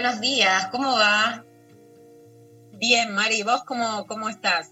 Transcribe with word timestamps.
buenos 0.00 0.20
días, 0.22 0.68
¿cómo 0.70 0.94
va? 0.94 1.44
Bien, 2.72 3.12
Mari, 3.12 3.42
¿vos 3.42 3.64
cómo, 3.64 4.06
cómo 4.06 4.30
estás? 4.30 4.70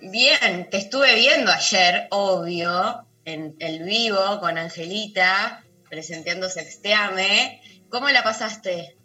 Bien, 0.00 0.70
te 0.70 0.76
estuve 0.76 1.16
viendo 1.16 1.50
ayer, 1.50 2.06
obvio, 2.12 3.04
en 3.24 3.56
el 3.58 3.82
vivo 3.82 4.38
con 4.38 4.58
Angelita, 4.58 5.64
presentando 5.90 6.48
Sexteame. 6.48 7.60
¿Cómo 7.88 8.08
la 8.10 8.22
pasaste? 8.22 8.96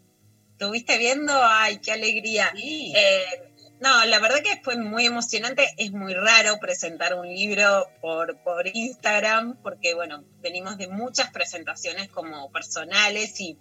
¿Estuviste 0.52 1.00
viendo? 1.00 1.34
Ay, 1.34 1.80
qué 1.80 1.94
alegría. 1.94 2.52
Sí. 2.56 2.94
Eh, 2.96 3.52
no, 3.80 4.06
la 4.06 4.20
verdad 4.20 4.44
que 4.44 4.62
fue 4.62 4.76
muy 4.76 5.08
emocionante. 5.08 5.74
Es 5.78 5.92
muy 5.92 6.14
raro 6.14 6.60
presentar 6.60 7.16
un 7.16 7.28
libro 7.28 7.88
por, 8.00 8.38
por 8.44 8.68
Instagram, 8.68 9.58
porque 9.64 9.96
bueno, 9.96 10.24
venimos 10.40 10.78
de 10.78 10.88
muchas 10.88 11.32
presentaciones 11.32 12.10
como 12.10 12.52
personales 12.52 13.42
y, 13.42 13.58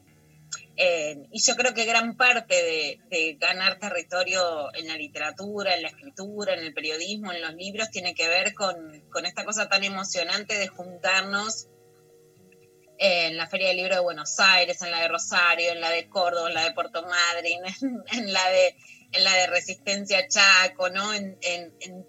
y 0.77 1.41
yo 1.41 1.57
creo 1.57 1.73
que 1.73 1.85
gran 1.85 2.17
parte 2.17 2.99
de, 3.11 3.37
ganar 3.41 3.79
territorio 3.79 4.75
en 4.75 4.87
la 4.89 4.97
literatura, 4.97 5.75
en 5.75 5.83
la 5.83 5.89
escritura, 5.89 6.55
en 6.55 6.61
el 6.61 6.75
periodismo, 6.75 7.33
en 7.33 7.41
los 7.41 7.55
libros, 7.55 7.91
tiene 7.91 8.15
que 8.15 8.29
ver 8.29 8.55
con, 8.55 9.03
esta 9.25 9.45
cosa 9.45 9.69
tan 9.69 9.85
emocionante 9.85 10.59
de 10.59 10.69
juntarnos 10.69 11.69
en 12.99 13.37
la 13.37 13.47
Feria 13.47 13.69
del 13.69 13.79
Libro 13.79 13.95
de 13.95 14.01
Buenos 14.01 14.39
Aires, 14.39 14.81
en 14.83 14.91
la 14.91 15.01
de 15.01 15.09
Rosario, 15.09 15.73
en 15.73 15.81
la 15.81 15.91
de 15.91 16.09
Córdoba, 16.09 16.49
en 16.49 16.55
la 16.55 16.65
de 16.65 16.73
Puerto 16.73 17.03
Madryn, 17.03 17.61
en, 18.13 18.33
la 18.33 18.51
de 18.51 18.77
en 19.13 19.25
la 19.25 19.35
de 19.35 19.47
Resistencia 19.47 20.29
Chaco, 20.29 20.91
¿no? 20.91 21.13
En 21.15 21.39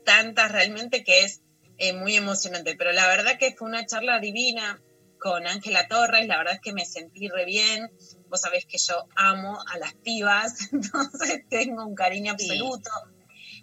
tantas 0.04 0.52
realmente 0.52 1.04
que 1.04 1.24
es 1.24 1.42
eh, 1.78 1.94
muy 1.94 2.16
emocionante. 2.16 2.76
Pero 2.76 2.92
la 2.92 3.08
verdad 3.08 3.38
que 3.38 3.56
fue 3.56 3.68
una 3.68 3.86
charla 3.86 4.20
divina 4.20 4.82
con 5.20 5.48
Ángela 5.48 5.88
Torres, 5.88 6.28
la 6.28 6.38
verdad 6.38 6.56
es 6.56 6.62
que 6.62 6.74
me 6.74 6.86
sentí 6.86 7.28
re 7.28 7.46
bien. 7.46 7.92
Vos 8.30 8.42
sabés 8.42 8.66
que 8.66 8.78
yo 8.78 9.08
amo 9.16 9.58
a 9.68 9.78
las 9.78 9.94
pibas, 9.96 10.54
entonces 10.72 11.44
tengo 11.50 11.86
un 11.86 11.96
cariño 11.96 12.36
Sí. 12.38 12.52
absoluto. 12.52 12.90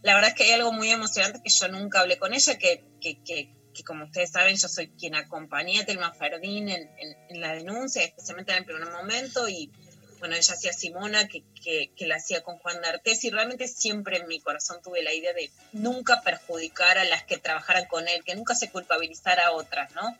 La 0.02 0.14
verdad 0.14 0.30
es 0.30 0.36
que 0.36 0.44
hay 0.44 0.52
algo 0.52 0.72
muy 0.72 0.90
emocionante 0.90 1.40
que 1.42 1.50
yo 1.50 1.68
nunca 1.68 2.00
hablé 2.00 2.18
con 2.18 2.34
ella, 2.34 2.58
que, 2.58 2.84
que, 3.00 3.22
que, 3.22 3.50
que 3.72 3.82
como 3.84 4.04
ustedes 4.04 4.30
saben, 4.32 4.56
yo 4.56 4.68
soy 4.68 4.88
quien 4.88 5.14
acompañé 5.14 5.80
a 5.80 5.86
Telma 5.86 6.12
Ferdín 6.12 6.68
en, 6.68 6.82
en, 6.98 7.16
en 7.30 7.40
la 7.40 7.54
denuncia, 7.54 8.02
especialmente 8.04 8.52
en 8.52 8.58
el 8.58 8.64
primer 8.66 8.90
momento, 8.90 9.48
y 9.48 9.70
bueno, 10.18 10.36
ella 10.36 10.54
hacía 10.54 10.72
Simona, 10.72 11.26
que, 11.28 11.42
que, 11.62 11.90
que 11.96 12.06
la 12.06 12.16
hacía 12.16 12.42
con 12.42 12.58
Juan 12.58 12.80
D'Artes, 12.82 13.24
y 13.24 13.30
realmente 13.30 13.66
siempre 13.68 14.18
en 14.18 14.26
mi 14.28 14.40
corazón 14.40 14.80
tuve 14.82 15.02
la 15.02 15.12
idea 15.12 15.32
de 15.32 15.50
nunca 15.72 16.20
perjudicar 16.22 16.98
a 16.98 17.04
las 17.04 17.24
que 17.24 17.38
trabajaran 17.38 17.86
con 17.86 18.06
él, 18.08 18.22
que 18.24 18.34
nunca 18.34 18.54
se 18.54 18.70
culpabilizara 18.70 19.46
a 19.46 19.52
otras, 19.52 19.90
¿no? 19.92 20.16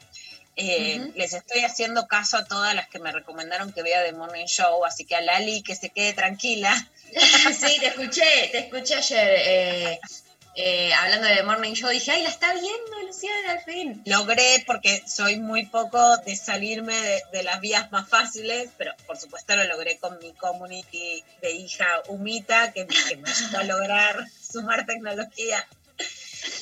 Eh. 0.57 1.11
Les 1.17 1.33
estoy 1.33 1.63
haciendo 1.65 2.07
caso 2.07 2.37
a 2.37 2.45
todas 2.45 2.75
las 2.75 2.89
que 2.89 3.01
me 3.01 3.11
recomendaron 3.11 3.73
que 3.73 3.83
vea 3.83 4.05
The 4.05 4.13
Morning 4.13 4.47
Show, 4.47 4.85
así 4.85 5.05
que 5.05 5.17
a 5.17 5.21
Lali 5.21 5.63
que 5.63 5.75
se 5.75 5.91
quede 5.91 6.13
tranquila. 6.13 6.73
sí, 7.13 7.79
te 7.81 7.89
escuché, 7.89 8.49
te 8.53 8.59
escuché 8.59 8.95
ayer 8.95 9.29
eh, 9.37 10.01
eh, 10.57 10.93
hablando 10.95 11.27
de 11.27 11.43
Morning 11.43 11.73
Show. 11.75 11.91
Dije, 11.91 12.13
ay, 12.13 12.23
la 12.23 12.29
está 12.29 12.53
viendo 12.53 13.01
Luciana 13.05 13.53
al 13.53 13.65
fin. 13.65 14.03
Logré, 14.07 14.63
porque 14.67 15.03
soy 15.07 15.39
muy 15.39 15.67
poco 15.67 16.19
de 16.19 16.37
salirme 16.37 16.95
de, 16.95 17.23
de 17.33 17.43
las 17.43 17.61
vías 17.61 17.91
más 17.91 18.09
fáciles, 18.09 18.71
pero 18.79 18.93
por 19.07 19.17
supuesto 19.17 19.57
lo 19.57 19.65
logré 19.65 19.99
con 19.99 20.19
mi 20.19 20.33
community 20.35 21.25
de 21.43 21.51
hija 21.51 21.87
Humita, 22.07 22.73
que, 22.73 22.87
que 22.87 23.17
me 23.17 23.29
ayudó 23.29 23.59
a 23.59 23.65
lograr 23.65 24.25
sumar 24.41 24.87
tecnología. 24.87 25.67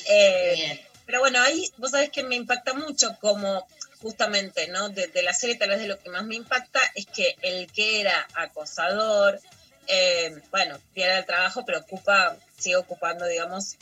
Eh, 0.09 0.53
Bien. 0.55 0.93
Pero 1.05 1.19
bueno, 1.19 1.41
ahí 1.41 1.69
vos 1.77 1.91
sabés 1.91 2.09
que 2.09 2.23
me 2.23 2.35
impacta 2.35 2.73
mucho 2.73 3.17
como 3.19 3.67
justamente, 4.03 4.67
¿no? 4.67 4.89
De, 4.89 5.09
la 5.23 5.33
serie 5.33 5.55
tal 5.55 5.69
vez 5.69 5.79
de 5.79 5.87
lo 5.87 5.97
que 5.97 6.09
más 6.09 6.25
me 6.25 6.35
impacta 6.35 6.79
es 6.93 7.05
que 7.05 7.37
el 7.41 7.71
que 7.71 8.01
era 8.01 8.27
acosador, 8.35 9.39
eh, 9.87 10.39
bueno, 10.51 10.77
pierde 10.93 11.19
el 11.19 11.25
trabajo, 11.25 11.65
pero 11.65 11.79
ocupa, 11.79 12.35
sigue 12.59 12.75
ocupando, 12.75 13.25
digamos, 13.25 13.77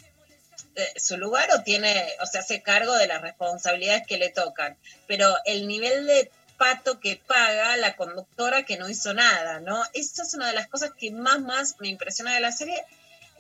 eh, 0.76 0.94
su 0.96 1.18
lugar 1.18 1.50
o 1.54 1.64
tiene, 1.64 2.08
o 2.22 2.26
se 2.28 2.38
hace 2.38 2.62
cargo 2.62 2.94
de 2.94 3.08
las 3.08 3.22
responsabilidades 3.22 4.06
que 4.06 4.20
le 4.20 4.30
tocan. 4.30 4.78
Pero 5.08 5.36
el 5.46 5.68
nivel 5.68 6.06
de 6.06 6.30
pato 6.58 7.00
que 7.00 7.20
paga 7.26 7.76
la 7.78 7.96
conductora 7.96 8.64
que 8.64 8.78
no 8.78 8.88
hizo 8.88 9.16
nada, 9.16 9.60
¿no? 9.60 9.84
Esa 9.94 10.22
es 10.22 10.36
una 10.36 10.48
de 10.48 10.54
las 10.54 10.68
cosas 10.68 10.92
que 10.98 11.10
más, 11.10 11.42
más 11.42 11.78
me 11.80 11.88
impresiona 11.88 12.36
de 12.36 12.42
la 12.42 12.52
serie 12.52 12.86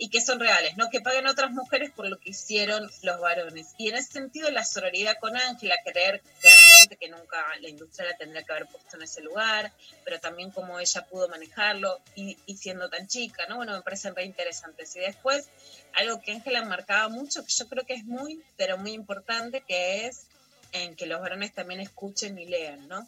y 0.03 0.09
que 0.09 0.19
son 0.19 0.39
reales, 0.39 0.75
¿no? 0.77 0.89
Que 0.89 0.99
paguen 0.99 1.27
otras 1.27 1.51
mujeres 1.51 1.91
por 1.91 2.07
lo 2.09 2.17
que 2.19 2.31
hicieron 2.31 2.89
los 3.03 3.19
varones. 3.21 3.67
Y 3.77 3.89
en 3.89 3.97
ese 3.97 4.13
sentido, 4.13 4.49
la 4.49 4.65
sororidad 4.65 5.15
con 5.19 5.37
Ángela, 5.37 5.75
creer 5.85 6.23
claramente 6.41 6.97
que 6.99 7.07
nunca 7.09 7.45
la 7.59 7.69
industria 7.69 8.09
la 8.09 8.17
tendría 8.17 8.41
que 8.41 8.51
haber 8.51 8.65
puesto 8.65 8.95
en 8.97 9.03
ese 9.03 9.21
lugar, 9.21 9.71
pero 10.03 10.19
también 10.19 10.49
cómo 10.49 10.79
ella 10.79 11.05
pudo 11.05 11.29
manejarlo 11.29 12.01
y, 12.15 12.35
y 12.47 12.57
siendo 12.57 12.89
tan 12.89 13.07
chica, 13.07 13.45
¿no? 13.47 13.57
Bueno, 13.57 13.73
me 13.73 13.83
parecen 13.83 14.15
re 14.15 14.25
interesantes. 14.25 14.95
Y 14.95 15.01
después, 15.01 15.49
algo 15.93 16.19
que 16.19 16.31
Ángela 16.31 16.63
marcaba 16.65 17.07
mucho, 17.07 17.45
que 17.45 17.53
yo 17.53 17.67
creo 17.69 17.85
que 17.85 17.93
es 17.93 18.03
muy, 18.05 18.41
pero 18.57 18.79
muy 18.79 18.93
importante, 18.93 19.61
que 19.61 20.07
es 20.07 20.23
en 20.71 20.95
que 20.95 21.05
los 21.05 21.21
varones 21.21 21.53
también 21.53 21.79
escuchen 21.79 22.39
y 22.39 22.47
lean, 22.47 22.87
¿no? 22.87 23.05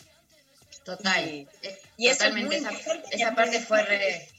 Total. 0.85 1.27
Y- 1.27 1.47
Eh, 1.63 1.81
y 1.97 2.05
eso 2.07 2.25
es 2.25 2.29
Totalmente. 2.29 2.61
muy 2.61 2.69
esa, 2.69 2.93
esa 3.09 3.29
es 3.29 3.35
parte 3.35 3.59
fue 3.61 3.81
re, 3.83 4.29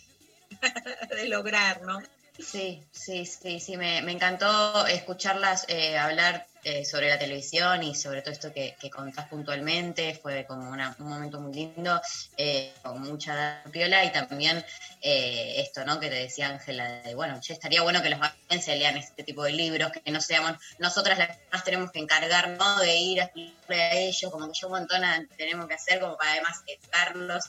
de 1.16 1.24
lograr, 1.26 1.82
¿no? 1.82 2.00
Sí, 2.38 2.82
sí, 2.90 3.24
sí, 3.26 3.60
sí, 3.60 3.76
me, 3.76 3.98
encantó 3.98 4.86
escucharlas 4.86 5.66
eh, 5.68 5.96
hablar 5.96 6.46
eh, 6.64 6.84
sobre 6.84 7.08
la 7.08 7.18
televisión 7.18 7.82
y 7.82 7.94
sobre 7.94 8.22
todo 8.22 8.32
esto 8.32 8.52
que, 8.52 8.74
que 8.80 8.90
contás 8.90 9.28
puntualmente, 9.28 10.14
fue 10.20 10.44
como 10.46 10.70
una- 10.70 10.96
un 10.98 11.08
momento 11.08 11.40
muy 11.40 11.54
lindo, 11.54 12.00
eh, 12.36 12.72
con 12.82 13.00
mucha 13.02 13.62
piola 13.70 14.04
y 14.04 14.10
también 14.12 14.64
eh, 15.02 15.60
esto, 15.60 15.84
¿no? 15.84 16.00
Que 16.00 16.08
te 16.08 16.14
decía 16.16 16.48
Ángela, 16.48 17.02
de 17.02 17.14
bueno, 17.14 17.38
che, 17.40 17.52
estaría 17.52 17.82
bueno 17.82 18.02
que 18.02 18.08
los 18.10 18.18
varones 18.18 18.64
se 18.64 18.76
lean 18.76 18.96
este 18.96 19.22
tipo 19.22 19.44
de 19.44 19.52
libros, 19.52 19.92
que 19.92 20.10
no 20.10 20.20
seamos 20.20 20.56
nosotras 20.78 21.18
las 21.18 21.38
más 21.52 21.62
tenemos 21.64 21.90
que 21.92 21.98
encargarnos 22.00 22.80
de 22.80 22.96
ir 22.96 23.20
a 23.20 23.24
explicarle 23.24 23.82
a 23.82 23.92
ellos, 23.94 24.30
como 24.32 24.46
que 24.50 24.58
yo 24.58 24.66
un 24.68 24.72
montón 24.74 25.02
tenemos 25.36 25.68
que 25.68 25.74
hacer 25.74 26.00
como 26.00 26.16
para 26.16 26.32
además 26.32 26.56
educarlos 26.66 27.44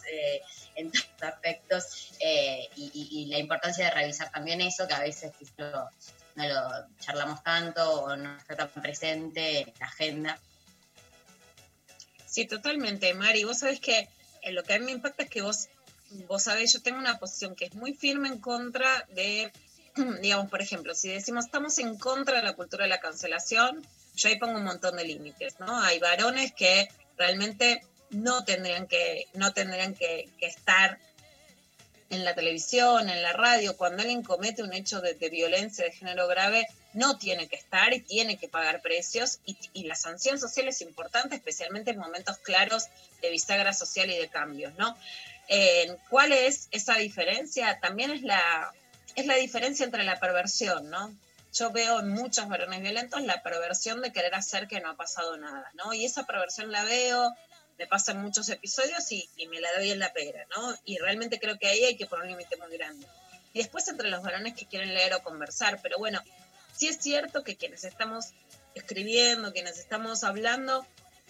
en 0.75 0.87
los 0.87 1.05
aspectos 1.21 2.11
y, 2.19 2.91
y- 2.93 3.25
la 3.27 3.37
importancia 3.39 3.85
de 3.85 3.91
revisar 3.91 4.29
también 4.31 4.59
eso, 4.61 4.87
que 4.87 4.93
a 4.93 4.99
veces 4.99 5.31
lo- 5.57 5.89
no 6.35 6.47
lo 6.47 6.87
charlamos 6.99 7.43
tanto 7.43 8.03
o 8.03 8.15
no 8.15 8.37
está 8.37 8.55
tan 8.55 8.69
presente 8.69 9.61
en 9.61 9.73
la 9.79 9.85
agenda. 9.85 10.39
Sí, 12.27 12.45
totalmente, 12.45 13.13
Mari. 13.13 13.45
Vos 13.45 13.59
sabés 13.59 13.79
que 13.79 14.09
eh, 14.41 14.51
lo 14.51 14.63
que 14.63 14.73
a 14.73 14.79
mí 14.79 14.85
me 14.85 14.91
impacta 14.91 15.23
es 15.23 15.29
que 15.29 15.41
vos, 15.41 15.69
vos 16.27 16.43
sabés, 16.43 16.73
yo 16.73 16.81
tengo 16.81 16.99
una 16.99 17.17
posición 17.17 17.55
que 17.55 17.65
es 17.65 17.75
muy 17.75 17.93
firme 17.93 18.27
en 18.27 18.39
contra 18.39 19.05
de, 19.09 19.51
digamos, 20.21 20.49
por 20.49 20.61
ejemplo, 20.61 20.93
si 20.93 21.09
decimos 21.09 21.45
estamos 21.45 21.77
en 21.79 21.97
contra 21.97 22.37
de 22.37 22.43
la 22.43 22.53
cultura 22.53 22.83
de 22.83 22.89
la 22.89 22.99
cancelación, 22.99 23.85
yo 24.15 24.29
ahí 24.29 24.37
pongo 24.37 24.57
un 24.57 24.65
montón 24.65 24.97
de 24.97 25.05
límites, 25.05 25.59
¿no? 25.59 25.81
Hay 25.81 25.99
varones 25.99 26.53
que 26.53 26.89
realmente 27.17 27.85
no 28.09 28.43
tendrían 28.43 28.87
que, 28.87 29.27
no 29.33 29.53
tendrían 29.53 29.93
que, 29.95 30.29
que 30.37 30.47
estar 30.47 30.99
en 32.09 32.23
la 32.23 32.35
televisión, 32.35 33.09
en 33.09 33.21
la 33.21 33.33
radio, 33.33 33.75
cuando 33.77 34.01
alguien 34.01 34.23
comete 34.23 34.63
un 34.63 34.73
hecho 34.73 35.01
de, 35.01 35.13
violencia 35.29 35.85
de 35.85 35.91
género 35.91 36.27
grave, 36.27 36.67
no 36.93 37.17
tiene 37.17 37.47
que 37.47 37.55
estar 37.55 37.93
y 37.93 37.99
tiene 37.99 38.37
que 38.37 38.47
pagar 38.47 38.81
precios 38.81 39.39
y, 39.45 39.57
y 39.73 39.83
la 39.83 39.95
sanción 39.95 40.39
social 40.39 40.67
es 40.67 40.81
importante, 40.81 41.35
especialmente 41.35 41.91
en 41.91 41.97
momentos 41.97 42.37
claros 42.37 42.85
de 43.21 43.31
bisagra 43.31 43.73
social 43.73 44.09
y 44.09 44.17
de 44.17 44.29
cambios, 44.29 44.73
¿no? 44.75 44.95
Eh, 45.47 45.97
¿Cuál 46.09 46.31
es 46.31 46.67
esa 46.71 46.95
diferencia? 46.95 47.79
También 47.79 48.11
es 48.11 48.21
la, 48.21 48.71
es 49.15 49.25
la 49.25 49.35
diferencia 49.35 49.85
entre 49.85 50.03
la 50.03 50.19
perversión, 50.19 50.89
¿no? 50.89 51.13
Yo 51.53 51.71
veo 51.71 51.99
en 51.99 52.09
muchos 52.09 52.47
varones 52.49 52.81
violentos 52.81 53.21
la 53.21 53.41
perversión 53.41 54.01
de 54.01 54.11
querer 54.11 54.35
hacer 54.35 54.67
que 54.67 54.81
no 54.81 54.89
ha 54.89 54.95
pasado 54.95 55.37
nada, 55.37 55.71
¿no? 55.73 55.93
Y 55.93 56.05
esa 56.05 56.25
perversión 56.25 56.71
la 56.71 56.83
veo, 56.83 57.33
me 57.77 57.87
pasa 57.87 58.13
en 58.13 58.21
muchos 58.21 58.49
episodios 58.49 59.11
y, 59.11 59.29
y 59.35 59.47
me 59.47 59.59
la 59.59 59.71
doy 59.77 59.91
en 59.91 59.99
la 59.99 60.13
pera, 60.13 60.45
¿no? 60.55 60.75
Y 60.85 60.97
realmente 60.97 61.39
creo 61.39 61.57
que 61.59 61.67
ahí 61.67 61.83
hay 61.83 61.97
que 61.97 62.05
poner 62.05 62.25
un 62.25 62.31
límite 62.31 62.57
muy 62.57 62.75
grande. 62.77 63.05
Y 63.53 63.59
después 63.59 63.87
entre 63.87 64.09
los 64.09 64.21
varones 64.21 64.53
que 64.53 64.65
quieren 64.65 64.93
leer 64.93 65.13
o 65.13 65.23
conversar, 65.23 65.79
pero 65.81 65.97
bueno, 65.97 66.21
sí 66.75 66.87
es 66.87 66.97
cierto 66.97 67.43
que 67.43 67.55
quienes 67.55 67.83
estamos 67.83 68.27
escribiendo, 68.73 69.53
quienes 69.53 69.79
estamos 69.79 70.23
hablando, 70.23 70.85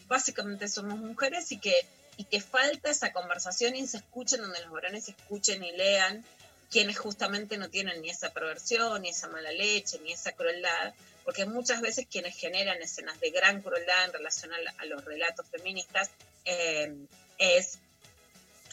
básicamente 0.07 0.67
somos 0.67 0.99
mujeres 0.99 1.51
y 1.51 1.59
que, 1.59 1.85
y 2.17 2.25
que 2.25 2.41
falta 2.41 2.89
esa 2.89 3.11
conversación 3.11 3.75
y 3.75 3.85
se 3.87 3.97
escuchen 3.97 4.41
donde 4.41 4.61
los 4.61 4.71
varones 4.71 5.07
escuchen 5.09 5.63
y 5.63 5.71
lean 5.71 6.25
quienes 6.71 6.97
justamente 6.97 7.57
no 7.57 7.69
tienen 7.69 8.01
ni 8.01 8.09
esa 8.09 8.33
perversión, 8.33 9.01
ni 9.03 9.09
esa 9.09 9.27
mala 9.27 9.51
leche, 9.51 9.99
ni 9.99 10.11
esa 10.11 10.31
crueldad, 10.31 10.93
porque 11.23 11.45
muchas 11.45 11.81
veces 11.81 12.07
quienes 12.09 12.35
generan 12.35 12.81
escenas 12.81 13.19
de 13.19 13.29
gran 13.29 13.61
crueldad 13.61 14.05
en 14.05 14.13
relación 14.13 14.51
a, 14.53 14.85
los 14.85 15.05
relatos 15.05 15.45
feministas 15.47 16.09
eh, 16.45 16.95
es 17.37 17.79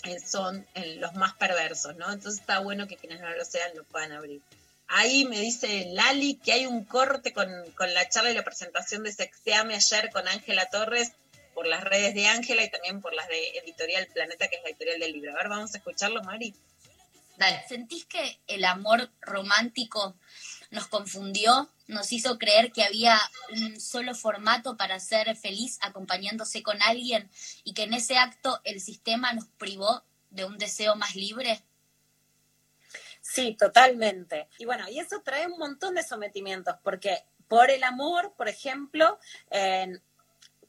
eh, 0.05 0.19
son 0.19 0.67
eh, 0.75 0.97
los 0.97 1.15
más 1.15 1.35
perversos, 1.35 1.97
¿no? 1.97 2.11
Entonces 2.13 2.41
está 2.41 2.59
bueno 2.59 2.89
que 2.89 2.97
quienes 2.97 3.21
no 3.21 3.31
lo 3.31 3.45
sean 3.45 3.77
lo 3.77 3.85
puedan 3.85 4.13
abrir. 4.13 4.41
Ahí 4.89 5.25
me 5.27 5.39
dice 5.39 5.87
Lali 5.93 6.35
que 6.35 6.53
hay 6.53 6.67
un 6.67 6.85
corte 6.85 7.33
con, 7.33 7.49
la 7.79 8.09
charla 8.09 8.31
y 8.31 8.35
la 8.35 8.43
presentación 8.43 9.05
de 9.05 9.13
Sexteame 9.13 9.75
ayer 9.75 10.11
con 10.11 10.27
Ángela 10.27 10.69
Torres 10.71 11.13
por 11.55 11.67
las 11.67 11.85
redes 11.85 12.15
de 12.15 12.27
Ángela 12.27 12.65
y 12.65 12.71
también 12.71 13.01
por 13.01 13.15
las 13.15 13.29
de 13.29 13.59
Editorial 13.59 14.09
Planeta, 14.09 14.49
que 14.49 14.57
es 14.57 14.63
la 14.63 14.71
editorial 14.71 14.99
del 14.99 15.13
libro. 15.13 15.33
A 15.33 15.37
ver, 15.37 15.49
vamos 15.49 15.73
a 15.75 15.79
escucharlo, 15.79 16.23
Mari. 16.25 16.53
Dale. 17.37 17.65
¿Sentís 17.69 18.05
que 18.07 18.41
el 18.49 18.65
amor 18.65 19.09
romántico 19.21 20.17
nos 20.73 20.89
confundió, 20.89 21.71
nos 21.87 22.13
hizo 22.13 22.39
creer 22.39 22.73
que 22.73 22.83
había 22.83 23.21
un 23.53 23.79
solo 23.79 24.15
formato 24.15 24.77
para 24.77 24.99
ser 24.99 25.37
feliz 25.37 25.79
acompañándose 25.83 26.63
con 26.63 26.83
alguien 26.83 27.31
y 27.63 27.75
que 27.75 27.85
en 27.85 27.93
ese 27.93 28.17
acto 28.17 28.61
el 28.65 28.81
sistema 28.81 29.35
nos 29.35 29.47
privó 29.59 30.03
de 30.31 30.47
un 30.47 30.57
deseo 30.57 30.97
más 30.97 31.15
libre? 31.15 31.63
Sí, 33.21 33.55
totalmente. 33.55 34.49
Y 34.59 34.65
bueno, 34.65 34.89
y 34.89 34.99
eso 34.99 35.21
trae 35.23 35.47
un 35.47 35.59
montón 35.59 35.95
de 35.95 36.03
sometimientos, 36.03 36.75
porque 36.83 37.23
por 37.49 37.71
el 37.71 37.85
amor, 37.85 38.33
por 38.35 38.49
ejemplo, 38.49 39.19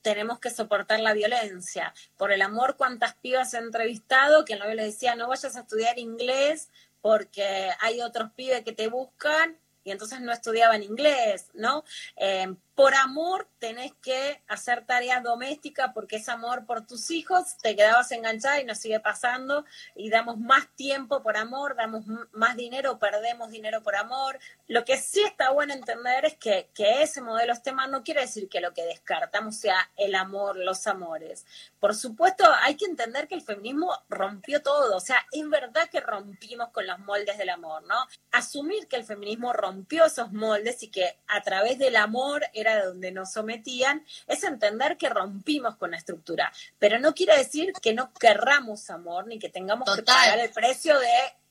tenemos 0.01 0.39
que 0.39 0.49
soportar 0.49 0.99
la 0.99 1.13
violencia. 1.13 1.93
Por 2.17 2.33
el 2.33 2.41
amor, 2.41 2.75
cuántas 2.75 3.15
pibas 3.15 3.53
he 3.53 3.57
entrevistado 3.57 4.43
que 4.43 4.53
el 4.53 4.59
novio 4.59 4.75
le 4.75 4.83
decía, 4.83 5.15
no 5.15 5.29
vayas 5.29 5.55
a 5.55 5.61
estudiar 5.61 5.97
inglés 5.97 6.69
porque 7.01 7.69
hay 7.79 8.01
otros 8.01 8.31
pibes 8.31 8.63
que 8.63 8.73
te 8.73 8.87
buscan 8.87 9.57
y 9.83 9.91
entonces 9.91 10.21
no 10.21 10.31
estudiaban 10.31 10.83
inglés, 10.83 11.47
¿no? 11.53 11.83
Eh, 12.17 12.53
por 12.75 12.93
amor 12.95 13.47
tenés 13.59 13.93
que 14.01 14.43
hacer 14.47 14.85
tareas 14.85 15.23
domésticas 15.23 15.91
porque 15.93 16.17
es 16.17 16.27
amor 16.29 16.65
por 16.65 16.85
tus 16.85 17.11
hijos, 17.11 17.57
te 17.61 17.75
quedabas 17.75 18.11
enganchada 18.11 18.59
y 18.59 18.65
nos 18.65 18.79
sigue 18.79 18.99
pasando 18.99 19.65
y 19.95 20.09
damos 20.09 20.37
más 20.37 20.67
tiempo 20.75 21.23
por 21.23 21.37
amor, 21.37 21.75
damos 21.75 22.05
más 22.31 22.55
dinero, 22.57 22.99
perdemos 22.99 23.51
dinero 23.51 23.83
por 23.83 23.95
amor. 23.95 24.39
Lo 24.67 24.83
que 24.85 24.97
sí 24.97 25.21
está 25.21 25.51
bueno 25.51 25.73
entender 25.73 26.25
es 26.25 26.35
que, 26.35 26.69
que 26.73 27.03
ese 27.03 27.21
modelo 27.21 27.53
tema 27.61 27.87
no 27.87 28.03
quiere 28.03 28.21
decir 28.21 28.49
que 28.49 28.61
lo 28.61 28.73
que 28.73 28.83
descartamos 28.83 29.57
sea 29.57 29.91
el 29.95 30.15
amor, 30.15 30.57
los 30.57 30.87
amores. 30.87 31.45
Por 31.79 31.95
supuesto, 31.95 32.45
hay 32.61 32.75
que 32.75 32.85
entender 32.85 33.27
que 33.27 33.35
el 33.35 33.41
feminismo 33.41 33.91
rompió 34.09 34.61
todo, 34.61 34.95
o 34.95 34.99
sea, 34.99 35.25
es 35.31 35.49
verdad 35.49 35.89
que 35.89 35.99
rompimos 35.99 36.69
con 36.69 36.87
los 36.87 36.99
moldes 36.99 37.37
del 37.37 37.49
amor, 37.49 37.83
¿no? 37.83 37.95
Asumir 38.31 38.87
que 38.87 38.95
el 38.95 39.03
feminismo 39.03 39.53
rompió 39.53 40.05
esos 40.05 40.31
moldes 40.31 40.83
y 40.83 40.89
que 40.89 41.17
a 41.27 41.41
través 41.41 41.77
del 41.77 41.95
amor 41.95 42.43
era 42.63 42.75
de 42.75 42.85
donde 42.87 43.11
nos 43.11 43.31
sometían, 43.31 44.05
es 44.27 44.43
entender 44.43 44.97
que 44.97 45.09
rompimos 45.09 45.77
con 45.77 45.91
la 45.91 45.97
estructura. 45.97 46.51
Pero 46.79 46.99
no 46.99 47.13
quiere 47.13 47.37
decir 47.37 47.73
que 47.81 47.93
no 47.93 48.13
querramos 48.13 48.89
amor 48.89 49.27
ni 49.27 49.39
que 49.39 49.49
tengamos 49.49 49.93
que 49.95 50.03
pagar 50.03 50.39
el 50.39 50.49
precio 50.49 50.97
de 50.99 51.07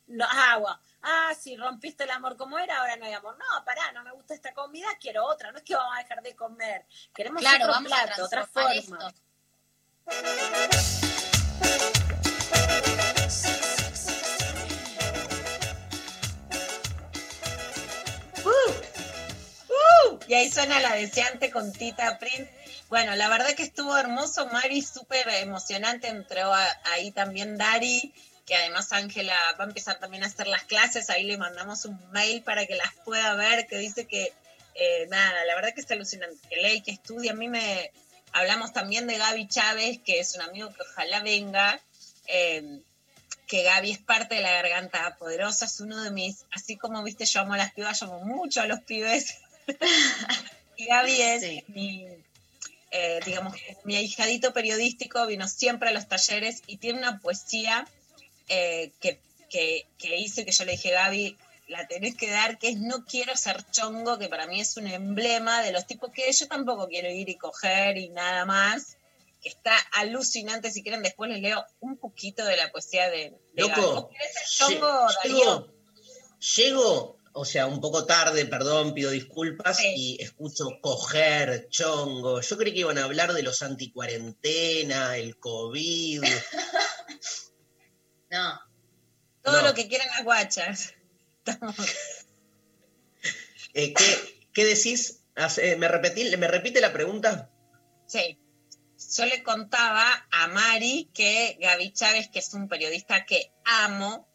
no, 0.08 0.24
agua. 0.24 0.80
Ah, 1.02 1.32
si 1.38 1.56
rompiste 1.56 2.04
el 2.04 2.10
amor 2.10 2.36
como 2.36 2.58
era, 2.58 2.78
ahora 2.78 2.96
no 2.96 3.04
hay 3.04 3.12
amor. 3.12 3.36
No, 3.36 3.64
pará, 3.64 3.92
no 3.92 4.04
me 4.04 4.12
gusta 4.12 4.34
esta 4.34 4.52
comida, 4.52 4.88
quiero 5.00 5.24
otra. 5.26 5.50
No 5.50 5.58
es 5.58 5.64
que 5.64 5.74
vamos 5.74 5.96
a 5.96 6.02
dejar 6.02 6.22
de 6.22 6.36
comer. 6.36 6.86
Queremos 7.14 7.40
claro, 7.40 7.64
otro 7.64 7.72
vamos 7.74 7.92
plato, 7.92 8.24
otra 8.24 8.46
forma. 8.46 9.12
Y 20.28 20.34
ahí 20.34 20.50
suena 20.50 20.80
la 20.80 20.94
deseante 20.94 21.50
con 21.50 21.72
Tita 21.72 22.18
Prince. 22.18 22.50
Bueno, 22.88 23.14
la 23.16 23.28
verdad 23.28 23.54
que 23.54 23.62
estuvo 23.62 23.96
hermoso, 23.96 24.46
Mari, 24.46 24.82
súper 24.82 25.28
emocionante. 25.28 26.08
Entró 26.08 26.52
ahí 26.84 27.10
también 27.10 27.56
Dari, 27.56 28.12
que 28.46 28.54
además 28.54 28.92
Ángela 28.92 29.36
va 29.58 29.64
a 29.64 29.68
empezar 29.68 29.98
también 29.98 30.22
a 30.22 30.26
hacer 30.26 30.46
las 30.46 30.64
clases. 30.64 31.10
Ahí 31.10 31.24
le 31.24 31.36
mandamos 31.36 31.84
un 31.84 31.98
mail 32.12 32.42
para 32.42 32.66
que 32.66 32.76
las 32.76 32.94
pueda 33.04 33.34
ver, 33.34 33.66
que 33.66 33.78
dice 33.78 34.06
que, 34.06 34.32
eh, 34.74 35.06
nada, 35.10 35.44
la 35.44 35.54
verdad 35.54 35.74
que 35.74 35.80
es 35.80 35.90
alucinante, 35.90 36.36
que 36.48 36.56
lee, 36.56 36.82
que 36.82 36.92
estudia. 36.92 37.32
A 37.32 37.34
mí 37.34 37.48
me 37.48 37.90
hablamos 38.32 38.72
también 38.72 39.06
de 39.06 39.18
Gaby 39.18 39.48
Chávez, 39.48 39.98
que 40.04 40.20
es 40.20 40.34
un 40.36 40.42
amigo 40.42 40.72
que 40.72 40.82
ojalá 40.82 41.20
venga. 41.20 41.80
Eh, 42.26 42.80
que 43.52 43.64
Gaby 43.64 43.90
es 43.90 43.98
parte 43.98 44.36
de 44.36 44.40
la 44.40 44.50
garganta 44.50 45.14
poderosa, 45.18 45.66
es 45.66 45.78
uno 45.80 46.02
de 46.02 46.10
mis, 46.10 46.46
así 46.52 46.78
como 46.78 47.02
viste, 47.02 47.26
yo 47.26 47.40
amo 47.42 47.52
a 47.52 47.58
las 47.58 47.74
pibas, 47.74 48.00
yo 48.00 48.06
amo 48.06 48.20
mucho 48.20 48.62
a 48.62 48.66
los 48.66 48.80
pibes, 48.80 49.36
y 50.76 50.86
Gaby 50.86 51.20
es 51.22 51.68
mi, 51.68 52.06
eh, 52.90 53.20
digamos, 53.24 53.54
mi 53.84 53.96
ahijadito 53.96 54.52
periodístico, 54.52 55.26
vino 55.26 55.48
siempre 55.48 55.88
a 55.88 55.92
los 55.92 56.08
talleres 56.08 56.62
y 56.66 56.76
tiene 56.76 56.98
una 56.98 57.20
poesía 57.20 57.86
eh, 58.48 58.92
que, 59.00 59.18
que, 59.48 59.86
que 59.98 60.16
hice, 60.16 60.44
que 60.44 60.52
yo 60.52 60.64
le 60.64 60.72
dije, 60.72 60.90
Gaby, 60.90 61.36
la 61.68 61.86
tenés 61.86 62.16
que 62.16 62.30
dar, 62.30 62.58
que 62.58 62.68
es 62.68 62.76
No 62.76 63.04
quiero 63.04 63.36
ser 63.36 63.64
chongo, 63.70 64.18
que 64.18 64.28
para 64.28 64.46
mí 64.46 64.60
es 64.60 64.76
un 64.76 64.86
emblema 64.86 65.62
de 65.62 65.72
los 65.72 65.86
tipos 65.86 66.12
que 66.12 66.30
yo 66.30 66.46
tampoco 66.48 66.88
quiero 66.88 67.08
ir 67.10 67.28
y 67.28 67.36
coger 67.36 67.96
y 67.96 68.10
nada 68.10 68.44
más, 68.44 68.98
que 69.40 69.48
está 69.48 69.76
alucinante, 69.92 70.70
si 70.70 70.82
quieren 70.82 71.02
después 71.02 71.30
les 71.30 71.40
leo 71.40 71.64
un 71.80 71.96
poquito 71.96 72.44
de 72.44 72.56
la 72.56 72.70
poesía 72.70 73.10
de, 73.10 73.32
de 73.54 73.62
Loco, 73.62 74.10
ser 74.10 74.68
chongo, 74.68 75.06
llego, 75.24 75.72
llego 76.56 77.21
o 77.32 77.44
sea, 77.44 77.66
un 77.66 77.80
poco 77.80 78.04
tarde, 78.04 78.46
perdón, 78.46 78.94
pido 78.94 79.10
disculpas, 79.10 79.78
y 79.96 80.20
escucho 80.20 80.78
coger, 80.80 81.68
chongo. 81.68 82.40
Yo 82.40 82.58
creí 82.58 82.72
que 82.72 82.80
iban 82.80 82.98
a 82.98 83.04
hablar 83.04 83.32
de 83.32 83.42
los 83.42 83.62
anticuarentena, 83.62 85.16
el 85.16 85.38
COVID. 85.38 86.22
no. 88.30 88.60
Todo 89.42 89.62
lo 89.62 89.74
que 89.74 89.88
quieran 89.88 90.08
las 90.08 90.24
guachas. 90.24 90.94
Eh, 93.74 93.94
¿qué, 94.52 94.66
decís? 94.66 95.22
¿Me, 95.78 95.88
repetí, 95.88 96.36
¿Me 96.36 96.46
repite 96.46 96.82
la 96.82 96.92
pregunta? 96.92 97.50
Sí. 98.06 98.38
Yo 99.16 99.24
le 99.24 99.42
contaba 99.42 100.26
a 100.30 100.48
Mari 100.48 101.08
que 101.14 101.56
Gaby 101.58 101.94
Chávez, 101.94 102.28
que 102.28 102.40
es 102.40 102.52
un 102.52 102.68
periodista 102.68 103.24
que 103.24 103.50
amo, 103.64 104.28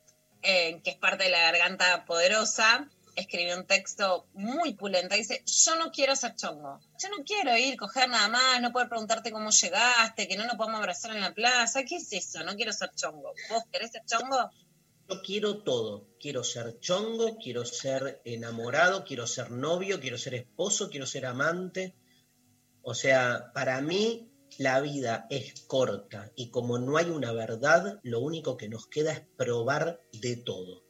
que 0.48 0.92
es 0.92 0.96
parte 0.96 1.26
de 1.26 1.30
la 1.30 1.52
Garganta 1.52 2.06
Poderosa, 2.06 2.90
escribió 3.18 3.58
un 3.58 3.66
texto 3.66 4.28
muy 4.34 4.76
pulenta. 4.76 5.16
Dice, 5.16 5.44
yo 5.46 5.76
no 5.76 5.92
quiero 5.92 6.16
ser 6.16 6.36
chongo. 6.36 6.80
Yo 7.02 7.10
no 7.10 7.24
quiero 7.26 7.58
ir, 7.58 7.76
coger 7.76 8.08
nada 8.08 8.30
más, 8.30 8.62
no 8.62 8.72
poder 8.72 8.88
preguntarte 8.88 9.32
cómo 9.32 9.50
llegaste, 9.50 10.28
que 10.28 10.38
no 10.38 10.46
nos 10.46 10.56
podemos 10.56 10.80
abrazar 10.80 11.12
en 11.16 11.22
la 11.22 11.34
plaza. 11.34 11.84
¿Qué 11.84 11.98
es 11.98 12.14
eso? 12.14 12.44
No 12.44 12.56
quiero 12.56 12.72
ser 12.72 12.92
chongo. 12.96 13.34
¿Vos 13.50 13.64
querés 13.72 13.92
ser 13.92 14.04
chongo? 14.06 14.50
Yo 15.10 15.22
quiero 15.22 15.64
todo. 15.64 16.08
Quiero 16.20 16.44
ser 16.44 16.80
chongo, 16.80 17.38
quiero 17.38 17.66
ser 17.66 18.22
enamorado, 18.24 19.04
quiero 19.04 19.28
ser 19.28 19.52
novio, 19.52 20.00
quiero 20.00 20.18
ser 20.18 20.36
esposo, 20.36 20.90
quiero 20.90 21.06
ser 21.06 21.26
amante. 21.26 21.96
O 22.84 22.94
sea, 22.94 23.52
para 23.54 23.82
mí 23.82 24.32
la 24.58 24.80
vida 24.82 25.28
es 25.30 25.62
corta 25.62 26.32
y 26.36 26.50
como 26.50 26.80
no 26.80 26.98
hay 26.98 27.10
una 27.10 27.32
verdad, 27.32 28.00
lo 28.04 28.20
único 28.20 28.58
que 28.58 28.70
nos 28.70 28.88
queda 28.88 29.14
es 29.14 29.22
probar 29.38 30.02
de 30.14 30.36
todo. 30.38 30.84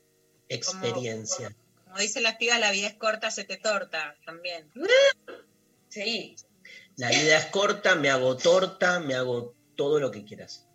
Experiencia. 0.49 1.55
Como, 1.83 1.97
dicen 1.97 2.23
las 2.23 2.37
pibas, 2.37 2.59
la 2.59 2.71
vida 2.71 2.87
es 2.87 2.95
corta, 2.95 3.31
se 3.31 3.43
te 3.43 3.57
torta 3.57 4.15
también. 4.25 4.71
Sí. 5.89 6.35
La 6.95 7.09
vida 7.09 7.37
es 7.37 7.45
corta, 7.47 7.95
me 7.95 8.09
hago 8.09 8.37
torta, 8.37 8.99
me 8.99 9.15
hago 9.15 9.55
todo 9.75 9.99
lo 9.99 10.11
que 10.11 10.23
quieras. 10.23 10.67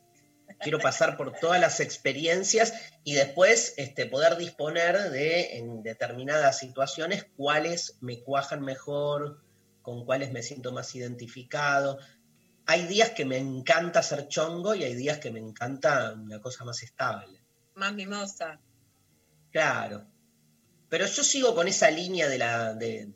Quiero 0.61 0.79
pasar 0.79 1.17
por 1.17 1.33
todas 1.33 1.61
las 1.61 1.81
experiencias 1.81 2.75
y 3.03 3.15
después 3.15 3.75
este, 3.79 4.07
poder 4.07 4.37
disponer 4.37 5.11
de, 5.11 5.57
en 5.57 5.83
determinadas 5.83 6.59
situaciones, 6.59 7.27
cuáles 7.37 7.97
me 8.01 8.23
cuajan 8.23 8.61
mejor, 8.63 9.43
con 9.81 10.05
cuáles 10.05 10.31
me 10.31 10.43
siento 10.43 10.71
más 10.71 10.95
identificado 10.95 11.99
hay 12.67 12.87
días 12.87 13.11
que 13.11 13.25
me 13.25 13.39
encanta 13.39 14.03
ser 14.03 14.29
chongo 14.29 14.75
y 14.75 14.85
hay 14.85 14.95
días 14.95 15.19
que 15.19 15.31
me 15.31 15.41
encanta 15.41 16.13
una 16.15 16.41
cosa 16.41 16.65
más 16.65 16.83
estable. 16.83 17.41
Más 17.75 17.93
mimosa. 17.95 18.61
Claro. 19.51 20.07
Pero 20.89 21.07
yo 21.07 21.23
sigo 21.23 21.55
con 21.55 21.69
esa 21.69 21.91
línea 21.91 22.29
de 22.29 22.39
la. 22.39 22.75
de, 22.75 23.09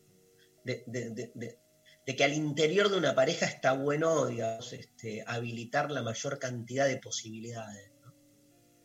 de- 0.64 0.82
de- 0.86 1.10
de- 1.10 1.32
de- 1.34 1.58
de 2.06 2.14
que 2.14 2.22
al 2.22 2.34
interior 2.34 2.88
de 2.88 2.96
una 2.98 3.16
pareja 3.16 3.46
está 3.46 3.72
bueno, 3.72 4.26
digamos, 4.26 4.72
este, 4.72 5.24
habilitar 5.26 5.90
la 5.90 6.02
mayor 6.02 6.38
cantidad 6.38 6.86
de 6.86 6.98
posibilidades. 6.98 7.90
¿no? 8.04 8.14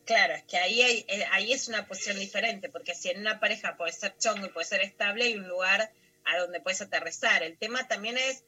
Claro, 0.04 0.34
es 0.34 0.42
que 0.42 0.56
ahí, 0.58 0.82
hay- 0.82 1.04
eh, 1.06 1.24
ahí 1.30 1.52
es 1.52 1.68
una 1.68 1.86
posición 1.86 2.18
diferente, 2.18 2.68
porque 2.68 2.96
si 2.96 3.10
en 3.10 3.20
una 3.20 3.38
pareja 3.38 3.76
puede 3.76 3.92
ser 3.92 4.16
chongo 4.18 4.46
y 4.46 4.48
puede 4.50 4.66
ser 4.66 4.80
estable, 4.80 5.24
hay 5.26 5.34
un 5.36 5.46
lugar 5.48 5.92
a 6.24 6.38
donde 6.38 6.60
puedes 6.60 6.80
aterrizar. 6.82 7.44
El 7.44 7.56
tema 7.58 7.86
también 7.86 8.18
es, 8.18 8.42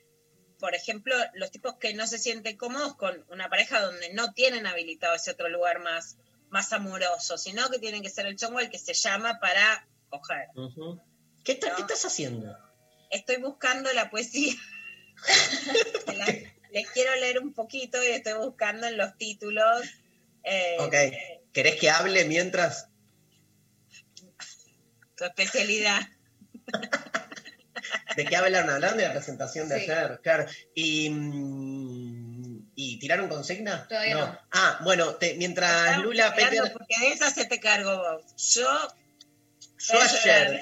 por 0.64 0.74
ejemplo, 0.74 1.14
los 1.34 1.50
tipos 1.50 1.74
que 1.74 1.92
no 1.92 2.06
se 2.06 2.16
sienten 2.16 2.56
cómodos 2.56 2.96
con 2.96 3.22
una 3.28 3.50
pareja 3.50 3.82
donde 3.82 4.14
no 4.14 4.32
tienen 4.32 4.66
habilitado 4.66 5.14
ese 5.14 5.32
otro 5.32 5.50
lugar 5.50 5.80
más, 5.80 6.16
más 6.48 6.72
amoroso, 6.72 7.36
sino 7.36 7.68
que 7.68 7.78
tienen 7.78 8.00
que 8.00 8.08
ser 8.08 8.24
el 8.24 8.36
chongo 8.36 8.60
el 8.60 8.70
que 8.70 8.78
se 8.78 8.94
llama 8.94 9.38
para 9.40 9.86
coger. 10.08 10.48
¿Qué, 10.54 10.64
No. 10.78 11.04
¿Qué 11.44 11.52
estás 11.82 12.06
haciendo? 12.06 12.56
Estoy 13.10 13.36
buscando 13.42 13.92
la 13.92 14.08
poesía. 14.08 14.54
La- 16.16 16.34
les 16.72 16.90
quiero 16.92 17.14
leer 17.16 17.40
un 17.40 17.52
poquito 17.52 18.02
y 18.02 18.06
estoy 18.06 18.32
buscando 18.32 18.86
en 18.86 18.96
los 18.96 19.18
títulos. 19.18 19.82
eh, 20.44 20.78
Ok. 20.80 20.94
¿Querés 21.52 21.78
que 21.78 21.90
hable 21.90 22.24
mientras? 22.24 22.88
Tu 25.14 25.24
especialidad. 25.24 26.00
¿De 28.16 28.24
qué 28.24 28.36
hablan? 28.36 28.68
Hablan 28.70 28.96
de 28.96 29.04
la 29.06 29.12
presentación 29.12 29.68
de 29.68 29.80
Sí. 29.80 29.90
ayer, 29.90 30.20
claro. 30.22 30.46
Y, 30.74 31.10
mm, 31.10 32.72
¿Y 32.76 32.98
tiraron 32.98 33.28
consigna? 33.28 33.86
Todavía 33.88 34.14
no. 34.16 34.38
Ah, 34.52 34.80
bueno, 34.82 35.14
te- 35.16 35.34
mientras 35.34 35.98
Lula 35.98 36.34
Peter. 36.34 36.72
Porque 36.72 36.98
de 37.00 37.12
esa 37.12 37.30
se 37.30 37.44
te 37.46 37.60
cargo 37.60 37.96
vos. 37.96 38.34
Yo, 38.54 38.68
Yo 39.78 40.00
ayer, 40.00 40.60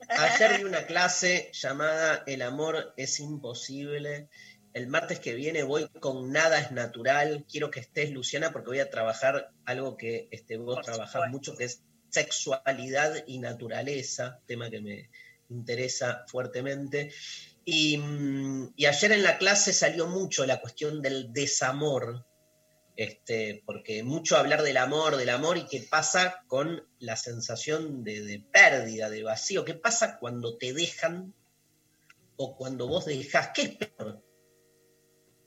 ayer 0.08 0.58
di 0.58 0.64
una 0.64 0.86
clase 0.86 1.50
llamada 1.52 2.22
El 2.26 2.42
amor 2.42 2.94
es 2.96 3.18
imposible. 3.18 4.28
El 4.74 4.86
martes 4.86 5.18
que 5.18 5.34
viene 5.34 5.64
voy 5.64 5.88
con 6.00 6.30
Nada 6.30 6.60
es 6.60 6.70
natural. 6.70 7.44
Quiero 7.50 7.70
que 7.70 7.80
estés, 7.80 8.10
Luciana, 8.12 8.52
porque 8.52 8.68
voy 8.68 8.80
a 8.80 8.90
trabajar 8.90 9.50
algo 9.64 9.96
que 9.96 10.28
este, 10.30 10.56
vos 10.58 10.76
Por 10.76 10.84
trabajás 10.84 11.12
supuesto. 11.12 11.30
mucho, 11.32 11.56
que 11.56 11.64
es 11.64 11.82
sexualidad 12.10 13.24
y 13.26 13.38
naturaleza, 13.40 14.38
tema 14.46 14.70
que 14.70 14.80
me 14.80 15.10
interesa 15.50 16.24
fuertemente. 16.28 17.12
Y, 17.64 17.98
mm, 17.98 18.72
y 18.76 18.86
ayer 18.86 19.12
en 19.12 19.22
la 19.22 19.38
clase 19.38 19.72
salió 19.72 20.06
mucho 20.06 20.46
la 20.46 20.60
cuestión 20.60 21.02
del 21.02 21.32
desamor, 21.32 22.24
este, 22.96 23.62
porque 23.66 24.02
mucho 24.02 24.36
hablar 24.36 24.62
del 24.62 24.76
amor, 24.78 25.16
del 25.16 25.28
amor 25.28 25.56
y 25.58 25.66
qué 25.66 25.80
pasa 25.88 26.42
con 26.48 26.86
la 26.98 27.16
sensación 27.16 28.02
de, 28.04 28.22
de 28.22 28.40
pérdida, 28.40 29.10
de 29.10 29.22
vacío, 29.22 29.64
qué 29.64 29.74
pasa 29.74 30.18
cuando 30.18 30.56
te 30.56 30.72
dejan 30.72 31.34
o 32.36 32.56
cuando 32.56 32.88
vos 32.88 33.04
dejás, 33.06 33.50
¿qué 33.54 33.62
es 33.62 33.76
peor? 33.76 34.24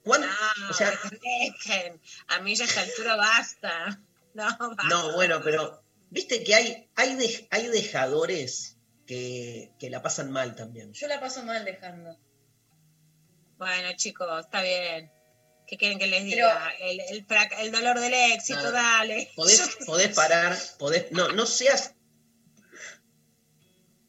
¿Cuán- 0.04 0.22
no, 0.22 0.70
o 0.70 0.74
sea- 0.74 0.92
dejen. 1.22 2.02
A 2.28 2.40
mí 2.42 2.56
ya 2.56 2.66
a 2.66 2.68
esta 2.68 2.82
altura 2.82 3.16
basta. 3.16 4.02
No, 4.34 4.46
basta. 4.58 4.84
No, 4.90 5.12
bueno, 5.14 5.42
pero 5.44 5.84
viste 6.10 6.42
que 6.44 6.56
hay, 6.56 6.90
hay, 6.96 7.48
hay 7.52 7.68
dejadores 7.68 8.78
que, 9.06 9.72
que 9.80 9.90
la 9.90 10.02
pasan 10.02 10.32
mal 10.32 10.56
también. 10.56 10.94
Yo 10.94 11.08
la 11.08 11.20
paso 11.20 11.44
mal 11.44 11.64
dejando. 11.66 12.18
Bueno, 13.58 13.90
chicos, 13.96 14.46
está 14.46 14.62
bien. 14.62 15.12
¿Qué 15.68 15.78
quieren 15.78 16.00
que 16.00 16.08
les 16.08 16.22
Pero- 16.24 16.48
diga? 16.48 16.70
El, 16.80 17.00
el 17.00 17.28
frac- 17.28 17.56
el 17.60 17.72
dolor 17.72 18.00
del 18.00 18.14
éxito, 18.14 18.72
dale. 18.72 19.32
Podés, 19.36 20.16
parar, 20.16 20.58
podés. 20.80 21.12
No, 21.12 21.30
no 21.30 21.46
seas. 21.46 21.96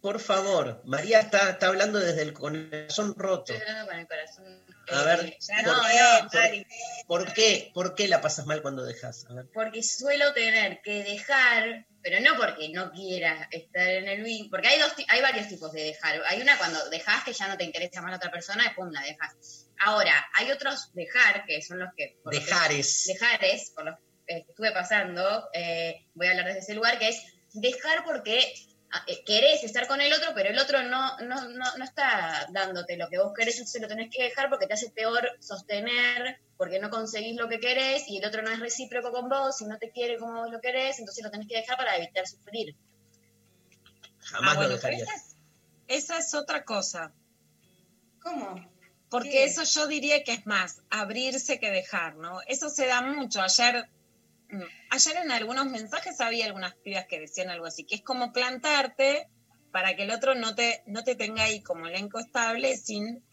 Por 0.00 0.18
favor, 0.18 0.82
María 0.84 1.20
está, 1.20 1.50
está 1.50 1.68
hablando 1.68 2.00
desde 2.00 2.22
el 2.22 2.32
corazón 2.32 3.14
roto. 3.16 3.52
Estoy 3.52 3.68
hablando 3.68 3.90
con 3.90 4.00
el 4.00 4.06
corazón. 4.08 4.62
A 4.90 5.00
Eh, 5.02 5.04
ver, 5.04 5.36
Ya 5.40 5.62
no, 5.62 5.76
no, 5.76 6.28
Mari. 6.34 6.66
¿Por 7.06 7.32
qué? 7.32 7.70
¿Por 7.72 7.94
qué 7.94 8.08
la 8.08 8.20
pasas 8.20 8.46
mal 8.46 8.62
cuando 8.62 8.82
dejas? 8.84 9.26
A 9.30 9.34
ver. 9.34 9.46
porque 9.54 9.80
suelo 9.84 10.32
tener 10.32 10.80
que 10.82 11.04
dejar, 11.04 11.86
pero 12.02 12.20
no 12.20 12.36
porque 12.36 12.68
no 12.70 12.90
quiera 12.90 13.48
estar 13.50 13.88
en 13.88 14.08
el 14.08 14.22
vínculo, 14.22 14.50
porque 14.50 14.68
hay 14.68 14.78
dos, 14.80 14.92
hay 15.08 15.20
varios 15.22 15.48
tipos 15.48 15.72
de 15.72 15.84
dejar. 15.84 16.20
Hay 16.26 16.40
una 16.42 16.58
cuando 16.58 16.88
dejas 16.90 17.22
que 17.24 17.32
ya 17.32 17.48
no 17.48 17.56
te 17.56 17.64
interesa 17.64 18.02
más 18.02 18.10
la 18.10 18.16
otra 18.16 18.30
persona 18.30 18.64
y 18.66 18.74
pum, 18.74 18.90
la 18.90 19.02
dejas. 19.02 19.68
Ahora, 19.78 20.26
hay 20.34 20.50
otros 20.50 20.92
dejar 20.94 21.44
que 21.46 21.60
son 21.62 21.78
los 21.78 21.90
que 21.96 22.18
por 22.22 22.34
los 22.34 22.44
que- 22.44 22.50
Dejares. 22.50 23.04
dejares, 23.06 23.72
por 23.74 23.84
los 23.84 23.94
que 24.26 24.38
estuve 24.48 24.72
pasando, 24.72 25.48
eh, 25.54 26.06
voy 26.14 26.26
a 26.26 26.30
hablar 26.30 26.46
desde 26.46 26.60
ese 26.60 26.74
lugar, 26.74 26.98
que 26.98 27.08
es 27.08 27.22
dejar 27.52 28.04
porque 28.04 28.52
querés 29.24 29.64
estar 29.64 29.86
con 29.86 30.00
el 30.00 30.12
otro, 30.12 30.32
pero 30.34 30.50
el 30.50 30.58
otro 30.58 30.82
no, 30.82 31.16
no, 31.20 31.48
no, 31.48 31.76
no 31.78 31.84
está 31.84 32.46
dándote 32.50 32.96
lo 32.96 33.08
que 33.08 33.18
vos 33.18 33.32
querés, 33.34 33.56
entonces 33.58 33.80
lo 33.80 33.88
tenés 33.88 34.10
que 34.14 34.22
dejar 34.22 34.48
porque 34.50 34.66
te 34.66 34.74
hace 34.74 34.90
peor 34.90 35.28
sostener, 35.40 36.40
porque 36.56 36.78
no 36.78 36.90
conseguís 36.90 37.36
lo 37.36 37.48
que 37.48 37.58
querés 37.60 38.08
y 38.08 38.18
el 38.18 38.26
otro 38.26 38.42
no 38.42 38.50
es 38.50 38.60
recíproco 38.60 39.10
con 39.12 39.28
vos 39.28 39.60
y 39.62 39.64
no 39.66 39.78
te 39.78 39.90
quiere 39.90 40.18
como 40.18 40.42
vos 40.42 40.50
lo 40.50 40.60
querés, 40.60 40.98
entonces 40.98 41.24
lo 41.24 41.30
tenés 41.30 41.48
que 41.48 41.56
dejar 41.56 41.76
para 41.76 41.96
evitar 41.96 42.26
sufrir. 42.26 42.76
Jamás 44.20 44.56
Ah, 44.56 44.56
bueno, 44.56 44.74
lo 44.74 44.76
pero 44.80 44.96
dejarías. 44.96 45.08
esa 45.08 45.14
es, 45.14 45.36
esa 45.88 46.18
es 46.18 46.34
otra 46.34 46.64
cosa. 46.64 47.12
¿Cómo? 48.20 48.70
Porque 49.08 49.30
¿Qué? 49.30 49.44
eso 49.44 49.62
yo 49.64 49.86
diría 49.86 50.22
que 50.24 50.32
es 50.32 50.46
más 50.46 50.82
abrirse 50.90 51.58
que 51.60 51.70
dejar, 51.70 52.16
¿no? 52.16 52.40
Eso 52.46 52.68
se 52.70 52.86
da 52.86 53.02
mucho. 53.02 53.42
Ayer, 53.42 53.88
ayer 54.90 55.16
en 55.16 55.30
algunos 55.30 55.66
mensajes 55.66 56.20
había 56.20 56.46
algunas 56.46 56.74
pibas 56.74 57.06
que 57.06 57.20
decían 57.20 57.50
algo 57.50 57.66
así, 57.66 57.84
que 57.84 57.96
es 57.96 58.02
como 58.02 58.32
plantarte 58.32 59.28
para 59.70 59.96
que 59.96 60.02
el 60.02 60.10
otro 60.10 60.34
no 60.34 60.54
te, 60.54 60.82
no 60.86 61.02
te 61.02 61.14
tenga 61.14 61.44
ahí 61.44 61.62
como 61.62 61.86
elenco 61.86 62.18
estable 62.18 62.76
sin... 62.76 63.24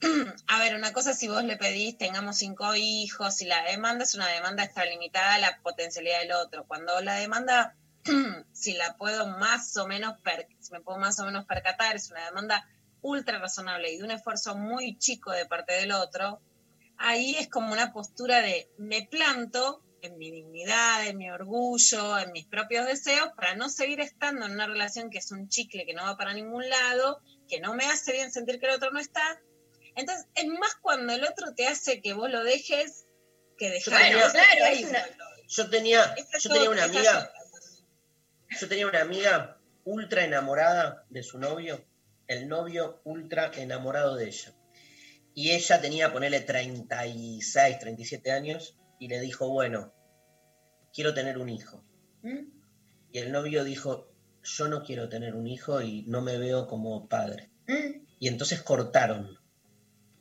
A 0.46 0.60
ver, 0.60 0.76
una 0.76 0.92
cosa 0.92 1.12
si 1.12 1.26
vos 1.26 1.42
le 1.42 1.56
pedís 1.56 1.98
tengamos 1.98 2.36
cinco 2.36 2.72
hijos 2.76 3.42
y 3.42 3.46
la 3.46 3.64
demanda 3.64 4.04
es 4.04 4.14
una 4.14 4.28
demanda 4.28 4.62
extralimitada 4.62 5.34
a 5.34 5.38
la 5.38 5.58
potencialidad 5.60 6.20
del 6.20 6.32
otro. 6.32 6.64
Cuando 6.68 7.00
la 7.00 7.14
demanda, 7.14 7.74
si 8.52 8.74
la 8.74 8.96
puedo 8.96 9.26
más 9.26 9.76
o 9.76 9.88
menos, 9.88 10.14
si 10.60 10.72
me 10.72 10.80
puedo 10.80 10.98
más 10.98 11.18
o 11.18 11.24
menos 11.24 11.46
percatar, 11.46 11.96
es 11.96 12.10
una 12.12 12.24
demanda 12.24 12.64
ultra 13.00 13.38
razonable 13.38 13.92
y 13.92 13.98
de 13.98 14.04
un 14.04 14.12
esfuerzo 14.12 14.56
muy 14.56 14.96
chico 14.98 15.32
de 15.32 15.46
parte 15.46 15.72
del 15.72 15.90
otro, 15.90 16.40
ahí 16.96 17.34
es 17.36 17.48
como 17.48 17.72
una 17.72 17.92
postura 17.92 18.40
de 18.40 18.70
me 18.78 19.02
planto 19.02 19.82
en 20.02 20.16
mi 20.18 20.30
dignidad, 20.30 21.06
en 21.06 21.16
mi 21.18 21.30
orgullo, 21.30 22.18
en 22.18 22.32
mis 22.32 22.46
propios 22.46 22.86
deseos, 22.86 23.28
para 23.36 23.54
no 23.56 23.68
seguir 23.68 24.00
estando 24.00 24.46
en 24.46 24.52
una 24.52 24.66
relación 24.66 25.10
que 25.10 25.18
es 25.18 25.30
un 25.32 25.48
chicle 25.48 25.86
que 25.86 25.94
no 25.94 26.04
va 26.04 26.16
para 26.16 26.32
ningún 26.34 26.68
lado, 26.68 27.20
que 27.48 27.60
no 27.60 27.74
me 27.74 27.86
hace 27.86 28.12
bien 28.12 28.30
sentir 28.32 28.60
que 28.60 28.66
el 28.66 28.72
otro 28.74 28.90
no 28.90 29.00
está. 29.00 29.40
Entonces, 29.96 30.26
es 30.34 30.46
más 30.46 30.74
cuando 30.80 31.12
el 31.12 31.24
otro 31.24 31.54
te 31.54 31.66
hace 31.66 32.00
que 32.00 32.12
vos 32.12 32.30
lo 32.30 32.44
dejes 32.44 33.06
que 33.56 33.70
dejarlo. 33.70 33.98
tenía- 33.98 34.26
Eso 34.26 34.32
claro, 34.32 34.64
es 34.72 34.84
una- 34.84 35.06
Yo 35.48 35.70
tenía, 35.70 36.14
yo 36.40 36.50
tenía 36.52 36.70
una 36.70 36.84
amiga, 36.84 37.32
yo 38.60 38.68
tenía 38.68 38.86
una 38.86 39.00
amiga 39.00 39.58
ultra 39.84 40.24
enamorada 40.24 41.04
de 41.08 41.22
su 41.22 41.38
novio, 41.38 41.84
el 42.26 42.46
novio 42.48 43.00
ultra 43.04 43.50
enamorado 43.56 44.14
de 44.16 44.26
ella. 44.28 44.54
Y 45.34 45.52
ella 45.52 45.80
tenía, 45.80 46.12
ponerle 46.12 46.40
36, 46.40 47.78
37 47.78 48.30
años, 48.32 48.77
y 48.98 49.08
le 49.08 49.20
dijo, 49.20 49.48
bueno, 49.48 49.92
quiero 50.92 51.14
tener 51.14 51.38
un 51.38 51.48
hijo. 51.48 51.84
¿Mm? 52.22 52.50
Y 53.12 53.18
el 53.18 53.32
novio 53.32 53.64
dijo, 53.64 54.08
yo 54.42 54.68
no 54.68 54.82
quiero 54.82 55.08
tener 55.08 55.34
un 55.34 55.46
hijo 55.46 55.80
y 55.80 56.02
no 56.02 56.22
me 56.22 56.38
veo 56.38 56.66
como 56.66 57.08
padre. 57.08 57.50
¿Mm? 57.66 58.06
Y 58.18 58.28
entonces 58.28 58.62
cortaron. 58.62 59.38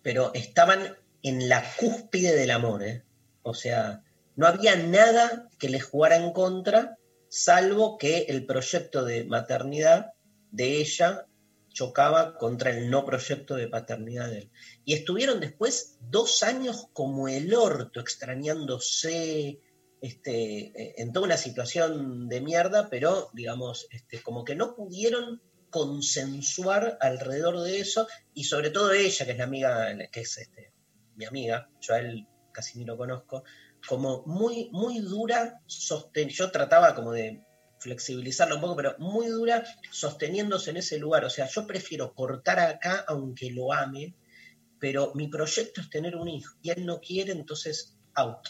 Pero 0.02 0.34
estaban 0.34 0.96
en 1.24 1.50
la 1.50 1.64
cúspide 1.78 2.36
del 2.36 2.52
amor, 2.52 2.84
¿eh? 2.84 3.04
O 3.42 3.54
sea, 3.54 4.04
no 4.36 4.48
había 4.48 4.76
nada 4.76 5.50
que 5.58 5.70
les 5.70 5.84
jugara 5.84 6.18
en 6.18 6.32
contra, 6.32 6.98
salvo 7.28 7.98
que 7.98 8.26
el 8.30 8.46
proyecto 8.46 9.04
de 9.04 9.26
maternidad 9.26 10.14
de 10.52 10.80
ella 10.80 11.26
chocaba 11.70 12.38
contra 12.38 12.72
el 12.72 12.90
no 12.90 13.06
proyecto 13.06 13.56
de 13.56 13.68
paternidad 13.68 14.30
de 14.30 14.38
él. 14.38 14.52
Y 14.88 14.94
estuvieron 14.94 15.42
después 15.42 15.98
dos 16.00 16.44
años 16.44 16.88
como 16.94 17.28
el 17.28 17.54
orto, 17.54 18.00
extrañándose, 18.00 19.60
este, 20.00 20.82
eh, 20.82 20.94
en 20.96 21.12
toda 21.12 21.26
una 21.26 21.36
situación 21.36 22.30
de 22.30 22.40
mierda, 22.40 22.88
pero 22.90 23.30
digamos, 23.34 23.90
este, 23.92 24.24
como 24.24 24.46
que 24.46 24.56
no 24.56 24.78
pudieron 24.78 25.42
consensuar 25.70 26.98
alrededor 27.02 27.60
de 27.64 27.82
eso, 27.82 28.08
y 28.34 28.46
sobre 28.46 28.70
todo 28.70 28.94
ella, 28.94 29.26
que 29.26 29.34
es 29.34 29.38
la 29.38 29.44
amiga, 29.44 29.94
que 30.10 30.22
es 30.22 30.38
este, 30.38 30.72
mi 31.18 31.26
amiga, 31.26 31.70
yo 31.82 31.94
a 31.94 32.00
él 32.00 32.26
casi 32.54 32.80
ni 32.80 32.86
lo 32.86 32.96
conozco, 32.96 33.44
como 33.86 34.24
muy, 34.26 34.70
muy 34.72 35.00
dura, 35.00 35.60
sosten 35.66 36.30
yo 36.30 36.50
trataba 36.50 36.96
como 36.96 37.12
de 37.12 37.44
flexibilizarlo 37.80 38.56
un 38.56 38.62
poco, 38.62 38.78
pero 38.78 38.96
muy 39.00 39.28
dura 39.28 39.66
sosteniéndose 39.92 40.70
en 40.70 40.78
ese 40.78 40.98
lugar. 40.98 41.26
O 41.26 41.30
sea, 41.30 41.46
yo 41.50 41.68
prefiero 41.68 42.14
cortar 42.14 42.62
acá 42.62 43.04
aunque 43.06 43.52
lo 43.52 43.74
ame 43.74 44.16
pero 44.80 45.14
mi 45.16 45.28
proyecto 45.28 45.82
es 45.82 45.90
tener 45.90 46.16
un 46.16 46.28
hijo 46.28 46.56
y 46.62 46.72
él 46.72 46.86
no 46.86 47.00
quiere, 47.00 47.32
entonces 47.32 47.96
out. 48.16 48.48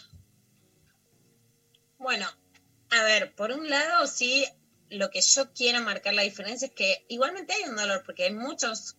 Bueno, 1.98 2.26
a 2.90 3.02
ver, 3.02 3.34
por 3.34 3.52
un 3.52 3.68
lado, 3.68 4.06
sí, 4.06 4.46
lo 4.90 5.10
que 5.10 5.20
yo 5.20 5.52
quiero 5.52 5.80
marcar 5.80 6.14
la 6.14 6.22
diferencia 6.22 6.68
es 6.68 6.74
que 6.74 7.04
igualmente 7.08 7.52
hay 7.52 7.68
un 7.68 7.76
dolor, 7.76 8.02
porque 8.04 8.24
hay 8.24 8.32
muchos 8.32 8.96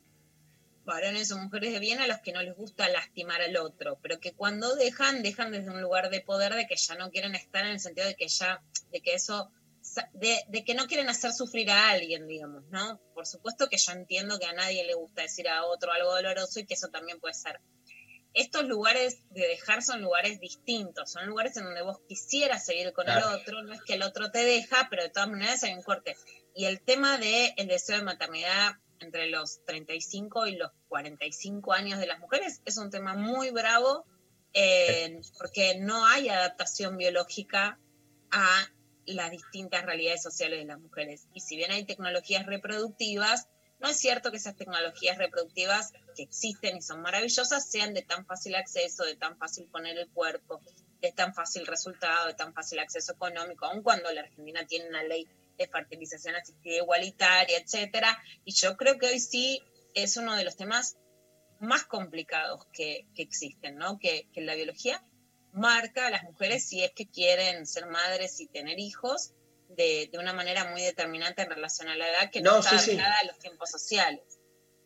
varones 0.85 1.31
o 1.31 1.37
mujeres 1.37 1.71
de 1.71 1.79
bien 1.79 1.99
a 1.99 2.07
los 2.07 2.19
que 2.19 2.31
no 2.31 2.41
les 2.41 2.55
gusta 2.55 2.89
lastimar 2.89 3.41
al 3.41 3.55
otro, 3.57 3.99
pero 4.01 4.19
que 4.19 4.33
cuando 4.33 4.75
dejan, 4.75 5.21
dejan 5.21 5.51
desde 5.51 5.69
un 5.69 5.81
lugar 5.81 6.09
de 6.09 6.21
poder 6.21 6.55
de 6.55 6.67
que 6.67 6.75
ya 6.75 6.95
no 6.95 7.11
quieren 7.11 7.35
estar 7.35 7.63
en 7.63 7.71
el 7.71 7.79
sentido 7.79 8.07
de 8.07 8.15
que 8.15 8.27
ya, 8.27 8.61
de 8.91 9.01
que 9.01 9.13
eso, 9.13 9.51
de, 10.13 10.43
de, 10.47 10.63
que 10.63 10.73
no 10.73 10.87
quieren 10.87 11.09
hacer 11.09 11.31
sufrir 11.31 11.69
a 11.71 11.89
alguien, 11.89 12.27
digamos, 12.27 12.63
¿no? 12.69 12.99
Por 13.13 13.25
supuesto 13.25 13.69
que 13.69 13.77
yo 13.77 13.91
entiendo 13.91 14.39
que 14.39 14.45
a 14.45 14.53
nadie 14.53 14.83
le 14.83 14.93
gusta 14.93 15.21
decir 15.21 15.47
a 15.47 15.65
otro 15.65 15.91
algo 15.91 16.13
doloroso 16.13 16.59
y 16.59 16.65
que 16.65 16.73
eso 16.73 16.89
también 16.89 17.19
puede 17.19 17.33
ser. 17.33 17.59
Estos 18.33 18.65
lugares 18.65 19.17
de 19.31 19.47
dejar 19.47 19.81
son 19.81 20.01
lugares 20.01 20.39
distintos, 20.39 21.11
son 21.11 21.25
lugares 21.25 21.57
en 21.57 21.63
donde 21.63 21.81
vos 21.81 21.99
quisieras 22.07 22.65
seguir 22.65 22.93
con 22.93 23.05
claro. 23.05 23.29
el 23.29 23.35
otro, 23.35 23.63
no 23.63 23.73
es 23.73 23.81
que 23.81 23.95
el 23.95 24.03
otro 24.03 24.31
te 24.31 24.43
deja, 24.43 24.87
pero 24.89 25.03
de 25.03 25.09
todas 25.09 25.29
maneras 25.29 25.63
hay 25.63 25.73
un 25.73 25.81
corte. 25.81 26.15
Y 26.53 26.65
el 26.65 26.81
tema 26.81 27.17
del 27.17 27.53
el 27.57 27.67
deseo 27.67 27.97
de 27.97 28.03
maternidad 28.03 28.73
entre 28.99 29.29
los 29.29 29.63
35 29.65 30.47
y 30.47 30.57
los 30.57 30.71
45 30.89 31.73
años 31.73 31.99
de 31.99 32.07
las 32.07 32.19
mujeres 32.19 32.61
es 32.65 32.77
un 32.77 32.91
tema 32.91 33.15
muy 33.15 33.49
bravo 33.49 34.05
eh, 34.53 35.21
porque 35.37 35.77
no 35.79 36.05
hay 36.05 36.29
adaptación 36.29 36.97
biológica 36.97 37.79
a 38.31 38.69
las 39.05 39.31
distintas 39.31 39.85
realidades 39.85 40.21
sociales 40.21 40.59
de 40.59 40.65
las 40.65 40.79
mujeres. 40.79 41.27
Y 41.33 41.41
si 41.41 41.55
bien 41.55 41.71
hay 41.71 41.85
tecnologías 41.85 42.45
reproductivas, 42.45 43.47
no 43.79 43.87
es 43.87 43.97
cierto 43.97 44.31
que 44.31 44.37
esas 44.37 44.55
tecnologías 44.55 45.17
reproductivas 45.17 45.93
que 46.15 46.23
existen 46.23 46.77
y 46.77 46.81
son 46.81 47.01
maravillosas 47.01 47.69
sean 47.69 47.93
de 47.93 48.01
tan 48.01 48.25
fácil 48.25 48.55
acceso, 48.55 49.03
de 49.05 49.15
tan 49.15 49.37
fácil 49.37 49.67
poner 49.67 49.97
el 49.97 50.09
cuerpo, 50.09 50.59
de 51.01 51.11
tan 51.13 51.33
fácil 51.33 51.65
resultado, 51.65 52.27
de 52.27 52.33
tan 52.33 52.53
fácil 52.53 52.79
acceso 52.79 53.13
económico, 53.13 53.65
aun 53.65 53.81
cuando 53.81 54.11
la 54.11 54.21
Argentina 54.21 54.65
tiene 54.67 54.89
una 54.89 55.03
ley 55.03 55.27
de 55.57 55.67
fertilización 55.67 56.35
asistida 56.35 56.77
igualitaria, 56.77 57.57
etcétera. 57.57 58.21
Y 58.43 58.53
yo 58.53 58.75
creo 58.75 58.97
que 58.97 59.07
hoy 59.07 59.19
sí 59.19 59.61
es 59.93 60.17
uno 60.17 60.35
de 60.35 60.43
los 60.43 60.57
temas 60.57 60.97
más 61.59 61.83
complicados 61.85 62.65
que, 62.73 63.07
que 63.15 63.21
existen, 63.21 63.77
¿no? 63.77 63.99
Que, 63.99 64.27
que, 64.33 64.41
la 64.41 64.55
biología 64.55 65.03
marca 65.53 66.07
a 66.07 66.11
las 66.11 66.23
mujeres 66.23 66.67
si 66.67 66.83
es 66.83 66.91
que 66.91 67.07
quieren 67.07 67.65
ser 67.65 67.87
madres 67.87 68.39
y 68.39 68.47
tener 68.47 68.79
hijos 68.79 69.33
de, 69.69 70.09
de 70.11 70.17
una 70.17 70.33
manera 70.33 70.69
muy 70.71 70.81
determinante 70.81 71.43
en 71.43 71.49
relación 71.49 71.89
a 71.89 71.95
la 71.95 72.09
edad 72.09 72.31
que 72.31 72.41
no, 72.41 72.51
no 72.51 72.59
está 72.59 72.79
sí, 72.79 72.91
sí. 72.91 72.97
a 72.97 73.25
los 73.25 73.37
tiempos 73.39 73.69
sociales. 73.69 74.23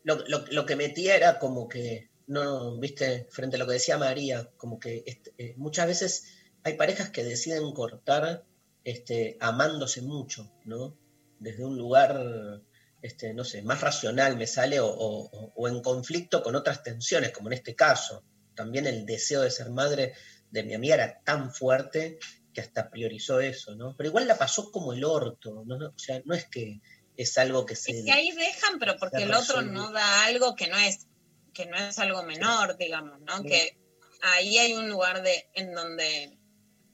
Lo, 0.02 0.16
lo, 0.28 0.44
lo, 0.50 0.66
que 0.66 0.76
metía 0.76 1.16
era 1.16 1.38
como 1.38 1.66
que, 1.66 2.10
no, 2.26 2.78
viste, 2.78 3.26
frente 3.30 3.56
a 3.56 3.58
lo 3.58 3.66
que 3.66 3.74
decía 3.74 3.96
María, 3.96 4.50
como 4.56 4.78
que 4.78 5.02
este, 5.06 5.32
eh, 5.38 5.54
muchas 5.56 5.86
veces 5.86 6.24
hay 6.62 6.74
parejas 6.74 7.10
que 7.10 7.24
deciden 7.24 7.72
cortar 7.72 8.44
este, 8.84 9.38
amándose 9.40 10.02
mucho, 10.02 10.52
¿no? 10.64 10.98
Desde 11.38 11.64
un 11.64 11.78
lugar, 11.78 12.62
este, 13.00 13.32
no 13.32 13.44
sé, 13.44 13.62
más 13.62 13.80
racional 13.80 14.36
me 14.36 14.46
sale 14.46 14.80
o, 14.80 14.86
o, 14.86 15.52
o, 15.54 15.68
en 15.68 15.80
conflicto 15.80 16.42
con 16.42 16.54
otras 16.54 16.82
tensiones, 16.82 17.32
como 17.32 17.48
en 17.48 17.54
este 17.54 17.74
caso. 17.74 18.24
También 18.54 18.86
el 18.86 19.06
deseo 19.06 19.40
de 19.40 19.50
ser 19.50 19.70
madre 19.70 20.12
de 20.54 20.62
mi 20.62 20.74
amiga 20.74 20.94
era 20.94 21.20
tan 21.24 21.52
fuerte 21.52 22.18
que 22.54 22.60
hasta 22.60 22.88
priorizó 22.88 23.40
eso, 23.40 23.74
¿no? 23.74 23.96
Pero 23.96 24.10
igual 24.10 24.28
la 24.28 24.38
pasó 24.38 24.70
como 24.70 24.92
el 24.92 25.04
orto, 25.04 25.64
¿no? 25.66 25.88
O 25.88 25.98
sea, 25.98 26.22
no 26.24 26.34
es 26.34 26.44
que 26.44 26.80
es 27.16 27.36
algo 27.38 27.66
que 27.66 27.74
se... 27.74 27.90
Es 27.90 28.04
que 28.04 28.12
ahí 28.12 28.30
dejan, 28.30 28.78
pero 28.78 28.96
porque 28.96 29.24
el 29.24 29.34
otro 29.34 29.62
no 29.62 29.90
da 29.90 30.24
algo 30.26 30.54
que 30.54 30.68
no 30.68 30.78
es, 30.78 31.08
que 31.52 31.66
no 31.66 31.76
es 31.76 31.98
algo 31.98 32.22
menor, 32.22 32.76
digamos, 32.78 33.20
¿no? 33.22 33.38
Sí. 33.38 33.48
Que 33.48 33.78
ahí 34.22 34.56
hay 34.58 34.74
un 34.74 34.88
lugar 34.88 35.24
de, 35.24 35.50
en 35.54 35.74
donde, 35.74 36.38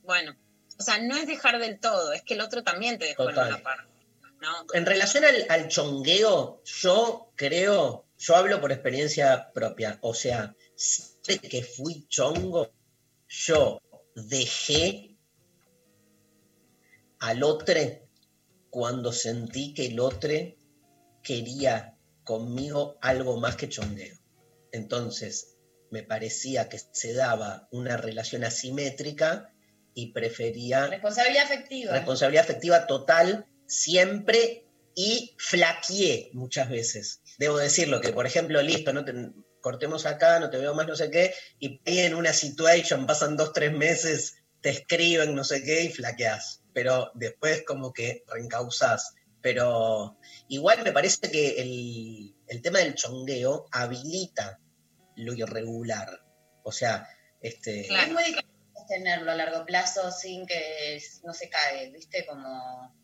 bueno, 0.04 0.34
o 0.78 0.82
sea, 0.82 0.98
no 0.98 1.14
es 1.18 1.26
dejar 1.26 1.58
del 1.58 1.78
todo, 1.78 2.14
es 2.14 2.22
que 2.22 2.34
el 2.34 2.40
otro 2.40 2.64
también 2.64 2.98
te 2.98 3.04
dejó 3.04 3.26
Total. 3.26 3.48
en 3.48 3.54
una 3.54 3.62
parte. 3.62 3.90
¿no? 4.40 4.66
En 4.72 4.86
relación 4.86 5.26
al, 5.26 5.44
al, 5.50 5.68
chongueo, 5.68 6.62
yo 6.64 7.30
creo, 7.36 8.06
yo 8.16 8.36
hablo 8.36 8.58
por 8.58 8.72
experiencia 8.72 9.50
propia, 9.52 9.98
o 10.00 10.14
sea, 10.14 10.54
siempre 10.74 11.50
que 11.50 11.62
fui 11.62 12.06
chongo, 12.08 12.72
yo 13.30 13.80
dejé 14.14 15.16
al 17.20 17.42
otro 17.44 17.80
cuando 18.70 19.12
sentí 19.12 19.72
que 19.72 19.86
el 19.86 20.00
otro 20.00 20.30
quería 21.22 21.96
conmigo 22.24 22.98
algo 23.00 23.38
más 23.38 23.56
que 23.56 23.68
chongueo. 23.68 24.16
Entonces, 24.72 25.56
me 25.90 26.02
parecía 26.02 26.68
que 26.68 26.78
se 26.78 27.14
daba 27.14 27.68
una 27.70 27.96
relación 27.96 28.44
asimétrica 28.44 29.52
y 29.94 30.12
prefería... 30.12 30.86
Responsabilidad 30.86 31.44
afectiva. 31.44 31.92
Responsabilidad 31.92 32.44
afectiva 32.44 32.86
total, 32.86 33.46
siempre, 33.66 34.66
y 34.94 35.34
flaqueé 35.38 36.30
muchas 36.32 36.68
veces. 36.68 37.22
Debo 37.38 37.58
decirlo, 37.58 38.00
que 38.00 38.12
por 38.12 38.26
ejemplo, 38.26 38.62
listo, 38.62 38.92
no 38.92 39.04
te, 39.04 39.12
cortemos 39.60 40.06
acá, 40.06 40.40
no 40.40 40.50
te 40.50 40.58
veo 40.58 40.74
más, 40.74 40.86
no 40.86 40.96
sé 40.96 41.10
qué, 41.10 41.34
y 41.58 41.80
en 41.84 42.14
una 42.14 42.32
situation, 42.32 43.06
pasan 43.06 43.36
dos, 43.36 43.52
tres 43.52 43.72
meses, 43.72 44.36
te 44.60 44.70
escriben, 44.70 45.34
no 45.34 45.44
sé 45.44 45.62
qué, 45.62 45.84
y 45.84 45.88
flaqueás. 45.90 46.62
Pero 46.72 47.10
después 47.14 47.64
como 47.66 47.92
que 47.92 48.24
reencausás. 48.28 49.14
Pero 49.42 50.18
igual 50.48 50.82
me 50.84 50.92
parece 50.92 51.30
que 51.30 51.60
el, 51.60 52.34
el 52.46 52.62
tema 52.62 52.80
del 52.80 52.94
chongueo 52.94 53.66
habilita 53.72 54.60
lo 55.16 55.32
irregular. 55.32 56.22
O 56.62 56.72
sea, 56.72 57.08
este... 57.40 57.86
Claro. 57.86 58.06
Es 58.06 58.12
muy 58.12 58.24
difícil 58.24 58.50
tenerlo 58.88 59.30
a 59.30 59.36
largo 59.36 59.64
plazo 59.64 60.10
sin 60.10 60.46
que 60.46 61.02
no 61.24 61.32
se 61.32 61.48
cae, 61.48 61.90
¿viste? 61.90 62.26
Como 62.26 62.94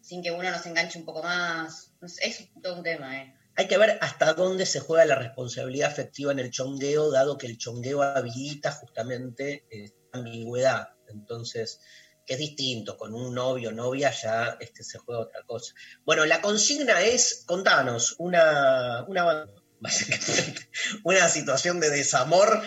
sin 0.00 0.22
que 0.22 0.30
uno 0.30 0.48
nos 0.50 0.64
enganche 0.66 1.00
un 1.00 1.04
poco 1.04 1.22
más. 1.22 1.92
Es 2.20 2.48
todo 2.62 2.76
un 2.76 2.82
tema, 2.84 3.22
¿eh? 3.22 3.35
Hay 3.56 3.68
que 3.68 3.78
ver 3.78 3.98
hasta 4.00 4.34
dónde 4.34 4.66
se 4.66 4.80
juega 4.80 5.04
la 5.04 5.14
responsabilidad 5.14 5.90
afectiva 5.90 6.32
en 6.32 6.38
el 6.38 6.50
chongueo, 6.50 7.10
dado 7.10 7.38
que 7.38 7.46
el 7.46 7.58
chongueo 7.58 8.02
habilita 8.02 8.72
justamente 8.72 9.64
esta 9.70 9.96
ambigüedad. 10.12 10.88
Entonces, 11.08 11.80
que 12.26 12.34
es 12.34 12.38
distinto, 12.38 12.96
con 12.96 13.14
un 13.14 13.34
novio 13.34 13.70
o 13.70 13.72
novia 13.72 14.10
ya 14.10 14.56
este, 14.60 14.84
se 14.84 14.98
juega 14.98 15.22
otra 15.22 15.42
cosa. 15.46 15.74
Bueno, 16.04 16.26
la 16.26 16.40
consigna 16.40 17.00
es, 17.00 17.44
contanos, 17.46 18.16
una, 18.18 19.04
una, 19.08 19.46
una 21.04 21.28
situación 21.28 21.80
de 21.80 21.90
desamor 21.90 22.62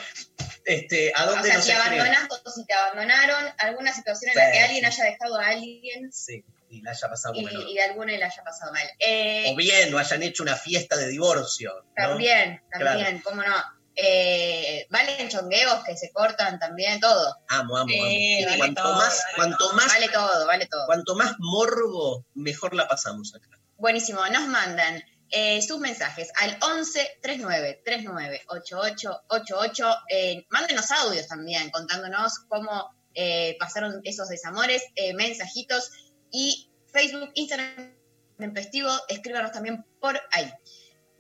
este, 0.69 1.11
¿a 1.15 1.25
dónde 1.25 1.49
o 1.49 1.53
sea, 1.53 1.61
si 1.61 1.71
abandonas 1.71 2.27
o 2.45 2.51
si 2.51 2.65
te 2.65 2.73
abandonaron, 2.73 3.53
alguna 3.57 3.91
situación 3.91 4.29
en 4.29 4.33
sí. 4.35 4.39
la 4.39 4.51
que 4.51 4.59
alguien 4.59 4.85
haya 4.85 5.03
dejado 5.03 5.39
a 5.39 5.47
alguien. 5.47 6.13
Sí, 6.13 6.45
y 6.69 6.81
la 6.81 6.91
haya 6.91 7.09
pasado 7.09 7.35
y, 7.35 7.43
mal. 7.43 7.67
Y 7.67 7.73
de 7.73 7.81
alguna 7.81 8.13
le 8.13 8.23
haya 8.23 8.43
pasado 8.43 8.71
mal. 8.71 8.87
Eh, 8.99 9.45
o 9.51 9.55
bien, 9.55 9.93
o 9.93 9.97
hayan 9.97 10.23
hecho 10.23 10.43
una 10.43 10.55
fiesta 10.55 10.95
de 10.95 11.07
divorcio. 11.07 11.73
¿no? 11.73 11.93
También, 11.95 12.61
también, 12.71 12.97
claro. 12.97 13.21
cómo 13.23 13.43
no. 13.43 13.55
Eh, 13.95 14.87
valen 14.89 15.27
chongueos 15.27 15.83
que 15.83 15.97
se 15.97 16.11
cortan 16.11 16.57
también, 16.57 16.99
todo. 16.99 17.37
Amo, 17.49 17.77
amo, 17.77 17.91
eh, 17.91 18.45
amo. 18.45 18.51
Vale 18.51 18.57
cuanto 18.57 18.81
todo, 18.83 18.95
más, 18.95 19.23
vale 19.23 19.35
cuanto 19.35 19.57
todo, 19.57 19.73
más, 19.73 19.87
vale 19.87 20.09
todo, 20.09 20.47
vale 20.47 20.65
todo. 20.67 20.85
Cuanto 20.85 21.15
más 21.15 21.35
morbo, 21.39 22.25
mejor 22.35 22.75
la 22.75 22.87
pasamos 22.87 23.35
acá. 23.35 23.59
Buenísimo, 23.77 24.25
nos 24.27 24.47
mandan 24.47 25.03
eh, 25.31 25.61
sus 25.61 25.79
mensajes 25.79 26.31
al 26.37 26.57
11 26.61 27.19
39 27.21 27.81
39 27.83 28.41
88 28.47 29.21
88. 29.27 29.95
Eh, 30.09 30.45
mándenos 30.49 30.91
audios 30.91 31.27
también 31.27 31.69
contándonos 31.71 32.39
cómo 32.47 32.91
eh, 33.15 33.57
pasaron 33.59 34.01
esos 34.03 34.29
desamores, 34.29 34.83
eh, 34.95 35.13
mensajitos 35.13 35.91
y 36.31 36.69
Facebook, 36.91 37.31
Instagram, 37.33 37.95
Tempestivo, 38.37 38.89
escríbanos 39.09 39.51
también 39.51 39.83
por 39.99 40.19
ahí. 40.31 40.51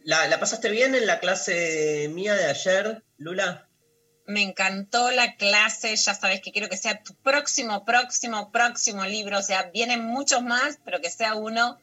¿La, 0.03 0.27
¿La 0.27 0.39
pasaste 0.39 0.69
bien 0.69 0.95
en 0.95 1.05
la 1.05 1.19
clase 1.19 2.09
mía 2.13 2.33
de 2.35 2.45
ayer, 2.45 3.03
Lula? 3.17 3.69
me 4.29 4.43
encantó 4.43 5.09
la 5.09 5.35
clase, 5.37 5.95
ya 5.95 6.13
sabes 6.13 6.39
que 6.41 6.51
quiero 6.51 6.69
que 6.69 6.77
sea 6.77 7.01
tu 7.01 7.15
próximo, 7.15 7.83
próximo, 7.83 8.51
próximo 8.51 9.03
libro, 9.05 9.39
o 9.39 9.41
sea, 9.41 9.71
vienen 9.73 10.05
muchos 10.05 10.43
más, 10.43 10.77
pero 10.85 11.01
que 11.01 11.09
sea 11.09 11.33
uno 11.33 11.79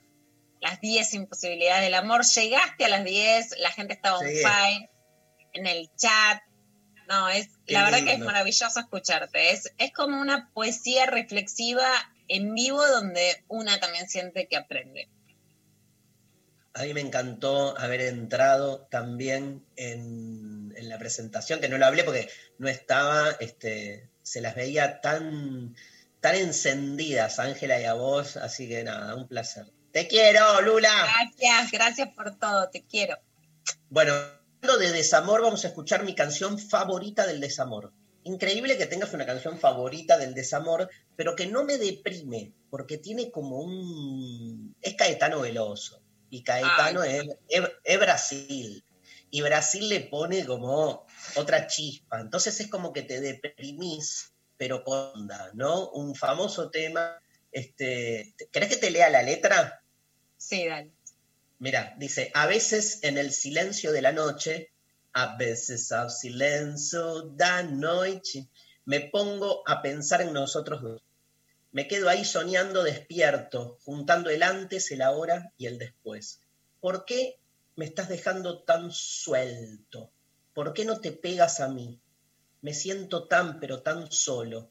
las 0.60 0.80
10 0.80 1.14
imposibilidades 1.14 1.82
del 1.82 1.94
amor. 1.94 2.24
Llegaste 2.24 2.84
a 2.84 2.88
las 2.88 3.04
10, 3.04 3.58
la 3.58 3.72
gente 3.72 3.94
estaba 3.94 4.18
on 4.18 4.28
sí. 4.28 4.36
fire 4.36 4.88
en 5.54 5.66
el 5.66 5.90
chat. 5.96 6.40
No, 7.08 7.28
es 7.28 7.48
Qué 7.66 7.72
la 7.72 7.82
verdad 7.82 7.98
lindo. 7.98 8.12
que 8.12 8.18
es 8.18 8.24
maravilloso 8.24 8.78
escucharte. 8.78 9.50
Es, 9.50 9.72
es 9.78 9.92
como 9.92 10.20
una 10.20 10.48
poesía 10.54 11.06
reflexiva 11.06 11.88
en 12.28 12.54
vivo 12.54 12.86
donde 12.86 13.44
una 13.48 13.78
también 13.80 14.08
siente 14.08 14.46
que 14.46 14.56
aprende. 14.56 15.08
A 16.74 16.82
mí 16.82 16.92
me 16.92 17.00
encantó 17.00 17.76
haber 17.78 18.02
entrado 18.02 18.86
también 18.90 19.64
en, 19.76 20.74
en 20.76 20.88
la 20.88 20.98
presentación, 20.98 21.60
que 21.60 21.68
no 21.68 21.78
lo 21.78 21.86
hablé 21.86 22.04
porque 22.04 22.28
no 22.58 22.68
estaba, 22.68 23.30
este, 23.40 24.10
se 24.22 24.42
las 24.42 24.54
veía 24.54 25.00
tan, 25.00 25.74
tan 26.20 26.34
encendidas, 26.34 27.38
Ángela 27.38 27.80
y 27.80 27.84
a 27.84 27.94
vos, 27.94 28.36
así 28.36 28.68
que 28.68 28.84
nada, 28.84 29.14
un 29.14 29.26
placer. 29.26 29.66
Te 29.92 30.06
quiero, 30.06 30.60
Lula. 30.60 30.90
Gracias, 30.90 31.70
gracias 31.72 32.08
por 32.14 32.36
todo, 32.38 32.68
te 32.68 32.84
quiero. 32.84 33.16
Bueno, 33.88 34.12
hablando 34.12 34.78
de 34.78 34.92
desamor, 34.92 35.40
vamos 35.40 35.64
a 35.64 35.68
escuchar 35.68 36.04
mi 36.04 36.14
canción 36.14 36.58
favorita 36.58 37.26
del 37.26 37.40
desamor. 37.40 37.92
Increíble 38.26 38.76
que 38.76 38.86
tengas 38.86 39.14
una 39.14 39.24
canción 39.24 39.56
favorita 39.56 40.18
del 40.18 40.34
desamor, 40.34 40.90
pero 41.14 41.36
que 41.36 41.46
no 41.46 41.62
me 41.62 41.78
deprime, 41.78 42.52
porque 42.70 42.98
tiene 42.98 43.30
como 43.30 43.60
un... 43.60 44.74
Es 44.82 44.94
Caetano 44.94 45.42
Veloso, 45.42 46.02
y 46.28 46.42
Caetano 46.42 47.04
es, 47.04 47.24
es 47.84 48.00
Brasil, 48.00 48.84
y 49.30 49.42
Brasil 49.42 49.88
le 49.88 50.00
pone 50.00 50.44
como 50.44 51.06
otra 51.36 51.68
chispa, 51.68 52.20
entonces 52.20 52.58
es 52.58 52.66
como 52.66 52.92
que 52.92 53.02
te 53.02 53.20
deprimís, 53.20 54.32
pero 54.56 54.82
con 54.82 54.98
onda, 55.14 55.52
¿no? 55.54 55.90
Un 55.90 56.16
famoso 56.16 56.68
tema, 56.68 57.22
este... 57.52 58.34
¿Querés 58.50 58.70
que 58.70 58.76
te 58.76 58.90
lea 58.90 59.08
la 59.08 59.22
letra? 59.22 59.84
Sí, 60.36 60.66
dale. 60.66 60.90
Mira, 61.60 61.94
dice, 61.96 62.32
a 62.34 62.46
veces 62.46 63.04
en 63.04 63.18
el 63.18 63.30
silencio 63.30 63.92
de 63.92 64.02
la 64.02 64.10
noche, 64.10 64.72
a 65.18 65.34
veces 65.34 65.92
al 65.92 66.10
silencio 66.10 67.22
da 67.22 67.62
noche, 67.62 68.50
me 68.84 69.00
pongo 69.00 69.62
a 69.66 69.80
pensar 69.80 70.20
en 70.20 70.34
nosotros 70.34 70.82
dos. 70.82 71.02
Me 71.72 71.88
quedo 71.88 72.10
ahí 72.10 72.22
soñando 72.22 72.82
despierto, 72.82 73.78
juntando 73.82 74.28
el 74.28 74.42
antes, 74.42 74.90
el 74.90 75.00
ahora 75.00 75.54
y 75.56 75.68
el 75.68 75.78
después. 75.78 76.42
¿Por 76.82 77.06
qué 77.06 77.38
me 77.76 77.86
estás 77.86 78.10
dejando 78.10 78.62
tan 78.64 78.92
suelto? 78.92 80.10
¿Por 80.52 80.74
qué 80.74 80.84
no 80.84 81.00
te 81.00 81.12
pegas 81.12 81.60
a 81.60 81.68
mí? 81.68 81.98
Me 82.60 82.74
siento 82.74 83.26
tan, 83.26 83.58
pero 83.58 83.80
tan 83.80 84.12
solo. 84.12 84.70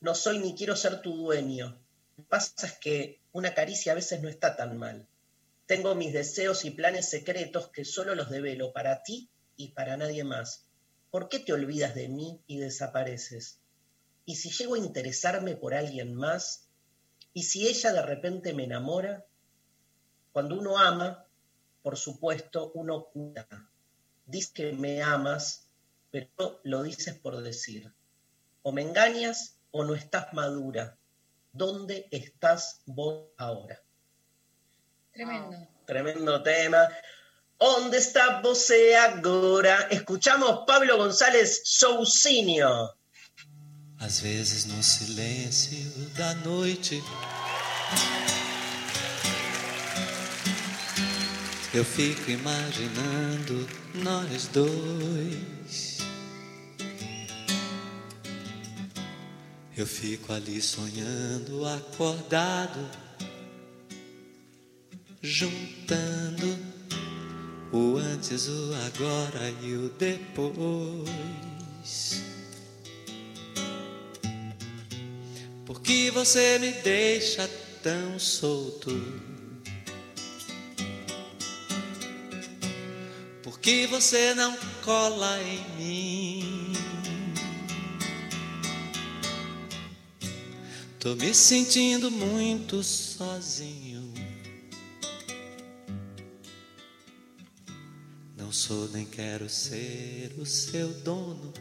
No 0.00 0.16
soy 0.16 0.40
ni 0.40 0.56
quiero 0.56 0.74
ser 0.74 1.02
tu 1.02 1.16
dueño. 1.16 1.80
Lo 2.16 2.24
que 2.24 2.28
pasa 2.28 2.66
es 2.66 2.72
que 2.80 3.20
una 3.30 3.54
caricia 3.54 3.92
a 3.92 3.94
veces 3.94 4.20
no 4.20 4.28
está 4.28 4.56
tan 4.56 4.76
mal. 4.76 5.06
Tengo 5.66 5.94
mis 5.94 6.12
deseos 6.12 6.64
y 6.64 6.72
planes 6.72 7.08
secretos 7.08 7.68
que 7.68 7.84
solo 7.84 8.16
los 8.16 8.28
develo 8.28 8.72
para 8.72 9.04
ti 9.04 9.30
y 9.56 9.68
para 9.68 9.96
nadie 9.96 10.24
más. 10.24 10.66
¿Por 11.10 11.28
qué 11.28 11.38
te 11.38 11.52
olvidas 11.52 11.94
de 11.94 12.08
mí 12.08 12.42
y 12.46 12.58
desapareces? 12.58 13.60
¿Y 14.24 14.36
si 14.36 14.50
llego 14.50 14.74
a 14.74 14.78
interesarme 14.78 15.56
por 15.56 15.74
alguien 15.74 16.14
más? 16.14 16.68
¿Y 17.32 17.42
si 17.44 17.68
ella 17.68 17.92
de 17.92 18.02
repente 18.02 18.52
me 18.52 18.64
enamora? 18.64 19.24
Cuando 20.32 20.58
uno 20.58 20.78
ama, 20.78 21.26
por 21.82 21.96
supuesto, 21.96 22.72
uno 22.74 23.04
cura. 23.04 23.46
Dices 24.26 24.52
que 24.52 24.72
me 24.72 25.02
amas, 25.02 25.68
pero 26.10 26.60
lo 26.64 26.82
dices 26.82 27.14
por 27.18 27.42
decir. 27.42 27.92
O 28.62 28.72
me 28.72 28.82
engañas 28.82 29.58
o 29.70 29.84
no 29.84 29.94
estás 29.94 30.32
madura. 30.32 30.96
¿Dónde 31.52 32.08
estás 32.10 32.80
vos 32.86 33.28
ahora? 33.36 33.80
Tremendo. 35.12 35.68
Tremendo 35.86 36.42
tema. 36.42 36.88
¿Dónde 37.66 37.96
está 37.96 38.42
você 38.42 38.94
agora? 38.94 39.88
Escuchamos 39.90 40.66
Pablo 40.66 40.98
González 40.98 41.62
Soucinho. 41.64 42.90
Às 43.98 44.20
vezes 44.20 44.66
no 44.66 44.82
silêncio 44.82 45.90
da 46.10 46.34
noite 46.34 47.02
eu 51.72 51.82
fico 51.82 52.30
imaginando 52.30 53.66
nós 53.94 54.46
dois. 54.48 56.00
Eu 59.74 59.86
fico 59.86 60.34
ali 60.34 60.60
sonhando, 60.60 61.66
acordado 61.66 62.90
juntando 65.22 66.73
o 67.74 67.96
antes, 67.98 68.46
o 68.46 68.72
agora 68.86 69.52
e 69.60 69.74
o 69.74 69.88
depois. 69.98 71.10
Porque 75.66 76.10
você 76.12 76.58
me 76.60 76.70
deixa 76.70 77.50
tão 77.82 78.16
solto? 78.18 78.90
Porque 83.42 83.88
você 83.88 84.34
não 84.34 84.56
cola 84.84 85.42
em 85.42 85.64
mim? 85.76 86.72
Tô 91.00 91.16
me 91.16 91.34
sentindo 91.34 92.08
muito 92.10 92.82
sozinho. 92.82 93.93
Sou 98.54 98.88
nem 98.90 99.04
quero 99.04 99.48
ser 99.48 100.32
o 100.38 100.46
seu 100.46 100.88
dono. 101.00 101.52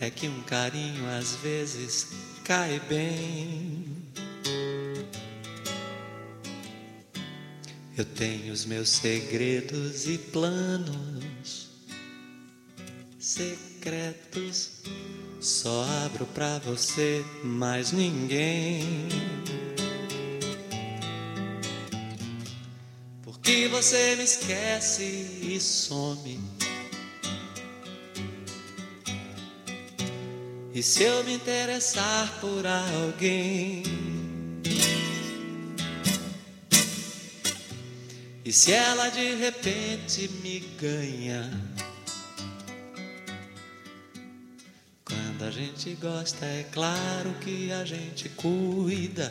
É 0.00 0.10
que 0.10 0.28
um 0.28 0.42
carinho 0.42 1.08
às 1.08 1.36
vezes 1.36 2.08
cai 2.44 2.80
bem. 2.88 3.84
Eu 7.96 8.04
tenho 8.04 8.52
os 8.52 8.66
meus 8.66 8.88
segredos 8.88 10.08
e 10.08 10.18
planos 10.18 11.68
secretos. 13.20 14.82
Só 15.40 15.84
abro 16.04 16.26
pra 16.26 16.58
você, 16.58 17.24
mais 17.44 17.92
ninguém. 17.92 19.08
Porque 23.46 23.68
você 23.68 24.16
me 24.16 24.24
esquece 24.24 25.04
e 25.04 25.60
some. 25.60 26.40
E 30.74 30.82
se 30.82 31.04
eu 31.04 31.22
me 31.22 31.34
interessar 31.34 32.40
por 32.40 32.66
alguém? 32.66 33.84
E 38.44 38.52
se 38.52 38.72
ela 38.72 39.10
de 39.10 39.36
repente 39.36 40.28
me 40.42 40.58
ganha? 40.80 41.48
Quando 45.04 45.44
a 45.44 45.52
gente 45.52 45.94
gosta, 45.94 46.44
é 46.44 46.64
claro 46.72 47.32
que 47.34 47.70
a 47.70 47.84
gente 47.84 48.28
cuida. 48.30 49.30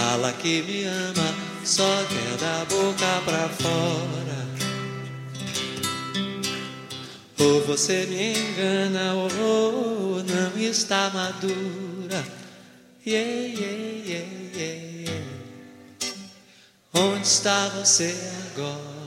Fala 0.00 0.32
que 0.32 0.62
me 0.62 0.84
ama, 0.84 1.34
só 1.62 1.84
quer 2.08 2.36
da 2.38 2.64
boca 2.64 3.20
pra 3.26 3.48
fora. 3.50 4.40
Ou 7.38 7.60
você 7.66 8.06
me 8.06 8.32
engana 8.32 9.12
ou 9.14 10.24
não 10.24 10.58
está 10.58 11.10
madura. 11.10 12.24
Yeah, 13.06 13.30
yeah, 13.60 14.08
yeah, 14.08 14.26
yeah. 14.56 15.24
Onde 16.94 17.26
está 17.26 17.68
você 17.68 18.14
agora? 18.54 18.99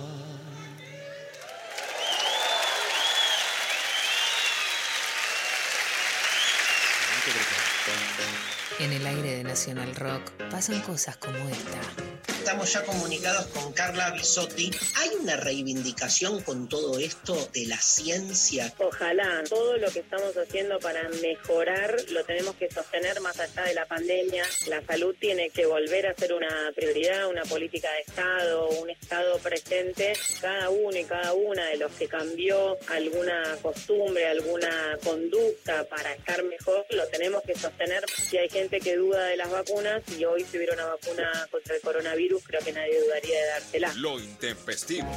En 8.79 8.91
el 8.91 9.05
aire 9.05 9.37
de 9.37 9.43
Nacional 9.43 9.95
Rock 9.95 10.31
pasan 10.49 10.81
cosas 10.81 11.17
como 11.17 11.37
esta. 11.37 12.12
Estamos 12.43 12.73
ya 12.73 12.83
comunicados 12.83 13.45
con 13.47 13.71
Carla 13.71 14.11
Bisotti. 14.11 14.69
¿Hay 14.97 15.11
una 15.21 15.37
reivindicación 15.37 16.41
con 16.41 16.67
todo 16.67 16.99
esto 16.99 17.35
de 17.53 17.67
la 17.67 17.77
ciencia? 17.77 18.73
Ojalá 18.79 19.43
todo 19.47 19.77
lo 19.77 19.89
que 19.89 19.99
estamos 19.99 20.35
haciendo 20.35 20.77
para 20.79 21.07
mejorar 21.21 21.95
lo 22.09 22.21
tenemos 22.25 22.55
que 22.55 22.69
sostener 22.69 23.21
más 23.21 23.39
allá 23.39 23.63
de 23.63 23.73
la 23.73 23.85
pandemia. 23.85 24.43
La 24.67 24.85
salud 24.85 25.15
tiene 25.17 25.51
que 25.51 25.65
volver 25.65 26.05
a 26.05 26.15
ser 26.15 26.33
una 26.33 26.69
prioridad, 26.75 27.29
una 27.29 27.43
política 27.43 27.89
de 27.93 28.01
Estado, 28.01 28.67
un 28.71 28.89
Estado 28.89 29.37
presente. 29.39 30.11
Cada 30.41 30.69
uno 30.69 30.97
y 30.97 31.05
cada 31.05 31.31
una 31.31 31.65
de 31.67 31.77
los 31.77 31.93
que 31.93 32.09
cambió 32.09 32.77
alguna 32.89 33.57
costumbre, 33.61 34.27
alguna 34.27 34.97
conducta 35.01 35.85
para 35.85 36.13
estar 36.13 36.43
mejor, 36.43 36.85
lo 36.89 37.07
tenemos 37.07 37.41
que 37.43 37.55
sostener. 37.55 38.03
Si 38.09 38.37
hay 38.37 38.49
gente 38.49 38.81
que 38.81 38.97
duda 38.97 39.27
de 39.27 39.37
las 39.37 39.49
vacunas 39.49 40.03
y 40.19 40.25
hoy 40.25 40.43
si 40.43 40.57
hubiera 40.57 40.73
una 40.73 40.87
vacuna 40.87 41.47
contra 41.49 41.75
el 41.75 41.81
coronavirus, 41.81 42.32
creo 42.39 42.61
que 42.61 42.71
nadie 42.73 42.99
dudaría 43.01 43.39
de 43.39 43.47
dársela. 43.47 43.93
Lo 43.95 44.19
intempestivo. 44.19 45.09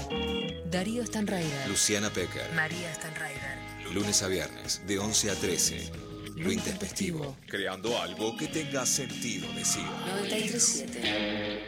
Darío 0.66 1.04
Stanraider. 1.06 1.68
Luciana 1.68 2.10
Pecker. 2.10 2.52
María 2.52 2.92
Stanraider. 2.94 3.56
Lunes 3.92 4.22
a 4.22 4.28
viernes, 4.28 4.82
de 4.86 4.98
11 4.98 5.30
a 5.30 5.34
13. 5.34 5.90
Lo 6.36 6.52
intempestivo. 6.52 7.36
Creando 7.46 7.98
algo 7.98 8.36
que 8.36 8.48
tenga 8.48 8.84
sentido, 8.84 9.50
decía. 9.54 9.88
937. 10.06 11.62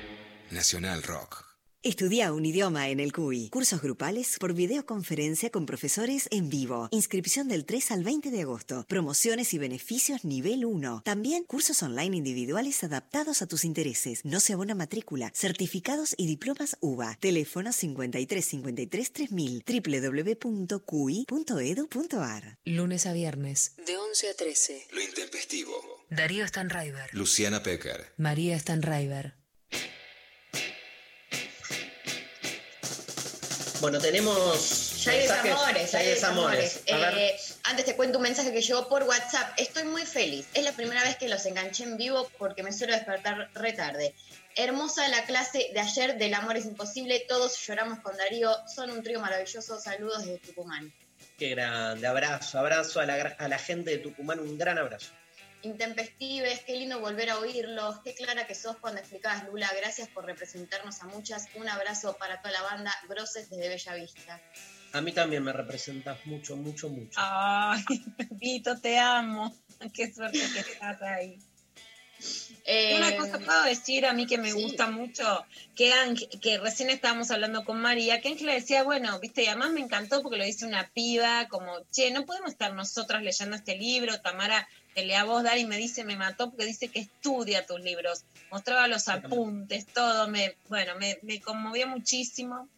Nacional 0.51 1.03
Rock. 1.03 1.48
Estudia 1.85 2.33
un 2.33 2.45
idioma 2.45 2.89
en 2.89 2.99
el 2.99 3.13
CUI. 3.13 3.51
Cursos 3.51 3.81
grupales 3.81 4.39
por 4.41 4.53
videoconferencia 4.53 5.51
con 5.51 5.65
profesores 5.65 6.27
en 6.33 6.49
vivo. 6.49 6.89
Inscripción 6.91 7.47
del 7.47 7.65
3 7.65 7.93
al 7.93 8.03
20 8.03 8.33
de 8.33 8.43
agosto. 8.43 8.85
Promociones 8.89 9.55
y 9.55 9.59
beneficios 9.59 10.25
nivel 10.25 10.65
1. 10.65 11.03
También 11.05 11.45
cursos 11.45 11.81
online 11.85 12.17
individuales 12.17 12.83
adaptados 12.83 13.43
a 13.43 13.47
tus 13.47 13.65
intereses. 13.65 14.25
No 14.25 14.41
se 14.41 14.55
abona 14.55 14.75
matrícula. 14.75 15.31
Certificados 15.37 16.17
y 16.17 16.27
diplomas 16.27 16.77
UBA. 16.81 17.17
Teléfono 17.21 17.73
53 17.73 18.45
53 18.45 19.13
3000 19.13 19.65
www.cui.edu.ar. 19.65 20.99
Lunes 22.65 23.07
a 23.07 23.13
viernes, 23.13 23.77
de 23.87 23.97
11 23.97 24.31
a 24.31 24.35
13. 24.35 24.89
Lo 24.91 25.01
intempestivo. 25.01 25.73
Darío 26.11 26.45
Stanraiver. 26.49 27.15
Luciana 27.15 27.63
Pecker. 27.63 28.15
María 28.17 28.59
Stanraiver. 28.59 29.38
Bueno, 33.81 33.99
tenemos. 34.01 35.05
Ya 35.05 35.13
hay 35.13 35.21
desamores, 35.21 35.93
ya 35.93 35.99
hay 36.01 36.07
desamores. 36.09 36.81
Eh, 36.87 37.37
antes 37.65 37.85
te 37.85 37.95
cuento 37.95 38.19
un 38.19 38.23
mensaje 38.25 38.53
que 38.53 38.61
llegó 38.61 38.89
por 38.89 39.05
WhatsApp. 39.05 39.53
Estoy 39.57 39.85
muy 39.85 40.05
feliz. 40.05 40.47
Es 40.55 40.65
la 40.65 40.73
primera 40.73 41.03
vez 41.03 41.17
que 41.17 41.29
los 41.29 41.45
enganché 41.47 41.85
en 41.85 41.97
vivo 41.97 42.29
porque 42.39 42.63
me 42.63 42.73
suelo 42.73 42.95
despertar 42.95 43.51
re 43.55 43.73
tarde. 43.73 44.15
Hermosa 44.57 45.07
la 45.09 45.25
clase 45.25 45.71
de 45.73 45.79
ayer 45.81 46.19
del 46.19 46.35
Amor 46.35 46.57
es 46.57 46.65
Imposible. 46.65 47.25
Todos 47.29 47.57
lloramos 47.67 48.01
con 48.01 48.17
Darío. 48.17 48.51
Son 48.75 48.91
un 48.91 49.03
trío 49.03 49.21
maravilloso. 49.21 49.79
Saludos 49.81 50.25
desde 50.25 50.39
Tucumán. 50.39 50.93
Qué 51.39 51.51
grande. 51.51 52.05
Abrazo, 52.09 52.59
abrazo 52.59 52.99
a 52.99 53.07
la, 53.07 53.17
gra- 53.17 53.37
a 53.39 53.47
la 53.47 53.59
gente 53.59 53.91
de 53.91 53.99
Tucumán. 53.99 54.41
Un 54.41 54.59
gran 54.59 54.77
abrazo. 54.79 55.11
Intempestives, 55.63 56.61
qué 56.61 56.77
lindo 56.77 57.01
volver 57.01 57.31
a 57.31 57.39
oírlos. 57.39 57.97
Qué 58.05 58.15
clara 58.15 58.47
que 58.47 58.55
sos 58.55 58.77
cuando 58.77 59.01
explicabas, 59.01 59.45
Lula. 59.49 59.69
Gracias 59.77 60.09
por 60.09 60.25
representarnos 60.25 61.03
a 61.03 61.07
muchas. 61.07 61.47
Un 61.55 61.69
abrazo 61.69 62.17
para 62.19 62.41
toda 62.41 62.53
la 62.53 62.63
banda. 62.63 62.95
Groses 63.09 63.51
desde 63.51 63.69
Bella 63.69 63.95
Vista. 63.95 64.41
A 64.93 65.01
mí 65.01 65.13
también 65.13 65.43
me 65.43 65.53
representas 65.53 66.25
mucho, 66.27 66.57
mucho, 66.57 66.89
mucho. 66.89 67.13
Ay, 67.17 67.83
Pepito, 68.17 68.79
te 68.81 68.99
amo. 68.99 69.55
Qué 69.95 70.13
suerte 70.13 70.39
que 70.39 70.61
estás 70.61 71.03
ahí. 71.03 71.39
Eh, 72.65 72.97
Una 72.97 73.17
cosa 73.17 73.39
puedo 73.39 73.63
decir 73.63 74.05
a 74.05 74.13
mí 74.13 74.27
que 74.27 74.39
me 74.39 74.51
sí. 74.51 74.61
gusta 74.61 74.91
mucho, 74.91 75.47
que, 75.77 75.93
Ángel- 75.93 76.29
que 76.41 76.59
recién 76.59 76.91
estábamos 76.91 77.31
hablando 77.31 77.65
con 77.65 77.81
María, 77.81 78.21
que 78.21 78.29
Ángela 78.29 78.53
decía, 78.55 78.83
bueno, 78.83 79.19
viste, 79.21 79.45
y 79.45 79.47
además 79.47 79.71
me 79.71 79.81
encantó 79.81 80.21
porque 80.21 80.37
lo 80.37 80.45
dice 80.45 80.67
una 80.67 80.91
piba, 80.93 81.47
como, 81.49 81.73
che, 81.93 82.11
no 82.11 82.27
podemos 82.27 82.51
estar 82.51 82.75
nosotras 82.75 83.23
leyendo 83.23 83.55
este 83.57 83.77
libro, 83.77 84.21
Tamara 84.21 84.69
te 84.95 85.05
lea 85.05 85.25
vos, 85.25 85.43
Dari 85.43 85.65
me 85.67 85.77
dice, 85.77 86.05
me 86.05 86.17
mató 86.17 86.51
porque 86.51 86.65
dice 86.67 86.89
que 86.89 87.01
estudia 87.01 87.67
tus 87.67 87.81
libros, 87.81 88.25
mostraba 88.51 88.89
los 88.89 89.09
apuntes, 89.09 89.87
todo, 89.87 90.29
me, 90.29 90.57
bueno, 90.69 90.95
me, 90.99 91.19
me 91.23 91.41
conmovió 91.41 91.87
muchísimo. 91.87 92.69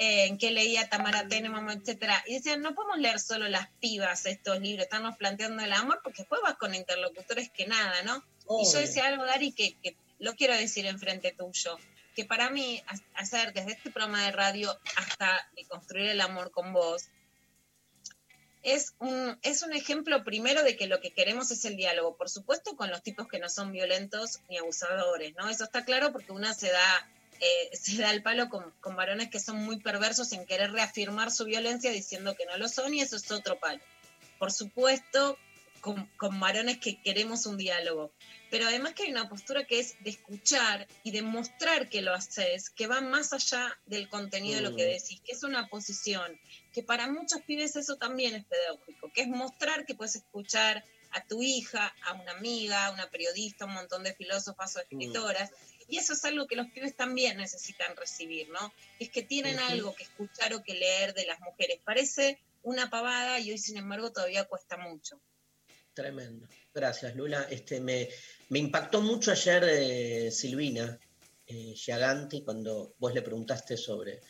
eh, 0.00 0.26
en 0.26 0.38
qué 0.38 0.52
leía 0.52 0.88
Tamara 0.88 1.26
Tenenbaum, 1.26 1.70
etcétera. 1.70 2.22
Y 2.28 2.34
decían, 2.34 2.60
no 2.62 2.72
podemos 2.72 2.98
leer 2.98 3.18
solo 3.18 3.48
las 3.48 3.68
pibas 3.80 4.26
estos 4.26 4.60
libros, 4.60 4.84
estamos 4.84 5.16
planteando 5.16 5.60
el 5.64 5.72
amor, 5.72 5.98
porque 6.04 6.18
después 6.22 6.40
vas 6.40 6.54
con 6.56 6.72
interlocutores 6.72 7.50
que 7.50 7.66
nada, 7.66 8.02
¿no? 8.04 8.22
Y 8.62 8.72
yo 8.72 8.78
decía 8.78 9.06
algo, 9.06 9.24
Dari, 9.26 9.50
que, 9.50 9.74
que 9.82 9.96
lo 10.20 10.34
quiero 10.36 10.54
decir 10.54 10.86
enfrente 10.86 11.32
tuyo, 11.32 11.78
que 12.14 12.24
para 12.24 12.48
mí 12.48 12.80
ha- 12.86 13.20
hacer 13.20 13.52
desde 13.52 13.72
este 13.72 13.90
programa 13.90 14.24
de 14.24 14.30
radio 14.30 14.78
hasta 14.94 15.48
construir 15.68 16.10
el 16.10 16.20
amor 16.20 16.52
con 16.52 16.72
vos, 16.72 17.08
es 18.62 18.94
un, 18.98 19.38
es 19.42 19.62
un 19.62 19.72
ejemplo 19.72 20.24
primero 20.24 20.62
de 20.62 20.76
que 20.76 20.86
lo 20.86 21.00
que 21.00 21.12
queremos 21.12 21.50
es 21.50 21.64
el 21.64 21.76
diálogo, 21.76 22.16
por 22.16 22.28
supuesto 22.28 22.76
con 22.76 22.90
los 22.90 23.02
tipos 23.02 23.28
que 23.28 23.38
no 23.38 23.48
son 23.48 23.72
violentos 23.72 24.40
ni 24.48 24.58
abusadores, 24.58 25.34
¿no? 25.36 25.48
Eso 25.48 25.64
está 25.64 25.84
claro 25.84 26.12
porque 26.12 26.32
una 26.32 26.54
se 26.54 26.70
da, 26.70 27.10
eh, 27.40 27.70
se 27.76 27.96
da 27.96 28.10
el 28.10 28.22
palo 28.22 28.48
con, 28.48 28.72
con 28.80 28.96
varones 28.96 29.30
que 29.30 29.40
son 29.40 29.56
muy 29.58 29.78
perversos 29.78 30.32
en 30.32 30.46
querer 30.46 30.72
reafirmar 30.72 31.30
su 31.30 31.44
violencia 31.44 31.90
diciendo 31.90 32.34
que 32.34 32.46
no 32.46 32.56
lo 32.56 32.68
son 32.68 32.94
y 32.94 33.00
eso 33.00 33.16
es 33.16 33.30
otro 33.30 33.58
palo. 33.58 33.80
Por 34.38 34.52
supuesto, 34.52 35.38
con, 35.80 36.06
con 36.16 36.38
varones 36.40 36.78
que 36.78 37.00
queremos 37.00 37.46
un 37.46 37.56
diálogo, 37.56 38.12
pero 38.50 38.66
además 38.66 38.94
que 38.94 39.04
hay 39.04 39.10
una 39.10 39.28
postura 39.28 39.64
que 39.64 39.78
es 39.80 39.96
de 40.02 40.10
escuchar 40.10 40.86
y 41.02 41.10
de 41.10 41.22
mostrar 41.22 41.88
que 41.88 42.02
lo 42.02 42.14
haces, 42.14 42.70
que 42.70 42.86
va 42.86 43.00
más 43.00 43.32
allá 43.32 43.78
del 43.86 44.08
contenido 44.08 44.56
de 44.56 44.62
lo 44.62 44.76
que 44.76 44.84
Mm. 44.84 44.90
decís, 44.90 45.20
que 45.24 45.32
es 45.32 45.42
una 45.42 45.68
posición, 45.68 46.38
que 46.72 46.82
para 46.82 47.08
muchos 47.08 47.42
pibes 47.42 47.76
eso 47.76 47.96
también 47.96 48.34
es 48.34 48.44
pedagógico, 48.44 49.12
que 49.12 49.22
es 49.22 49.28
mostrar 49.28 49.84
que 49.84 49.94
puedes 49.94 50.16
escuchar 50.16 50.84
a 51.10 51.24
tu 51.24 51.42
hija, 51.42 51.94
a 52.02 52.14
una 52.14 52.32
amiga, 52.32 52.86
a 52.86 52.92
una 52.92 53.08
periodista, 53.10 53.64
un 53.64 53.74
montón 53.74 54.02
de 54.02 54.14
filósofas 54.14 54.76
o 54.76 54.80
escritoras, 54.80 55.50
y 55.88 55.96
eso 55.96 56.12
es 56.12 56.24
algo 56.24 56.46
que 56.46 56.56
los 56.56 56.68
pibes 56.68 56.94
también 56.96 57.38
necesitan 57.38 57.96
recibir, 57.96 58.50
¿no? 58.50 58.72
Es 58.98 59.08
que 59.10 59.22
tienen 59.22 59.58
algo 59.58 59.94
que 59.94 60.04
escuchar 60.04 60.52
o 60.52 60.62
que 60.62 60.74
leer 60.74 61.14
de 61.14 61.24
las 61.24 61.40
mujeres. 61.40 61.80
Parece 61.82 62.38
una 62.62 62.90
pavada 62.90 63.40
y 63.40 63.50
hoy, 63.50 63.58
sin 63.58 63.78
embargo, 63.78 64.12
todavía 64.12 64.44
cuesta 64.44 64.76
mucho. 64.76 65.18
Tremendo. 65.94 66.46
Gracias, 66.74 67.16
Lula. 67.16 67.46
Este, 67.50 67.80
me, 67.80 68.08
me 68.50 68.58
impactó 68.58 69.00
mucho 69.00 69.32
ayer 69.32 69.64
eh, 69.64 70.30
Silvina 70.30 70.98
eh, 71.46 71.74
Giaganti 71.74 72.42
cuando 72.42 72.94
vos 72.98 73.14
le 73.14 73.22
preguntaste 73.22 73.76
sobre 73.76 74.20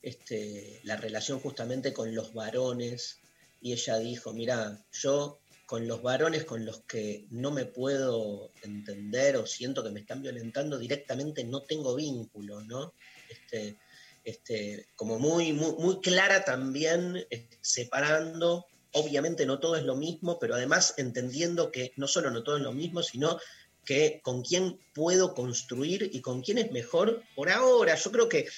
este, 0.00 0.80
la 0.84 0.96
relación 0.96 1.40
justamente 1.40 1.92
con 1.92 2.14
los 2.14 2.32
varones 2.34 3.18
y 3.60 3.72
ella 3.72 3.98
dijo, 3.98 4.32
mira, 4.32 4.84
yo 4.92 5.38
con 5.66 5.86
los 5.86 6.02
varones 6.02 6.44
con 6.44 6.66
los 6.66 6.80
que 6.82 7.26
no 7.30 7.50
me 7.50 7.64
puedo 7.64 8.50
entender 8.62 9.36
o 9.36 9.46
siento 9.46 9.82
que 9.82 9.90
me 9.90 10.00
están 10.00 10.20
violentando 10.20 10.78
directamente 10.78 11.44
no 11.44 11.62
tengo 11.62 11.94
vínculo, 11.94 12.60
¿no? 12.62 12.92
Este, 13.30 13.76
este, 14.24 14.88
como 14.96 15.18
muy, 15.18 15.52
muy, 15.52 15.72
muy 15.78 16.00
clara 16.00 16.44
también, 16.44 17.24
eh, 17.30 17.48
separando 17.60 18.66
obviamente 18.92 19.46
no 19.46 19.58
todo 19.58 19.76
es 19.76 19.84
lo 19.84 19.96
mismo, 19.96 20.38
pero 20.38 20.54
además 20.54 20.94
entendiendo 20.98 21.72
que 21.72 21.92
no 21.96 22.06
solo 22.06 22.30
no 22.30 22.42
todo 22.42 22.56
es 22.56 22.62
lo 22.62 22.72
mismo, 22.72 23.02
sino 23.02 23.38
que 23.84 24.20
con 24.22 24.42
quién 24.42 24.78
puedo 24.94 25.34
construir 25.34 26.10
y 26.12 26.20
con 26.20 26.42
quién 26.42 26.58
es 26.58 26.70
mejor 26.70 27.22
por 27.34 27.50
ahora. 27.50 27.94
Yo 27.96 28.12
creo 28.12 28.28
que, 28.28 28.48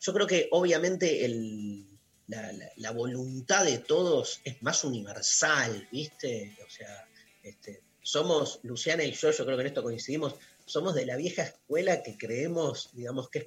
yo 0.00 0.12
creo 0.12 0.26
que 0.26 0.48
obviamente 0.52 1.24
el, 1.24 1.86
la, 2.76 2.92
voluntad 2.92 3.64
de 3.64 3.78
todos 3.78 4.40
es 4.44 4.62
más 4.62 4.84
universal, 4.84 5.88
¿viste? 5.90 6.56
O 6.66 6.70
sea, 6.70 7.08
este, 7.42 7.82
somos, 8.02 8.60
Luciana 8.62 9.04
y 9.04 9.12
yo, 9.12 9.30
yo 9.30 9.44
creo 9.44 9.56
que 9.56 9.62
en 9.62 9.68
esto 9.68 9.82
coincidimos, 9.82 10.34
somos 10.64 10.94
de 10.94 11.06
la 11.06 11.16
vieja 11.16 11.42
escuela 11.42 12.02
que 12.02 12.16
creemos, 12.16 12.90
digamos, 12.92 13.28
que 13.28 13.40
es 13.40 13.46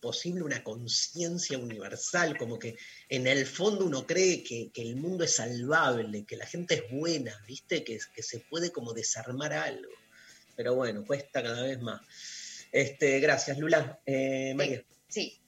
posible 0.00 0.42
una 0.42 0.62
conciencia 0.62 1.56
universal, 1.56 2.36
como 2.36 2.58
que 2.58 2.76
en 3.08 3.26
el 3.26 3.46
fondo 3.46 3.86
uno 3.86 4.06
cree 4.06 4.42
que, 4.42 4.70
que 4.70 4.82
el 4.82 4.96
mundo 4.96 5.24
es 5.24 5.36
salvable, 5.36 6.24
que 6.24 6.36
la 6.36 6.46
gente 6.46 6.74
es 6.74 6.90
buena, 6.90 7.40
¿viste? 7.46 7.84
Que, 7.84 7.98
que 8.14 8.22
se 8.22 8.40
puede 8.40 8.70
como 8.70 8.92
desarmar 8.92 9.52
algo. 9.52 9.90
Pero 10.56 10.74
bueno, 10.74 11.04
cuesta 11.04 11.42
cada 11.42 11.62
vez 11.62 11.80
más. 11.80 12.00
Este, 12.72 13.20
gracias, 13.20 13.58
Lula. 13.58 14.00
Eh, 14.06 14.52
María. 14.54 14.84
Sí. 15.08 15.40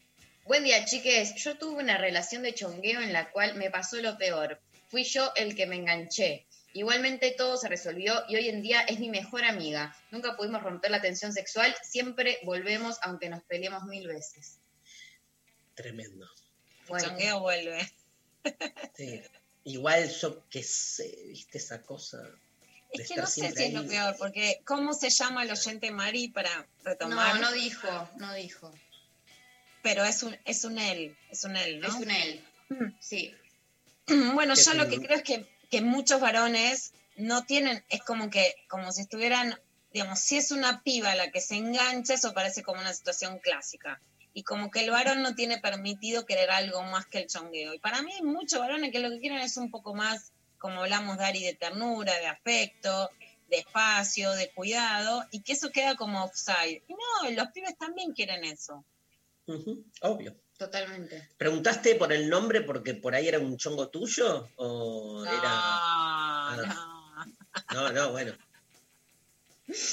Buen 0.45 0.65
día, 0.65 0.85
chiques. 0.85 1.35
Yo 1.37 1.59
tuve 1.59 1.83
una 1.83 1.99
relación 1.99 2.43
de 2.43 2.55
chongueo 2.55 3.01
en 3.01 3.13
la 3.13 3.31
cual 3.31 3.57
me 3.57 3.71
pasó 3.71 3.97
lo 3.97 4.17
peor. 4.17 4.61
Fui 4.89 5.05
yo 5.05 5.33
el 5.37 5.57
que 5.57 5.67
me 5.67 5.77
enganché. 5.77 6.47
Igualmente 6.73 7.31
todo 7.31 7.57
se 7.57 7.69
resolvió 7.69 8.23
y 8.29 8.37
hoy 8.37 8.49
en 8.49 8.63
día 8.63 8.83
es 8.83 9.01
mi 9.01 9.09
mejor 9.09 9.45
amiga. 9.45 9.97
Nunca 10.11 10.37
pudimos 10.37 10.63
romper 10.63 10.91
la 10.91 11.01
tensión 11.01 11.33
sexual, 11.33 11.75
siempre 11.83 12.39
volvemos 12.45 12.99
aunque 13.03 13.29
nos 13.29 13.43
peleemos 13.45 13.85
mil 13.85 14.07
veces. 14.07 14.59
Tremendo. 15.75 16.27
El 16.27 16.87
Bueno. 16.89 17.09
chongueo 17.09 17.41
vuelve. 17.41 17.93
Sí. 18.95 19.23
Igual 19.65 20.09
yo 20.09 20.47
qué 20.49 20.63
sé, 20.63 21.17
¿viste 21.29 21.59
esa 21.59 21.83
cosa? 21.83 22.19
Es 22.93 23.09
que 23.09 23.17
no 23.17 23.27
sé 23.27 23.53
si 23.53 23.65
es 23.65 23.73
lo 23.73 23.87
peor, 23.87 24.17
porque 24.19 24.61
¿cómo 24.65 24.95
se 24.95 25.11
llama 25.11 25.43
el 25.43 25.51
oyente 25.51 25.91
Mari 25.91 26.29
para 26.29 26.51
No, 26.57 26.67
retomar? 26.85 27.41
no 27.41 27.53
dijo, 27.53 28.09
no 28.17 28.33
dijo. 28.35 28.73
Pero 29.83 30.05
es 30.05 30.23
un, 30.23 30.37
es 30.45 30.65
un 30.65 30.79
él, 30.79 31.17
es 31.31 31.45
un 31.45 31.57
él, 31.57 31.81
¿no? 31.81 31.89
Es 31.89 31.95
un 31.95 32.11
él. 32.11 32.45
Mm. 32.69 32.85
Sí. 33.01 33.35
Bueno, 34.35 34.55
yo 34.55 34.75
lo 34.75 34.89
que 34.89 35.01
creo 35.01 35.17
es 35.17 35.23
que, 35.25 35.47
que 35.71 35.81
muchos 35.81 36.21
varones 36.21 36.93
no 37.17 37.45
tienen, 37.45 37.85
es 37.89 38.03
como 38.03 38.31
que, 38.31 38.55
como 38.69 38.93
si 38.93 39.03
estuvieran, 39.03 39.59
digamos, 39.93 40.21
si 40.21 40.37
es 40.37 40.53
una 40.53 40.83
piba 40.83 41.15
la 41.17 41.31
que 41.31 41.41
se 41.41 41.57
engancha, 41.57 42.15
eso 42.15 42.33
parece 42.33 42.63
como 42.63 42.81
una 42.81 42.95
situación 42.95 43.39
clásica. 43.41 44.01
Y 44.33 44.43
como 44.43 44.71
que 44.71 44.81
el 44.85 44.91
varón 44.91 45.23
no 45.23 45.35
tiene 45.35 45.59
permitido 45.59 46.27
querer 46.27 46.51
algo 46.51 46.83
más 46.83 47.07
que 47.07 47.19
el 47.19 47.27
chongueo. 47.27 47.73
Y 47.75 47.79
para 47.79 48.03
mí 48.03 48.13
hay 48.13 48.23
muchos 48.23 48.61
varones 48.61 48.93
que 48.93 48.99
lo 49.01 49.11
que 49.11 49.19
quieren 49.19 49.39
es 49.39 49.57
un 49.57 49.71
poco 49.71 49.95
más, 49.95 50.33
como 50.67 50.81
hablamos, 50.83 51.17
Dari, 51.17 51.45
de 51.45 51.55
ternura, 51.55 52.13
de 52.19 52.27
afecto, 52.27 53.09
de 53.49 53.59
espacio, 53.59 54.33
de 54.33 54.51
cuidado, 54.51 55.25
y 55.31 55.41
que 55.43 55.53
eso 55.53 55.71
queda 55.71 55.95
como 55.95 56.25
offside. 56.25 56.83
Y 56.89 56.93
no, 56.95 57.31
los 57.31 57.53
pibes 57.53 57.79
también 57.79 58.13
quieren 58.15 58.43
eso. 58.43 58.85
Obvio. 60.01 60.35
Totalmente. 60.59 61.29
¿Preguntaste 61.39 61.95
por 61.95 62.13
el 62.13 62.29
nombre 62.29 62.63
porque 62.63 62.95
por 62.95 63.15
ahí 63.15 63.29
era 63.29 63.39
un 63.39 63.57
chongo 63.57 63.91
tuyo? 63.91 64.49
¿O 64.57 65.23
No, 65.25 65.33
era.? 65.33 66.67
no. 66.67 67.27
No, 67.73 67.93
no, 67.93 68.11
bueno. 68.11 68.33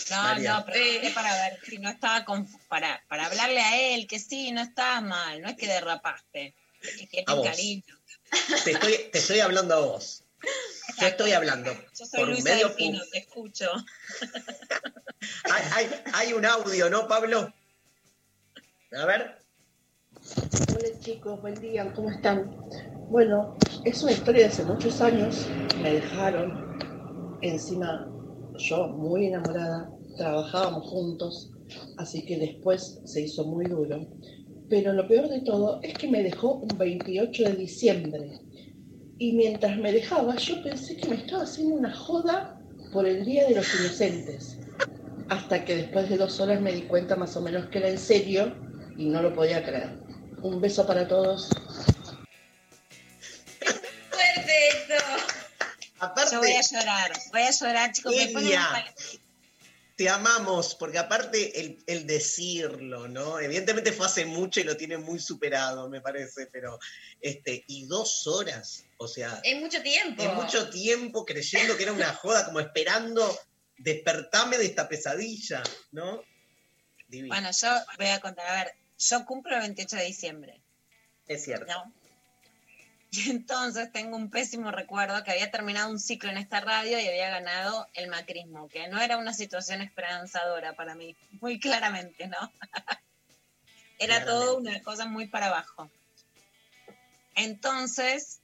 No, 0.09 0.17
María. 0.23 0.53
no, 0.57 0.65
pregunté 0.65 1.11
para 1.11 1.33
ver 1.33 1.59
si 1.69 1.77
no 1.77 1.89
estaba 1.91 2.25
con, 2.25 2.47
para, 2.67 3.03
para 3.07 3.27
hablarle 3.27 3.59
a 3.61 3.93
él 3.93 4.07
que 4.07 4.17
sí, 4.19 4.51
no 4.51 4.61
estaba 4.61 5.01
mal, 5.01 5.39
no 5.39 5.49
es 5.49 5.55
que 5.55 5.67
derrapaste, 5.67 6.55
es 6.81 7.09
que 7.09 7.23
vos. 7.27 7.45
cariño. 7.45 7.83
Te 8.63 8.71
estoy, 8.71 8.97
te 9.11 9.19
estoy 9.19 9.39
hablando 9.39 9.75
a 9.75 9.79
vos. 9.81 10.22
Yo 10.99 11.07
estoy 11.07 11.31
hablando 11.31 11.71
Yo 11.71 12.05
soy 12.05 12.19
por 12.19 12.29
Luisa 12.29 12.49
medio 12.49 12.67
Delfino, 12.69 12.99
te 13.11 13.19
escucho. 13.19 13.69
Hay, 15.45 15.63
hay, 15.73 16.01
hay 16.13 16.33
un 16.33 16.45
audio, 16.45 16.89
¿no, 16.89 17.07
Pablo? 17.07 17.53
A 18.91 19.05
ver. 19.05 19.37
Hola 20.69 20.99
chicos, 20.99 21.41
buen 21.41 21.55
día, 21.55 21.91
¿cómo 21.93 22.09
están? 22.09 22.57
Bueno, 23.09 23.57
es 23.85 24.03
una 24.03 24.11
historia 24.11 24.41
de 24.41 24.47
hace 24.47 24.65
muchos 24.65 24.99
años, 24.99 25.47
me 25.81 25.93
dejaron, 25.93 26.77
encima 27.41 28.09
yo 28.57 28.87
muy 28.87 29.27
enamorada, 29.27 29.89
trabajábamos 30.17 30.89
juntos, 30.89 31.51
así 31.97 32.25
que 32.25 32.37
después 32.37 32.99
se 33.05 33.21
hizo 33.21 33.45
muy 33.45 33.65
duro. 33.65 34.05
Pero 34.69 34.91
lo 34.91 35.07
peor 35.07 35.29
de 35.29 35.41
todo 35.41 35.79
es 35.83 35.97
que 35.97 36.09
me 36.09 36.21
dejó 36.21 36.55
un 36.55 36.77
28 36.77 37.43
de 37.43 37.55
diciembre 37.55 38.42
y 39.23 39.31
mientras 39.31 39.77
me 39.77 39.93
dejaba 39.93 40.35
yo 40.35 40.61
pensé 40.61 40.97
que 40.97 41.07
me 41.07 41.15
estaba 41.15 41.43
haciendo 41.43 41.75
una 41.75 41.95
joda 41.95 42.59
por 42.91 43.07
el 43.07 43.23
Día 43.23 43.47
de 43.47 43.55
los 43.55 43.73
Inocentes, 43.79 44.57
hasta 45.29 45.63
que 45.63 45.77
después 45.77 46.09
de 46.09 46.17
dos 46.17 46.41
horas 46.41 46.59
me 46.59 46.73
di 46.73 46.81
cuenta 46.81 47.15
más 47.15 47.37
o 47.37 47.41
menos 47.41 47.67
que 47.67 47.77
era 47.77 47.87
en 47.87 47.97
serio 47.97 48.53
y 48.97 49.05
no 49.05 49.21
lo 49.21 49.33
podía 49.33 49.63
creer. 49.63 49.97
Un 50.41 50.59
beso 50.59 50.85
para 50.85 51.07
todos. 51.07 51.51
Fuerte 53.61 54.67
esto. 54.67 55.05
Aparte, 55.99 56.31
Yo 56.33 56.39
voy 56.39 56.51
a 56.51 56.61
llorar, 56.61 57.11
voy 57.31 57.41
a 57.43 57.51
llorar, 57.51 57.91
chicos. 57.93 58.13
Me 58.13 58.27
ponen. 58.27 58.59
Te 60.03 60.09
amamos, 60.09 60.75
porque 60.75 60.97
aparte 60.97 61.61
el, 61.61 61.81
el 61.87 62.05
decirlo, 62.05 63.07
¿no? 63.07 63.39
Evidentemente 63.39 63.93
fue 63.93 64.05
hace 64.05 64.25
mucho 64.25 64.59
y 64.59 64.63
lo 64.63 64.75
tiene 64.75 64.97
muy 64.97 65.17
superado, 65.17 65.87
me 65.87 66.01
parece, 66.01 66.47
pero 66.47 66.77
este, 67.21 67.63
y 67.67 67.85
dos 67.85 68.27
horas, 68.27 68.83
o 68.97 69.07
sea, 69.07 69.39
Es 69.43 69.61
mucho 69.61 69.81
tiempo. 69.81 70.21
en 70.21 70.35
mucho 70.35 70.69
tiempo 70.69 71.25
creyendo 71.25 71.77
que 71.77 71.83
era 71.83 71.93
una 71.93 72.13
joda, 72.15 72.45
como 72.45 72.59
esperando 72.59 73.39
despertarme 73.77 74.57
de 74.57 74.65
esta 74.65 74.89
pesadilla, 74.89 75.63
¿no? 75.91 76.21
Divino. 77.07 77.33
Bueno, 77.33 77.49
yo 77.57 77.69
voy 77.97 78.07
a 78.07 78.19
contar, 78.19 78.45
a 78.45 78.63
ver, 78.65 78.73
yo 78.99 79.25
cumplo 79.25 79.55
el 79.55 79.61
28 79.61 79.95
de 79.95 80.03
diciembre, 80.03 80.61
es 81.27 81.45
cierto. 81.45 81.71
¿no? 81.71 81.93
Y 83.25 83.29
entonces 83.29 83.91
tengo 83.91 84.17
un 84.17 84.31
pésimo 84.31 84.71
recuerdo 84.71 85.23
que 85.23 85.31
había 85.31 85.51
terminado 85.51 85.91
un 85.91 85.99
ciclo 85.99 86.31
en 86.31 86.37
esta 86.37 86.61
radio 86.61 86.99
y 86.99 87.07
había 87.07 87.29
ganado 87.29 87.87
el 87.93 88.09
macrismo, 88.09 88.67
que 88.69 88.87
no 88.87 88.99
era 88.99 89.17
una 89.17 89.33
situación 89.33 89.81
esperanzadora 89.81 90.73
para 90.73 90.95
mí, 90.95 91.15
muy 91.39 91.59
claramente, 91.59 92.27
¿no? 92.27 92.51
era 93.99 94.25
todo 94.25 94.57
una 94.57 94.81
cosa 94.81 95.05
muy 95.05 95.27
para 95.27 95.47
abajo. 95.47 95.91
Entonces, 97.35 98.39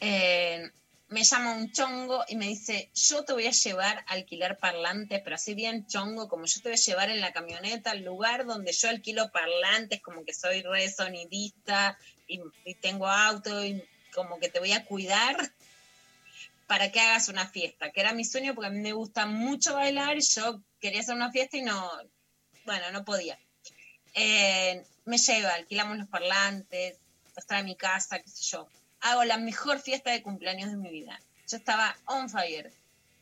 eh, 0.00 0.68
me 1.08 1.22
llama 1.22 1.54
un 1.54 1.70
chongo 1.70 2.24
y 2.26 2.34
me 2.34 2.48
dice, 2.48 2.90
yo 2.92 3.24
te 3.24 3.32
voy 3.34 3.46
a 3.46 3.52
llevar 3.52 3.98
a 3.98 4.14
alquilar 4.14 4.58
parlantes, 4.58 5.20
pero 5.22 5.36
así 5.36 5.54
bien 5.54 5.86
chongo, 5.86 6.28
como 6.28 6.46
yo 6.46 6.60
te 6.60 6.70
voy 6.70 6.78
a 6.78 6.82
llevar 6.82 7.10
en 7.10 7.20
la 7.20 7.32
camioneta 7.32 7.92
al 7.92 8.02
lugar 8.02 8.46
donde 8.46 8.72
yo 8.72 8.88
alquilo 8.88 9.30
parlantes, 9.30 10.02
como 10.02 10.24
que 10.24 10.34
soy 10.34 10.62
re 10.62 10.90
sonidista 10.90 11.96
y, 12.30 12.40
y 12.64 12.74
tengo 12.74 13.06
auto 13.08 13.64
y 13.64 13.82
como 14.14 14.38
que 14.38 14.48
te 14.48 14.58
voy 14.58 14.72
a 14.72 14.84
cuidar 14.84 15.36
para 16.66 16.92
que 16.92 17.00
hagas 17.00 17.28
una 17.28 17.48
fiesta, 17.48 17.90
que 17.90 18.00
era 18.00 18.12
mi 18.12 18.24
sueño 18.24 18.54
porque 18.54 18.68
a 18.68 18.70
mí 18.70 18.78
me 18.78 18.92
gusta 18.92 19.26
mucho 19.26 19.74
bailar 19.74 20.18
yo 20.18 20.62
quería 20.80 21.00
hacer 21.00 21.14
una 21.14 21.32
fiesta 21.32 21.56
y 21.56 21.62
no, 21.62 21.90
bueno, 22.64 22.90
no 22.92 23.04
podía. 23.04 23.38
Eh, 24.14 24.84
me 25.04 25.18
lleva, 25.18 25.54
alquilamos 25.54 25.98
los 25.98 26.08
parlantes, 26.08 26.96
los 27.34 27.46
trae 27.46 27.60
a 27.60 27.64
mi 27.64 27.76
casa, 27.76 28.20
qué 28.20 28.28
sé 28.28 28.42
yo. 28.42 28.68
Hago 29.00 29.24
la 29.24 29.38
mejor 29.38 29.80
fiesta 29.80 30.10
de 30.10 30.22
cumpleaños 30.22 30.70
de 30.70 30.76
mi 30.76 30.90
vida. 30.90 31.20
Yo 31.48 31.56
estaba 31.56 31.96
on 32.06 32.28
fire, 32.28 32.72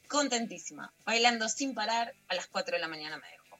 contentísima, 0.08 0.92
bailando 1.04 1.48
sin 1.48 1.74
parar, 1.74 2.14
a 2.28 2.34
las 2.34 2.46
4 2.48 2.74
de 2.74 2.80
la 2.80 2.88
mañana 2.88 3.16
me 3.16 3.30
dejó. 3.30 3.58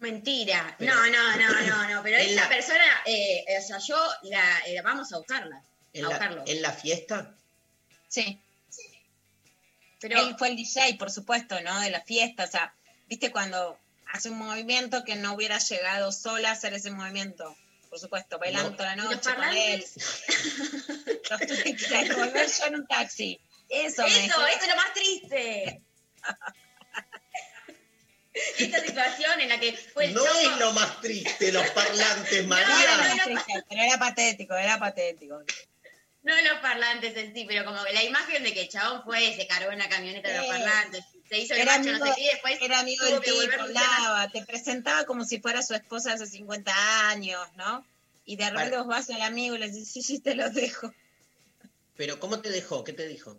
Mentira. 0.00 0.74
Pero- 0.78 0.94
no, 0.94 1.06
no, 1.10 1.36
no, 1.36 1.60
no, 1.66 1.88
no. 1.94 2.02
Pero 2.02 2.18
la- 2.34 2.48
persona, 2.48 2.84
eh, 3.06 3.44
o 3.58 3.66
sea, 3.66 3.78
yo 3.78 3.96
la 4.24 4.58
eh, 4.66 4.80
vamos 4.82 5.12
a 5.12 5.18
buscarla. 5.18 5.62
¿En 5.92 6.04
a 6.04 6.08
la, 6.08 6.14
buscarlo. 6.14 6.44
en 6.46 6.62
la 6.62 6.72
fiesta? 6.72 7.34
Sí, 8.08 8.40
Pero 10.00 10.18
él 10.20 10.34
fue 10.38 10.48
el 10.48 10.56
DJ, 10.56 10.94
por 10.98 11.10
supuesto, 11.10 11.60
¿no? 11.60 11.78
De 11.80 11.90
la 11.90 12.00
fiesta, 12.00 12.44
o 12.44 12.48
sea, 12.48 12.72
viste 13.08 13.30
cuando 13.30 13.78
hace 14.12 14.30
un 14.30 14.38
movimiento 14.38 15.04
que 15.04 15.14
no 15.16 15.34
hubiera 15.34 15.58
llegado 15.58 16.10
sola 16.10 16.48
a 16.48 16.52
hacer 16.52 16.72
ese 16.74 16.90
movimiento. 16.90 17.54
Por 17.90 17.98
supuesto, 17.98 18.38
bailando 18.38 18.70
No. 18.70 18.76
toda 18.76 18.94
la 18.96 19.02
¿Y 19.02 19.04
los 19.06 19.14
noche 19.16 19.34
con 19.34 19.44
él. 19.44 19.84
parlantes? 19.84 19.94
Los 21.30 21.40
tuve 21.40 21.76
que 21.76 22.04
devolver 22.08 22.48
yo 22.48 22.64
en 22.66 22.74
un 22.76 22.86
taxi. 22.86 23.40
Eso, 23.68 24.04
Eso, 24.04 24.16
eso 24.46 24.46
es 24.62 24.68
lo 24.68 24.76
más 24.76 24.92
triste. 24.94 25.82
Esta 28.58 28.80
situación 28.80 29.40
en 29.40 29.48
la 29.48 29.58
que 29.58 29.72
fue 29.72 30.06
el 30.06 30.14
No 30.14 30.24
es 30.24 30.58
lo 30.58 30.72
más 30.72 31.00
triste, 31.00 31.50
los 31.52 31.68
parlantes, 31.70 32.42
No, 32.46 32.48
María. 32.48 32.96
no, 32.96 33.16
no, 33.16 33.24
triste, 33.24 33.64
pero 33.68 33.82
era 33.82 33.98
patético, 33.98 34.54
era 34.54 34.78
patético. 34.78 35.42
No 36.22 36.34
los 36.42 36.58
parlantes 36.60 37.16
en 37.16 37.32
sí, 37.34 37.46
pero 37.48 37.64
como 37.64 37.82
la 37.82 38.02
imagen 38.04 38.42
de 38.42 38.52
que 38.52 38.62
el 38.62 38.68
chabón 38.68 39.02
fue, 39.04 39.34
se 39.34 39.46
cargó 39.46 39.72
en 39.72 39.78
la 39.78 39.88
camioneta 39.88 40.28
de 40.28 40.36
los 40.36 40.46
parlantes, 40.46 41.04
se 41.28 41.38
hizo 41.38 41.54
el 41.54 41.60
Era 41.60 41.78
macho, 41.78 41.92
no 41.92 42.06
sé 42.06 42.12
qué, 42.14 42.22
y 42.22 42.26
después 42.26 42.58
era 42.60 42.80
amigo 42.80 43.04
del 43.06 43.20
tipo, 43.20 43.38
hablaba, 43.58 44.28
te 44.28 44.44
presentaba 44.44 45.04
como 45.04 45.24
si 45.24 45.40
fuera 45.40 45.62
su 45.62 45.72
esposa 45.74 46.12
hace 46.12 46.26
50 46.26 47.08
años, 47.08 47.40
¿no? 47.56 47.86
Y 48.26 48.36
de 48.36 48.44
repente 48.50 48.70
Para- 48.70 48.82
vos 48.82 48.86
vas 48.88 49.08
al 49.10 49.22
amigo 49.22 49.56
y 49.56 49.58
le 49.60 49.68
dices, 49.70 49.88
sí, 49.90 50.02
sí, 50.02 50.20
te 50.20 50.34
lo 50.34 50.50
dejo. 50.50 50.92
Pero 51.96 52.20
¿cómo 52.20 52.40
te 52.40 52.50
dejó? 52.50 52.84
¿Qué 52.84 52.92
te 52.92 53.08
dijo? 53.08 53.38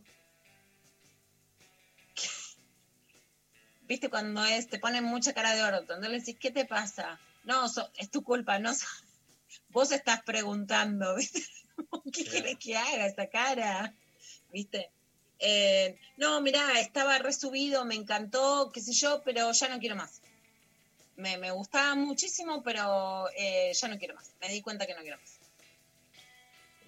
¿Viste 3.92 4.10
cuando 4.10 4.42
es, 4.46 4.70
te 4.70 4.80
ponen 4.80 5.04
mucha 5.04 5.34
cara 5.34 5.54
de 5.54 5.62
orto? 5.64 5.80
Entonces 5.82 6.10
le 6.12 6.20
decís, 6.20 6.38
¿qué 6.40 6.50
te 6.50 6.64
pasa? 6.64 7.20
No, 7.44 7.68
so- 7.68 7.90
es 7.98 8.10
tu 8.10 8.24
culpa, 8.24 8.58
no 8.58 8.74
so- 8.74 8.86
Vos 9.68 9.92
estás 9.92 10.22
preguntando, 10.24 11.14
¿viste? 11.18 11.42
¿Qué 12.14 12.24
Claro. 12.24 12.32
querés 12.32 12.58
que 12.58 12.78
haga 12.78 13.06
esa 13.06 13.28
cara? 13.28 13.94
¿Viste? 14.54 14.90
Eh, 15.40 15.98
no, 16.16 16.40
mirá, 16.40 16.80
estaba 16.80 17.18
resubido, 17.18 17.84
me 17.84 17.96
encantó, 17.96 18.72
qué 18.74 18.80
sé 18.80 18.94
yo, 18.94 19.22
pero 19.26 19.52
ya 19.52 19.68
no 19.68 19.78
quiero 19.80 19.98
más. 19.98 20.22
Me, 21.18 21.38
me 21.38 21.52
gustaba 21.52 21.94
muchísimo, 21.96 22.64
pero 22.64 23.28
eh, 23.36 23.74
ya 23.74 23.90
no 23.90 23.98
quiero 24.00 24.16
más. 24.16 24.32
Me 24.40 24.48
di 24.48 24.62
cuenta 24.62 24.86
que 24.88 24.94
no 24.96 25.02
quiero 25.02 25.18
más. 25.18 25.32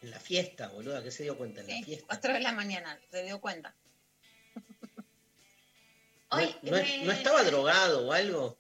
En 0.04 0.10
la 0.10 0.22
fiesta, 0.22 0.70
boluda, 0.70 1.04
¿qué 1.04 1.12
se 1.12 1.24
dio 1.24 1.38
cuenta 1.38 1.60
en 1.60 1.68
la 1.68 1.74
Sí, 1.76 1.84
fiesta? 1.84 2.06
cuatro 2.08 2.32
de 2.34 2.40
la 2.40 2.54
mañana, 2.54 2.98
se 3.12 3.24
dio 3.24 3.42
cuenta. 3.42 3.76
¿No, 6.62 6.72
no 7.06 7.12
estaba 7.12 7.44
drogado 7.44 8.08
o 8.08 8.12
algo? 8.12 8.58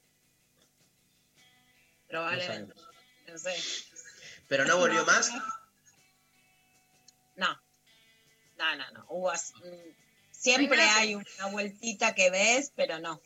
Probablemente. 2.07 2.73
No 3.27 3.37
sé. 3.37 3.55
¿Pero 4.47 4.65
no 4.65 4.77
volvió 4.77 5.05
más? 5.05 5.31
No. 7.35 7.47
No, 8.57 8.75
no, 8.75 8.91
no. 8.91 9.05
Hubo 9.09 9.31
mm, 9.31 9.91
siempre 10.31 10.79
Hay 10.81 11.15
una- 11.15 11.23
hay 11.23 11.33
una 11.37 11.47
vueltita 11.51 12.13
que 12.13 12.29
ves, 12.29 12.71
pero 12.75 12.99
no. 12.99 13.19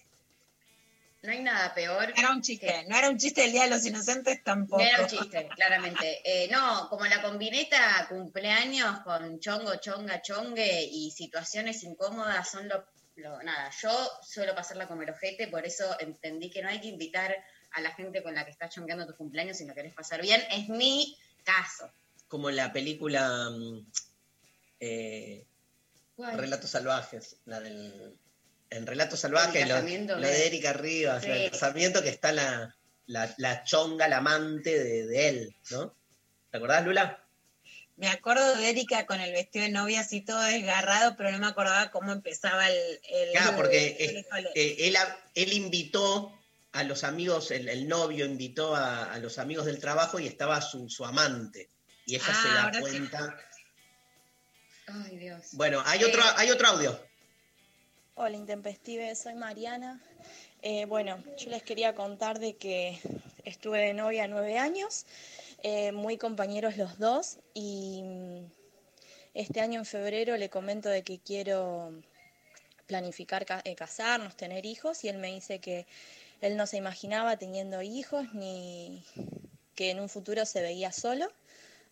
no 1.24 1.32
hay 1.32 1.40
nada 1.44 1.74
peor. 1.74 2.14
Era 2.16 2.32
un 2.32 2.42
chiste, 2.42 2.86
no 2.88 2.98
era 2.98 3.10
un 3.10 3.18
chiste 3.18 3.42
del 3.42 3.52
Día 3.52 3.64
de 3.64 3.72
los 3.72 3.86
Inocentes 3.86 4.42
tampoco. 4.44 4.82
No 4.82 4.88
era 4.88 5.02
un 5.04 5.08
chiste, 5.10 5.50
claramente. 5.56 6.22
Eh, 6.24 6.48
no, 6.50 6.88
como 6.90 7.06
la 7.06 7.22
combineta 7.22 8.06
cumpleaños 8.08 9.00
con 9.02 9.40
chongo, 9.40 9.76
chonga, 9.78 10.22
chongue 10.22 10.84
y 10.84 11.12
situaciones 11.12 11.84
incómodas 11.84 12.50
son 12.50 12.68
lo, 12.70 12.86
lo- 13.18 13.42
nada. 13.44 13.70
Yo 13.82 13.90
suelo 14.24 14.56
pasarla 14.56 14.88
como 14.88 15.02
el 15.04 15.10
ojete, 15.10 15.48
por 15.48 15.66
eso 15.66 15.96
entendí 16.00 16.50
que 16.50 16.62
no 16.62 16.70
hay 16.70 16.80
que 16.82 16.88
invitar 16.88 17.36
a 17.72 17.82
la 17.82 17.92
gente 17.94 18.24
con 18.24 18.34
la 18.34 18.46
que 18.46 18.52
estás 18.52 18.74
chongueando 18.74 19.06
tu 19.06 19.16
cumpleaños 19.16 19.58
si 19.58 19.66
no 19.66 19.74
querés 19.76 19.94
pasar 19.94 20.22
bien. 20.22 20.42
Es 20.52 20.70
mi 20.70 21.18
caso. 21.44 21.92
Como 22.28 22.50
la 22.50 22.72
película 22.74 23.50
mm, 23.50 23.86
eh. 24.80 25.46
Relatos 26.18 26.72
Salvajes, 26.72 27.38
la 27.46 27.60
del. 27.60 28.18
En 28.70 28.86
Relatos 28.88 29.20
Salvajes, 29.20 29.68
lo, 29.68 29.82
lo 30.16 30.28
de 30.28 30.48
Erika 30.48 30.74
Rivas, 30.74 31.24
Sí. 31.24 31.30
el 31.30 31.52
casamiento 31.52 32.02
que 32.02 32.10
está 32.10 32.32
la, 32.32 32.76
la, 33.06 33.34
la 33.38 33.64
chonga, 33.64 34.08
la 34.08 34.18
amante 34.18 34.84
de, 34.84 35.06
de 35.06 35.28
él, 35.30 35.56
¿no? 35.72 35.96
¿Te 36.52 36.58
acordás, 36.58 36.84
Lula? 36.86 37.24
Me 37.98 38.10
acuerdo 38.10 38.56
de 38.56 38.70
Erika 38.70 39.06
con 39.08 39.20
el 39.20 39.32
vestido 39.34 39.66
de 39.66 39.72
novia 39.72 40.02
así 40.02 40.22
todo 40.22 40.40
desgarrado, 40.42 41.16
pero 41.18 41.32
no 41.32 41.40
me 41.40 41.48
acordaba 41.48 41.90
cómo 41.90 42.12
empezaba 42.12 42.70
el... 42.70 43.00
el 43.10 43.32
Claro, 43.32 43.56
porque 43.56 43.98
el- 44.00 44.18
eh, 44.18 44.56
eh, 44.56 44.94
él, 45.34 45.54
invitó 45.54 46.32
a 46.74 46.84
los 46.84 47.04
amigos, 47.04 47.50
el, 47.50 47.68
el 47.68 47.88
novio 47.88 48.26
invitó 48.26 48.76
a, 48.76 49.12
a 49.12 49.18
los 49.18 49.40
amigos 49.40 49.66
del 49.66 49.80
trabajo 49.80 50.20
y 50.20 50.28
estaba 50.28 50.62
su, 50.62 50.90
su 50.90 51.06
amante. 51.06 51.70
Y 52.06 52.16
ella 52.16 52.26
Ah, 52.30 52.40
se 52.42 52.48
da 52.50 52.64
ahora 52.66 52.74
sí. 52.76 52.82
cuenta. 52.82 53.38
Ay, 54.88 55.18
Dios. 55.18 55.42
Bueno, 55.54 55.82
hay 55.86 56.04
otro, 56.04 56.22
hay 56.36 56.52
otro 56.52 56.68
audio. 56.68 57.08
Hola 58.14 58.38
Intempestive, 58.38 59.16
soy 59.16 59.34
Mariana. 59.34 60.00
Eh, 60.62 60.86
bueno, 60.86 61.24
yo 61.38 61.50
les 61.50 61.64
quería 61.64 61.96
contar 61.96 62.40
de 62.40 62.56
que 62.58 63.00
estuve 63.44 63.80
de 63.80 63.94
novia 63.94 64.28
nueve 64.28 64.58
años, 64.58 65.06
eh, 65.64 65.92
muy 65.92 66.18
compañeros 66.18 66.78
los 66.78 67.00
dos 67.00 67.40
y 67.54 68.04
mm, 68.04 68.46
este 69.34 69.62
año 69.62 69.80
en 69.80 69.86
febrero 69.86 70.38
le 70.38 70.50
comento 70.50 70.90
de 70.90 71.04
que 71.04 71.20
quiero 71.20 71.94
planificar 72.88 73.46
ca- 73.46 73.62
eh, 73.66 73.76
casarnos, 73.76 74.36
tener 74.38 74.66
hijos 74.66 75.04
y 75.04 75.10
él 75.10 75.18
me 75.18 75.34
dice 75.34 75.60
que 75.60 75.88
él 76.42 76.58
no 76.58 76.68
se 76.68 76.78
imaginaba 76.78 77.38
teniendo 77.38 77.82
hijos 77.82 78.34
ni 78.34 79.04
que 79.76 79.92
en 79.92 80.00
un 80.00 80.10
futuro 80.10 80.46
se 80.46 80.62
veía 80.62 80.92
solo. 80.92 81.28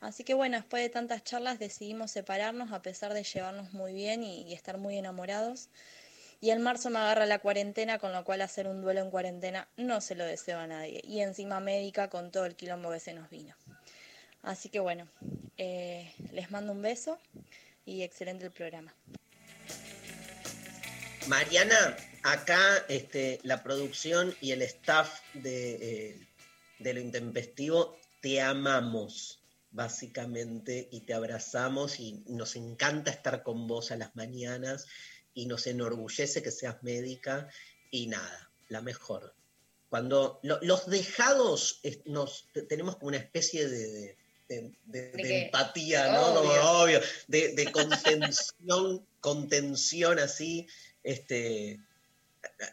Así 0.01 0.23
que 0.23 0.33
bueno, 0.33 0.57
después 0.57 0.83
de 0.83 0.89
tantas 0.89 1.23
charlas 1.23 1.59
decidimos 1.59 2.11
separarnos 2.11 2.71
a 2.73 2.81
pesar 2.81 3.13
de 3.13 3.23
llevarnos 3.23 3.73
muy 3.73 3.93
bien 3.93 4.23
y 4.23 4.53
estar 4.53 4.77
muy 4.77 4.97
enamorados. 4.97 5.69
Y 6.41 6.51
en 6.51 6.61
marzo 6.61 6.89
me 6.89 6.99
agarra 6.99 7.25
la 7.25 7.39
cuarentena, 7.39 7.99
con 7.99 8.11
lo 8.11 8.23
cual 8.23 8.41
hacer 8.41 8.67
un 8.67 8.81
duelo 8.81 9.01
en 9.01 9.09
cuarentena 9.09 9.67
no 9.77 10.01
se 10.01 10.15
lo 10.15 10.25
deseo 10.25 10.59
a 10.59 10.67
nadie. 10.67 11.01
Y 11.03 11.21
encima 11.21 11.59
médica 11.59 12.09
con 12.09 12.31
todo 12.31 12.45
el 12.45 12.55
quilombo 12.55 12.91
que 12.91 12.99
se 12.99 13.13
nos 13.13 13.29
vino. 13.29 13.55
Así 14.43 14.69
que 14.69 14.79
bueno, 14.79 15.07
eh, 15.57 16.13
les 16.31 16.51
mando 16.51 16.71
un 16.71 16.81
beso 16.81 17.17
y 17.85 18.03
excelente 18.03 18.45
el 18.45 18.51
programa. 18.51 18.93
Mariana, 21.27 21.97
acá 22.23 22.85
este, 22.87 23.39
la 23.41 23.63
producción 23.63 24.35
y 24.41 24.51
el 24.51 24.61
staff 24.61 25.21
de, 25.33 26.09
eh, 26.09 26.27
de 26.77 26.93
lo 26.93 26.99
intempestivo 26.99 27.97
te 28.21 28.41
amamos, 28.41 29.39
básicamente, 29.71 30.87
y 30.91 31.01
te 31.01 31.13
abrazamos 31.13 31.99
y 31.99 32.23
nos 32.27 32.55
encanta 32.55 33.09
estar 33.09 33.41
con 33.41 33.67
vos 33.67 33.91
a 33.91 33.97
las 33.97 34.15
mañanas 34.15 34.85
y 35.35 35.45
nos 35.45 35.67
enorgullece 35.67 36.41
que 36.41 36.49
seas 36.51 36.81
médica 36.81 37.47
y 37.91 38.07
nada, 38.07 38.49
la 38.69 38.81
mejor. 38.81 39.35
Cuando 39.89 40.39
lo- 40.41 40.59
los 40.63 40.87
dejados 40.89 41.79
es- 41.83 41.99
nos 42.05 42.47
te- 42.53 42.63
tenemos 42.63 42.95
como 42.95 43.09
una 43.09 43.17
especie 43.17 43.67
de, 43.67 43.87
de- 43.87 44.17
de- 44.47 44.61
de- 44.85 45.01
¿De 45.01 45.11
de 45.11 45.23
qué? 45.23 45.45
empatía, 45.45 46.11
¿no? 46.13 46.33
Como 46.35 46.49
Obvio. 46.49 46.71
obvio, 46.81 47.01
de, 47.27 47.53
contención, 47.71 49.05
contención 49.19 50.19
así, 50.19 50.67
este, 51.03 51.79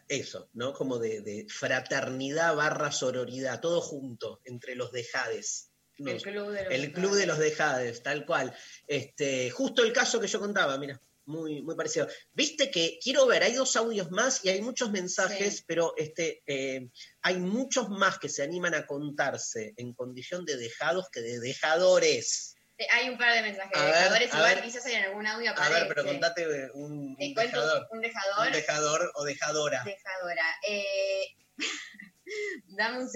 eso, 0.08 0.48
¿no? 0.54 0.72
Como 0.72 0.98
de, 0.98 1.20
fraternidad 1.48 2.54
barra 2.56 2.92
sororidad, 2.92 3.60
todo 3.60 3.80
junto 3.80 4.40
entre 4.44 4.74
los 4.76 4.92
dejades. 4.92 5.68
El 5.98 6.20
club 6.22 6.50
de 6.50 6.64
los 6.64 6.72
el 6.72 6.92
club 6.92 7.14
de 7.14 7.26
los 7.26 7.38
dejades, 7.38 8.02
tal 8.02 8.24
cual. 8.26 8.54
Este, 8.86 9.50
justo 9.50 9.82
el 9.82 9.92
caso 9.92 10.20
que 10.20 10.26
yo 10.26 10.40
contaba, 10.40 10.76
mira, 10.78 11.00
muy, 11.24 11.62
muy 11.62 11.74
parecido. 11.76 12.08
Viste 12.32 12.70
que 12.70 12.98
quiero 13.02 13.26
ver, 13.26 13.42
hay 13.42 13.52
dos 13.54 13.76
audios 13.76 14.10
más 14.10 14.44
y 14.44 14.48
hay 14.48 14.60
muchos 14.62 14.90
mensajes, 14.90 15.58
Sí. 15.58 15.64
pero 15.66 15.94
este, 15.96 16.42
eh, 16.46 16.88
hay 17.22 17.36
muchos 17.38 17.88
más 17.90 18.18
que 18.18 18.28
se 18.28 18.42
animan 18.42 18.74
a 18.74 18.86
contarse 18.86 19.72
en 19.76 19.92
condición 19.94 20.44
de 20.44 20.56
dejados 20.56 21.08
que 21.10 21.20
de 21.20 21.38
dejadores. 21.40 22.56
Eh, 22.78 22.86
Hay 22.90 23.08
un 23.10 23.18
par 23.18 23.32
de 23.34 23.42
mensajes 23.42 23.76
A 23.76 23.80
de 23.84 23.92
dejadores, 23.92 24.32
a 24.32 24.36
igual 24.38 24.54
ver. 24.56 24.64
quizás 24.64 24.86
en 24.86 25.04
algún 25.04 25.26
audio 25.26 25.50
A 25.50 25.52
aparece. 25.52 25.74
ver, 25.74 25.88
pero 25.88 26.04
contate 26.04 26.70
un, 26.74 27.16
un 27.18 27.34
dejador. 27.34 27.86
un 27.92 28.00
dejador. 28.00 28.46
Un 28.46 28.52
dejador 28.52 29.12
o 29.14 29.24
dejadora. 29.24 29.82
Dejadora. 29.84 30.44
Eh, 30.66 31.24
dame, 32.68 32.98
un, 33.04 33.08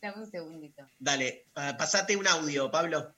dame 0.00 0.22
un 0.24 0.30
segundito. 0.30 0.82
Dale, 0.98 1.46
pa- 1.52 1.76
pasate 1.76 2.16
un 2.16 2.26
audio, 2.26 2.70
Pablo. 2.70 3.14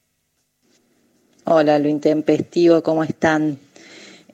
Hola, 1.44 1.78
lo 1.78 1.88
intempestivo, 1.88 2.82
¿cómo 2.82 3.02
están? 3.04 3.58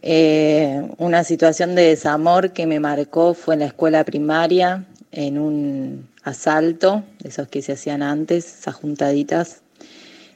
Eh, 0.03 0.89
una 0.99 1.25
situación 1.25 1.75
de 1.75 1.83
desamor 1.83 2.53
que 2.53 2.67
me 2.67 2.81
marcó 2.81 3.35
fue 3.35 3.55
en 3.55 3.61
la 3.61 3.67
escuela 3.67 4.05
primaria, 4.05 4.85
en 5.11 5.39
un 5.39 6.09
asalto, 6.23 7.03
de 7.21 7.31
esos 7.31 7.49
que 7.49 7.63
se 7.63 7.73
hacían 7.73 8.03
antes, 8.03 8.61
esas 8.61 8.75
juntaditas. 8.75 9.63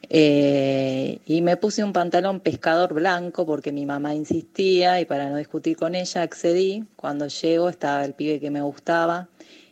Eh, 0.09 1.21
y 1.25 1.41
me 1.43 1.57
puse 1.57 1.85
un 1.85 1.93
pantalón 1.93 2.41
pescador 2.41 2.93
blanco 2.93 3.47
porque 3.47 3.73
mi 3.73 3.87
mamá 3.87 4.15
insistía 4.15 5.01
y 5.01 5.07
para 5.07 5.31
no 5.31 5.37
discutir 5.37 5.77
con 5.77 5.95
ella 5.95 6.23
accedí. 6.23 6.85
Cuando 6.97 7.29
llego 7.29 7.69
estaba 7.69 8.05
el 8.05 8.15
pibe 8.15 8.41
que 8.41 8.51
me 8.51 8.63
gustaba 8.63 9.29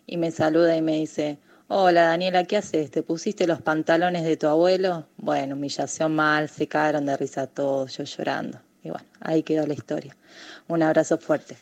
y 0.07 0.17
me 0.17 0.31
saluda 0.31 0.77
y 0.77 0.83
me 0.83 0.97
dice, 0.97 1.39
hola 1.69 2.05
Daniela, 2.05 2.45
¿qué 2.45 2.57
haces? 2.57 2.91
¿Te 2.91 3.03
pusiste 3.03 3.47
los 3.47 3.61
pantalones 3.61 4.25
de 4.25 4.37
tu 4.37 4.47
abuelo? 4.47 5.07
Bueno, 5.19 5.57
humillación 5.57 6.15
mal, 6.15 6.49
se 6.49 6.67
cagaron 6.69 7.07
de 7.07 7.17
risa 7.17 7.47
todos, 7.47 7.97
yo 7.99 8.05
llorando. 8.05 8.70
Y 8.83 8.91
bueno, 8.91 9.07
ahí 9.21 9.43
quedó 9.43 9.67
la 9.67 9.75
historia. 9.75 10.17
Un 10.69 10.83
abrazo 10.83 11.19
fuerte. 11.19 11.57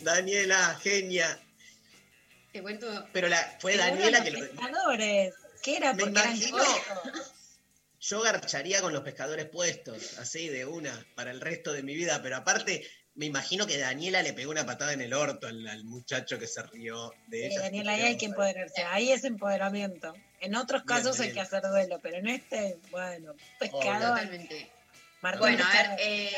Daniela, 0.00 0.78
genia. 0.82 1.38
Te 2.52 2.62
cuento. 2.62 3.08
Pero 3.12 3.28
la, 3.28 3.56
fue 3.58 3.76
Daniela 3.76 4.22
que 4.22 4.30
los 4.30 4.40
lo, 4.42 4.48
pescadores. 4.50 5.34
¿Qué 5.62 5.76
era? 5.76 5.92
Me 5.92 6.04
Porque 6.04 6.20
imagino. 6.20 6.58
Yo 8.00 8.20
garcharía 8.20 8.82
con 8.82 8.92
los 8.92 9.02
pescadores 9.02 9.46
puestos, 9.46 10.18
así 10.18 10.48
de 10.48 10.66
una, 10.66 11.06
para 11.14 11.30
el 11.30 11.40
resto 11.40 11.72
de 11.72 11.82
mi 11.82 11.94
vida, 11.94 12.20
pero 12.22 12.36
aparte 12.36 12.86
me 13.16 13.26
imagino 13.26 13.66
que 13.66 13.78
Daniela 13.78 14.22
le 14.22 14.32
pegó 14.32 14.50
una 14.50 14.66
patada 14.66 14.92
en 14.92 15.00
el 15.00 15.14
orto 15.14 15.46
al, 15.46 15.66
al 15.68 15.84
muchacho 15.84 16.38
que 16.38 16.46
se 16.46 16.62
rió 16.64 17.12
de 17.28 17.44
Eh, 17.44 17.46
ella. 17.48 17.62
Daniela, 17.62 17.92
ahí 17.92 18.02
hay 18.02 18.16
que 18.16 18.26
empoderarse. 18.26 18.82
Ahí 18.84 19.12
es 19.12 19.24
empoderamiento. 19.24 20.14
En 20.40 20.56
otros 20.56 20.84
Bien, 20.84 20.98
casos 20.98 21.18
hay 21.20 21.26
bien. 21.26 21.34
que 21.36 21.40
hacer 21.40 21.62
duelo, 21.62 22.00
pero 22.02 22.16
en 22.18 22.28
este, 22.28 22.76
bueno, 22.90 23.34
pescador. 23.58 24.18
Totalmente. 24.18 24.68
Marcó 25.22 25.40
Bueno, 25.44 25.64
a 25.64 25.72
ver, 25.72 26.00
eh, 26.00 26.30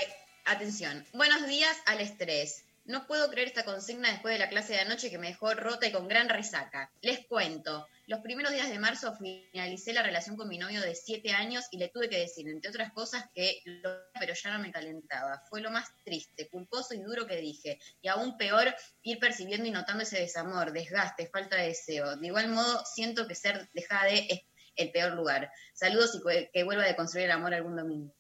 atención. 0.44 1.04
Buenos 1.12 1.48
días 1.48 1.76
al 1.86 2.00
estrés. 2.00 2.62
No 2.86 3.06
puedo 3.08 3.28
creer 3.30 3.48
esta 3.48 3.64
consigna 3.64 4.10
después 4.10 4.32
de 4.32 4.38
la 4.38 4.48
clase 4.48 4.74
de 4.74 4.78
anoche 4.78 5.10
que 5.10 5.18
me 5.18 5.26
dejó 5.26 5.52
rota 5.54 5.86
y 5.86 5.92
con 5.92 6.06
gran 6.06 6.28
resaca. 6.28 6.90
Les 7.00 7.26
cuento. 7.26 7.88
Los 8.06 8.20
primeros 8.20 8.52
días 8.52 8.68
de 8.68 8.78
marzo 8.78 9.12
finalicé 9.16 9.92
la 9.92 10.04
relación 10.04 10.36
con 10.36 10.48
mi 10.48 10.56
novio 10.56 10.80
de 10.80 10.94
siete 10.94 11.32
años 11.32 11.64
y 11.72 11.78
le 11.78 11.88
tuve 11.88 12.08
que 12.08 12.18
decir, 12.18 12.48
entre 12.48 12.70
otras 12.70 12.92
cosas, 12.92 13.24
que 13.34 13.60
lo 13.64 13.90
pero 14.20 14.34
ya 14.34 14.56
no 14.56 14.62
me 14.62 14.70
calentaba. 14.70 15.42
Fue 15.50 15.60
lo 15.60 15.72
más 15.72 15.88
triste, 16.04 16.48
culposo 16.48 16.94
y 16.94 17.00
duro 17.02 17.26
que 17.26 17.36
dije. 17.36 17.80
Y 18.00 18.06
aún 18.06 18.36
peor, 18.36 18.72
ir 19.02 19.18
percibiendo 19.18 19.66
y 19.66 19.72
notando 19.72 20.04
ese 20.04 20.20
desamor, 20.20 20.72
desgaste, 20.72 21.28
falta 21.28 21.56
de 21.56 21.68
deseo. 21.68 22.16
De 22.16 22.28
igual 22.28 22.48
modo, 22.48 22.84
siento 22.84 23.26
que 23.26 23.34
ser 23.34 23.68
dejada 23.74 24.04
de 24.04 24.26
es 24.30 24.40
el 24.76 24.92
peor 24.92 25.14
lugar. 25.14 25.50
Saludos 25.74 26.14
y 26.14 26.50
que- 26.52 26.62
vuelva 26.62 26.84
a 26.84 26.86
deconstruir 26.86 27.24
el 27.26 27.32
amor 27.32 27.52
algún 27.52 27.74
domingo. 27.74 28.14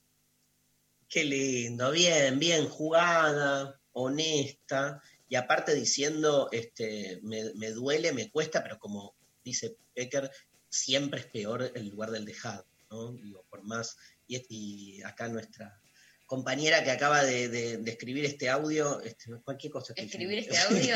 Qué 1.08 1.22
lindo, 1.22 1.92
bien, 1.92 2.40
bien 2.40 2.68
jugada, 2.68 3.80
honesta, 3.98 5.00
y 5.28 5.36
aparte 5.36 5.74
diciendo, 5.74 6.48
este, 6.52 7.18
me, 7.22 7.52
me 7.54 7.70
duele, 7.70 8.12
me 8.12 8.30
cuesta, 8.30 8.62
pero 8.62 8.78
como 8.78 9.14
dice 9.44 9.76
Becker, 9.94 10.30
siempre 10.68 11.20
es 11.20 11.26
peor 11.26 11.72
el 11.74 11.88
lugar 11.88 12.10
del 12.10 12.24
dejado, 12.26 12.66
¿no? 12.90 13.12
Digo, 13.12 13.44
por 13.48 13.62
más, 13.64 13.96
y, 14.28 14.40
y 14.48 15.02
acá 15.02 15.28
nuestra 15.28 15.80
compañera 16.26 16.82
que 16.84 16.90
acaba 16.90 17.22
de, 17.24 17.48
de- 17.48 17.78
de 17.78 17.90
escribir 17.90 18.24
este 18.24 18.50
audio, 18.50 19.00
este, 19.00 19.30
cualquier 19.44 19.72
cosa. 19.72 19.92
estoy 19.96 20.06
¿Escribir 20.06 20.38
este 20.40 20.58
audio? 20.66 20.94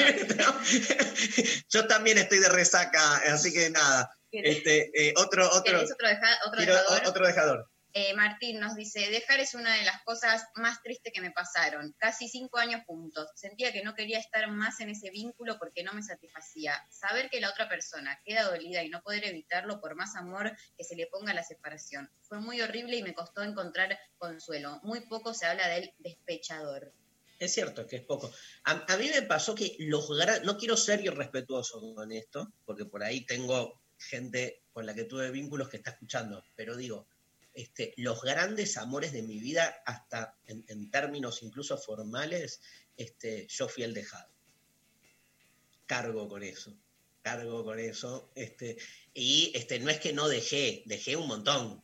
Yo 1.69 1.87
también 1.87 2.19
estoy 2.19 2.39
de 2.39 2.49
resaca, 2.49 3.17
así 3.33 3.53
que 3.53 3.71
nada. 3.71 4.11
¿Querés- 4.31 4.57
Este, 4.59 4.91
eh, 5.09 5.15
otro, 5.17 5.47
otro, 5.49 5.63
¿Querés 5.63 5.93
otro, 5.93 6.09
deja- 6.09 6.39
otro 6.47 6.57
quiero 6.59 6.75
dejador? 6.75 7.03
o- 7.05 7.09
otro 7.11 7.27
dejador. 7.27 7.71
Eh, 7.93 8.15
Martín 8.15 8.61
nos 8.61 8.77
dice, 8.77 9.11
dejar 9.11 9.41
es 9.41 9.55
una 9.55 9.75
de 9.75 9.85
las 9.85 10.03
cosas 10.05 10.47
más 10.55 10.81
tristes 10.83 11.13
que 11.13 11.21
me 11.21 11.33
pasaron. 11.33 11.93
Casi 11.99 12.29
cinco 12.29 12.59
años 12.59 12.83
juntos. 12.87 13.29
Sentía 13.35 13.73
que 13.73 13.83
no 13.83 13.95
quería 13.95 14.19
estar 14.19 14.49
más 14.51 14.79
en 14.81 14.91
ese 14.91 15.11
vínculo 15.11 15.59
porque 15.59 15.83
no 15.83 15.93
me 15.93 16.03
satisfacía. 16.03 16.87
Saber 16.89 17.31
que 17.31 17.41
la 17.41 17.51
otra 17.51 17.69
persona 17.69 18.21
queda 18.25 18.45
dolida 18.45 18.85
y 18.85 18.91
no 18.91 19.03
poder 19.03 19.25
evitarlo 19.25 19.81
por 19.81 19.97
más 19.97 20.15
amor 20.15 20.57
que 20.77 20.85
se 20.85 20.95
le 20.95 21.09
ponga 21.09 21.33
a 21.33 21.35
la 21.35 21.43
separación. 21.43 22.09
Fue 22.23 22.39
muy 22.39 22.61
horrible 22.61 22.97
y 22.97 23.03
me 23.03 23.15
costó 23.15 23.43
encontrar 23.43 23.99
consuelo. 24.19 24.79
Muy 24.85 25.01
poco 25.01 25.35
se 25.35 25.47
habla 25.47 25.69
del 25.69 25.93
despechador. 25.99 26.93
Es 27.41 27.55
cierto 27.55 27.87
que 27.87 27.97
es 27.97 28.03
poco. 28.03 28.31
A, 28.65 28.97
mí 28.99 29.09
me 29.09 29.23
pasó 29.23 29.55
que 29.55 29.75
los 29.81 30.11
no 30.45 30.59
quiero 30.59 30.77
ser 30.77 31.01
irrespetuoso 31.01 31.81
con 31.95 32.13
esto, 32.13 32.53
porque 32.67 32.85
por 32.85 33.03
ahí 33.03 33.25
tengo 33.25 33.81
gente 33.99 34.63
con 34.73 34.87
la 34.87 34.95
que 34.95 35.05
tuve 35.05 35.31
vínculos 35.31 35.69
que 35.69 35.79
está 35.79 35.91
escuchando, 35.91 36.45
pero 36.55 36.77
digo, 36.77 37.09
este, 37.61 37.95
los 37.97 38.23
grandes 38.23 38.77
amores 38.77 39.13
de 39.13 39.23
mi 39.23 39.39
vida, 39.39 39.83
hasta 39.87 40.37
en, 40.47 40.91
términos 40.91 41.43
incluso 41.43 41.77
formales, 41.79 42.61
este, 42.97 43.47
yo 43.49 43.69
fui 43.69 43.83
el 43.83 43.95
dejado. 43.95 44.31
Cargo 45.87 46.29
con 46.29 46.43
eso, 46.43 46.77
cargo 47.23 47.65
con 47.65 47.79
eso. 47.79 48.31
Este, 48.35 48.77
y 49.13 49.53
este, 49.55 49.79
no 49.81 49.91
es 49.91 49.99
que 50.01 50.13
no 50.13 50.29
dejé, 50.29 50.83
dejé 50.87 51.17
un 51.17 51.27
montón, 51.29 51.83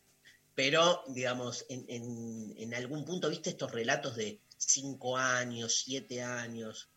pero 0.55 1.03
digamos, 1.09 1.66
en, 1.68 1.85
en- 1.89 2.55
en 2.57 2.74
algún 2.74 3.05
punto, 3.05 3.29
viste 3.29 3.51
estos 3.51 3.72
relatos 3.72 4.16
de 4.16 4.41
cinco 4.57 5.16
años, 5.16 5.83
siete 5.85 6.22
años. 6.22 6.89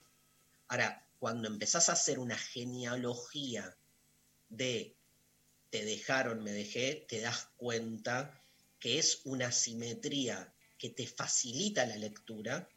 Ahora, 0.67 1.05
cuando 1.19 1.47
empezás 1.47 1.89
a 1.89 1.93
hacer 1.93 2.19
una 2.19 2.37
genealogía 2.37 3.75
de 4.49 4.95
te 5.69 5.85
dejaron, 5.85 6.43
me 6.43 6.51
dejé, 6.51 7.05
te 7.07 7.19
das 7.21 7.49
cuenta 7.57 8.38
que 8.79 8.99
es 8.99 9.21
una 9.25 9.51
simetría 9.51 10.53
que 10.77 10.89
te 10.89 11.05
facilita 11.05 11.85
la 11.85 11.97
lectura, 11.97 12.69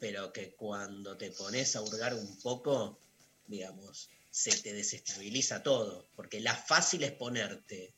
pero 0.00 0.32
que 0.32 0.54
cuando 0.54 1.16
te 1.16 1.30
pones 1.30 1.76
a 1.76 1.82
hurgar 1.82 2.14
un 2.14 2.38
poco, 2.40 2.98
digamos, 3.46 4.10
se 4.30 4.50
te 4.50 4.72
desestabiliza 4.72 5.62
todo, 5.62 6.08
porque 6.16 6.40
la 6.40 6.56
fácil 6.56 7.04
es 7.04 7.12
ponerte 7.12 7.94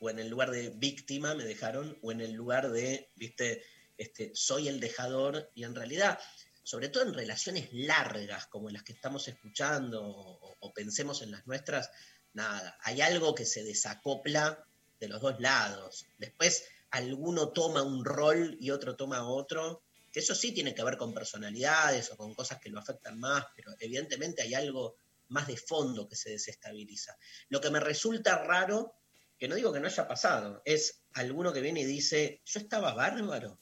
o 0.00 0.10
en 0.10 0.18
el 0.18 0.28
lugar 0.28 0.50
de 0.50 0.70
víctima 0.70 1.34
me 1.34 1.44
dejaron, 1.44 1.98
o 2.02 2.12
en 2.12 2.20
el 2.20 2.32
lugar 2.32 2.70
de, 2.70 3.08
viste, 3.16 3.64
este, 3.96 4.30
soy 4.34 4.68
el 4.68 4.80
dejador, 4.80 5.50
y 5.54 5.64
en 5.64 5.74
realidad, 5.74 6.18
sobre 6.62 6.88
todo 6.88 7.04
en 7.04 7.14
relaciones 7.14 7.68
largas 7.72 8.46
como 8.46 8.70
las 8.70 8.82
que 8.82 8.92
estamos 8.92 9.26
escuchando, 9.28 10.04
o, 10.04 10.56
o 10.60 10.72
pensemos 10.72 11.22
en 11.22 11.32
las 11.32 11.46
nuestras, 11.46 11.90
nada, 12.32 12.78
hay 12.82 13.00
algo 13.00 13.34
que 13.34 13.44
se 13.44 13.64
desacopla 13.64 14.64
de 15.00 15.08
los 15.08 15.20
dos 15.20 15.40
lados. 15.40 16.06
Después 16.18 16.64
alguno 16.90 17.50
toma 17.50 17.82
un 17.82 18.04
rol 18.04 18.56
y 18.60 18.70
otro 18.70 18.96
toma 18.96 19.28
otro, 19.28 19.82
que 20.10 20.20
eso 20.20 20.34
sí 20.34 20.52
tiene 20.52 20.74
que 20.74 20.84
ver 20.84 20.96
con 20.96 21.12
personalidades 21.12 22.10
o 22.10 22.16
con 22.16 22.34
cosas 22.34 22.58
que 22.60 22.70
lo 22.70 22.78
afectan 22.78 23.18
más, 23.18 23.44
pero 23.54 23.74
evidentemente 23.78 24.42
hay 24.42 24.54
algo 24.54 24.96
más 25.28 25.46
de 25.46 25.56
fondo 25.56 26.08
que 26.08 26.16
se 26.16 26.30
desestabiliza. 26.30 27.16
Lo 27.48 27.60
que 27.60 27.70
me 27.70 27.80
resulta 27.80 28.38
raro, 28.38 28.94
que 29.38 29.48
no 29.48 29.54
digo 29.54 29.72
que 29.72 29.80
no 29.80 29.86
haya 29.86 30.08
pasado, 30.08 30.62
es 30.64 31.02
alguno 31.12 31.52
que 31.52 31.60
viene 31.60 31.82
y 31.82 31.84
dice, 31.84 32.40
yo 32.44 32.60
estaba 32.60 32.94
bárbaro, 32.94 33.58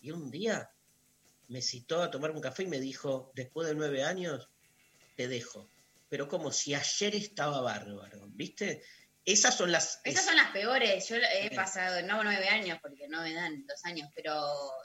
y 0.00 0.10
un 0.10 0.30
día 0.30 0.70
me 1.48 1.62
citó 1.62 2.02
a 2.02 2.10
tomar 2.10 2.30
un 2.32 2.40
café 2.40 2.64
y 2.64 2.68
me 2.68 2.80
dijo, 2.80 3.30
después 3.34 3.68
de 3.68 3.74
nueve 3.74 4.02
años, 4.02 4.48
te 5.16 5.28
dejo. 5.28 5.68
Pero 6.08 6.28
como 6.28 6.50
si 6.50 6.74
ayer 6.74 7.14
estaba 7.14 7.60
bárbaro, 7.60 8.26
¿viste? 8.30 8.82
Esas 9.24 9.56
son 9.56 9.70
las... 9.70 10.00
Esas 10.02 10.20
es- 10.22 10.26
son 10.26 10.36
las 10.36 10.50
peores. 10.50 11.08
Yo 11.08 11.14
he 11.16 11.50
pasado, 11.54 12.02
no 12.02 12.24
nueve 12.24 12.48
años, 12.48 12.78
porque 12.82 13.06
no 13.08 13.22
me 13.22 13.32
dan 13.32 13.64
dos 13.66 13.80
años, 13.84 14.08
pero 14.16 14.34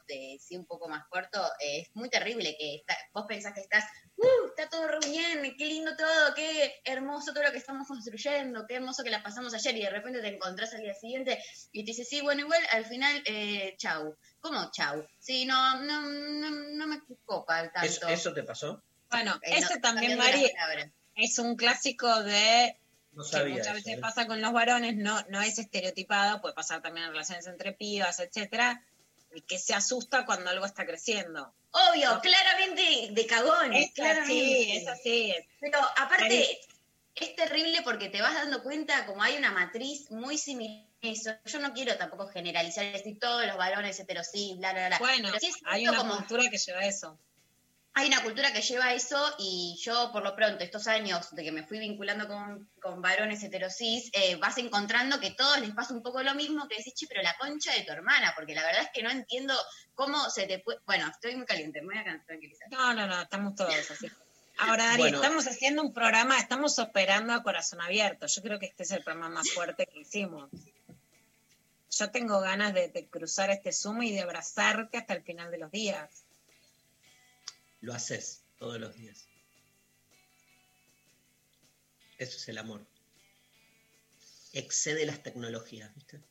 de 0.08 0.38
sí 0.40 0.56
un 0.56 0.66
poco 0.68 0.88
más 0.88 1.06
corto. 1.10 1.44
eh, 1.60 1.80
es 1.82 1.90
muy 1.96 2.08
terrible 2.10 2.56
que 2.60 2.76
está- 2.76 2.96
vos 3.14 3.26
pensás 3.28 3.54
que 3.54 3.62
estás, 3.62 3.84
¡uh! 4.16 4.48
Está 4.50 4.70
todo 4.70 4.88
re 4.88 5.00
bien, 5.10 5.56
qué 5.58 5.66
lindo 5.66 5.96
todo, 5.98 6.36
qué 6.36 6.76
hermoso 6.86 7.34
todo 7.34 7.44
lo 7.44 7.52
que 7.52 7.58
estamos 7.58 7.88
construyendo, 7.88 8.66
qué 8.68 8.76
hermoso 8.76 9.04
que 9.04 9.10
la 9.10 9.24
pasamos 9.24 9.54
ayer, 9.56 9.76
y 9.76 9.82
de 9.82 9.90
repente 9.90 10.22
te 10.22 10.28
encontrás 10.28 10.72
al 10.74 10.82
día 10.82 10.94
siguiente 10.94 11.44
y 11.72 11.84
te 11.84 11.92
dices, 11.92 12.08
sí, 12.08 12.22
bueno, 12.22 12.42
igual 12.42 12.62
al 12.74 12.86
final, 12.86 13.24
eh, 13.26 13.76
chau. 13.78 14.16
¿Cómo 14.40 14.70
chau? 14.72 15.04
Sí, 15.20 15.46
no, 15.46 15.82
no, 15.82 16.02
no, 16.02 16.50
no 16.52 16.88
me 16.88 17.02
copa 17.26 17.72
tanto. 17.72 17.88
¿Eso, 17.88 18.08
eso 18.08 18.34
te 18.34 18.44
pasó? 18.44 18.84
Bueno, 19.10 19.40
Eh, 19.42 19.60
no, 19.62 19.66
ese 19.68 19.80
también, 19.80 20.18
Mari, 20.18 20.52
es 21.16 21.40
un 21.40 21.56
clásico 21.56 22.24
de 22.24 22.78
No 23.18 23.24
que 23.24 23.45
muchas 23.45 23.65
eso, 23.68 23.74
veces 23.74 23.93
¿eh? 23.97 23.99
pasa 23.99 24.28
con 24.28 24.41
los 24.41 24.53
varones, 24.53 24.95
no, 24.95 25.20
no 25.30 25.41
es 25.41 25.57
estereotipado, 25.57 26.39
puede 26.39 26.53
pasar 26.53 26.82
también 26.82 27.07
en 27.07 27.11
relaciones 27.11 27.47
entre 27.47 27.74
pibas, 27.74 28.20
etcétera, 28.20 28.84
que 29.47 29.57
se 29.57 29.74
asusta 29.74 30.26
cuando 30.26 30.51
algo 30.51 30.65
está 30.65 30.86
creciendo. 30.86 31.53
Obvio, 31.72 32.13
No. 32.13 32.22
claramente 32.22 33.09
de 33.11 33.26
cagón. 33.26 33.74
Es 33.74 33.91
claramente. 33.91 34.32
así, 34.32 34.72
es 34.78 34.88
así. 34.88 35.36
Pero 35.59 35.80
aparte, 35.97 36.59
es 37.15 37.36
terrible 37.36 37.82
porque 37.84 38.09
te 38.09 38.22
vas 38.22 38.36
dando 38.36 38.61
cuenta 38.61 39.05
como 39.07 39.24
hay 39.24 39.36
una 39.36 39.51
matriz 39.51 40.11
muy 40.11 40.38
similar 40.38 40.88
eso. 41.01 41.32
Yo 41.45 41.59
no 41.59 41.74
quiero 41.74 41.95
tampoco 41.97 42.28
generalizar 42.28 42.91
decir 42.91 43.20
todos 43.20 43.45
los 43.45 43.57
varones 43.57 43.99
heterosis, 43.99 44.57
bla, 44.57 44.74
bla, 44.74 44.88
bla. 44.88 44.99
Bueno, 44.99 45.30
Pero 45.30 45.39
sí 45.39 45.47
es 45.47 45.55
hay 45.65 45.88
una 45.88 45.97
como 45.97 46.18
cultura 46.18 46.49
que 46.49 46.57
lleva 46.57 46.86
eso. 46.86 47.20
Hay 47.98 48.10
una 48.10 48.22
cultura 48.22 48.54
que 48.54 48.62
lleva 48.62 48.93
eso 48.93 49.18
y 49.39 49.76
yo 49.82 50.12
por 50.12 50.24
lo 50.24 50.36
pronto 50.36 50.64
estos 50.64 50.86
años 50.86 51.32
de 51.32 51.43
que 51.43 51.52
me 51.52 51.64
fui 51.64 51.80
vinculando 51.80 52.28
con, 52.28 52.70
con 52.80 53.02
varones 53.02 53.41
heterosis, 53.41 54.12
eh, 54.14 54.36
vas 54.36 54.60
encontrando 54.60 55.20
que 55.20 55.32
todos 55.32 55.60
les 55.62 55.72
pasa 55.72 55.95
un 55.95 56.04
poco 56.04 56.22
lo 56.22 56.36
mismo 56.36 56.68
que 56.68 56.78
decís, 56.78 56.93
che, 56.93 57.08
pero 57.08 57.24
la 57.24 57.36
concha 57.39 57.74
de 57.74 57.82
tu 57.82 57.91
hermana, 57.91 58.34
porque 58.36 58.54
la 58.54 58.64
verdad 58.64 58.84
es 58.84 58.89
que 58.93 59.02
no 59.02 59.10
entiendo 59.10 59.56
cómo 59.95 60.30
se 60.30 60.45
te 60.45 60.60
puede... 60.60 60.80
Bueno, 60.86 61.08
estoy 61.08 61.38
muy 61.38 61.48
caliente, 61.48 61.82
me 61.82 61.95
voy 61.95 61.98
a 61.98 62.24
tranquilizar. 62.24 62.70
No, 62.70 62.93
no, 62.93 63.08
no, 63.08 63.20
estamos 63.20 63.56
todos 63.56 63.74
así. 63.89 64.08
Ahora, 64.60 64.86
Dari, 64.86 65.02
Bueno. 65.02 65.18
estamos 65.18 65.48
haciendo 65.48 65.82
un 65.82 65.91
programa, 65.91 66.38
estamos 66.38 66.78
operando 66.78 67.34
a 67.34 67.41
corazón 67.41 67.82
abierto. 67.82 68.28
Yo 68.28 68.43
creo 68.43 68.60
que 68.60 68.68
este 68.68 68.84
es 68.84 68.91
el 68.91 69.04
programa 69.04 69.30
más 69.30 69.50
fuerte 69.50 69.88
que 69.88 70.02
hicimos. 70.02 70.52
Yo 71.89 72.12
tengo 72.12 72.41
ganas 72.41 72.76
de, 72.76 72.89
de 72.89 73.08
cruzar 73.08 73.50
este 73.50 73.72
Zoom 73.72 74.04
y 74.04 74.12
de 74.12 74.22
abrazarte 74.22 75.00
hasta 75.00 75.16
el 75.16 75.24
final 75.24 75.50
de 75.50 75.58
los 75.58 75.72
días. 75.72 76.27
Lo 77.82 77.94
haces 77.94 78.44
todos 78.58 78.80
los 78.80 78.96
días. 78.96 79.28
Eso 82.18 82.38
es 82.38 82.50
el 82.50 82.58
amor. 82.58 82.86
Excede 84.54 85.06
las 85.06 85.22
tecnologías, 85.22 85.94
¿viste? 85.94 86.22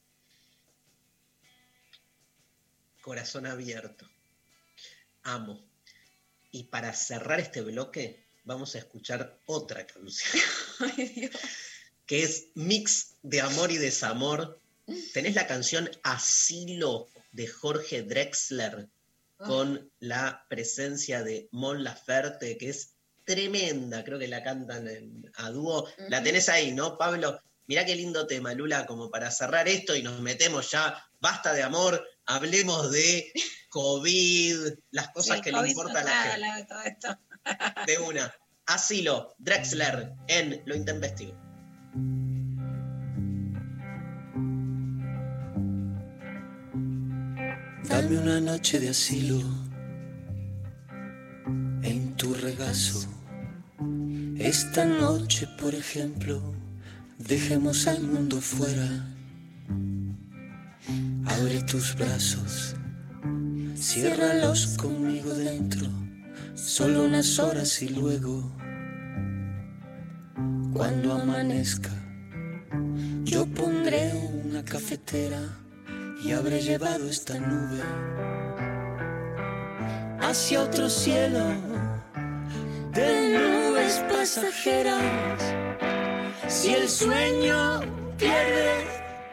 Corazón 3.01 3.47
abierto. 3.47 4.11
Amo. 5.23 5.65
Y 6.51 6.65
para 6.65 6.93
cerrar 6.93 7.39
este 7.39 7.61
bloque, 7.61 8.27
vamos 8.45 8.75
a 8.75 8.79
escuchar 8.79 9.39
otra 9.47 9.87
canción. 9.87 10.43
que 12.07 12.23
es 12.23 12.49
mix 12.55 13.15
de 13.23 13.41
amor 13.41 13.71
y 13.71 13.77
desamor. 13.77 14.61
Tenés 15.13 15.35
la 15.35 15.47
canción 15.47 15.91
Asilo 16.03 17.09
de 17.33 17.47
Jorge 17.47 18.03
Drexler 18.03 18.89
con 19.39 19.93
la 19.99 20.45
presencia 20.49 21.22
de 21.22 21.49
Mon 21.53 21.84
Laferte, 21.84 22.57
que 22.59 22.70
es 22.70 22.95
tremenda, 23.24 24.05
creo 24.05 24.18
que 24.18 24.28
la 24.28 24.43
cantan 24.43 24.87
en- 24.89 25.30
a 25.37 25.51
dúo. 25.51 25.89
La 26.09 26.22
tenés 26.22 26.49
ahí, 26.49 26.72
¿no, 26.72 26.97
Pablo? 26.97 27.41
Mirá 27.66 27.84
qué 27.84 27.97
lindo 27.97 28.26
tema, 28.26 28.55
Lula, 28.55 28.87
como 28.87 29.11
para 29.11 29.30
cerrar 29.30 29.66
esto 29.68 29.97
y 29.97 30.03
nos 30.03 30.20
metemos 30.20 30.70
ya, 30.70 31.05
basta 31.20 31.53
de 31.53 31.62
amor, 31.64 32.07
hablemos 32.24 32.91
de 32.93 33.32
COVID, 33.70 34.57
las 34.93 35.09
cosas 35.11 35.37
Sí, 35.39 35.43
que 35.43 35.51
COVID 35.51 35.64
le 35.64 35.68
importa 35.70 36.01
a 36.01 36.05
la 36.05 36.22
gente. 36.22 36.57
de 36.57 36.64
todo 36.64 36.80
esto. 36.82 37.18
De 37.87 37.99
una. 37.99 38.34
Asilo, 38.66 39.34
Drexler, 39.39 40.12
en 40.28 40.62
Lo 40.64 40.74
Intempestivo. 40.76 41.37
Dame 47.89 48.18
una 48.18 48.41
noche 48.41 48.80
de 48.80 48.89
asilo 48.89 49.41
en 51.82 52.14
tu 52.16 52.34
regazo. 52.34 53.07
Esta 54.37 54.84
noche, 54.84 55.47
por 55.61 55.72
ejemplo, 55.72 56.43
dejemos 57.18 57.87
al 57.87 58.03
mundo 58.03 58.41
fuera. 58.41 58.89
Abre 61.26 61.62
tus 61.62 61.95
brazos, 61.95 62.74
ciérralos 63.76 64.76
conmigo 64.76 65.32
dentro, 65.34 65.87
solo 66.55 67.05
unas 67.05 67.39
horas 67.39 67.82
y 67.82 67.91
luego, 67.91 68.51
cuando 70.72 71.12
amanezca, 71.12 71.93
yo 73.22 73.47
pondré 73.47 74.12
una 74.45 74.64
cafetera 74.64 75.66
y 76.23 76.33
habré 76.33 76.61
llevado 76.61 77.09
esta 77.09 77.39
nube 77.39 77.83
hacia 80.21 80.62
otro 80.62 80.89
cielo 80.89 81.45
de 82.93 83.39
nubes 83.39 84.03
pasajeras. 84.09 85.55
Si 86.49 86.75
el 86.75 86.89
sueño 86.89 87.81
pierde 88.19 88.87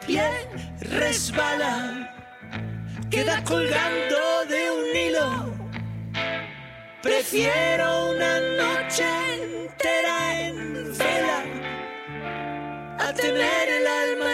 pie, 0.06 0.28
resbala 0.80 2.04
queda 3.10 3.42
colgando 3.44 4.20
de 4.48 4.70
un 4.78 4.96
hilo. 4.96 5.54
Prefiero 7.02 8.10
una 8.10 8.40
noche 8.40 9.06
entera 9.34 10.40
en 10.40 10.98
vela 10.98 11.44
a 12.98 13.12
tener 13.12 13.68
el 13.68 13.86
alma. 13.86 14.33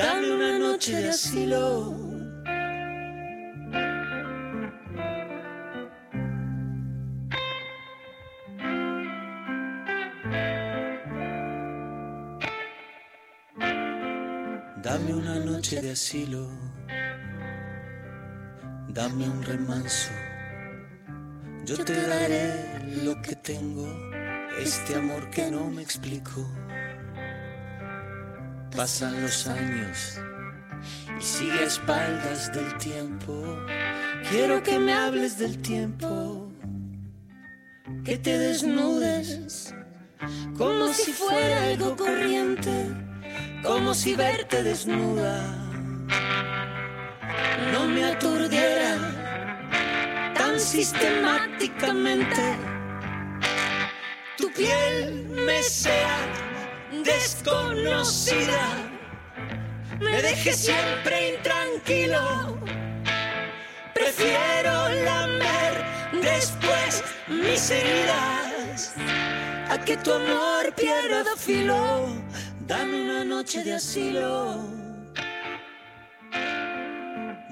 Dame 0.00 0.32
una 0.32 0.58
noche 0.58 0.96
de 0.96 1.10
asilo. 1.10 1.94
Dame 14.82 15.12
una 15.12 15.38
noche 15.38 15.82
de 15.82 15.90
asilo, 15.90 16.48
dame 18.88 19.28
un 19.28 19.42
remanso. 19.42 20.12
Yo 21.66 21.84
te 21.84 21.92
daré 21.92 23.04
lo 23.04 23.20
que 23.20 23.36
tengo, 23.36 23.86
este 24.58 24.94
amor 24.94 25.28
que 25.28 25.50
no 25.50 25.70
me 25.70 25.82
explico. 25.82 26.40
Pasan 28.76 29.20
los 29.22 29.46
años 29.46 30.18
y 31.18 31.22
sigue 31.22 31.60
a 31.60 31.64
espaldas 31.64 32.52
del 32.52 32.76
tiempo. 32.78 33.56
Quiero 34.30 34.62
que 34.62 34.78
me 34.78 34.92
hables 34.92 35.38
del 35.38 35.60
tiempo, 35.60 36.52
que 38.04 38.16
te 38.18 38.38
desnudes 38.38 39.74
como 40.56 40.92
si 40.92 41.12
fuera 41.12 41.64
algo 41.64 41.96
corriente 41.96 42.86
como 43.62 43.94
si 43.94 44.14
verte 44.14 44.62
desnuda 44.62 45.60
no 47.72 47.86
me 47.86 48.04
aturdiera 48.04 48.96
tan 50.34 50.58
sistemáticamente. 50.58 52.56
Tu 54.36 54.50
piel 54.52 55.26
me 55.46 55.62
sea 55.62 56.49
desconocida, 57.04 58.90
me 60.00 60.22
deje 60.22 60.52
siempre 60.52 61.36
intranquilo. 61.36 62.58
Prefiero 63.94 64.88
lamer 65.04 65.84
después 66.22 67.04
mis 67.28 67.70
heridas 67.70 68.94
a 69.68 69.78
que 69.78 69.96
tu 69.96 70.12
amor 70.12 70.74
pierda 70.74 71.36
filo. 71.36 72.06
Dame 72.66 73.02
una 73.02 73.24
noche 73.24 73.62
de 73.62 73.74
asilo. 73.74 74.64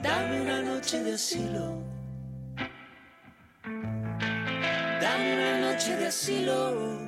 Dame 0.03 0.41
una 0.41 0.63
noche 0.63 1.03
de 1.03 1.15
asilo. 1.15 1.83
Dame 5.01 5.35
una 5.35 5.73
noche 5.73 5.97
de 5.97 6.07
asilo. 6.07 7.08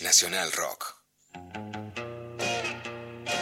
Nacional 0.00 0.52
Rock. 0.52 0.96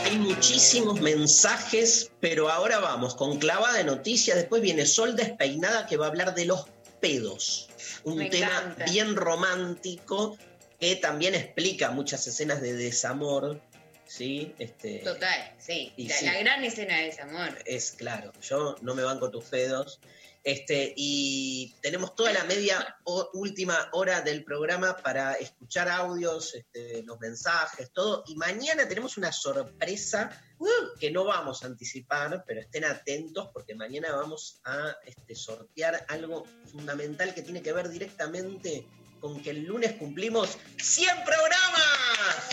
Hay 0.04 0.18
muchísimos 0.18 1.00
mensajes, 1.00 2.10
pero 2.20 2.50
ahora 2.50 2.78
vamos 2.78 3.14
con 3.14 3.38
clavada 3.38 3.78
de 3.78 3.84
noticias. 3.84 4.36
Después 4.36 4.62
viene 4.62 4.86
Sol 4.86 5.16
Despeinada 5.16 5.86
que 5.86 5.96
va 5.96 6.06
a 6.06 6.08
hablar 6.08 6.34
de 6.34 6.44
los 6.44 6.66
pedos. 7.00 7.68
Un 8.04 8.18
Me 8.18 8.30
tema 8.30 8.46
encanta. 8.46 8.84
bien 8.84 9.16
romántico 9.16 10.38
que 10.78 10.96
también 10.96 11.34
explica 11.34 11.90
muchas 11.90 12.26
escenas 12.26 12.60
de 12.60 12.74
desamor. 12.74 13.60
¿sí? 14.06 14.54
Este, 14.58 14.98
Total, 14.98 15.54
sí. 15.58 15.92
La, 15.96 16.14
sí. 16.14 16.26
la 16.26 16.38
gran 16.38 16.64
escena 16.64 16.98
de 16.98 17.04
desamor. 17.06 17.58
Es 17.64 17.92
claro, 17.92 18.32
yo 18.42 18.76
no 18.82 18.94
me 18.94 19.02
banco 19.02 19.30
tus 19.30 19.44
pedos. 19.44 20.00
Este, 20.44 20.92
y 20.94 21.74
tenemos 21.80 22.14
toda 22.14 22.30
la 22.34 22.44
media 22.44 22.98
última 23.32 23.88
hora 23.92 24.20
del 24.20 24.44
programa 24.44 24.94
para 24.94 25.32
escuchar 25.32 25.88
audios, 25.88 26.54
este, 26.54 27.02
los 27.02 27.18
mensajes, 27.18 27.90
todo. 27.94 28.24
Y 28.26 28.36
mañana 28.36 28.86
tenemos 28.86 29.16
una 29.16 29.32
sorpresa 29.32 30.38
uh, 30.58 30.98
que 31.00 31.10
no 31.10 31.24
vamos 31.24 31.62
a 31.62 31.68
anticipar, 31.68 32.44
pero 32.46 32.60
estén 32.60 32.84
atentos 32.84 33.48
porque 33.54 33.74
mañana 33.74 34.12
vamos 34.12 34.60
a 34.64 34.94
este, 35.06 35.34
sortear 35.34 36.04
algo 36.08 36.44
fundamental 36.70 37.32
que 37.32 37.40
tiene 37.40 37.62
que 37.62 37.72
ver 37.72 37.88
directamente 37.88 38.86
con 39.20 39.42
que 39.42 39.48
el 39.48 39.64
lunes 39.64 39.92
cumplimos 39.92 40.58
100 40.76 41.24
programas. 41.24 42.50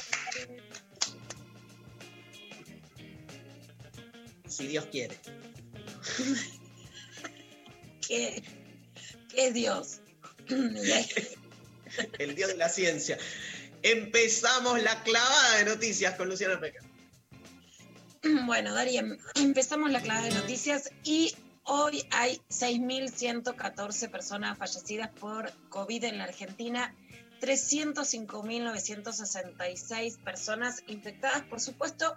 Si 4.48 4.68
Dios 4.68 4.86
quiere. 4.86 5.20
¿Qué, 8.12 8.44
qué 9.34 9.54
Dios? 9.54 10.02
El 12.20 12.36
dios 12.36 12.50
de 12.50 12.58
la 12.58 12.68
ciencia. 12.68 13.18
Empezamos 13.84 14.84
la 14.84 15.02
clavada 15.04 15.60
de 15.60 15.64
noticias 15.64 16.16
con 16.16 16.28
Luciano 16.28 16.60
Peca. 16.60 16.84
Bueno, 18.46 18.74
Daría, 18.74 19.00
em- 19.00 19.18
empezamos 19.36 19.92
la 19.92 20.02
clave 20.02 20.28
de 20.28 20.36
noticias 20.36 20.92
y 21.06 21.34
hoy 21.64 22.06
hay 22.12 22.42
6.114 22.50 24.12
personas 24.12 24.58
fallecidas 24.58 25.10
por 25.18 25.50
COVID 25.70 26.04
en 26.04 26.18
la 26.18 26.26
Argentina, 26.26 26.94
305.966 27.40 30.18
personas 30.18 30.84
infectadas, 30.88 31.44
por 31.44 31.62
supuesto. 31.62 32.14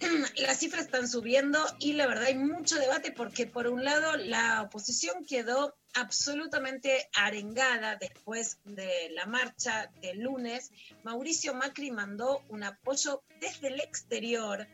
Las 0.38 0.58
cifras 0.58 0.84
están 0.84 1.08
subiendo 1.08 1.58
y 1.80 1.94
la 1.94 2.06
verdad 2.06 2.24
hay 2.24 2.36
mucho 2.36 2.76
debate 2.76 3.12
porque 3.12 3.46
por 3.46 3.66
un 3.66 3.84
lado 3.84 4.16
la 4.16 4.62
oposición 4.62 5.24
quedó 5.24 5.74
absolutamente 5.94 7.08
arengada 7.14 7.96
después 7.96 8.58
de 8.64 9.10
la 9.14 9.26
marcha 9.26 9.90
del 10.00 10.20
lunes. 10.20 10.70
Mauricio 11.02 11.54
Macri 11.54 11.90
mandó 11.90 12.44
un 12.48 12.62
apoyo 12.62 13.22
desde 13.40 13.68
el 13.68 13.80
exterior 13.80 14.66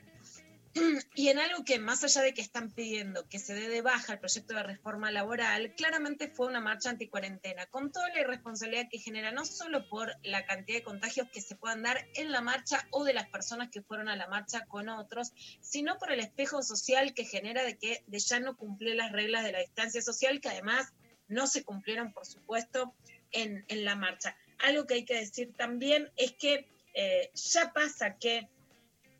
y 1.14 1.29
en 1.29 1.39
algo 1.39 1.64
que 1.64 1.79
más 1.79 2.03
allá 2.05 2.22
de 2.22 2.35
que 2.35 2.41
están 2.41 2.70
pidiendo 2.70 3.29
que 3.29 3.39
se 3.39 3.55
dé 3.55 3.68
de 3.68 3.83
baja 3.83 4.14
el 4.14 4.18
proyecto 4.18 4.55
de 4.55 4.62
reforma 4.62 5.11
laboral, 5.11 5.75
claramente 5.77 6.29
fue 6.29 6.47
una 6.47 6.61
marcha 6.61 6.91
anticuarentena, 6.91 7.66
con 7.66 7.93
toda 7.93 8.09
la 8.09 8.20
irresponsabilidad 8.20 8.89
que 8.91 8.99
genera, 8.99 9.31
no 9.31 9.45
solo 9.45 9.89
por 9.89 10.14
la 10.22 10.45
cantidad 10.47 10.79
de 10.79 10.85
contagios 10.85 11.29
que 11.31 11.41
se 11.41 11.55
puedan 11.55 11.83
dar 11.83 12.07
en 12.14 12.33
la 12.33 12.41
marcha 12.41 12.87
o 12.91 13.05
de 13.05 13.14
las 13.14 13.29
personas 13.29 13.70
que 13.70 13.83
fueron 13.83 14.09
a 14.09 14.16
la 14.16 14.27
marcha 14.27 14.66
con 14.66 14.89
otros, 14.89 15.33
sino 15.61 15.99
por 15.99 16.11
el 16.12 16.20
espejo 16.20 16.62
social 16.62 17.14
que 17.14 17.25
genera 17.25 17.62
de 17.62 17.79
que 17.79 18.03
de 18.07 18.18
ya 18.18 18.41
no 18.41 18.57
cumplir 18.57 18.97
las 18.97 19.12
reglas 19.12 19.45
de 19.45 19.53
la 19.53 19.61
distancia 19.61 20.03
social, 20.03 20.41
que 20.41 20.49
además 20.49 20.93
no 21.29 21.47
se 21.47 21.64
cumplieron, 21.64 22.12
por 22.12 22.27
supuesto, 22.27 22.95
en, 23.33 23.64
en 23.68 23.85
la 23.85 23.97
marcha. 23.97 24.37
Algo 24.59 24.87
que 24.87 24.95
hay 24.95 25.05
que 25.05 25.16
decir 25.16 25.53
también 25.57 26.11
es 26.16 26.33
que 26.33 26.66
eh, 26.95 27.31
ya 27.35 27.72
pasa 27.72 28.16
que 28.18 28.49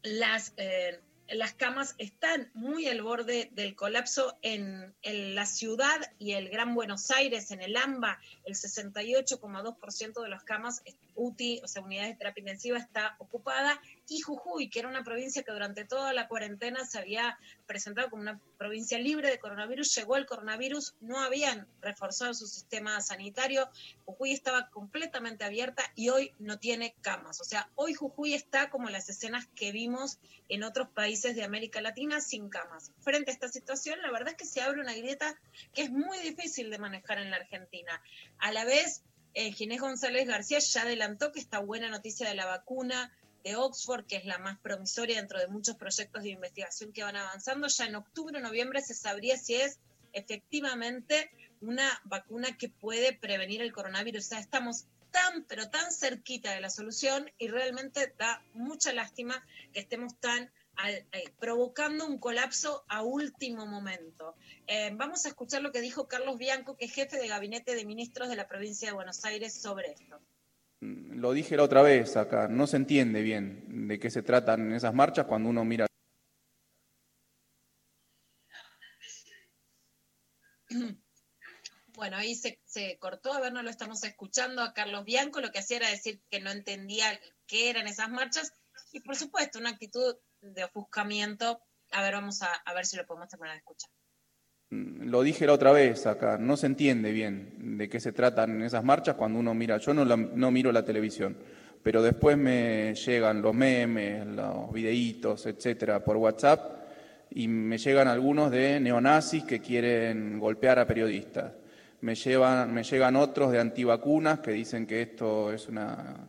las, 0.03 0.53
eh, 0.57 1.01
las 1.29 1.55
camas 1.55 1.95
están 1.99 2.51
muy 2.55 2.87
al 2.87 3.03
borde 3.03 3.51
del 3.53 3.75
colapso 3.75 4.39
en, 4.43 4.95
la 5.03 5.47
ciudad 5.47 6.01
y 6.19 6.33
el 6.33 6.49
Gran 6.49 6.75
Buenos 6.75 7.11
Aires, 7.11 7.51
en 7.51 7.61
el 7.61 7.77
AMBA, 7.77 8.19
el 8.45 8.55
68,2% 8.55 10.23
de 10.23 10.29
las 10.29 10.45
camas 10.45 10.83
UTI, 11.15 11.61
o 11.63 11.69
sea, 11.69 11.83
unidades 11.83 12.13
de 12.13 12.19
terapia 12.19 12.41
intensiva, 12.41 12.79
está 12.79 13.17
ocupada. 13.19 13.81
y 14.09 14.21
Jujuy, 14.21 14.69
que 14.69 14.81
era 14.81 14.89
una 14.89 15.05
provincia 15.05 15.43
que 15.43 15.53
durante 15.53 15.85
toda 15.85 16.13
la 16.13 16.29
cuarentena 16.29 16.85
se 16.85 16.99
había 16.99 17.39
presentado 17.67 18.11
como 18.11 18.23
una 18.23 18.41
provincia 18.59 18.99
libre 18.99 19.31
de 19.31 19.39
coronavirus, 19.39 19.95
llegó 19.95 20.17
el 20.17 20.27
coronavirus, 20.27 20.95
no 21.01 21.21
habían 21.21 21.67
reforzado 21.81 22.35
su 22.35 22.47
sistema 22.47 23.01
sanitario, 23.01 23.69
Jujuy 24.05 24.33
estaba 24.33 24.69
completamente 24.71 25.45
abierta 25.45 25.83
y 25.95 26.11
hoy 26.11 26.33
no 26.39 26.59
tiene 26.59 26.95
camas. 27.01 27.41
O 27.41 27.45
sea, 27.45 27.71
hoy 27.75 27.95
Jujuy 27.95 28.35
está 28.35 28.71
como 28.71 28.91
las 28.91 29.09
escenas 29.09 29.47
que 29.55 29.73
vimos 29.73 30.19
en 30.49 30.63
otros 30.63 30.89
países 30.89 31.35
de 31.35 31.45
América 31.45 31.81
Latina 31.81 32.21
sin 32.21 32.49
camas. 32.49 32.93
Frente 33.01 33.31
a 33.31 33.35
esta 33.35 33.49
situación, 33.49 34.01
la 34.03 34.11
verdad 34.11 34.31
es 34.31 34.37
que 34.37 34.45
se 34.45 34.61
abre 34.61 34.81
una 34.81 34.95
grieta 34.95 35.39
que 35.73 35.83
es 35.83 35.91
muy 35.91 36.19
difícil 36.19 36.71
de 36.71 36.79
manejar 36.79 37.19
en 37.19 37.31
la 37.31 37.37
Argentina. 37.37 38.03
A 38.39 38.53
la 38.53 38.65
vez, 38.65 39.03
eh, 39.35 39.53
Ginés 39.53 39.81
González 39.81 40.27
García 40.27 40.59
ya 40.59 40.83
adelantó 40.83 41.33
que 41.33 41.41
esta 41.41 41.59
buena 41.59 41.89
noticia 41.89 42.29
de 42.29 42.35
la 42.35 42.47
vacuna 42.47 43.13
de 43.43 43.57
Oxford, 43.57 44.07
que 44.07 44.17
es 44.17 44.25
la 44.25 44.39
más 44.39 44.59
promisoria 44.61 45.17
dentro 45.17 45.39
de 45.39 45.49
muchos 45.49 45.77
proyectos 45.77 46.23
de 46.23 46.31
investigación 46.31 46.93
que 46.93 47.03
van 47.03 47.17
avanzando, 47.17 47.69
ya 47.69 47.85
en 47.85 47.97
octubre 47.97 48.39
o 48.39 48.41
noviembre 48.41 48.81
se 48.81 48.95
sabría 48.95 49.37
si 49.37 49.57
es 49.57 49.79
efectivamente 50.13 51.31
una 51.61 52.01
vacuna 52.05 52.57
que 52.57 52.69
puede 52.69 53.13
prevenir 53.13 53.61
el 53.61 53.73
coronavirus. 53.73 54.25
O 54.25 54.29
sea, 54.29 54.39
estamos 54.39 54.87
tan, 55.11 55.45
pero 55.45 55.69
tan 55.69 55.93
cerquita 55.93 56.53
de 56.53 56.61
la 56.61 56.71
solución 56.71 57.31
y 57.39 57.49
realmente 57.49 58.15
da 58.19 58.43
mucha 58.55 58.93
lástima 58.93 59.45
que 59.73 59.81
estemos 59.81 60.19
tan 60.21 60.51
eh, 60.87 61.25
provocando 61.39 62.07
un 62.07 62.19
colapso 62.19 62.85
a 62.89 63.03
último 63.03 63.67
momento. 63.67 64.35
Eh, 64.67 64.91
vamos 64.95 65.25
a 65.25 65.29
escuchar 65.29 65.63
lo 65.63 65.73
que 65.73 65.81
dijo 65.81 66.09
Carlos 66.09 66.37
Bianco, 66.37 66.77
que 66.77 66.87
es 66.87 66.93
jefe 66.93 67.17
de 67.19 67.29
gabinete 67.29 67.75
de 67.75 67.85
ministros 67.85 68.29
de 68.29 68.37
la 68.37 68.49
provincia 68.49 68.89
de 68.89 68.95
Buenos 68.95 69.25
Aires, 69.25 69.55
sobre 69.55 69.93
esto. 69.93 70.21
Mm, 70.81 71.21
lo 71.21 71.33
dije 71.33 71.57
la 71.57 71.63
otra 71.63 71.83
vez 71.83 72.17
acá, 72.17 72.49
no 72.49 72.67
se 72.67 72.77
entiende 72.77 73.23
bien 73.23 73.89
de 73.89 73.99
qué 73.99 74.11
se 74.11 74.23
tratan 74.23 74.73
esas 74.73 74.95
marchas 74.95 75.27
cuando 75.27 75.49
uno 75.49 75.65
mira. 75.65 75.87
Bueno, 81.97 82.17
ahí 82.17 82.35
se, 82.35 82.59
se, 82.65 82.99
cortó, 82.99 83.33
a 83.33 83.41
ver, 83.41 83.53
no 83.53 83.63
lo 83.63 83.71
estamos 83.71 84.03
escuchando 84.03 84.63
a 84.63 84.75
Carlos 84.75 85.05
Bianco, 85.05 85.41
lo 85.41 85.53
que 85.53 85.61
hacía 85.61 85.77
era 85.77 85.89
decir 85.89 86.21
que 86.29 86.41
no 86.41 86.51
entendía 86.51 87.07
qué 87.47 87.71
eran 87.71 87.87
esas 87.87 88.11
marchas 88.11 88.53
y 88.91 88.99
por 88.99 89.15
supuesto 89.15 89.61
una 89.61 89.71
actitud 89.71 90.17
de 90.53 90.65
ofuscamiento. 90.65 91.61
A 91.93 92.03
ver, 92.03 92.15
vamos 92.15 92.43
a, 92.43 92.53
a 92.53 92.75
ver 92.75 92.87
si 92.87 92.97
lo 92.97 93.07
podemos 93.07 93.29
terminar 93.29 93.55
de 93.55 93.59
escuchar. 93.59 93.91
Mm, 94.71 95.09
lo 95.11 95.23
dije 95.23 95.47
la 95.47 95.53
otra 95.53 95.73
vez 95.73 96.07
acá, 96.07 96.39
no 96.39 96.57
se 96.57 96.67
entiende 96.67 97.13
bien 97.13 97.77
de 97.79 97.89
qué 97.89 98.01
se 98.01 98.13
tratan 98.13 98.63
esas 98.63 98.85
marchas 98.85 99.17
cuando 99.17 99.39
uno 99.39 99.55
mira, 99.55 99.79
yo 99.79 99.95
no, 99.95 100.05
la, 100.05 100.17
no 100.17 100.51
miro 100.51 100.73
la 100.73 100.85
televisión, 100.85 101.37
pero 101.83 102.03
después 102.03 102.37
me 102.37 102.95
llegan 102.95 103.43
los 103.43 103.55
memes, 103.55 104.27
los 104.27 104.73
videitos, 104.73 105.47
etcétera, 105.47 106.03
por 106.03 106.17
WhatsApp 106.17 106.85
y 107.31 107.49
me 107.49 107.79
llegan 107.79 108.09
algunos 108.09 108.51
de 108.51 108.81
neonazis 108.81 109.45
que 109.45 109.61
quieren 109.61 110.39
golpear 110.39 110.79
a 110.79 110.87
periodistas. 110.87 111.53
Me, 112.01 112.15
llevan, 112.15 112.73
me 112.73 112.85
llegan 112.85 113.17
otros 113.17 113.51
de 113.51 113.61
antivacunas 113.61 114.41
que 114.41 114.53
dicen 114.53 114.87
que 114.87 115.03
esto 115.03 115.53
es 115.53 115.69
una 115.69 116.29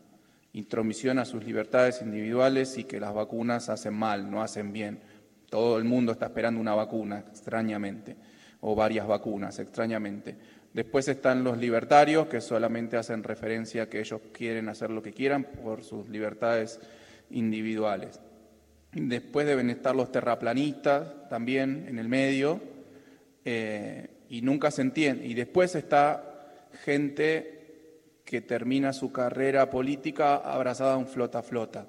intromisión 0.55 1.19
a 1.19 1.25
sus 1.25 1.43
libertades 1.43 2.01
individuales 2.01 2.77
y 2.77 2.85
que 2.85 2.99
las 2.99 3.13
vacunas 3.13 3.67
hacen 3.67 3.93
mal, 3.93 4.31
no 4.31 4.41
hacen 4.41 4.71
bien. 4.71 4.99
Todo 5.49 5.77
el 5.77 5.83
mundo 5.83 6.13
está 6.13 6.27
esperando 6.27 6.61
una 6.61 6.73
vacuna, 6.73 7.25
extrañamente, 7.29 8.15
o 8.61 8.73
varias 8.73 9.05
vacunas, 9.05 9.59
extrañamente. 9.59 10.35
Después 10.73 11.07
están 11.09 11.43
los 11.43 11.57
libertarios, 11.57 12.27
que 12.27 12.39
solamente 12.39 12.95
hacen 12.95 13.23
referencia 13.23 13.83
a 13.83 13.89
que 13.89 13.99
ellos 13.99 14.21
quieren 14.31 14.69
hacer 14.69 14.89
lo 14.89 15.03
que 15.03 15.13
quieran 15.13 15.43
por 15.43 15.83
sus 15.83 16.07
libertades 16.07 16.79
individuales. 17.31 18.19
Después 18.93 19.45
deben 19.45 19.69
estar 19.69 19.93
los 19.93 20.09
terraplanistas 20.09 21.27
también 21.29 21.85
en 21.89 21.99
el 21.99 22.07
medio, 22.07 22.61
eh, 23.43 24.07
y 24.29 24.41
nunca 24.41 24.71
se 24.71 24.83
entiende. 24.83 25.27
Y 25.27 25.33
después 25.33 25.75
está 25.75 26.67
gente 26.85 27.54
que 28.25 28.41
termina 28.41 28.91
su 28.91 29.11
carrera 29.11 29.69
política 29.69 30.37
abrazada 30.37 30.95
a 30.95 30.97
un 30.97 31.07
flota-flota. 31.07 31.85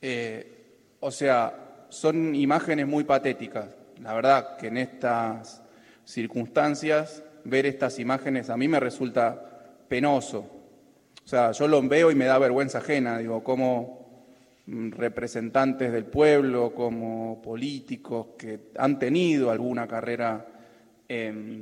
Eh, 0.00 0.96
o 1.00 1.10
sea, 1.10 1.86
son 1.90 2.34
imágenes 2.34 2.86
muy 2.86 3.04
patéticas. 3.04 3.76
La 4.00 4.14
verdad 4.14 4.56
que 4.56 4.68
en 4.68 4.78
estas 4.78 5.62
circunstancias 6.04 7.22
ver 7.44 7.66
estas 7.66 7.98
imágenes 7.98 8.50
a 8.50 8.56
mí 8.56 8.66
me 8.68 8.80
resulta 8.80 9.38
penoso. 9.88 10.46
O 11.24 11.28
sea, 11.28 11.52
yo 11.52 11.68
lo 11.68 11.80
veo 11.82 12.10
y 12.10 12.14
me 12.14 12.24
da 12.24 12.38
vergüenza 12.38 12.78
ajena, 12.78 13.18
digo, 13.18 13.44
como 13.44 14.02
representantes 14.66 15.92
del 15.92 16.06
pueblo, 16.06 16.74
como 16.74 17.42
políticos 17.42 18.28
que 18.38 18.70
han 18.76 18.98
tenido 18.98 19.50
alguna 19.50 19.86
carrera 19.86 20.46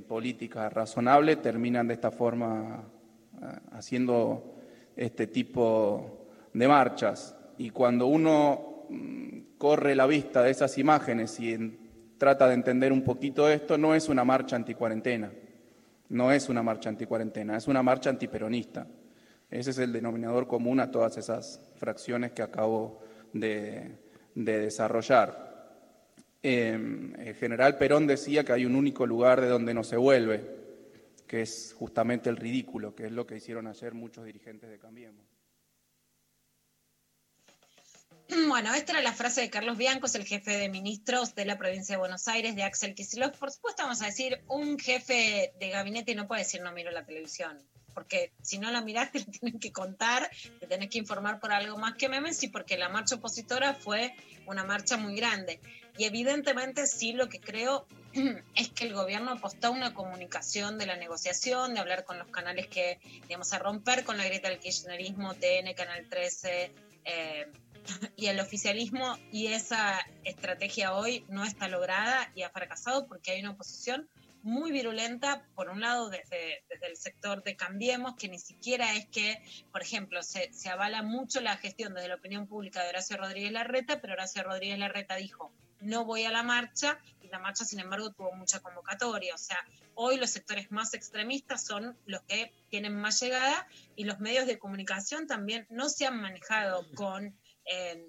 política 0.06 0.68
razonable, 0.70 1.36
terminan 1.36 1.88
de 1.88 1.94
esta 1.94 2.12
forma 2.12 2.84
haciendo 3.72 4.56
este 4.96 5.26
tipo 5.26 6.28
de 6.52 6.68
marchas. 6.68 7.36
Y 7.58 7.70
cuando 7.70 8.06
uno 8.06 8.86
mm, 8.88 9.38
corre 9.58 9.94
la 9.94 10.06
vista 10.06 10.42
de 10.42 10.50
esas 10.50 10.76
imágenes 10.78 11.38
y 11.40 11.78
trata 12.18 12.48
de 12.48 12.54
entender 12.54 12.92
un 12.92 13.02
poquito 13.02 13.48
esto, 13.48 13.78
no 13.78 13.94
es 13.94 14.08
una 14.08 14.24
marcha 14.24 14.56
anticuarentena, 14.56 15.32
no 16.10 16.32
es 16.32 16.48
una 16.48 16.62
marcha 16.62 16.88
anticuarentena, 16.88 17.56
es 17.56 17.68
una 17.68 17.82
marcha 17.82 18.10
antiperonista. 18.10 18.86
Ese 19.50 19.70
es 19.70 19.78
el 19.78 19.92
denominador 19.92 20.46
común 20.46 20.80
a 20.80 20.90
todas 20.90 21.16
esas 21.16 21.60
fracciones 21.76 22.32
que 22.32 22.42
acabo 22.42 23.00
de, 23.32 23.98
desarrollar. 24.34 25.50
Em, 26.42 27.14
el 27.18 27.34
general 27.34 27.76
Perón 27.76 28.06
decía 28.06 28.44
que 28.44 28.52
hay 28.52 28.64
un 28.64 28.76
único 28.76 29.06
lugar 29.06 29.40
de 29.40 29.48
donde 29.48 29.74
no 29.74 29.82
se 29.82 29.96
vuelve, 29.96 30.59
que 31.30 31.42
es 31.42 31.76
justamente 31.78 32.28
el 32.28 32.36
ridículo, 32.36 32.96
que 32.96 33.06
es 33.06 33.12
lo 33.12 33.24
que 33.24 33.36
hicieron 33.36 33.68
ayer 33.68 33.94
muchos 33.94 34.24
dirigentes 34.24 34.68
de 34.68 34.80
Cambiemos. 34.80 35.24
Bueno, 38.48 38.74
esta 38.74 38.94
era 38.94 39.00
la 39.00 39.12
frase 39.12 39.42
de 39.42 39.48
Carlos 39.48 39.78
Biancos, 39.78 40.16
el 40.16 40.24
jefe 40.24 40.56
de 40.56 40.68
ministros 40.68 41.36
de 41.36 41.44
la 41.44 41.56
provincia 41.56 41.94
de 41.94 42.00
Buenos 42.00 42.26
Aires, 42.26 42.56
de 42.56 42.64
Axel 42.64 42.96
Kicillof. 42.96 43.38
Por 43.38 43.52
supuesto, 43.52 43.84
vamos 43.84 44.02
a 44.02 44.06
decir, 44.06 44.42
un 44.48 44.76
jefe 44.76 45.52
de 45.60 45.68
gabinete 45.68 46.16
no 46.16 46.26
puede 46.26 46.40
decir 46.40 46.62
no 46.62 46.72
miro 46.72 46.90
la 46.90 47.06
televisión, 47.06 47.62
porque 47.94 48.32
si 48.42 48.58
no 48.58 48.72
la 48.72 48.80
miraste, 48.80 49.20
te 49.24 49.30
tienen 49.30 49.60
que 49.60 49.70
contar, 49.70 50.28
te 50.58 50.66
tenés 50.66 50.90
que 50.90 50.98
informar 50.98 51.38
por 51.38 51.52
algo 51.52 51.78
más 51.78 51.94
que 51.94 52.08
memes 52.08 52.42
y 52.42 52.48
porque 52.48 52.76
la 52.76 52.88
marcha 52.88 53.14
opositora 53.14 53.74
fue 53.74 54.16
una 54.46 54.64
marcha 54.64 54.96
muy 54.96 55.14
grande. 55.14 55.60
Y 55.96 56.06
evidentemente 56.06 56.88
sí 56.88 57.12
lo 57.12 57.28
que 57.28 57.40
creo 57.40 57.86
es 58.56 58.70
que 58.70 58.86
el 58.86 58.94
gobierno 58.94 59.32
apostó 59.32 59.68
a 59.68 59.70
una 59.70 59.94
comunicación 59.94 60.78
de 60.78 60.86
la 60.86 60.96
negociación, 60.96 61.74
de 61.74 61.80
hablar 61.80 62.04
con 62.04 62.18
los 62.18 62.28
canales 62.28 62.66
que, 62.66 62.98
digamos, 63.22 63.52
a 63.52 63.58
romper 63.58 64.04
con 64.04 64.16
la 64.16 64.24
grieta 64.24 64.48
del 64.48 64.58
kirchnerismo, 64.58 65.34
TN, 65.34 65.74
Canal 65.76 66.08
13 66.08 66.72
eh, 67.04 67.46
y 68.16 68.26
el 68.26 68.40
oficialismo, 68.40 69.16
y 69.32 69.48
esa 69.48 70.04
estrategia 70.24 70.94
hoy 70.94 71.24
no 71.28 71.44
está 71.44 71.68
lograda 71.68 72.30
y 72.34 72.42
ha 72.42 72.50
fracasado 72.50 73.06
porque 73.06 73.32
hay 73.32 73.40
una 73.40 73.52
oposición 73.52 74.08
muy 74.42 74.72
virulenta, 74.72 75.46
por 75.54 75.68
un 75.68 75.80
lado 75.80 76.08
desde, 76.08 76.64
desde 76.68 76.86
el 76.86 76.96
sector 76.96 77.42
de 77.42 77.56
Cambiemos, 77.56 78.16
que 78.16 78.28
ni 78.28 78.38
siquiera 78.38 78.94
es 78.94 79.06
que, 79.06 79.42
por 79.70 79.82
ejemplo, 79.82 80.22
se, 80.22 80.52
se 80.52 80.70
avala 80.70 81.02
mucho 81.02 81.40
la 81.40 81.58
gestión 81.58 81.94
desde 81.94 82.08
la 82.08 82.14
opinión 82.14 82.46
pública 82.46 82.82
de 82.82 82.88
Horacio 82.88 83.18
Rodríguez 83.18 83.52
Larreta, 83.52 84.00
pero 84.00 84.14
Horacio 84.14 84.42
Rodríguez 84.42 84.78
Larreta 84.78 85.16
dijo, 85.16 85.52
no 85.80 86.04
voy 86.04 86.24
a 86.24 86.30
la 86.30 86.42
marcha 86.42 86.98
la 87.30 87.38
marcha, 87.38 87.64
sin 87.64 87.80
embargo, 87.80 88.12
tuvo 88.12 88.32
mucha 88.32 88.60
convocatoria. 88.60 89.34
O 89.34 89.38
sea, 89.38 89.58
hoy 89.94 90.16
los 90.16 90.30
sectores 90.30 90.70
más 90.70 90.94
extremistas 90.94 91.64
son 91.64 91.96
los 92.06 92.22
que 92.22 92.52
tienen 92.68 92.94
más 92.94 93.20
llegada 93.20 93.66
y 93.96 94.04
los 94.04 94.20
medios 94.20 94.46
de 94.46 94.58
comunicación 94.58 95.26
también 95.26 95.66
no 95.70 95.88
se 95.88 96.06
han 96.06 96.20
manejado 96.20 96.86
con, 96.94 97.36
eh, 97.64 98.08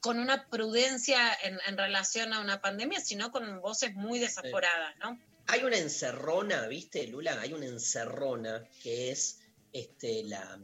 con 0.00 0.18
una 0.18 0.48
prudencia 0.48 1.18
en, 1.42 1.76
relación 1.76 2.32
a 2.32 2.40
una 2.40 2.60
pandemia, 2.60 3.00
sino 3.00 3.30
con 3.30 3.60
voces 3.60 3.94
muy 3.94 4.18
desaforadas, 4.18 4.96
¿no? 4.98 5.18
Hay 5.46 5.62
una 5.62 5.76
encerrona, 5.76 6.66
¿viste, 6.68 7.06
Lula? 7.06 7.38
Hay 7.40 7.52
una 7.52 7.66
encerrona 7.66 8.64
que 8.82 9.10
es 9.10 9.40
este, 9.72 10.24
la 10.24 10.58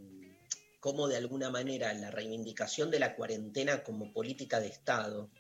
como 0.81 1.09
de 1.09 1.19
alguna 1.19 1.51
manera 1.51 1.93
la 1.93 2.11
reivindicación 2.11 2.91
de 2.91 2.99
la 2.99 3.15
cuarentena 3.15 3.83
como 3.85 4.13
política 4.13 4.61
de 4.61 4.69
Estado 4.69 5.31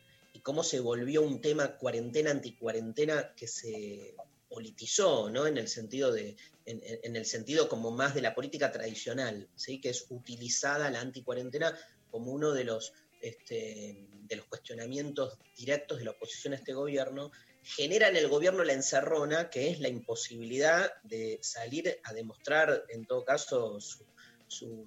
cómo 0.42 0.62
se 0.62 0.80
volvió 0.80 1.22
un 1.22 1.40
tema 1.40 1.76
cuarentena 1.76 2.30
anticuarentena 2.30 3.34
que 3.34 3.46
se 3.46 4.14
politizó, 4.48 5.30
¿no? 5.30 5.46
En 5.46 5.58
el 5.58 5.68
sentido 5.68 6.12
de, 6.12 6.36
en, 6.66 7.16
el 7.16 7.24
sentido 7.24 7.68
como 7.68 7.90
más 7.90 8.14
de 8.14 8.22
la 8.22 8.34
política 8.34 8.72
tradicional, 8.72 9.48
¿sí? 9.54 9.80
Que 9.80 9.90
es 9.90 10.06
utilizada 10.10 10.90
la 10.90 11.00
anticuarentena 11.00 11.76
como 12.10 12.32
uno 12.32 12.52
de 12.52 12.64
los 12.64 12.92
este, 13.20 14.08
de 14.12 14.36
los 14.36 14.46
cuestionamientos 14.46 15.38
directos 15.56 15.98
de 15.98 16.04
la 16.04 16.12
oposición 16.12 16.54
a 16.54 16.56
este 16.56 16.72
gobierno, 16.72 17.30
genera 17.62 18.08
en 18.08 18.16
el 18.16 18.28
gobierno 18.28 18.64
la 18.64 18.72
encerrona, 18.72 19.50
que 19.50 19.70
es 19.70 19.80
la 19.80 19.88
imposibilidad 19.88 20.90
de 21.02 21.38
salir 21.42 22.00
a 22.02 22.14
demostrar, 22.14 22.84
en 22.88 23.04
todo 23.04 23.24
caso, 23.24 23.78
su 23.80 24.86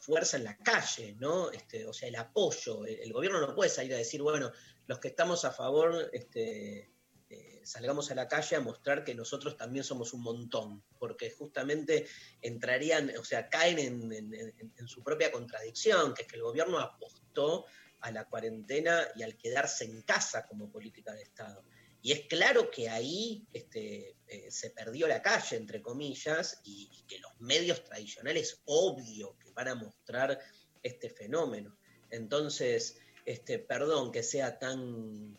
fuerza 0.00 0.38
en 0.38 0.44
la 0.44 0.56
calle, 0.56 1.14
¿no? 1.20 1.50
Este, 1.50 1.86
o 1.86 1.92
sea, 1.92 2.08
el 2.08 2.16
apoyo. 2.16 2.84
El 2.86 3.12
gobierno 3.12 3.40
no 3.40 3.54
puede 3.54 3.70
salir 3.70 3.94
a 3.94 3.98
decir, 3.98 4.22
bueno, 4.22 4.50
los 4.90 4.98
que 4.98 5.06
estamos 5.06 5.44
a 5.44 5.52
favor, 5.52 6.10
este, 6.12 6.90
eh, 7.28 7.60
salgamos 7.62 8.10
a 8.10 8.16
la 8.16 8.26
calle 8.26 8.56
a 8.56 8.60
mostrar 8.60 9.04
que 9.04 9.14
nosotros 9.14 9.56
también 9.56 9.84
somos 9.84 10.12
un 10.14 10.20
montón, 10.20 10.82
porque 10.98 11.30
justamente 11.30 12.08
entrarían, 12.42 13.12
o 13.16 13.24
sea, 13.24 13.48
caen 13.48 13.78
en, 13.78 14.88
su 14.88 15.04
propia 15.04 15.30
contradicción, 15.30 16.12
que 16.12 16.22
es 16.22 16.28
que 16.28 16.34
el 16.34 16.42
gobierno 16.42 16.80
apostó 16.80 17.66
a 18.00 18.10
la 18.10 18.24
cuarentena 18.24 19.06
y 19.14 19.22
al 19.22 19.36
quedarse 19.36 19.84
en 19.84 20.02
casa 20.02 20.44
como 20.48 20.72
política 20.72 21.14
de 21.14 21.22
Estado. 21.22 21.62
Y 22.02 22.10
es 22.10 22.22
claro 22.22 22.68
que 22.68 22.88
ahí 22.88 23.46
este, 23.52 24.16
eh, 24.26 24.50
se 24.50 24.70
perdió 24.70 25.06
la 25.06 25.22
calle, 25.22 25.56
entre 25.56 25.80
comillas, 25.80 26.60
y, 26.64 26.90
y 26.92 27.02
que 27.04 27.20
los 27.20 27.40
medios 27.40 27.84
tradicionales, 27.84 28.60
obvio, 28.64 29.38
que 29.38 29.52
van 29.52 29.68
a 29.68 29.76
mostrar 29.76 30.36
este 30.82 31.10
fenómeno. 31.10 31.78
Entonces, 32.10 32.98
este, 33.30 33.58
perdón 33.58 34.10
que 34.10 34.22
sea 34.22 34.58
tan, 34.58 35.38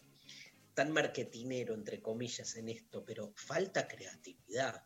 tan 0.74 0.92
marketinero, 0.92 1.74
entre 1.74 2.02
comillas, 2.02 2.56
en 2.56 2.70
esto, 2.70 3.04
pero 3.06 3.34
falta 3.36 3.88
creatividad, 3.88 4.84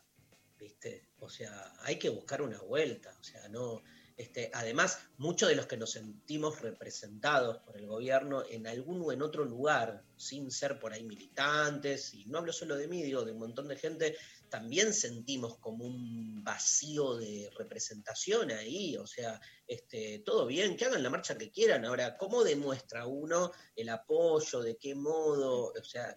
¿viste? 0.58 1.10
O 1.20 1.28
sea, 1.28 1.72
hay 1.82 1.98
que 1.98 2.08
buscar 2.08 2.42
una 2.42 2.60
vuelta, 2.60 3.16
o 3.18 3.24
sea, 3.24 3.48
no... 3.48 3.82
Este, 4.16 4.50
además, 4.54 4.98
muchos 5.18 5.50
de 5.50 5.56
los 5.56 5.66
que 5.66 5.76
nos 5.76 5.90
sentimos 5.92 6.62
representados 6.62 7.58
por 7.58 7.76
el 7.76 7.86
gobierno 7.86 8.42
en 8.48 8.66
algún 8.66 9.02
o 9.02 9.12
en 9.12 9.20
otro 9.20 9.44
lugar, 9.44 10.02
sin 10.16 10.50
ser 10.50 10.80
por 10.80 10.94
ahí 10.94 11.04
militantes, 11.04 12.14
y 12.14 12.24
no 12.24 12.38
hablo 12.38 12.54
solo 12.54 12.76
de 12.76 12.88
mí, 12.88 13.02
digo 13.02 13.26
de 13.26 13.32
un 13.32 13.40
montón 13.40 13.68
de 13.68 13.76
gente, 13.76 14.16
también 14.48 14.92
sentimos 14.92 15.58
como 15.58 15.84
un 15.84 16.42
vacío 16.42 17.16
de 17.16 17.50
representación 17.56 18.50
ahí, 18.50 18.96
o 18.96 19.06
sea, 19.06 19.40
este, 19.66 20.20
todo 20.20 20.46
bien, 20.46 20.76
que 20.76 20.84
hagan 20.84 21.02
la 21.02 21.10
marcha 21.10 21.36
que 21.36 21.50
quieran. 21.50 21.84
Ahora, 21.84 22.16
¿cómo 22.16 22.44
demuestra 22.44 23.06
uno 23.06 23.52
el 23.74 23.88
apoyo? 23.88 24.62
¿De 24.62 24.76
qué 24.76 24.94
modo? 24.94 25.72
O 25.72 25.84
sea, 25.84 26.16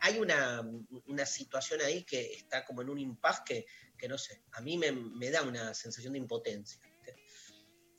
hay 0.00 0.18
una, 0.18 0.62
una 1.06 1.26
situación 1.26 1.80
ahí 1.82 2.04
que 2.04 2.32
está 2.32 2.64
como 2.64 2.82
en 2.82 2.90
un 2.90 2.98
impas 2.98 3.42
que, 3.44 3.66
que 3.98 4.08
no 4.08 4.16
sé, 4.16 4.42
a 4.52 4.60
mí 4.60 4.78
me, 4.78 4.92
me 4.92 5.30
da 5.30 5.42
una 5.42 5.74
sensación 5.74 6.14
de 6.14 6.20
impotencia. 6.20 6.80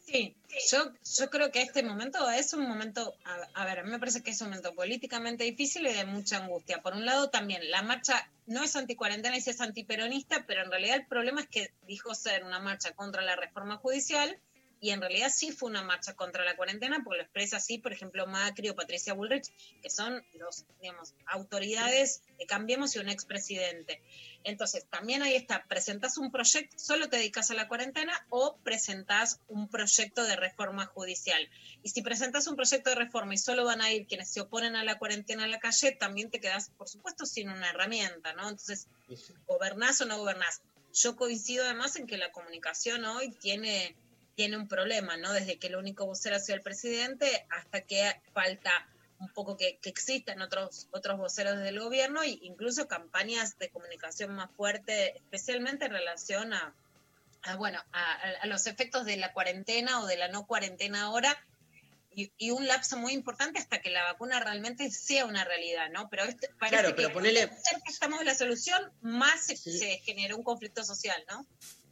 Sí, 0.05 0.35
yo, 0.71 0.93
yo 1.17 1.29
creo 1.31 1.51
que 1.51 1.63
este 1.63 1.81
momento 1.81 2.29
es 2.29 2.53
un 2.53 2.67
momento, 2.67 3.15
a, 3.25 3.61
a 3.61 3.65
ver, 3.65 3.79
a 3.79 3.83
mí 3.83 3.89
me 3.89 3.97
parece 3.97 4.21
que 4.21 4.29
es 4.31 4.41
un 4.41 4.49
momento 4.49 4.75
políticamente 4.75 5.43
difícil 5.43 5.87
y 5.87 5.93
de 5.93 6.05
mucha 6.05 6.37
angustia. 6.37 6.81
Por 6.83 6.93
un 6.93 7.05
lado, 7.05 7.31
también 7.31 7.71
la 7.71 7.81
marcha 7.81 8.29
no 8.45 8.63
es 8.63 8.75
anticuarentena 8.75 9.35
y 9.35 9.41
sí 9.41 9.49
es 9.49 9.61
antiperonista, 9.61 10.45
pero 10.45 10.61
en 10.63 10.69
realidad 10.69 10.97
el 10.97 11.07
problema 11.07 11.41
es 11.41 11.47
que 11.47 11.73
dijo 11.87 12.13
ser 12.13 12.43
una 12.43 12.59
marcha 12.59 12.93
contra 12.93 13.23
la 13.23 13.35
reforma 13.35 13.77
judicial 13.77 14.39
y 14.85 14.91
en 14.91 15.01
realidad 15.01 15.31
sí 15.33 15.51
fue 15.51 15.71
una 15.71 15.81
marcha 15.81 16.13
contra 16.13 16.45
la 16.45 16.55
cuarentena, 16.55 17.01
porque 17.03 17.17
lo 17.17 17.23
expresa 17.23 17.57
así, 17.57 17.79
por 17.79 17.91
ejemplo, 17.91 18.27
Macri 18.27 18.69
o 18.69 18.75
Patricia 18.75 19.15
Bullrich, 19.15 19.51
que 19.81 19.89
son 19.89 20.23
los, 20.33 20.63
digamos, 20.79 21.15
autoridades 21.25 22.21
de 22.37 22.45
Cambiemos 22.45 22.95
y 22.95 22.99
un 22.99 23.09
expresidente. 23.09 23.99
Entonces, 24.43 24.85
también 24.87 25.23
ahí 25.23 25.33
está, 25.33 25.65
presentás 25.67 26.19
un 26.19 26.31
proyecto, 26.31 26.77
solo 26.77 27.09
te 27.09 27.17
dedicas 27.17 27.49
a 27.49 27.55
la 27.55 27.67
cuarentena 27.67 28.13
o 28.29 28.57
presentás 28.57 29.39
un 29.47 29.69
proyecto 29.69 30.23
de 30.23 30.35
reforma 30.35 30.85
judicial. 30.85 31.49
Y 31.81 31.89
si 31.89 32.03
presentás 32.03 32.45
un 32.45 32.55
proyecto 32.55 32.91
de 32.91 32.95
reforma 32.97 33.33
y 33.33 33.39
solo 33.39 33.65
van 33.65 33.81
a 33.81 33.91
ir 33.91 34.05
quienes 34.05 34.29
se 34.29 34.41
oponen 34.41 34.75
a 34.75 34.83
la 34.83 34.99
cuarentena 34.99 35.45
a 35.45 35.47
la 35.47 35.57
calle, 35.57 35.93
también 35.93 36.29
te 36.29 36.39
quedás, 36.39 36.69
por 36.77 36.87
supuesto, 36.87 37.25
sin 37.25 37.49
una 37.49 37.71
herramienta, 37.71 38.33
¿no? 38.33 38.49
Entonces, 38.49 38.87
gobernás 39.47 39.99
o 40.01 40.05
no 40.05 40.19
gobernás. 40.19 40.61
Yo 40.93 41.15
coincido 41.15 41.65
además 41.65 41.95
en 41.95 42.05
que 42.05 42.17
la 42.17 42.31
comunicación 42.31 43.03
hoy 43.03 43.31
tiene, 43.31 43.95
tiene 44.35 44.57
un 44.57 44.67
problema, 44.67 45.17
¿no? 45.17 45.31
Desde 45.33 45.57
que 45.57 45.67
el 45.67 45.75
único 45.75 46.05
vocero 46.05 46.35
ha 46.35 46.39
sido 46.39 46.55
el 46.57 46.61
presidente 46.61 47.45
hasta 47.49 47.81
que 47.81 48.21
falta 48.33 48.87
un 49.19 49.29
poco 49.29 49.55
que, 49.55 49.77
que 49.81 49.89
existan 49.89 50.41
otros, 50.41 50.87
otros 50.91 51.17
voceros 51.17 51.57
del 51.59 51.79
gobierno 51.79 52.21
e 52.21 52.37
incluso 52.41 52.87
campañas 52.87 53.57
de 53.57 53.69
comunicación 53.69 54.35
más 54.35 54.51
fuerte, 54.51 55.15
especialmente 55.17 55.85
en 55.85 55.91
relación 55.91 56.53
a, 56.53 56.75
a, 57.43 57.55
bueno, 57.55 57.81
a, 57.93 58.13
a- 58.41 58.45
los 58.47 58.67
efectos 58.67 59.05
de 59.05 59.15
la 59.17 59.31
cuarentena 59.31 60.01
o 60.01 60.05
de 60.05 60.17
la 60.17 60.27
no 60.27 60.45
cuarentena 60.45 61.03
ahora 61.03 61.37
y, 62.13 62.31
y 62.37 62.51
un 62.51 62.67
lapso 62.67 62.97
muy 62.97 63.13
importante 63.13 63.59
hasta 63.59 63.79
que 63.81 63.89
la 63.89 64.03
vacuna 64.03 64.39
realmente 64.41 64.91
sea 64.91 65.25
una 65.25 65.45
realidad, 65.45 65.89
¿no? 65.91 66.09
Pero 66.09 66.23
este, 66.25 66.49
parece 66.59 66.77
Claro, 66.81 66.95
pero 66.95 67.07
que 67.09 67.13
ponele- 67.15 67.49
estamos 67.87 68.19
de 68.19 68.25
la 68.25 68.35
solución, 68.35 68.91
más 69.01 69.45
se, 69.45 69.55
se 69.55 69.97
generó 69.99 70.35
un 70.37 70.43
conflicto 70.43 70.83
social, 70.83 71.23
¿no? 71.29 71.45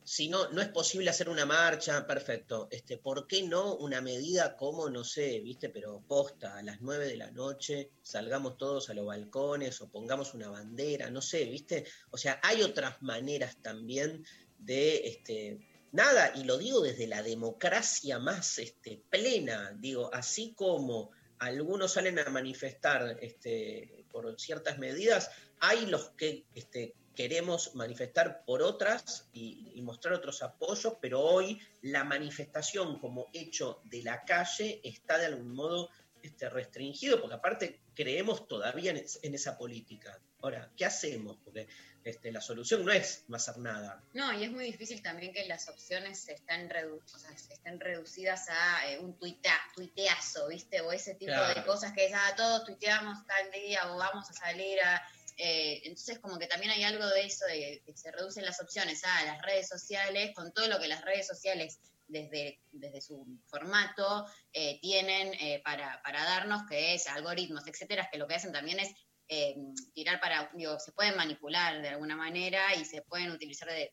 Si 0.06 0.28
no, 0.28 0.50
no 0.50 0.62
es 0.62 0.70
posible 0.70 1.10
hacer 1.10 1.30
una 1.30 1.46
marcha, 1.46 2.06
perfecto. 2.06 2.68
Este, 2.72 2.98
¿Por 2.98 3.28
qué 3.28 3.44
no 3.44 3.76
una 3.76 4.02
medida 4.02 4.56
como, 4.56 4.90
no 4.90 5.04
sé, 5.04 5.40
viste, 5.40 5.70
pero 5.70 6.04
posta, 6.08 6.58
a 6.58 6.64
las 6.64 6.82
9 6.82 7.08
de 7.08 7.18
la 7.18 7.32
noche, 7.32 7.92
salgamos 8.02 8.58
todos 8.58 8.90
a 8.90 8.94
los 8.94 9.06
balcones 9.06 9.82
o 9.82 9.90
pongamos 9.90 10.34
una 10.34 10.50
bandera, 10.50 11.10
no 11.10 11.22
sé, 11.22 11.46
viste? 11.46 11.86
O 12.12 12.18
sea, 12.18 12.40
hay 12.44 12.62
otras 12.62 13.02
maneras 13.02 13.58
también 13.62 14.26
de, 14.58 15.08
este, 15.08 15.60
nada, 15.92 16.34
y 16.36 16.44
lo 16.44 16.58
digo 16.58 16.82
desde 16.82 17.08
la 17.08 17.24
democracia 17.24 18.20
más 18.20 18.60
este, 18.60 19.02
plena, 19.10 19.76
digo, 19.80 20.14
así 20.14 20.54
como 20.54 21.12
algunos 21.40 21.94
salen 21.94 22.20
a 22.20 22.30
manifestar 22.30 23.18
este, 23.22 24.06
por 24.12 24.40
ciertas 24.40 24.78
medidas, 24.78 25.30
hay 25.60 25.86
los 25.86 26.10
que 26.12 26.46
este, 26.56 26.96
queremos 27.16 27.76
manifestar 27.76 28.44
por 28.46 28.62
otras 28.62 29.28
y, 29.34 29.72
y 29.76 29.82
mostrar 29.82 30.14
otros 30.16 30.42
apoyos, 30.42 30.96
pero 31.02 31.22
hoy 31.22 31.60
la 31.82 32.04
manifestación 32.04 33.00
como 33.00 33.28
hecho 33.34 33.82
de 33.86 34.02
la 34.04 34.24
calle 34.24 34.82
está 34.84 35.18
de 35.18 35.28
algún 35.28 35.54
modo 35.54 35.90
este, 36.22 36.50
restringido, 36.50 37.20
porque 37.20 37.36
aparte 37.36 37.82
creemos 37.94 38.48
todavía 38.48 38.92
en, 38.92 38.98
es- 38.98 39.20
en 39.24 39.36
esa 39.36 39.58
política. 39.58 40.18
Ahora, 40.42 40.70
¿qué 40.76 40.86
hacemos? 40.86 41.38
Porque 41.44 41.68
este, 42.04 42.32
la 42.32 42.42
solución 42.42 42.84
no 42.86 42.92
es 42.92 43.24
no 43.28 43.36
hacer 43.38 43.58
nada. 43.58 44.02
No, 44.14 44.32
y 44.34 44.44
es 44.44 44.52
muy 44.52 44.64
difícil 44.66 45.02
también 45.02 45.34
que 45.34 45.46
las 45.46 45.68
opciones 45.70 46.28
estén, 46.28 46.70
redu- 46.70 47.02
o 47.02 47.18
sea, 47.18 47.32
estén 47.32 47.80
reducidas 47.80 48.50
a 48.50 48.90
eh, 48.90 49.00
un 49.00 49.18
tuita, 49.18 49.52
tuiteazo, 49.76 50.48
¿viste? 50.48 50.82
O 50.82 50.92
ese 50.92 51.16
tipo 51.16 51.32
de 51.32 51.64
cosas 51.66 51.92
que 51.94 52.06
es, 52.08 52.14
ah, 52.16 52.34
todos 52.36 52.66
tuiteamos 52.66 53.26
tal 53.28 53.52
día 53.52 53.94
o 53.94 53.98
vamos 53.98 54.30
a 54.30 54.34
salir 54.34 54.80
a... 54.82 55.02
eh, 55.38 55.82
entonces 55.84 56.20
como 56.20 56.38
que 56.38 56.48
también 56.48 56.72
hay 56.72 56.84
algo 56.84 57.08
de 57.08 57.26
eso, 57.26 57.46
de 57.46 57.82
que 57.86 57.96
se 57.96 58.12
reducen 58.12 58.46
las 58.46 58.62
opciones 58.62 59.04
a 59.04 59.26
las 59.26 59.42
redes 59.42 59.68
sociales, 59.68 60.34
con 60.36 60.54
todo 60.54 60.68
lo 60.68 60.80
que 60.80 60.88
las 60.88 61.04
redes 61.04 61.28
sociales 61.28 61.80
desde, 62.08 62.60
desde 62.72 63.02
su 63.02 63.26
formato 63.48 64.26
eh, 64.52 64.80
tienen 64.82 65.34
eh, 65.36 65.62
para, 65.64 66.02
para 66.04 66.24
darnos, 66.24 66.64
que 66.70 66.94
es 66.94 67.08
algoritmos, 67.08 67.68
etcétera, 67.68 68.10
que 68.12 68.18
lo 68.18 68.28
que 68.28 68.36
hacen 68.36 68.52
también 68.52 68.80
es 68.80 68.94
eh, 69.30 69.56
tirar 69.94 70.20
para, 70.20 70.52
digo, 70.54 70.80
se 70.80 70.92
pueden 70.92 71.16
manipular 71.16 71.82
de 71.82 71.90
alguna 71.90 72.16
manera 72.16 72.76
y 72.76 72.86
se 72.86 73.02
pueden 73.02 73.32
utilizar 73.32 73.70
de, 73.70 73.92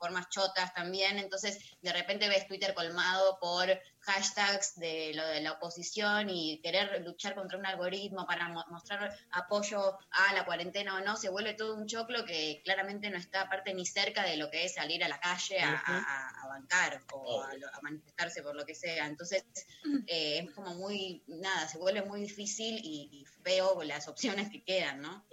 formas 0.00 0.28
chotas 0.30 0.72
también, 0.74 1.18
entonces 1.18 1.58
de 1.82 1.92
repente 1.92 2.28
ves 2.28 2.48
Twitter 2.48 2.74
colmado 2.74 3.38
por 3.40 3.68
hashtags 4.00 4.76
de 4.76 5.12
lo 5.14 5.24
de 5.26 5.40
la 5.42 5.52
oposición 5.52 6.30
y 6.30 6.60
querer 6.62 7.02
luchar 7.04 7.34
contra 7.34 7.58
un 7.58 7.66
algoritmo 7.66 8.26
para 8.26 8.48
mo- 8.48 8.64
mostrar 8.70 9.14
apoyo 9.30 9.98
a 10.10 10.32
la 10.34 10.44
cuarentena 10.46 10.96
o 10.96 11.00
no, 11.00 11.16
se 11.16 11.28
vuelve 11.28 11.52
todo 11.54 11.74
un 11.76 11.86
choclo 11.86 12.24
que 12.24 12.62
claramente 12.64 13.10
no 13.10 13.18
está 13.18 13.42
aparte 13.42 13.74
ni 13.74 13.84
cerca 13.86 14.24
de 14.24 14.36
lo 14.38 14.50
que 14.50 14.64
es 14.64 14.74
salir 14.74 15.04
a 15.04 15.08
la 15.08 15.20
calle 15.20 15.60
a, 15.60 15.74
a- 15.74 15.98
a- 15.98 16.42
a 16.44 16.48
bancar 16.48 17.02
o 17.12 17.42
a, 17.42 17.54
lo- 17.54 17.68
a 17.68 17.80
manifestarse 17.82 18.42
por 18.42 18.56
lo 18.56 18.64
que 18.64 18.74
sea, 18.74 19.06
entonces 19.06 19.44
eh, 20.06 20.38
es 20.38 20.50
como 20.54 20.74
muy, 20.74 21.22
nada, 21.26 21.68
se 21.68 21.76
vuelve 21.78 22.02
muy 22.02 22.22
difícil 22.22 22.80
y, 22.82 23.08
y 23.12 23.24
feo 23.44 23.82
las 23.82 24.08
opciones 24.08 24.50
que 24.50 24.64
quedan, 24.64 25.02
¿no? 25.02 25.26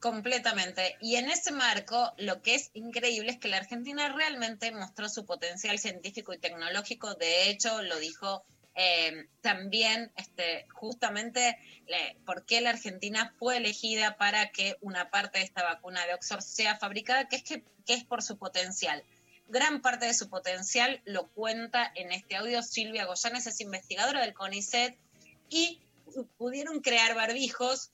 Completamente. 0.00 0.96
Y 1.00 1.16
en 1.16 1.30
ese 1.30 1.52
marco, 1.52 2.12
lo 2.18 2.42
que 2.42 2.54
es 2.54 2.70
increíble 2.74 3.30
es 3.32 3.38
que 3.38 3.48
la 3.48 3.56
Argentina 3.56 4.12
realmente 4.14 4.70
mostró 4.70 5.08
su 5.08 5.24
potencial 5.24 5.78
científico 5.78 6.32
y 6.34 6.38
tecnológico. 6.38 7.14
De 7.14 7.48
hecho, 7.48 7.82
lo 7.82 7.98
dijo 7.98 8.44
eh, 8.74 9.26
también 9.40 10.12
este, 10.16 10.66
justamente 10.70 11.56
le- 11.86 12.16
por 12.26 12.44
qué 12.44 12.60
la 12.60 12.70
Argentina 12.70 13.32
fue 13.38 13.56
elegida 13.56 14.18
para 14.18 14.50
que 14.50 14.76
una 14.82 15.08
parte 15.10 15.38
de 15.38 15.44
esta 15.46 15.62
vacuna 15.62 16.04
de 16.06 16.12
Oxford 16.12 16.42
sea 16.42 16.76
fabricada, 16.76 17.26
que 17.26 17.36
es, 17.36 17.42
que, 17.42 17.64
que 17.86 17.94
es 17.94 18.04
por 18.04 18.22
su 18.22 18.36
potencial. 18.36 19.02
Gran 19.48 19.80
parte 19.80 20.04
de 20.04 20.12
su 20.14 20.28
potencial 20.28 21.00
lo 21.06 21.28
cuenta 21.28 21.90
en 21.94 22.12
este 22.12 22.36
audio 22.36 22.62
Silvia 22.62 23.06
Goyanes, 23.06 23.46
es 23.46 23.60
investigadora 23.62 24.20
del 24.20 24.34
CONICET, 24.34 24.94
y 25.48 25.80
pu- 26.04 26.28
pudieron 26.36 26.80
crear 26.80 27.14
barbijos 27.14 27.92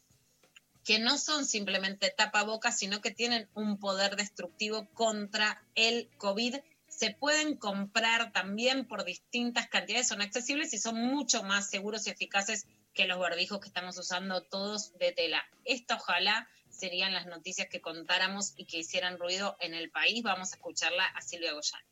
que 0.85 0.99
no 0.99 1.19
son 1.19 1.47
simplemente 1.47 2.11
tapabocas, 2.11 2.79
sino 2.79 3.01
que 3.01 3.11
tienen 3.11 3.49
un 3.55 3.79
poder 3.79 4.17
destructivo 4.17 4.89
contra 4.95 5.63
el 5.75 6.09
COVID. 6.19 6.57
Se 6.89 7.11
pueden 7.11 7.57
comprar 7.57 8.33
también 8.33 8.87
por 8.87 9.05
distintas 9.05 9.69
cantidades, 9.69 10.09
son 10.09 10.23
accesibles 10.23 10.75
y 10.75 10.79
son 10.79 10.97
mucho 10.97 11.43
más 11.43 11.71
seguros 11.71 12.07
y 12.07 12.11
eficaces 12.11 12.67
que 12.95 13.07
los 13.07 13.19
barbijos 13.19 13.61
que 13.61 13.69
estamos 13.69 13.97
usando 13.99 14.43
todos 14.43 14.93
de 14.99 15.13
tela. 15.13 15.43
Esta 15.65 15.97
ojalá 15.97 16.49
serían 16.69 17.15
las 17.15 17.27
noticias 17.27 17.69
que 17.69 17.81
contáramos 17.81 18.55
y 18.57 18.67
que 18.67 18.79
hicieran 18.79 19.19
ruido 19.19 19.57
en 19.61 19.75
el 19.75 19.91
país. 19.91 20.23
Vamos 20.23 20.53
a 20.53 20.57
escucharla 20.57 21.07
a 21.07 21.23
Silvia 21.23 21.53
Goyán. 21.53 21.83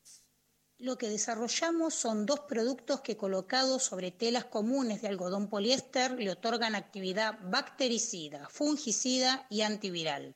Lo 0.81 0.97
que 0.97 1.09
desarrollamos 1.09 1.93
son 1.93 2.25
dos 2.25 2.39
productos 2.41 3.01
que 3.01 3.15
colocados 3.15 3.83
sobre 3.83 4.09
telas 4.09 4.45
comunes 4.45 5.03
de 5.03 5.09
algodón 5.09 5.47
poliéster 5.47 6.13
le 6.13 6.31
otorgan 6.31 6.73
actividad 6.73 7.37
bactericida, 7.43 8.49
fungicida 8.49 9.45
y 9.51 9.61
antiviral. 9.61 10.35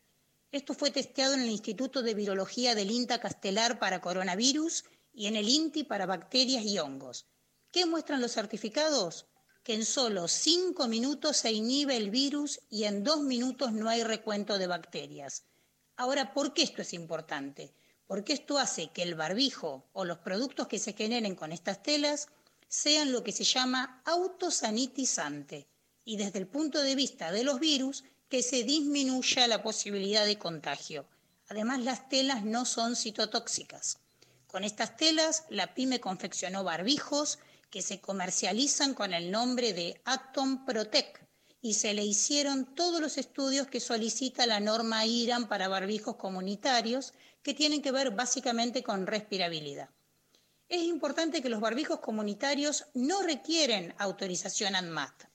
Esto 0.51 0.75
fue 0.75 0.91
testeado 0.91 1.33
en 1.33 1.41
el 1.41 1.49
Instituto 1.49 2.03
de 2.03 2.13
Virología 2.13 2.75
del 2.75 2.91
INTA 2.91 3.19
Castelar 3.19 3.79
para 3.79 4.01
coronavirus 4.01 4.85
y 5.13 5.25
en 5.25 5.35
el 5.35 5.49
INTI 5.49 5.83
para 5.83 6.05
bacterias 6.05 6.63
y 6.63 6.77
hongos. 6.77 7.25
¿Qué 7.71 7.87
muestran 7.87 8.21
los 8.21 8.33
certificados? 8.33 9.25
Que 9.63 9.73
en 9.73 9.83
solo 9.83 10.27
cinco 10.27 10.87
minutos 10.87 11.37
se 11.37 11.53
inhibe 11.53 11.97
el 11.97 12.11
virus 12.11 12.61
y 12.69 12.83
en 12.83 13.03
dos 13.03 13.21
minutos 13.21 13.71
no 13.71 13.89
hay 13.89 14.03
recuento 14.03 14.59
de 14.59 14.67
bacterias. 14.67 15.43
Ahora, 15.95 16.35
¿por 16.35 16.53
qué 16.53 16.61
esto 16.61 16.83
es 16.83 16.93
importante? 16.93 17.73
Porque 18.07 18.33
esto 18.33 18.57
hace 18.57 18.89
que 18.89 19.03
el 19.03 19.15
barbijo 19.15 19.87
o 19.93 20.05
los 20.05 20.19
productos 20.19 20.67
que 20.67 20.79
se 20.79 20.93
generen 20.93 21.35
con 21.35 21.51
estas 21.51 21.81
telas 21.81 22.27
sean 22.67 23.11
lo 23.11 23.23
que 23.23 23.31
se 23.31 23.43
llama 23.43 24.01
autosanitizante 24.05 25.67
y 26.03 26.17
desde 26.17 26.39
el 26.39 26.47
punto 26.47 26.81
de 26.81 26.95
vista 26.95 27.31
de 27.31 27.43
los 27.43 27.59
virus 27.59 28.03
que 28.29 28.43
se 28.43 28.63
disminuya 28.63 29.47
la 29.47 29.63
posibilidad 29.63 30.25
de 30.25 30.37
contagio. 30.37 31.07
Además, 31.47 31.79
las 31.81 32.09
telas 32.09 32.43
no 32.43 32.65
son 32.65 32.95
citotóxicas. 32.95 33.99
Con 34.47 34.63
estas 34.63 34.97
telas, 34.97 35.43
la 35.49 35.73
PyME 35.73 35.99
confeccionó 35.99 36.63
barbijos 36.63 37.39
que 37.69 37.81
se 37.81 37.99
comercializan 37.99 38.93
con 38.93 39.13
el 39.13 39.31
nombre 39.31 39.73
de 39.73 40.01
Atom 40.05 40.65
Protect 40.65 41.21
y 41.61 41.73
se 41.73 41.93
le 41.93 42.03
hicieron 42.03 42.75
todos 42.75 43.01
los 43.01 43.17
estudios 43.17 43.67
que 43.67 43.79
solicita 43.79 44.45
la 44.45 44.59
norma 44.59 45.05
IRAN 45.05 45.47
para 45.47 45.67
barbijos 45.67 46.15
comunitarios 46.15 47.13
que 47.45 47.53
tienen 47.53 47.83
que 47.83 47.91
ver 47.91 48.09
básicamente 48.09 48.81
con 48.81 49.05
respirabilidad. 49.05 49.91
Es 50.67 50.81
importante 50.81 51.43
que 51.43 51.49
los 51.49 51.61
barbijos 51.61 51.99
comunitarios 51.99 52.87
no 52.95 53.21
requieren 53.21 53.93
autorización 53.99 54.75
ANMAT. 54.75 55.25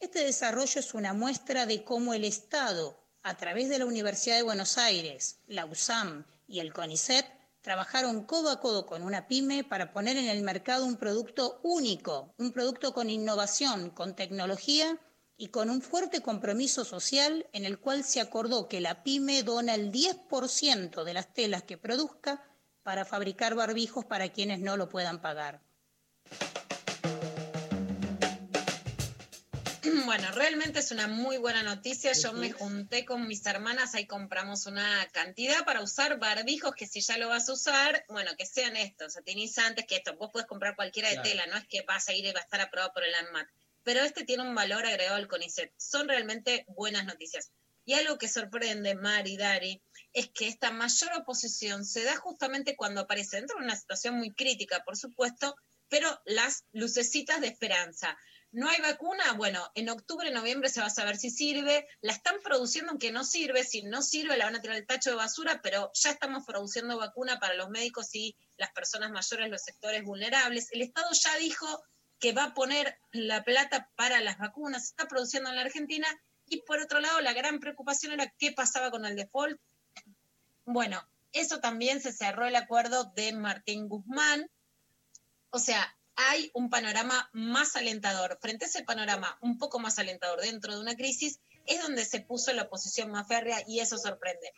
Este 0.00 0.24
desarrollo 0.24 0.80
es 0.80 0.92
una 0.92 1.12
muestra 1.12 1.64
de 1.64 1.84
cómo 1.84 2.12
el 2.12 2.24
Estado, 2.24 2.98
a 3.22 3.36
través 3.36 3.68
de 3.68 3.78
la 3.78 3.86
Universidad 3.86 4.34
de 4.34 4.42
Buenos 4.42 4.78
Aires, 4.78 5.38
la 5.46 5.64
USAM 5.64 6.24
y 6.48 6.58
el 6.58 6.72
CONICET, 6.72 7.24
trabajaron 7.60 8.24
codo 8.24 8.50
a 8.50 8.58
codo 8.58 8.86
con 8.86 9.04
una 9.04 9.28
pyme 9.28 9.62
para 9.62 9.92
poner 9.92 10.16
en 10.16 10.26
el 10.26 10.42
mercado 10.42 10.86
un 10.86 10.96
producto 10.96 11.60
único, 11.62 12.34
un 12.36 12.50
producto 12.50 12.92
con 12.92 13.10
innovación, 13.10 13.90
con 13.90 14.16
tecnología 14.16 14.98
y 15.40 15.48
con 15.48 15.70
un 15.70 15.80
fuerte 15.80 16.20
compromiso 16.20 16.84
social 16.84 17.46
en 17.54 17.64
el 17.64 17.78
cual 17.78 18.04
se 18.04 18.20
acordó 18.20 18.68
que 18.68 18.82
la 18.82 19.02
pyme 19.02 19.42
dona 19.42 19.74
el 19.74 19.90
10% 19.90 21.02
de 21.02 21.14
las 21.14 21.32
telas 21.32 21.62
que 21.62 21.78
produzca 21.78 22.44
para 22.82 23.06
fabricar 23.06 23.54
barbijos 23.54 24.04
para 24.04 24.28
quienes 24.28 24.60
no 24.60 24.76
lo 24.76 24.90
puedan 24.90 25.22
pagar. 25.22 25.62
Bueno, 30.04 30.30
realmente 30.32 30.80
es 30.80 30.90
una 30.90 31.06
muy 31.06 31.38
buena 31.38 31.62
noticia. 31.62 32.12
Yo 32.12 32.32
me 32.32 32.52
junté 32.52 33.04
con 33.06 33.26
mis 33.26 33.46
hermanas, 33.46 33.94
ahí 33.94 34.06
compramos 34.06 34.66
una 34.66 35.08
cantidad 35.12 35.64
para 35.64 35.82
usar 35.82 36.18
barbijos 36.18 36.74
que 36.74 36.86
si 36.86 37.00
ya 37.00 37.16
lo 37.16 37.28
vas 37.28 37.48
a 37.48 37.54
usar, 37.54 38.04
bueno, 38.08 38.32
que 38.36 38.44
sean 38.44 38.76
estos, 38.76 39.14
satinizantes, 39.14 39.86
que 39.86 39.96
esto, 39.96 40.16
vos 40.16 40.30
puedes 40.32 40.48
comprar 40.48 40.76
cualquiera 40.76 41.08
de 41.08 41.18
tela, 41.18 41.46
no 41.46 41.56
es 41.56 41.66
que 41.66 41.82
vas 41.82 42.08
a 42.08 42.12
ir 42.12 42.26
y 42.26 42.32
va 42.32 42.40
a 42.40 42.42
estar 42.42 42.60
aprobado 42.60 42.92
por 42.92 43.04
el 43.04 43.14
ANMAT 43.14 43.48
pero 43.82 44.00
este 44.00 44.24
tiene 44.24 44.42
un 44.42 44.54
valor 44.54 44.86
agregado 44.86 45.16
al 45.16 45.28
CONICET. 45.28 45.72
Son 45.76 46.08
realmente 46.08 46.64
buenas 46.68 47.04
noticias. 47.04 47.50
Y 47.84 47.94
algo 47.94 48.18
que 48.18 48.28
sorprende, 48.28 48.94
Mari, 48.94 49.36
Dari, 49.36 49.82
es 50.12 50.28
que 50.30 50.48
esta 50.48 50.70
mayor 50.70 51.10
oposición 51.16 51.84
se 51.84 52.04
da 52.04 52.16
justamente 52.16 52.76
cuando 52.76 53.00
aparece 53.00 53.36
dentro 53.36 53.58
de 53.58 53.64
una 53.64 53.76
situación 53.76 54.16
muy 54.16 54.32
crítica, 54.32 54.82
por 54.84 54.96
supuesto, 54.96 55.56
pero 55.88 56.20
las 56.24 56.64
lucecitas 56.72 57.40
de 57.40 57.48
esperanza. 57.48 58.16
¿No 58.52 58.68
hay 58.68 58.80
vacuna? 58.80 59.32
Bueno, 59.34 59.70
en 59.76 59.88
octubre, 59.90 60.28
noviembre 60.32 60.68
se 60.68 60.80
va 60.80 60.86
a 60.86 60.90
saber 60.90 61.16
si 61.16 61.30
sirve. 61.30 61.86
La 62.00 62.12
están 62.12 62.40
produciendo 62.42 62.90
aunque 62.90 63.12
no 63.12 63.22
sirve. 63.24 63.62
Si 63.62 63.82
no 63.82 64.02
sirve, 64.02 64.36
la 64.36 64.46
van 64.46 64.56
a 64.56 64.60
tirar 64.60 64.76
al 64.76 64.86
tacho 64.86 65.10
de 65.10 65.16
basura, 65.16 65.60
pero 65.62 65.92
ya 65.94 66.10
estamos 66.10 66.44
produciendo 66.44 66.98
vacuna 66.98 67.38
para 67.38 67.54
los 67.54 67.70
médicos 67.70 68.12
y 68.14 68.36
las 68.56 68.72
personas 68.72 69.12
mayores, 69.12 69.50
los 69.50 69.62
sectores 69.62 70.02
vulnerables. 70.02 70.68
El 70.72 70.82
Estado 70.82 71.10
ya 71.12 71.36
dijo 71.38 71.84
que 72.20 72.32
va 72.32 72.44
a 72.44 72.54
poner 72.54 72.98
la 73.12 73.42
plata 73.42 73.90
para 73.96 74.20
las 74.20 74.38
vacunas, 74.38 74.82
se 74.82 74.90
está 74.90 75.08
produciendo 75.08 75.50
en 75.50 75.56
la 75.56 75.62
Argentina, 75.62 76.06
y 76.46 76.62
por 76.62 76.80
otro 76.80 77.00
lado 77.00 77.20
la 77.20 77.32
gran 77.32 77.60
preocupación 77.60 78.12
era 78.12 78.32
qué 78.38 78.52
pasaba 78.52 78.90
con 78.90 79.04
el 79.04 79.16
default. 79.16 79.58
Bueno, 80.64 81.04
eso 81.32 81.60
también 81.60 82.00
se 82.00 82.12
cerró 82.12 82.46
el 82.46 82.56
acuerdo 82.56 83.04
de 83.16 83.32
Martín 83.32 83.88
Guzmán, 83.88 84.50
o 85.50 85.58
sea, 85.58 85.96
hay 86.14 86.50
un 86.54 86.70
panorama 86.70 87.28
más 87.32 87.76
alentador. 87.76 88.38
Frente 88.40 88.66
a 88.66 88.68
ese 88.68 88.84
panorama 88.84 89.38
un 89.40 89.58
poco 89.58 89.78
más 89.78 89.98
alentador 89.98 90.40
dentro 90.40 90.74
de 90.74 90.80
una 90.80 90.94
crisis, 90.94 91.40
es 91.66 91.82
donde 91.82 92.04
se 92.04 92.20
puso 92.20 92.52
la 92.52 92.64
oposición 92.64 93.10
más 93.10 93.26
férrea 93.26 93.62
y 93.66 93.80
eso 93.80 93.96
sorprende. 93.96 94.52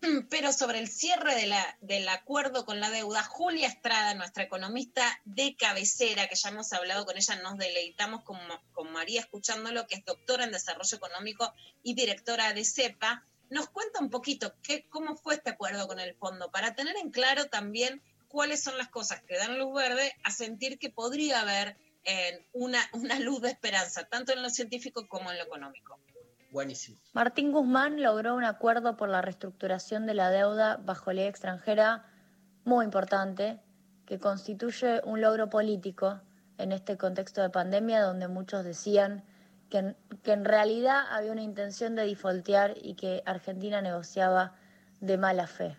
Pero 0.30 0.52
sobre 0.52 0.78
el 0.78 0.88
cierre 0.88 1.34
de 1.34 1.46
la, 1.46 1.76
del 1.80 2.08
acuerdo 2.08 2.64
con 2.64 2.80
la 2.80 2.90
deuda, 2.90 3.22
Julia 3.24 3.68
Estrada, 3.68 4.14
nuestra 4.14 4.44
economista 4.44 5.20
de 5.24 5.56
cabecera, 5.56 6.28
que 6.28 6.36
ya 6.36 6.50
hemos 6.50 6.72
hablado 6.72 7.04
con 7.04 7.16
ella, 7.16 7.36
nos 7.36 7.58
deleitamos 7.58 8.22
con, 8.22 8.38
con 8.72 8.92
María 8.92 9.20
escuchándolo, 9.20 9.86
que 9.86 9.96
es 9.96 10.04
doctora 10.04 10.44
en 10.44 10.52
desarrollo 10.52 10.96
económico 10.96 11.52
y 11.82 11.94
directora 11.94 12.52
de 12.52 12.64
CEPA, 12.64 13.24
nos 13.50 13.68
cuenta 13.70 14.00
un 14.00 14.10
poquito 14.10 14.54
qué, 14.62 14.86
cómo 14.88 15.16
fue 15.16 15.34
este 15.34 15.50
acuerdo 15.50 15.88
con 15.88 15.98
el 16.00 16.14
fondo, 16.14 16.50
para 16.50 16.74
tener 16.74 16.96
en 16.96 17.10
claro 17.10 17.46
también 17.46 18.02
cuáles 18.28 18.62
son 18.62 18.76
las 18.76 18.88
cosas 18.88 19.22
que 19.22 19.36
dan 19.36 19.58
luz 19.58 19.74
verde 19.74 20.14
a 20.22 20.30
sentir 20.30 20.78
que 20.78 20.90
podría 20.90 21.40
haber 21.40 21.76
eh, 22.04 22.44
una, 22.52 22.80
una 22.92 23.18
luz 23.18 23.40
de 23.40 23.50
esperanza, 23.50 24.04
tanto 24.04 24.32
en 24.32 24.42
lo 24.42 24.50
científico 24.50 25.08
como 25.08 25.30
en 25.30 25.38
lo 25.38 25.44
económico. 25.44 25.98
Buenísimo. 26.50 26.98
Martín 27.12 27.52
Guzmán 27.52 28.02
logró 28.02 28.34
un 28.34 28.44
acuerdo 28.44 28.96
por 28.96 29.08
la 29.08 29.20
reestructuración 29.20 30.06
de 30.06 30.14
la 30.14 30.30
deuda 30.30 30.78
bajo 30.78 31.12
ley 31.12 31.26
extranjera 31.26 32.06
muy 32.64 32.84
importante, 32.84 33.60
que 34.06 34.18
constituye 34.18 35.02
un 35.04 35.20
logro 35.20 35.50
político 35.50 36.20
en 36.56 36.72
este 36.72 36.96
contexto 36.96 37.42
de 37.42 37.50
pandemia 37.50 38.02
donde 38.02 38.28
muchos 38.28 38.64
decían 38.64 39.24
que 39.68 39.78
en, 39.78 39.96
que 40.22 40.32
en 40.32 40.44
realidad 40.44 41.02
había 41.10 41.32
una 41.32 41.42
intención 41.42 41.94
de 41.94 42.06
defaultear 42.06 42.74
y 42.80 42.94
que 42.94 43.22
Argentina 43.26 43.82
negociaba 43.82 44.54
de 45.00 45.18
mala 45.18 45.46
fe. 45.46 45.76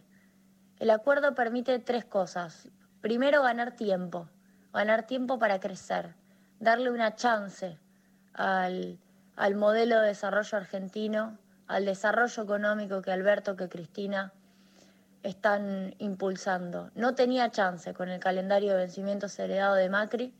El 0.77 0.91
acuerdo 0.91 1.35
permite 1.35 1.79
tres 1.79 2.05
cosas. 2.05 2.69
Primero, 3.01 3.41
ganar 3.41 3.75
tiempo, 3.75 4.29
ganar 4.71 5.07
tiempo 5.07 5.39
para 5.39 5.59
crecer, 5.59 6.15
darle 6.59 6.91
una 6.91 7.15
chance 7.15 7.79
al 8.33 8.99
al 9.39 9.55
modelo 9.55 10.01
de 10.01 10.07
desarrollo 10.07 10.57
argentino, 10.57 11.37
al 11.65 11.85
desarrollo 11.85 12.43
económico 12.43 13.01
que 13.01 13.13
Alberto, 13.13 13.55
que 13.55 13.69
Cristina 13.69 14.33
están 15.23 15.95
impulsando. 15.97 16.91
No 16.93 17.15
tenía 17.15 17.49
chance 17.49 17.93
con 17.93 18.09
el 18.09 18.19
calendario 18.19 18.71
de 18.71 18.79
vencimientos 18.79 19.39
heredado 19.39 19.75
de 19.75 19.87
Macri 19.87 20.33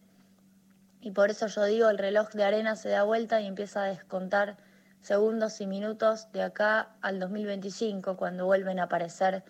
y 1.00 1.12
por 1.12 1.30
eso 1.30 1.48
yo 1.48 1.64
digo, 1.64 1.88
el 1.88 1.98
reloj 1.98 2.32
de 2.32 2.44
arena 2.44 2.76
se 2.76 2.90
da 2.90 3.04
vuelta 3.04 3.40
y 3.40 3.48
empieza 3.48 3.84
a 3.84 3.86
descontar 3.86 4.58
segundos 5.00 5.62
y 5.62 5.66
minutos 5.66 6.30
de 6.34 6.44
acá 6.44 6.90
al 7.00 7.22
2025, 7.22 8.18
cuando 8.18 8.48
vuelven 8.48 8.82
a 8.82 8.84
aparecer 8.84 9.46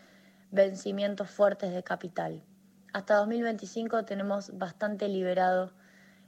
vencimientos 0.51 1.27
fuertes 1.27 1.73
de 1.73 1.81
capital. 1.81 2.43
Hasta 2.93 3.15
2025 3.15 4.05
tenemos 4.05 4.55
bastante 4.55 5.07
liberado 5.07 5.71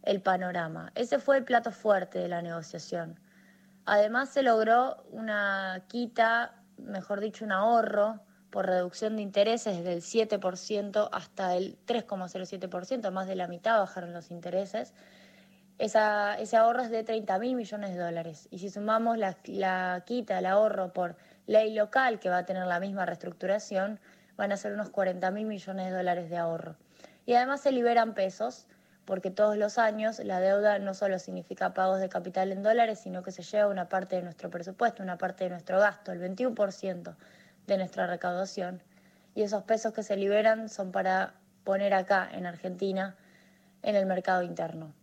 el 0.04 0.22
panorama. 0.22 0.92
Ese 0.96 1.20
fue 1.20 1.38
el 1.38 1.44
plato 1.44 1.72
fuerte 1.72 2.20
de 2.20 2.28
la 2.28 2.42
negociación. 2.42 3.20
Además 3.86 4.30
se 4.30 4.44
logró 4.44 5.04
una 5.12 5.84
quita, 5.88 6.56
mejor 6.78 7.20
dicho, 7.20 7.46
un 7.46 7.52
ahorro 7.52 8.20
por 8.52 8.68
reducción 8.68 9.16
de 9.16 9.22
intereses 9.22 9.78
desde 9.78 9.94
el 9.94 10.02
7% 10.02 11.10
hasta 11.12 11.56
el 11.56 11.78
3,07%, 11.86 13.12
más 13.12 13.28
de 13.28 13.36
la 13.36 13.48
mitad 13.48 13.80
bajaron 13.80 14.14
los 14.14 14.30
intereses. 14.30 14.94
Esa, 15.78 16.36
ese 16.38 16.58
ahorro 16.58 16.82
es 16.82 16.92
de 16.92 17.04
30 17.04 17.40
mil 17.40 17.56
millones 17.56 17.96
de 17.96 18.00
dólares. 18.00 18.48
Y 18.52 18.60
si 18.60 18.70
sumamos 18.70 19.18
la, 19.18 19.38
la 19.46 20.04
quita, 20.06 20.38
el 20.38 20.46
ahorro 20.46 20.94
por 20.94 21.16
ley 21.48 21.74
local, 21.74 22.20
que 22.20 22.30
va 22.30 22.40
a 22.40 22.46
tener 22.46 22.68
la 22.68 22.80
misma 22.80 23.06
reestructuración, 23.06 24.00
van 24.38 24.52
a 24.52 24.58
ser 24.58 24.74
unos 24.74 24.90
40 24.90 25.32
mil 25.32 25.48
millones 25.48 25.90
de 25.90 25.98
dólares 25.98 26.30
de 26.30 26.38
ahorro. 26.38 26.76
Y 27.26 27.34
además 27.34 27.62
se 27.62 27.72
liberan 27.72 28.14
pesos 28.14 28.68
porque 29.06 29.32
todos 29.32 29.58
los 29.58 29.78
años 29.78 30.20
la 30.20 30.40
deuda 30.40 30.80
no 30.80 30.94
solo 30.94 31.20
significa 31.20 31.74
pagos 31.74 32.00
de 32.00 32.10
capital 32.10 32.52
en 32.52 32.64
dólares, 32.64 33.00
sino 33.02 33.24
que 33.24 33.32
se 33.32 33.44
lleva 33.44 33.68
una 33.68 33.90
parte 33.90 34.18
de 34.18 34.22
nuestro 34.22 34.50
presupuesto, 34.50 35.04
una 35.04 35.18
parte 35.18 35.46
de 35.46 35.50
nuestro 35.50 35.80
gasto, 35.80 36.12
el 36.12 36.22
21% 36.22 37.16
de 37.68 37.78
nuestra 37.78 38.08
recaudación. 38.08 38.82
Y 39.36 39.44
esos 39.44 39.64
pesos 39.64 39.94
que 39.94 40.04
se 40.04 40.16
liberan 40.18 40.70
son 40.70 40.92
para 40.92 41.34
poner 41.64 41.94
acá, 41.94 42.30
en 42.32 42.46
Argentina, 42.46 43.16
en 43.82 43.96
el 43.96 44.06
mercado 44.06 44.44
interno. 44.44 44.94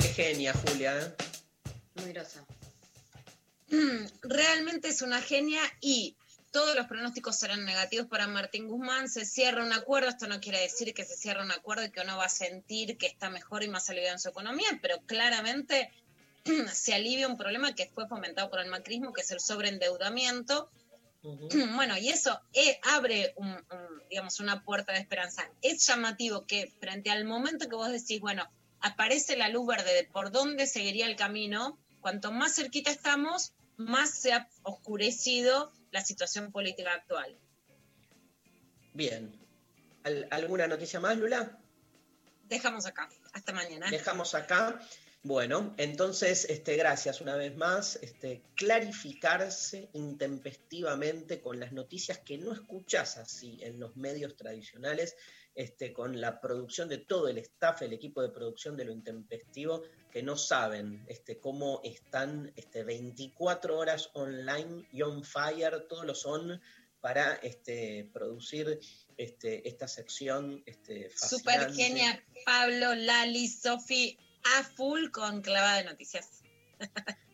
Qué 0.00 0.08
genia, 0.14 0.52
Julia. 0.52 0.98
¿eh? 0.98 1.14
Muy 1.96 2.12
grosa. 2.12 2.44
Realmente 4.22 4.88
es 4.88 5.02
una 5.02 5.20
genia 5.20 5.60
y 5.80 6.16
todos 6.56 6.74
los 6.74 6.86
pronósticos 6.86 7.42
eran 7.42 7.66
negativos 7.66 8.06
para 8.06 8.26
Martín 8.26 8.66
Guzmán, 8.66 9.10
se 9.10 9.26
cierra 9.26 9.62
un 9.62 9.74
acuerdo, 9.74 10.08
esto 10.08 10.26
no 10.26 10.40
quiere 10.40 10.58
decir 10.58 10.94
que 10.94 11.04
se 11.04 11.14
cierre 11.14 11.42
un 11.42 11.52
acuerdo 11.52 11.84
y 11.84 11.90
que 11.90 12.00
uno 12.00 12.16
va 12.16 12.24
a 12.24 12.30
sentir 12.30 12.96
que 12.96 13.06
está 13.06 13.28
mejor 13.28 13.62
y 13.62 13.68
más 13.68 13.90
aliviado 13.90 14.14
en 14.14 14.18
su 14.18 14.30
economía, 14.30 14.66
pero 14.80 14.96
claramente 15.04 15.92
se 16.72 16.94
alivia 16.94 17.28
un 17.28 17.36
problema 17.36 17.74
que 17.74 17.90
fue 17.90 18.08
fomentado 18.08 18.48
por 18.48 18.60
el 18.60 18.70
macrismo, 18.70 19.12
que 19.12 19.20
es 19.20 19.30
el 19.32 19.40
sobreendeudamiento. 19.40 20.70
Bueno, 21.74 21.98
y 21.98 22.08
eso 22.08 22.40
eh, 22.54 22.80
abre 22.84 23.34
un, 23.36 23.48
un, 23.48 24.02
digamos, 24.08 24.40
una 24.40 24.62
puerta 24.62 24.94
de 24.94 25.00
esperanza. 25.00 25.42
Es 25.60 25.86
llamativo 25.86 26.46
que 26.46 26.72
frente 26.80 27.10
al 27.10 27.26
momento 27.26 27.68
que 27.68 27.76
vos 27.76 27.90
decís, 27.90 28.18
bueno, 28.18 28.48
aparece 28.80 29.36
la 29.36 29.50
luz 29.50 29.66
verde 29.66 29.92
de 29.92 30.04
por 30.04 30.30
dónde 30.30 30.66
seguiría 30.66 31.04
el 31.06 31.16
camino, 31.16 31.78
cuanto 32.00 32.32
más 32.32 32.54
cerquita 32.54 32.90
estamos, 32.90 33.52
más 33.76 34.08
se 34.08 34.32
ha 34.32 34.48
oscurecido 34.62 35.70
la 35.90 36.04
situación 36.04 36.52
política 36.52 36.92
actual. 36.92 37.38
Bien. 38.94 39.32
¿Al- 40.04 40.28
¿Alguna 40.30 40.66
noticia 40.66 41.00
más, 41.00 41.16
Lula? 41.16 41.58
Dejamos 42.44 42.86
acá. 42.86 43.08
Hasta 43.32 43.52
mañana. 43.52 43.90
Dejamos 43.90 44.34
acá. 44.34 44.80
Bueno, 45.22 45.74
entonces, 45.76 46.44
este, 46.48 46.76
gracias 46.76 47.20
una 47.20 47.34
vez 47.34 47.56
más. 47.56 47.96
Este, 48.00 48.42
clarificarse 48.54 49.88
intempestivamente 49.94 51.40
con 51.40 51.58
las 51.58 51.72
noticias 51.72 52.18
que 52.18 52.38
no 52.38 52.52
escuchas 52.52 53.16
así 53.16 53.58
en 53.62 53.80
los 53.80 53.96
medios 53.96 54.36
tradicionales, 54.36 55.16
este, 55.56 55.92
con 55.92 56.20
la 56.20 56.40
producción 56.40 56.88
de 56.88 56.98
todo 56.98 57.28
el 57.28 57.38
staff, 57.38 57.82
el 57.82 57.94
equipo 57.94 58.22
de 58.22 58.28
producción 58.28 58.76
de 58.76 58.84
lo 58.84 58.92
intempestivo, 58.92 59.82
que 60.12 60.22
no 60.22 60.36
saben 60.36 61.04
este, 61.08 61.40
cómo 61.40 61.80
están 61.82 62.52
este, 62.56 62.84
24 62.84 63.76
horas 63.76 64.10
online 64.14 64.86
y 64.92 65.02
on 65.02 65.24
fire, 65.24 65.86
todos 65.88 66.04
los 66.04 66.24
on 66.26 66.60
para 67.00 67.34
este, 67.36 68.08
producir 68.12 68.80
este, 69.16 69.66
esta 69.68 69.88
sección 69.88 70.62
este, 70.66 71.10
Super 71.16 71.72
genia, 71.72 72.22
Pablo, 72.44 72.94
Lali, 72.94 73.48
Sofi, 73.48 74.18
a 74.58 74.62
full 74.62 75.10
con 75.10 75.40
clavada 75.40 75.78
de 75.78 75.84
noticias. 75.84 76.42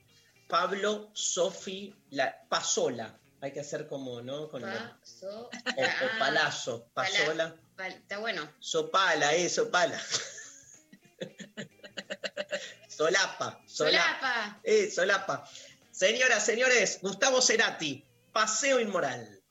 Pablo, 0.48 1.10
Sofi, 1.14 1.94
la 2.10 2.46
Pasola. 2.48 3.18
Hay 3.40 3.52
que 3.52 3.60
hacer 3.60 3.88
como, 3.88 4.20
¿no? 4.22 4.48
Con 4.48 4.62
Paso- 4.62 5.48
o, 5.48 5.82
o 5.82 6.18
Palazo, 6.18 6.88
Pasola. 6.94 7.56
Está 7.88 8.18
bueno. 8.18 8.48
Sopala, 8.60 9.34
eh, 9.34 9.48
sopala. 9.48 9.98
solapa, 12.88 13.60
solapa. 13.66 13.68
Solapa. 13.68 14.60
Eh, 14.64 14.90
solapa. 14.90 15.48
Señoras, 15.90 16.44
señores, 16.44 16.98
Gustavo 17.02 17.42
Cerati, 17.42 18.04
Paseo 18.32 18.80
Inmoral. 18.80 19.41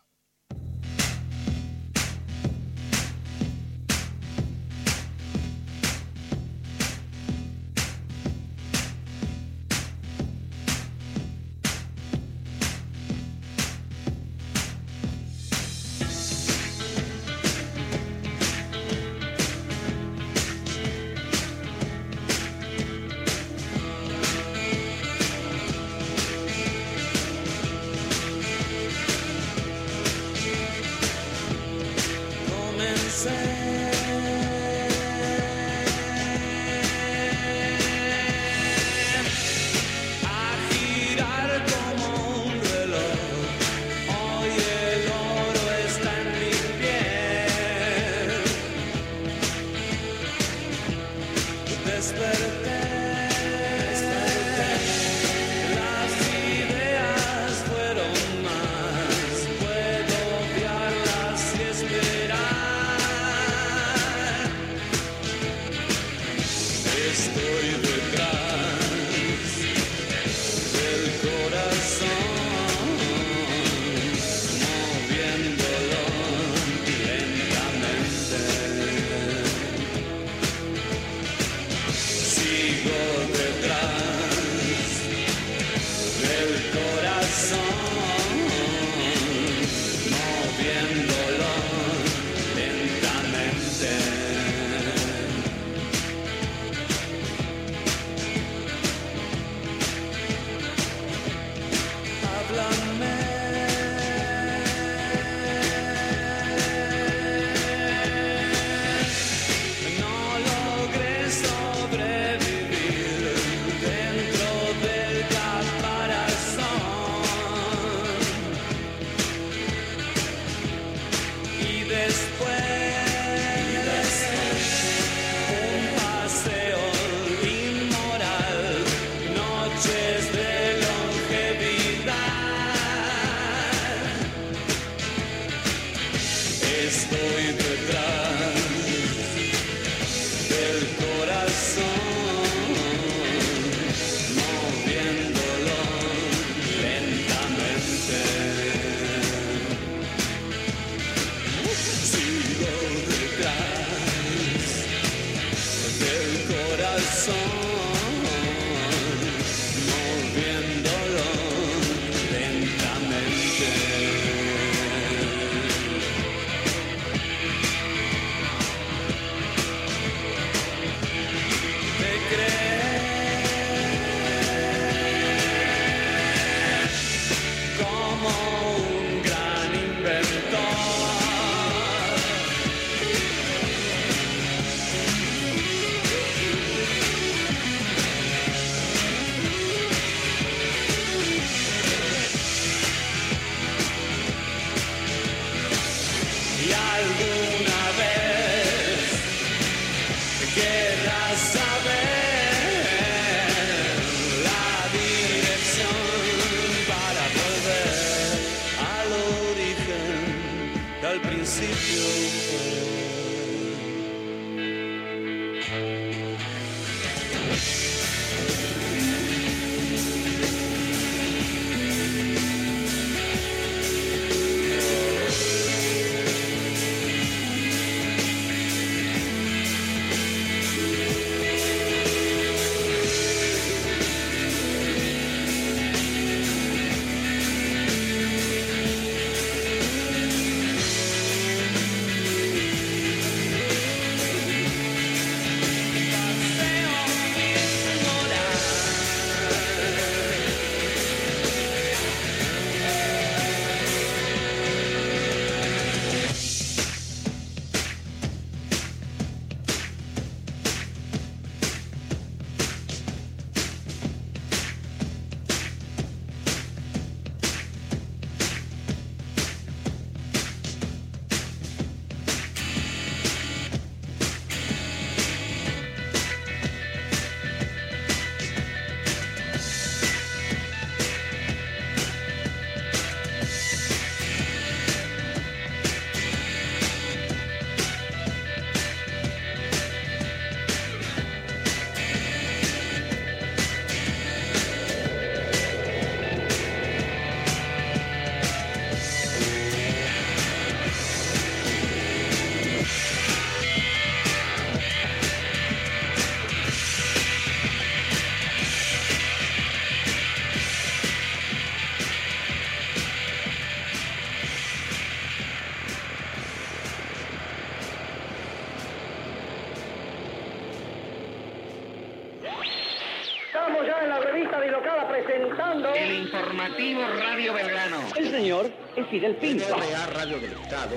Informativo 326.62 327.01
Radio 327.08 327.54
Belgrano. 327.54 327.97
El 328.16 328.32
señor 328.32 328.71
es 328.96 329.08
Fidel 329.08 329.36
Pinto. 329.38 329.66
Radio 330.13 330.39
del 330.39 330.54
Estado. 330.54 330.96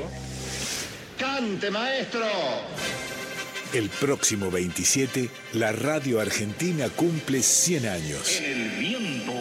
¡Cante, 1.18 1.70
maestro! 1.70 2.26
El 3.72 3.88
próximo 3.88 4.50
27, 4.50 5.30
la 5.54 5.72
radio 5.72 6.20
argentina 6.20 6.88
cumple 6.90 7.42
100 7.42 7.88
años. 7.88 8.40
el 8.40 8.68
viento. 8.78 9.32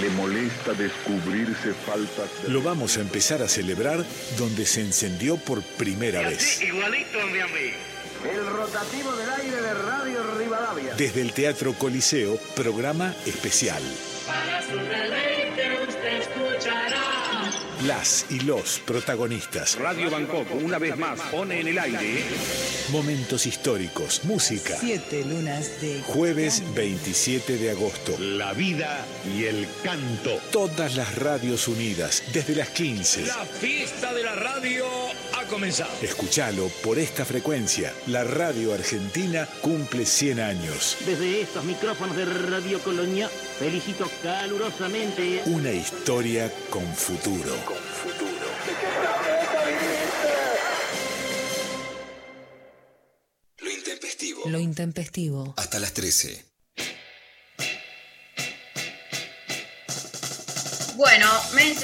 Le 0.00 0.08
molesta 0.10 0.72
descubrirse 0.72 1.74
faltas 1.86 2.28
de... 2.42 2.48
Lo 2.48 2.62
vamos 2.62 2.96
a 2.96 3.00
empezar 3.02 3.42
a 3.42 3.48
celebrar 3.48 4.04
donde 4.38 4.64
se 4.64 4.80
encendió 4.80 5.36
por 5.36 5.62
primera 5.62 6.20
vez. 6.22 6.62
Igualito. 6.62 7.18
El 8.30 8.46
rotativo 8.46 9.12
del 9.16 9.30
aire 9.30 9.60
de 9.60 9.74
Radio. 9.74 10.01
Desde 10.96 11.22
el 11.22 11.32
Teatro 11.32 11.72
Coliseo, 11.72 12.38
programa 12.54 13.14
especial. 13.24 13.82
Para 14.26 14.62
su 14.62 14.76
deleite 14.76 15.86
usted 15.88 16.20
escuchará. 16.20 17.02
Las 17.86 18.26
y 18.30 18.38
los 18.40 18.78
protagonistas. 18.80 19.76
Radio 19.76 20.08
Bangkok, 20.10 20.46
una 20.62 20.78
vez 20.78 20.96
más, 20.96 21.18
pone 21.32 21.60
en 21.60 21.68
el 21.68 21.78
aire. 21.78 22.22
Momentos 22.90 23.46
históricos, 23.46 24.24
música. 24.24 24.76
Siete 24.78 25.24
lunas 25.24 25.80
de... 25.80 26.00
Jueves 26.02 26.62
27 26.74 27.56
de 27.56 27.70
agosto. 27.70 28.16
La 28.20 28.52
vida 28.52 29.04
y 29.36 29.44
el 29.46 29.66
canto. 29.82 30.38
Todas 30.52 30.94
las 30.94 31.16
radios 31.16 31.66
unidas, 31.66 32.22
desde 32.32 32.54
las 32.54 32.68
15. 32.68 33.26
La 33.26 33.44
comenzado. 35.62 35.92
Escuchalo 36.02 36.68
por 36.82 36.98
esta 36.98 37.24
frecuencia. 37.24 37.94
La 38.08 38.24
radio 38.24 38.74
argentina 38.74 39.48
cumple 39.60 40.04
100 40.04 40.40
años. 40.40 40.96
Desde 41.06 41.40
estos 41.40 41.64
micrófonos 41.64 42.16
de 42.16 42.24
Radio 42.24 42.80
Colonia, 42.80 43.28
felicito 43.28 44.10
calurosamente. 44.24 45.42
Una 45.46 45.70
historia 45.70 46.52
con 46.68 46.84
futuro. 46.94 47.54
Con 47.64 47.76
futuro. 47.76 48.46
Lo 53.58 53.70
intempestivo. 53.70 54.42
Lo 54.46 54.58
intempestivo. 54.58 55.54
Hasta 55.56 55.78
las 55.78 55.92
13. 55.92 56.51
Bueno, 61.02 61.26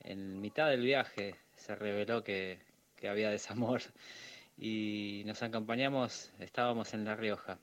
En 0.00 0.40
mitad 0.40 0.68
del 0.70 0.82
viaje 0.82 1.36
se 1.54 1.76
reveló 1.76 2.24
que, 2.24 2.58
que 2.96 3.08
había 3.08 3.30
desamor 3.30 3.80
y 4.58 5.22
nos 5.24 5.40
acompañamos, 5.44 6.32
estábamos 6.40 6.94
en 6.94 7.04
La 7.04 7.14
Rioja, 7.14 7.60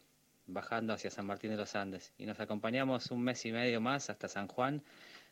bajando 0.47 0.93
hacia 0.93 1.11
San 1.11 1.25
Martín 1.25 1.51
de 1.51 1.57
los 1.57 1.75
Andes, 1.75 2.13
y 2.17 2.25
nos 2.25 2.39
acompañamos 2.39 3.11
un 3.11 3.21
mes 3.21 3.45
y 3.45 3.51
medio 3.51 3.81
más 3.81 4.09
hasta 4.09 4.29
San 4.29 4.47
Juan, 4.47 4.81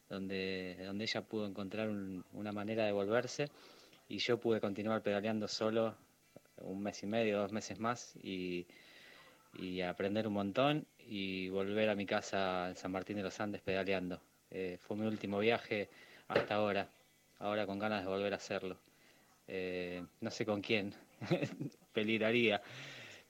donde, 0.09 0.75
donde 0.83 1.05
ella 1.05 1.21
pudo 1.21 1.45
encontrar 1.45 1.87
un- 1.87 2.25
una 2.33 2.51
manera 2.51 2.85
de 2.85 2.91
volverse 2.91 3.49
y 4.11 4.17
yo 4.17 4.37
pude 4.37 4.59
continuar 4.59 5.01
pedaleando 5.01 5.47
solo 5.47 5.95
un 6.57 6.83
mes 6.83 7.01
y 7.01 7.07
medio, 7.07 7.39
dos 7.39 7.53
meses 7.53 7.79
más 7.79 8.13
y, 8.21 8.67
y 9.53 9.79
aprender 9.79 10.27
un 10.27 10.33
montón 10.33 10.85
y 10.99 11.47
volver 11.47 11.89
a 11.89 11.95
mi 11.95 12.05
casa 12.05 12.67
en 12.67 12.75
San 12.75 12.91
Martín 12.91 13.15
de 13.15 13.23
los 13.23 13.39
Andes 13.39 13.61
pedaleando. 13.61 14.21
Eh, 14.49 14.77
fue 14.81 14.97
mi 14.97 15.05
último 15.05 15.39
viaje 15.39 15.89
hasta 16.27 16.55
ahora, 16.55 16.89
ahora 17.39 17.65
con 17.65 17.79
ganas 17.79 18.03
de 18.03 18.09
volver 18.09 18.33
a 18.33 18.35
hacerlo. 18.35 18.77
Eh, 19.47 20.03
no 20.19 20.29
sé 20.29 20.45
con 20.45 20.59
quién 20.59 20.93
peligraría, 21.93 22.61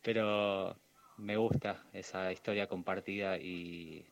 pero 0.02 0.76
me 1.18 1.38
gusta 1.38 1.84
esa 1.94 2.32
historia 2.32 2.66
compartida 2.66 3.38
y, 3.38 4.03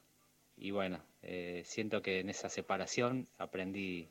y 0.56 0.70
bueno, 0.70 1.02
eh, 1.24 1.64
siento 1.66 2.04
que 2.04 2.20
en 2.20 2.30
esa 2.30 2.48
separación 2.48 3.28
aprendí, 3.40 4.08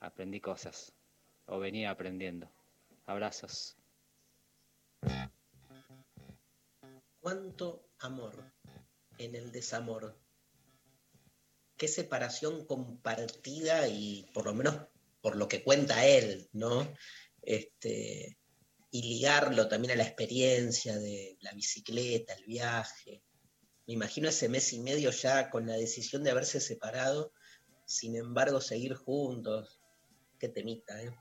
aprendí 0.00 0.40
cosas 0.40 0.95
o 1.46 1.58
venía 1.58 1.90
aprendiendo. 1.90 2.50
Abrazos. 3.06 3.76
¿Cuánto 7.20 7.88
amor 7.98 8.52
en 9.18 9.34
el 9.34 9.52
desamor? 9.52 10.16
¿Qué 11.76 11.88
separación 11.88 12.66
compartida 12.66 13.88
y 13.88 14.26
por 14.32 14.46
lo 14.46 14.54
menos 14.54 14.76
por 15.20 15.36
lo 15.36 15.48
que 15.48 15.62
cuenta 15.62 16.06
él, 16.06 16.48
¿no? 16.52 16.94
Este, 17.42 18.38
y 18.90 19.02
ligarlo 19.02 19.68
también 19.68 19.92
a 19.92 19.96
la 19.96 20.04
experiencia 20.04 20.96
de 20.98 21.36
la 21.40 21.52
bicicleta, 21.52 22.34
el 22.34 22.44
viaje. 22.44 23.22
Me 23.86 23.94
imagino 23.94 24.28
ese 24.28 24.48
mes 24.48 24.72
y 24.72 24.80
medio 24.80 25.10
ya 25.10 25.50
con 25.50 25.66
la 25.66 25.74
decisión 25.74 26.22
de 26.22 26.30
haberse 26.30 26.60
separado, 26.60 27.32
sin 27.84 28.16
embargo 28.16 28.60
seguir 28.60 28.94
juntos. 28.94 29.80
Qué 30.38 30.48
temita, 30.48 31.02
¿eh? 31.02 31.14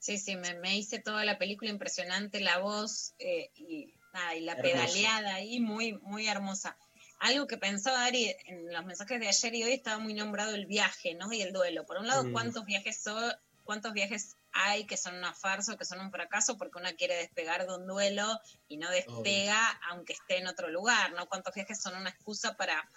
Sí, 0.00 0.16
sí, 0.16 0.34
me, 0.34 0.54
me 0.54 0.76
hice 0.76 0.98
toda 0.98 1.24
la 1.26 1.38
película 1.38 1.70
impresionante, 1.70 2.40
la 2.40 2.58
voz 2.58 3.12
eh, 3.18 3.50
y, 3.54 3.94
nada, 4.14 4.34
y 4.34 4.40
la 4.40 4.56
pedaleada 4.56 5.34
ahí, 5.34 5.60
muy, 5.60 5.92
muy 5.92 6.26
hermosa. 6.26 6.76
Algo 7.18 7.46
que 7.46 7.58
pensaba 7.58 8.06
Ari 8.06 8.34
en 8.46 8.72
los 8.72 8.84
mensajes 8.86 9.20
de 9.20 9.28
ayer 9.28 9.54
y 9.54 9.62
hoy 9.62 9.72
estaba 9.72 9.98
muy 9.98 10.14
nombrado 10.14 10.54
el 10.54 10.64
viaje, 10.64 11.14
¿no? 11.14 11.30
Y 11.34 11.42
el 11.42 11.52
duelo. 11.52 11.84
Por 11.84 11.98
un 11.98 12.06
lado, 12.06 12.24
Mm. 12.24 12.32
¿cuántos 12.32 12.64
viajes 12.64 13.02
son, 13.02 13.30
cuántos 13.64 13.92
viajes 13.92 14.36
hay 14.52 14.86
que 14.86 14.96
son 14.96 15.16
una 15.16 15.34
farsa 15.34 15.74
o 15.74 15.76
que 15.76 15.84
son 15.84 16.00
un 16.00 16.10
fracaso 16.10 16.56
porque 16.56 16.78
uno 16.78 16.88
quiere 16.96 17.16
despegar 17.16 17.66
de 17.66 17.74
un 17.74 17.86
duelo 17.86 18.26
y 18.68 18.78
no 18.78 18.90
despega 18.90 19.80
aunque 19.90 20.14
esté 20.14 20.38
en 20.38 20.46
otro 20.46 20.70
lugar, 20.70 21.12
¿no? 21.12 21.28
¿Cuántos 21.28 21.54
viajes 21.54 21.80
son 21.80 21.94
una 21.94 22.08
excusa 22.08 22.56
para 22.56 22.88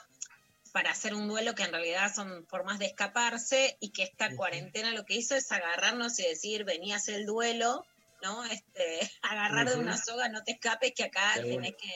para 0.73 0.89
hacer 0.89 1.13
un 1.13 1.27
duelo 1.27 1.53
que 1.53 1.63
en 1.63 1.71
realidad 1.71 2.13
son 2.13 2.47
formas 2.47 2.79
de 2.79 2.87
escaparse 2.87 3.77
y 3.79 3.91
que 3.91 4.01
esta 4.03 4.35
cuarentena 4.35 4.91
lo 4.91 5.05
que 5.05 5.13
hizo 5.15 5.35
es 5.35 5.51
agarrarnos 5.51 6.19
y 6.19 6.23
decir, 6.23 6.65
vení 6.65 6.91
a 6.91 6.95
hacer 6.95 7.13
el 7.13 7.27
duelo, 7.27 7.85
¿no? 8.23 8.43
Este, 8.43 8.99
agarrar 9.21 9.69
de 9.69 9.77
una 9.77 9.95
soga, 9.97 10.29
no 10.29 10.43
te 10.43 10.53
escapes, 10.53 10.91
que 10.95 11.03
acá 11.03 11.35
tenés 11.35 11.75
que, 11.75 11.93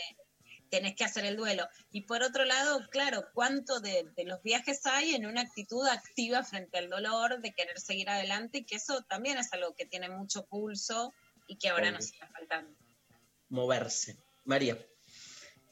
tenés 0.69 0.95
que 0.95 1.03
hacer 1.03 1.25
el 1.25 1.35
duelo. 1.35 1.67
Y 1.89 2.01
por 2.01 2.21
otro 2.21 2.45
lado, 2.45 2.87
claro, 2.91 3.25
¿cuánto 3.33 3.79
de, 3.79 4.05
de 4.15 4.25
los 4.25 4.43
viajes 4.43 4.85
hay 4.85 5.15
en 5.15 5.25
una 5.25 5.41
actitud 5.41 5.87
activa 5.87 6.43
frente 6.43 6.77
al 6.77 6.87
dolor, 6.87 7.41
de 7.41 7.53
querer 7.53 7.79
seguir 7.79 8.11
adelante? 8.11 8.59
Y 8.59 8.63
que 8.63 8.75
eso 8.75 9.01
también 9.09 9.39
es 9.39 9.51
algo 9.53 9.73
que 9.73 9.87
tiene 9.87 10.07
mucho 10.09 10.45
pulso 10.45 11.15
y 11.47 11.57
que 11.57 11.69
ahora 11.69 11.85
Obvio. 11.87 11.93
nos 11.93 12.05
está 12.05 12.27
faltando. 12.27 12.77
Moverse. 13.49 14.17
María. 14.45 14.77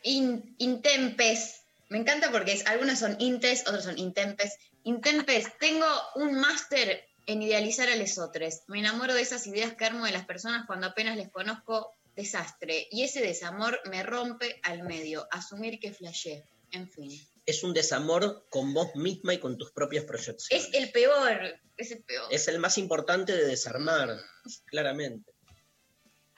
In- 0.02 0.56
intempes. 0.58 1.65
Me 1.90 1.98
encanta 2.00 2.32
porque 2.32 2.54
es, 2.54 2.66
algunos 2.68 3.00
son 3.00 3.16
intes, 3.20 3.62
otros 3.68 3.84
son 3.84 3.98
intempes. 3.98 4.58
Intempes, 4.84 5.48
tengo 5.60 5.86
un 6.16 6.34
máster 6.40 7.06
en 7.28 7.42
idealizar 7.42 7.90
a 7.90 7.96
lesotres. 7.96 8.64
Me 8.68 8.80
enamoro 8.80 9.14
de 9.14 9.22
esas 9.22 9.46
ideas 9.48 9.74
que 9.76 9.86
armo 9.86 10.06
de 10.06 10.12
las 10.12 10.26
personas 10.26 10.66
cuando 10.66 10.88
apenas 10.88 11.16
les 11.18 11.30
conozco. 11.30 11.92
Desastre. 12.16 12.88
Y 12.92 13.04
ese 13.04 13.20
desamor 13.22 13.78
me 13.90 14.02
rompe 14.02 14.60
al 14.64 14.84
medio. 14.84 15.28
Asumir 15.32 15.80
que 15.82 15.92
flashé. 15.92 16.46
En 16.72 16.90
fin. 16.90 17.12
Es 17.46 17.62
un 17.64 17.74
desamor 17.74 18.48
con 18.50 18.74
vos 18.74 18.96
misma 18.96 19.34
y 19.34 19.40
con 19.40 19.58
tus 19.58 19.72
propias 19.72 20.06
proyecciones. 20.06 20.68
Es 20.68 20.74
el 20.74 20.92
peor. 20.92 21.60
Es 21.76 21.92
el 21.92 22.04
peor. 22.04 22.28
Es 22.32 22.48
el 22.48 22.58
más 22.60 22.78
importante 22.78 23.36
de 23.36 23.46
desarmar, 23.46 24.18
claramente. 24.66 25.32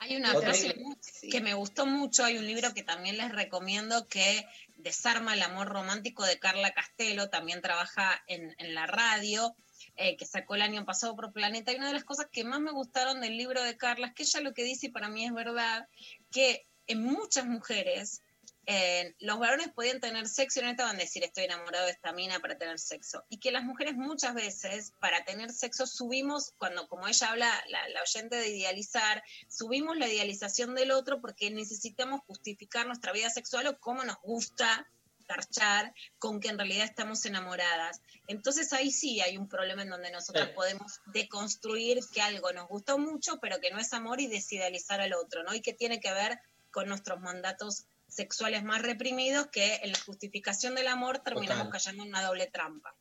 Hay 0.00 0.16
una 0.16 0.34
frase 0.34 0.74
que- 1.22 1.28
que 1.28 1.40
me 1.40 1.54
gustó 1.54 1.86
mucho, 1.86 2.24
hay 2.24 2.38
un 2.38 2.46
libro 2.46 2.72
que 2.74 2.82
también 2.82 3.16
les 3.16 3.32
recomiendo 3.32 4.06
que 4.06 4.44
Desarma 4.78 5.34
el 5.34 5.42
amor 5.42 5.68
romántico 5.68 6.24
de 6.24 6.38
Carla 6.38 6.72
Castelo, 6.72 7.28
también 7.28 7.60
trabaja 7.60 8.22
en, 8.26 8.54
la 8.74 8.86
radio, 8.86 9.54
eh, 9.96 10.16
que 10.16 10.24
sacó 10.24 10.54
el 10.54 10.62
año 10.62 10.84
pasado 10.84 11.14
por 11.16 11.32
Planeta. 11.32 11.72
Y 11.72 11.76
una 11.76 11.88
de 11.88 11.94
las 11.94 12.04
cosas 12.04 12.28
que 12.32 12.44
más 12.44 12.60
me 12.60 12.70
gustaron 12.70 13.20
del 13.20 13.36
libro 13.36 13.62
de 13.62 13.76
Carla 13.76 14.06
es 14.06 14.14
que 14.14 14.22
ella 14.22 14.40
lo 14.40 14.54
que 14.54 14.64
dice, 14.64 14.86
y 14.86 14.90
para 14.90 15.08
mí 15.08 15.26
es 15.26 15.32
verdad, 15.32 15.88
que 16.30 16.66
en 16.86 17.02
muchas 17.02 17.44
mujeres 17.46 18.22
eh, 18.70 19.14
los 19.20 19.38
varones 19.38 19.68
podían 19.70 19.98
tener 19.98 20.28
sexo 20.28 20.60
y 20.60 20.62
no 20.62 20.68
estaban 20.68 20.98
decir 20.98 21.24
estoy 21.24 21.44
enamorado 21.44 21.86
de 21.86 21.92
esta 21.92 22.12
mina 22.12 22.38
para 22.40 22.58
tener 22.58 22.78
sexo. 22.78 23.24
Y 23.30 23.40
que 23.40 23.50
las 23.50 23.64
mujeres 23.64 23.94
muchas 23.96 24.34
veces 24.34 24.92
para 25.00 25.24
tener 25.24 25.50
sexo 25.52 25.86
subimos, 25.86 26.52
cuando 26.58 26.86
como 26.86 27.08
ella 27.08 27.30
habla, 27.30 27.64
la, 27.68 27.88
la 27.88 28.02
oyente 28.02 28.36
de 28.36 28.48
idealizar, 28.50 29.24
subimos 29.48 29.96
la 29.96 30.06
idealización 30.06 30.74
del 30.74 30.90
otro 30.90 31.22
porque 31.22 31.50
necesitamos 31.50 32.20
justificar 32.26 32.86
nuestra 32.86 33.12
vida 33.12 33.30
sexual 33.30 33.68
o 33.68 33.78
cómo 33.80 34.04
nos 34.04 34.20
gusta 34.20 34.86
garchar 35.26 35.94
con 36.18 36.38
que 36.38 36.48
en 36.48 36.58
realidad 36.58 36.84
estamos 36.84 37.24
enamoradas. 37.24 38.02
Entonces 38.26 38.74
ahí 38.74 38.90
sí 38.90 39.22
hay 39.22 39.38
un 39.38 39.48
problema 39.48 39.80
en 39.80 39.88
donde 39.90 40.10
nosotros 40.10 40.46
Sí. 40.48 40.54
podemos 40.54 41.00
deconstruir 41.06 42.00
que 42.12 42.20
algo 42.20 42.52
nos 42.52 42.68
gustó 42.68 42.98
mucho, 42.98 43.38
pero 43.40 43.60
que 43.60 43.70
no 43.70 43.78
es 43.78 43.94
amor 43.94 44.20
y 44.20 44.26
desidealizar 44.26 45.00
al 45.00 45.14
otro, 45.14 45.42
¿no? 45.42 45.54
Y 45.54 45.62
que 45.62 45.72
tiene 45.72 46.00
que 46.00 46.12
ver 46.12 46.38
con 46.70 46.86
nuestros 46.88 47.18
mandatos 47.20 47.86
sexuales 48.08 48.64
más 48.64 48.82
reprimidos 48.82 49.46
que 49.48 49.76
en 49.76 49.92
la 49.92 49.98
justificación 50.00 50.74
del 50.74 50.88
amor 50.88 51.18
terminamos 51.20 51.66
Total. 51.66 51.72
cayendo 51.72 52.02
en 52.04 52.08
una 52.08 52.24
doble 52.24 52.46
trampa. 52.46 52.94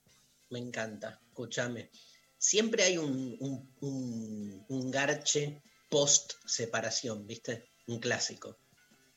Me 0.49 0.59
encanta, 0.59 1.19
escúchame. 1.27 1.89
Siempre 2.37 2.83
hay 2.83 2.97
un, 2.97 3.35
un- 3.39 3.75
un- 3.81 4.65
un 4.67 4.91
garche 4.91 5.61
post 5.89 6.33
separación, 6.45 7.25
¿viste? 7.25 7.69
Un 7.87 7.99
clásico. 7.99 8.57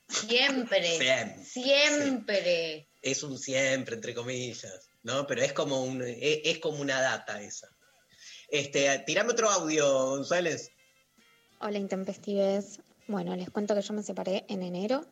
Siempre. 0.09 0.97
Siempre. 0.99 1.45
Siempre. 1.45 2.89
Es 3.03 3.23
un 3.23 3.39
siempre, 3.39 3.95
entre 3.97 4.15
comillas, 4.15 4.89
¿no? 5.03 5.27
Pero 5.27 5.43
es 5.43 5.53
como, 5.53 5.83
un, 5.85 6.03
es, 6.03 6.41
es 6.45 6.59
como 6.59 6.81
una 6.81 7.01
data 7.01 7.41
esa. 7.43 7.69
Este, 8.49 8.99
tirame 9.07 9.33
otro 9.33 9.49
audio, 9.51 10.07
González. 10.11 10.71
Hola 11.61 11.79
intempestives. 11.79 12.81
Bueno, 13.07 13.37
les 13.37 13.51
cuento 13.51 13.75
que 13.75 13.83
yo 13.83 13.93
me 13.95 14.03
separé 14.03 14.45
en 14.49 14.62
enero, 14.62 15.05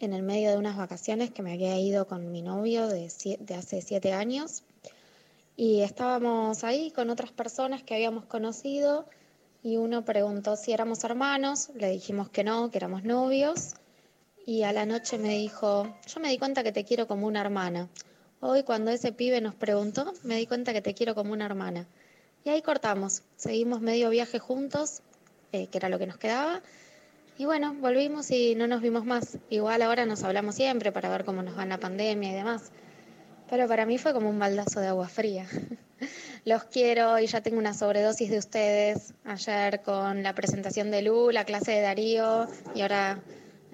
en 0.00 0.12
el 0.12 0.22
medio 0.22 0.50
de 0.50 0.56
unas 0.56 0.76
vacaciones 0.76 1.30
que 1.30 1.42
me 1.42 1.52
había 1.52 1.78
ido 1.78 2.06
con 2.06 2.30
mi 2.30 2.42
novio 2.42 2.86
de, 2.88 3.10
de 3.40 3.54
hace 3.54 3.82
siete 3.82 4.12
años. 4.12 4.62
Y 5.56 5.80
estábamos 5.80 6.64
ahí 6.64 6.90
con 6.90 7.10
otras 7.10 7.32
personas 7.32 7.82
que 7.82 7.94
habíamos 7.94 8.26
conocido 8.26 9.06
y 9.62 9.78
uno 9.78 10.04
preguntó 10.04 10.54
si 10.54 10.72
éramos 10.72 11.02
hermanos, 11.02 11.70
le 11.74 11.90
dijimos 11.90 12.28
que 12.28 12.44
no, 12.44 12.70
que 12.70 12.78
éramos 12.78 13.04
novios. 13.04 13.74
Y 14.44 14.62
a 14.62 14.72
la 14.72 14.86
noche 14.86 15.18
me 15.18 15.30
dijo, 15.30 15.92
yo 16.06 16.20
me 16.20 16.28
di 16.28 16.38
cuenta 16.38 16.62
que 16.62 16.70
te 16.70 16.84
quiero 16.84 17.08
como 17.08 17.26
una 17.26 17.40
hermana. 17.40 17.88
Hoy 18.38 18.62
cuando 18.62 18.92
ese 18.92 19.10
pibe 19.10 19.40
nos 19.40 19.56
preguntó, 19.56 20.12
me 20.22 20.36
di 20.36 20.46
cuenta 20.46 20.72
que 20.72 20.82
te 20.82 20.94
quiero 20.94 21.16
como 21.16 21.32
una 21.32 21.46
hermana. 21.46 21.88
Y 22.44 22.50
ahí 22.50 22.62
cortamos, 22.62 23.22
seguimos 23.34 23.80
medio 23.80 24.08
viaje 24.08 24.38
juntos, 24.38 25.02
eh, 25.50 25.66
que 25.66 25.78
era 25.78 25.88
lo 25.88 25.98
que 25.98 26.06
nos 26.06 26.16
quedaba. 26.16 26.62
Y 27.38 27.44
bueno, 27.44 27.74
volvimos 27.74 28.30
y 28.30 28.54
no 28.54 28.66
nos 28.66 28.80
vimos 28.80 29.04
más. 29.04 29.38
Igual 29.50 29.82
ahora 29.82 30.06
nos 30.06 30.22
hablamos 30.22 30.54
siempre 30.54 30.90
para 30.90 31.10
ver 31.10 31.24
cómo 31.24 31.42
nos 31.42 31.56
va 31.56 31.64
en 31.64 31.68
la 31.68 31.78
pandemia 31.78 32.30
y 32.30 32.34
demás. 32.34 32.72
Pero 33.50 33.68
para 33.68 33.84
mí 33.84 33.98
fue 33.98 34.12
como 34.14 34.30
un 34.30 34.38
baldazo 34.38 34.80
de 34.80 34.88
agua 34.88 35.08
fría. 35.08 35.46
Los 36.44 36.64
quiero 36.64 37.18
y 37.18 37.26
ya 37.26 37.42
tengo 37.42 37.58
una 37.58 37.74
sobredosis 37.74 38.30
de 38.30 38.38
ustedes. 38.38 39.14
Ayer 39.24 39.82
con 39.82 40.22
la 40.22 40.34
presentación 40.34 40.90
de 40.90 41.02
Lu, 41.02 41.30
la 41.30 41.44
clase 41.44 41.72
de 41.72 41.80
Darío 41.82 42.48
y 42.74 42.80
ahora 42.80 43.22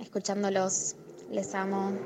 escuchándolos. 0.00 0.96
Les 1.30 1.54
amo. 1.54 1.98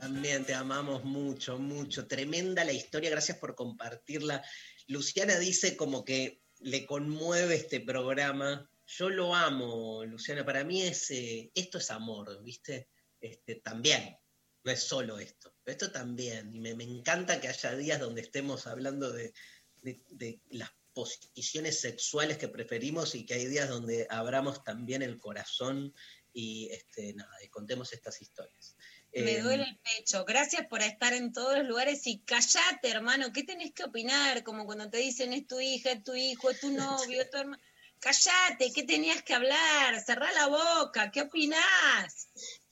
También 0.00 0.44
te 0.44 0.54
amamos 0.54 1.04
mucho, 1.04 1.58
mucho. 1.58 2.06
Tremenda 2.06 2.64
la 2.64 2.72
historia, 2.72 3.10
gracias 3.10 3.38
por 3.38 3.54
compartirla. 3.54 4.42
Luciana 4.88 5.38
dice 5.38 5.76
como 5.76 6.04
que 6.04 6.42
le 6.58 6.84
conmueve 6.84 7.54
este 7.54 7.80
programa. 7.80 8.69
Yo 8.98 9.08
lo 9.08 9.34
amo, 9.34 10.04
Luciana. 10.04 10.44
Para 10.44 10.64
mí 10.64 10.82
es, 10.82 11.10
eh, 11.10 11.50
esto 11.54 11.78
es 11.78 11.90
amor, 11.90 12.42
¿viste? 12.42 12.88
Este, 13.20 13.56
también, 13.56 14.16
no 14.64 14.72
es 14.72 14.82
solo 14.82 15.18
esto, 15.18 15.54
esto 15.64 15.92
también. 15.92 16.54
Y 16.54 16.60
me, 16.60 16.74
me 16.74 16.84
encanta 16.84 17.40
que 17.40 17.48
haya 17.48 17.74
días 17.76 18.00
donde 18.00 18.22
estemos 18.22 18.66
hablando 18.66 19.12
de, 19.12 19.32
de- 19.76 20.02
de 20.08 20.40
las 20.50 20.70
posiciones 20.92 21.80
sexuales 21.80 22.36
que 22.36 22.48
preferimos 22.48 23.14
y 23.14 23.24
que 23.24 23.34
hay 23.34 23.46
días 23.46 23.68
donde 23.68 24.06
abramos 24.10 24.64
también 24.64 25.02
el 25.02 25.18
corazón 25.18 25.94
y 26.32 26.68
este, 26.72 27.14
nada, 27.14 27.32
y 27.44 27.48
contemos 27.48 27.92
estas 27.92 28.20
historias. 28.20 28.76
Me 29.12 29.34
Eh, 29.36 29.40
duele 29.42 29.64
el 29.64 29.78
pecho. 29.78 30.24
Gracias 30.24 30.66
por 30.66 30.82
estar 30.82 31.12
en 31.12 31.32
todos 31.32 31.58
los 31.58 31.66
lugares 31.66 32.06
y 32.06 32.20
callate, 32.20 32.88
hermano. 32.88 33.32
¿Qué 33.32 33.44
tenés 33.44 33.72
que 33.72 33.84
opinar? 33.84 34.42
Como 34.42 34.64
cuando 34.66 34.90
te 34.90 34.98
dicen 34.98 35.32
es 35.32 35.46
tu 35.46 35.60
hija, 35.60 35.92
es 35.92 36.02
tu 36.02 36.14
hijo, 36.14 36.50
es 36.50 36.60
tu 36.60 36.70
novio, 37.16 37.22
es 37.22 37.30
tu 37.30 37.36
hermano. 37.38 37.62
Callate, 38.00 38.72
¿qué 38.74 38.82
tenías 38.84 39.22
que 39.22 39.34
hablar? 39.34 40.00
Cerrá 40.00 40.32
la 40.32 40.46
boca, 40.46 41.10
¿qué 41.10 41.22
opinás? 41.22 42.28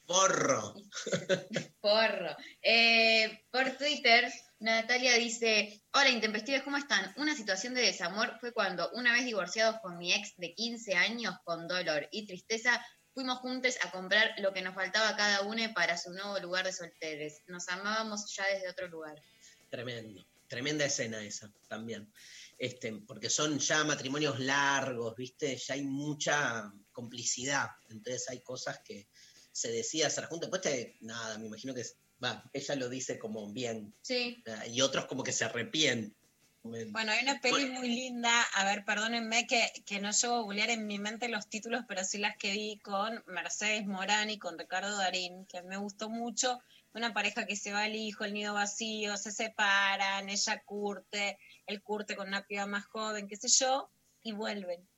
Porro. 0.06 0.74
Porro. 1.80 2.34
Eh, 2.62 3.44
por 3.50 3.70
Twitter 3.76 4.32
Natalia 4.60 5.14
dice, 5.14 5.84
hola 5.92 6.08
intempestives, 6.08 6.62
¿cómo 6.62 6.78
están? 6.78 7.12
Una 7.16 7.36
situación 7.36 7.74
de 7.74 7.82
desamor 7.82 8.38
fue 8.40 8.52
cuando 8.52 8.90
una 8.92 9.12
vez 9.12 9.24
divorciados 9.24 9.76
con 9.80 9.96
mi 9.98 10.12
ex 10.12 10.34
de 10.36 10.52
15 10.54 10.94
años, 10.94 11.36
con 11.44 11.68
dolor 11.68 12.08
y 12.10 12.26
tristeza, 12.26 12.84
fuimos 13.14 13.38
juntos 13.38 13.76
a 13.84 13.90
comprar 13.92 14.34
lo 14.38 14.52
que 14.52 14.62
nos 14.62 14.74
faltaba 14.74 15.10
a 15.10 15.16
cada 15.16 15.42
uno 15.42 15.62
para 15.74 15.96
su 15.96 16.10
nuevo 16.10 16.40
lugar 16.40 16.64
de 16.64 16.72
solteres. 16.72 17.42
Nos 17.46 17.68
amábamos 17.68 18.34
ya 18.34 18.46
desde 18.46 18.68
otro 18.68 18.88
lugar. 18.88 19.22
Tremendo, 19.70 20.26
tremenda 20.48 20.86
escena 20.86 21.22
esa 21.22 21.52
también. 21.68 22.12
Este, 22.58 22.92
porque 23.06 23.30
son 23.30 23.58
ya 23.60 23.84
matrimonios 23.84 24.40
largos, 24.40 25.14
¿viste? 25.14 25.56
Ya 25.56 25.74
hay 25.74 25.82
mucha 25.82 26.72
complicidad. 26.90 27.68
Entonces 27.88 28.28
hay 28.28 28.40
cosas 28.40 28.80
que 28.84 29.08
se 29.52 29.70
decía 29.70 30.08
hacer 30.08 30.24
juntos. 30.24 30.50
Después 30.50 30.62
te, 30.62 30.96
nada, 31.00 31.38
me 31.38 31.46
imagino 31.46 31.72
que 31.72 31.84
va, 32.22 32.42
ella 32.52 32.74
lo 32.74 32.88
dice 32.88 33.18
como 33.18 33.52
bien. 33.52 33.94
Sí. 34.02 34.42
Y 34.66 34.80
otros 34.80 35.06
como 35.06 35.22
que 35.22 35.32
se 35.32 35.44
arrepienten. 35.44 36.16
Bueno, 36.62 37.12
hay 37.12 37.22
una 37.22 37.40
peli 37.40 37.66
muy 37.66 37.88
linda, 37.88 38.42
a 38.54 38.64
ver, 38.64 38.84
perdónenme 38.84 39.46
que, 39.46 39.72
que 39.86 40.00
no 40.00 40.10
llevo 40.10 40.34
a 40.34 40.40
googlear 40.40 40.70
en 40.70 40.86
mi 40.86 40.98
mente 40.98 41.28
los 41.28 41.48
títulos, 41.48 41.84
pero 41.88 42.04
sí 42.04 42.18
las 42.18 42.36
que 42.36 42.52
vi 42.52 42.78
con 42.78 43.22
Mercedes 43.26 43.86
Morán 43.86 44.28
y 44.28 44.38
con 44.38 44.58
Ricardo 44.58 44.96
Darín, 44.96 45.46
que 45.46 45.62
me 45.62 45.76
gustó 45.76 46.10
mucho. 46.10 46.60
Una 46.92 47.14
pareja 47.14 47.46
que 47.46 47.56
se 47.56 47.72
va 47.72 47.84
al 47.84 47.94
hijo, 47.94 48.24
el 48.24 48.34
nido 48.34 48.54
vacío, 48.54 49.16
se 49.16 49.30
separan, 49.30 50.28
ella 50.28 50.62
curte, 50.64 51.38
él 51.68 51.82
curte 51.82 52.16
con 52.16 52.28
una 52.28 52.46
piba 52.46 52.66
más 52.66 52.86
joven, 52.86 53.28
qué 53.28 53.36
sé 53.36 53.48
yo, 53.48 53.90
y 54.22 54.32
vuelven. 54.32 54.88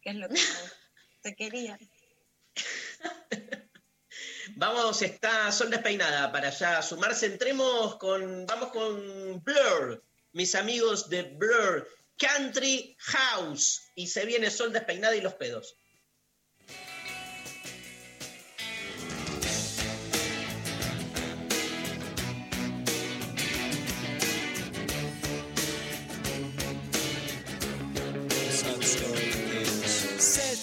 Que 0.00 0.10
es 0.10 0.16
lo 0.16 0.28
que 0.28 0.36
se 1.22 1.34
quería. 1.34 1.78
Vamos, 4.56 5.02
está 5.02 5.50
Sol 5.50 5.70
Despeinada 5.70 6.30
para 6.30 6.50
ya 6.50 6.80
sumarse. 6.82 7.26
Entremos 7.26 7.96
con, 7.96 8.46
vamos 8.46 8.70
con 8.70 9.42
Blur, 9.42 10.04
mis 10.32 10.54
amigos 10.54 11.08
de 11.08 11.22
Blur, 11.22 11.88
Country 12.16 12.96
House. 13.00 13.90
Y 13.96 14.06
se 14.06 14.24
viene 14.24 14.50
Sol 14.50 14.72
Despeinada 14.72 15.16
y 15.16 15.20
los 15.20 15.34
pedos. 15.34 15.76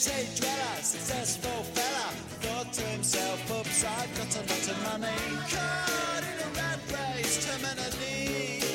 City 0.02 0.26
dweller, 0.36 0.82
successful 0.82 1.62
fella, 1.78 2.10
thought 2.42 2.74
to 2.74 2.82
himself, 2.82 3.38
oops, 3.52 3.86
I've 3.86 4.10
got 4.18 4.34
a 4.34 4.42
lot 4.50 4.68
of 4.74 4.78
money. 4.90 5.22
Caught 5.46 6.24
in 6.26 6.38
a 6.42 6.50
rat 6.58 6.80
race, 6.90 7.38
terminally. 7.46 8.66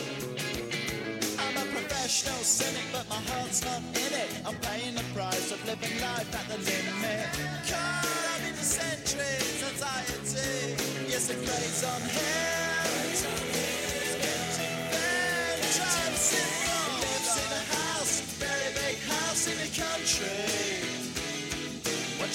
I'm 1.37 1.57
a 1.57 1.67
professional 1.73 2.39
cynic, 2.45 2.87
but 2.93 3.09
my 3.09 3.17
heart's 3.17 3.65
not 3.65 3.83
in 4.07 4.13
it. 4.15 4.31
I'm 4.47 4.55
paying 4.71 4.95
the 4.95 5.03
price 5.15 5.51
of 5.51 5.59
living 5.67 6.01
life 6.01 6.31
at 6.33 6.47
the 6.47 6.59
limit. 6.63 7.27
Caught 7.67 8.07
up 8.07 8.43
in 8.49 8.55
the 8.55 8.63
centuries, 8.63 9.65
anxiety. 9.67 10.77
Yes, 11.11 11.29
it 11.29 11.43
plays 11.45 11.83
on 11.83 12.03
him. 12.03 12.66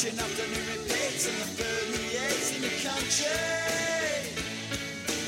Watching 0.02 0.18
afternoon 0.18 0.66
repeats 0.66 1.30
and 1.30 1.38
the 1.38 1.46
food 1.62 1.94
he 1.94 2.18
eats 2.18 2.56
in 2.56 2.62
the 2.66 2.74
country. 2.82 3.38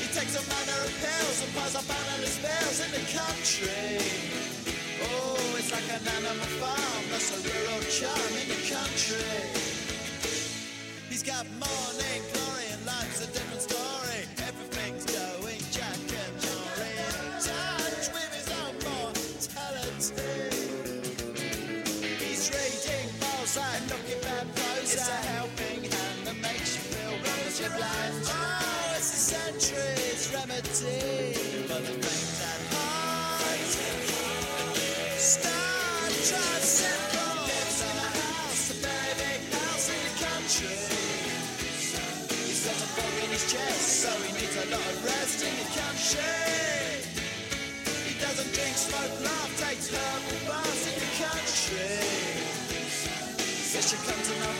He 0.02 0.08
takes 0.10 0.34
a 0.34 0.42
manner 0.50 0.78
of 0.82 0.90
pills 0.98 1.38
and 1.46 1.54
piles 1.54 1.76
up 1.78 1.86
analyst 1.86 2.42
bills 2.42 2.82
in 2.82 2.90
the 2.90 3.06
country. 3.14 4.02
Oh, 4.98 5.38
it's 5.54 5.70
like 5.70 5.86
an 5.94 6.02
animal 6.02 6.50
farm, 6.58 7.04
that's 7.08 7.30
a 7.30 7.38
rural 7.46 7.82
charm 7.86 8.34
in 8.34 8.48
the 8.50 8.58
country. 8.66 9.46
He's 11.08 11.22
got 11.22 11.46
morning 11.62 12.22
glory 12.32 12.43
Says 53.84 54.00
she 54.00 54.06
comes 54.06 54.28
to 54.28 54.40
no 54.40 54.53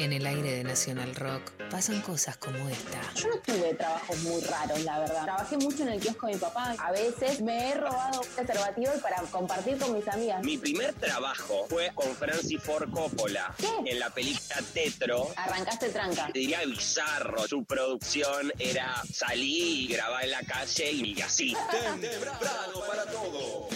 En 0.00 0.12
el 0.12 0.26
aire 0.26 0.50
de 0.50 0.64
Nacional 0.64 1.14
Rock 1.14 1.52
pasan 1.70 2.00
cosas 2.00 2.36
como 2.36 2.68
esta. 2.68 3.00
Yo 3.14 3.28
no 3.28 3.38
tuve 3.38 3.74
trabajos 3.74 4.18
muy 4.22 4.42
raros, 4.42 4.82
la 4.82 4.98
verdad. 4.98 5.22
Trabajé 5.22 5.56
mucho 5.56 5.82
en 5.84 5.90
el 5.90 6.00
kiosco 6.00 6.26
de 6.26 6.34
mi 6.34 6.38
papá. 6.40 6.74
A 6.78 6.90
veces 6.90 7.40
me 7.40 7.70
he 7.70 7.74
robado 7.74 8.22
preservativos 8.34 8.96
para 9.00 9.22
compartir 9.22 9.78
con 9.78 9.94
mis 9.94 10.06
amigas. 10.08 10.42
Mi 10.42 10.58
primer 10.58 10.94
trabajo 10.94 11.66
fue 11.68 11.92
con 11.94 12.12
Francis 12.16 12.60
Ford 12.60 12.90
Coppola. 12.90 13.54
¿Qué? 13.56 13.92
En 13.92 14.00
la 14.00 14.10
película 14.10 14.56
Tetro. 14.72 15.28
Arrancaste 15.36 15.88
tranca. 15.90 16.26
Te 16.32 16.40
diría 16.40 16.64
bizarro. 16.66 17.46
Su 17.46 17.64
producción 17.64 18.52
era 18.58 19.00
salir 19.12 19.90
y 19.90 19.94
grabar 19.94 20.24
en 20.24 20.30
la 20.32 20.42
calle 20.42 20.90
y 20.90 21.20
así. 21.20 21.56
Temprano 21.70 22.80
para 22.88 23.04
todo. 23.06 23.68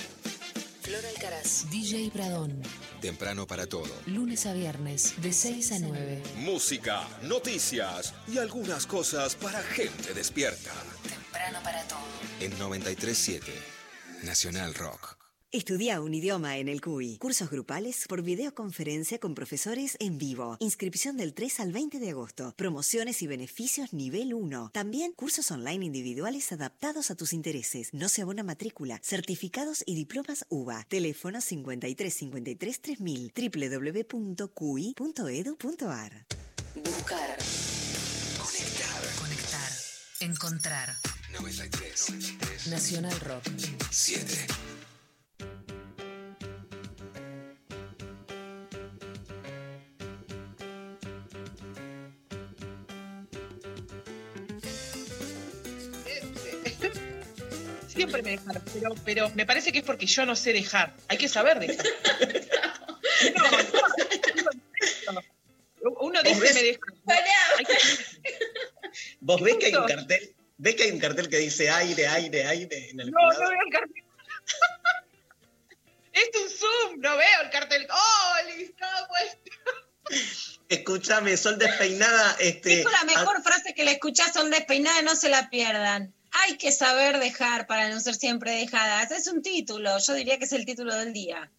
Flor 0.82 1.05
Alcaraz, 1.07 1.70
DJ 1.70 2.11
Bradón. 2.12 2.62
Temprano 3.01 3.47
para 3.47 3.66
todo. 3.66 3.91
Lunes 4.07 4.47
a 4.47 4.53
viernes, 4.53 5.15
de 5.20 5.33
6 5.33 5.73
a 5.73 5.79
9. 5.81 6.23
Música, 6.37 7.07
noticias 7.23 8.15
y 8.27 8.39
algunas 8.39 8.87
cosas 8.87 9.35
para 9.37 9.62
gente 9.62 10.15
despierta. 10.15 10.73
Temprano 11.09 11.59
para 11.62 11.83
todo. 11.85 12.01
En 12.41 12.51
937 12.59 13.79
Nacional 14.23 14.75
Rock. 14.75 15.27
Estudia 15.51 16.03
un 16.03 16.12
idioma 16.12 16.59
en 16.59 16.69
el 16.69 16.83
CUI. 16.83 17.16
Cursos 17.16 17.49
grupales 17.49 18.05
por 18.07 18.20
videoconferencia 18.20 19.19
con 19.19 19.35
profesores 19.35 19.97
en 19.99 20.19
vivo. 20.19 20.59
Inscripción 20.61 21.16
del 21.16 21.33
3 21.33 21.61
al 21.61 21.73
20 21.73 21.99
de 22.01 22.11
agosto. 22.11 22.53
Promociones 22.55 23.23
y 23.23 23.27
beneficios 23.27 23.95
nivel 23.95 24.35
1. 24.35 24.73
También 24.75 25.12
cursos 25.12 25.51
online 25.51 25.87
individuales 25.87 26.53
adaptados 26.53 27.11
a 27.11 27.15
tus 27.15 27.33
intereses. 27.33 27.95
No 27.95 28.11
se 28.11 28.20
abona 28.20 28.43
matrícula. 28.43 29.01
Certificados 29.03 29.83
y 29.87 29.95
diplomas 29.95 30.45
UBA. 30.51 30.85
Teléfono 30.87 31.41
53 31.41 32.12
53 32.12 32.83
3000 32.83 33.33
www.cui.edu.ar. 33.35 34.47
Buscar. 36.75 37.39
Conectar. 38.39 39.03
Conectar. 39.19 39.73
Encontrar. 40.20 40.95
93. 41.41 42.11
93. 42.11 42.66
Nacional 42.66 43.19
Rock. 43.20 43.45
7. 43.91 44.77
Siempre 57.99 58.23
me 58.23 58.31
dejaron, 58.31 58.62
pero, 58.73 58.95
pero 59.05 59.29
me 59.31 59.45
parece 59.45 59.73
que 59.73 59.79
es 59.79 59.85
porque 59.85 60.07
yo 60.07 60.25
no 60.25 60.37
sé 60.37 60.53
dejar. 60.53 60.95
Hay 61.09 61.19
que 61.19 61.29
saber 61.29 61.59
dejar. 61.59 61.85
No, 63.35 63.43
no. 65.12 65.20
Uno 66.01 66.23
dice 66.23 66.41
ves? 66.41 66.55
me 66.55 66.62
dejaron. 66.62 66.97
¿Vos 69.19 69.41
ves 69.41 69.57
que 69.57 69.66
hay 69.66 69.75
un 69.75 69.87
cartel? 69.87 70.37
¿Ves 70.59 70.77
que 70.77 70.85
hay 70.85 70.93
un 70.93 71.01
cartel 71.01 71.29
que 71.29 71.39
dice 71.39 71.69
aire, 71.70 72.07
aire, 72.07 72.47
aire 72.47 72.91
en 72.91 73.01
el 73.01 73.11
No, 73.11 73.19
no 73.33 73.39
veo 73.39 73.51
el 73.66 73.73
cartel. 73.73 74.05
Es 76.12 76.31
un 76.41 76.49
zoom, 76.51 77.01
no 77.01 77.16
veo 77.16 77.43
el 77.43 77.51
cartel. 77.51 77.89
¡Oh, 77.91 78.35
listo! 78.57 78.87
Pues. 79.09 79.37
Escúchame, 80.69 81.37
Sol 81.37 81.59
despeinada, 81.59 82.37
este. 82.39 82.77
Dijo 82.77 82.91
la 82.91 83.03
mejor 83.05 83.43
frase 83.43 83.75
que 83.75 83.85
le 83.85 83.91
escuchás 83.93 84.33
son 84.33 84.51
despeinada, 84.51 85.03
no 85.03 85.16
se 85.16 85.29
la 85.29 85.51
pierdan. 85.51 86.15
Hay 86.32 86.56
que 86.56 86.72
saber 86.72 87.18
dejar 87.18 87.66
para 87.66 87.88
no 87.88 88.00
ser 88.00 88.14
siempre 88.14 88.52
dejadas. 88.52 89.10
Es 89.10 89.26
un 89.28 89.42
título, 89.42 89.98
yo 89.98 90.14
diría 90.14 90.38
que 90.38 90.44
es 90.44 90.52
el 90.52 90.64
título 90.64 90.94
del 90.94 91.12
día. 91.12 91.50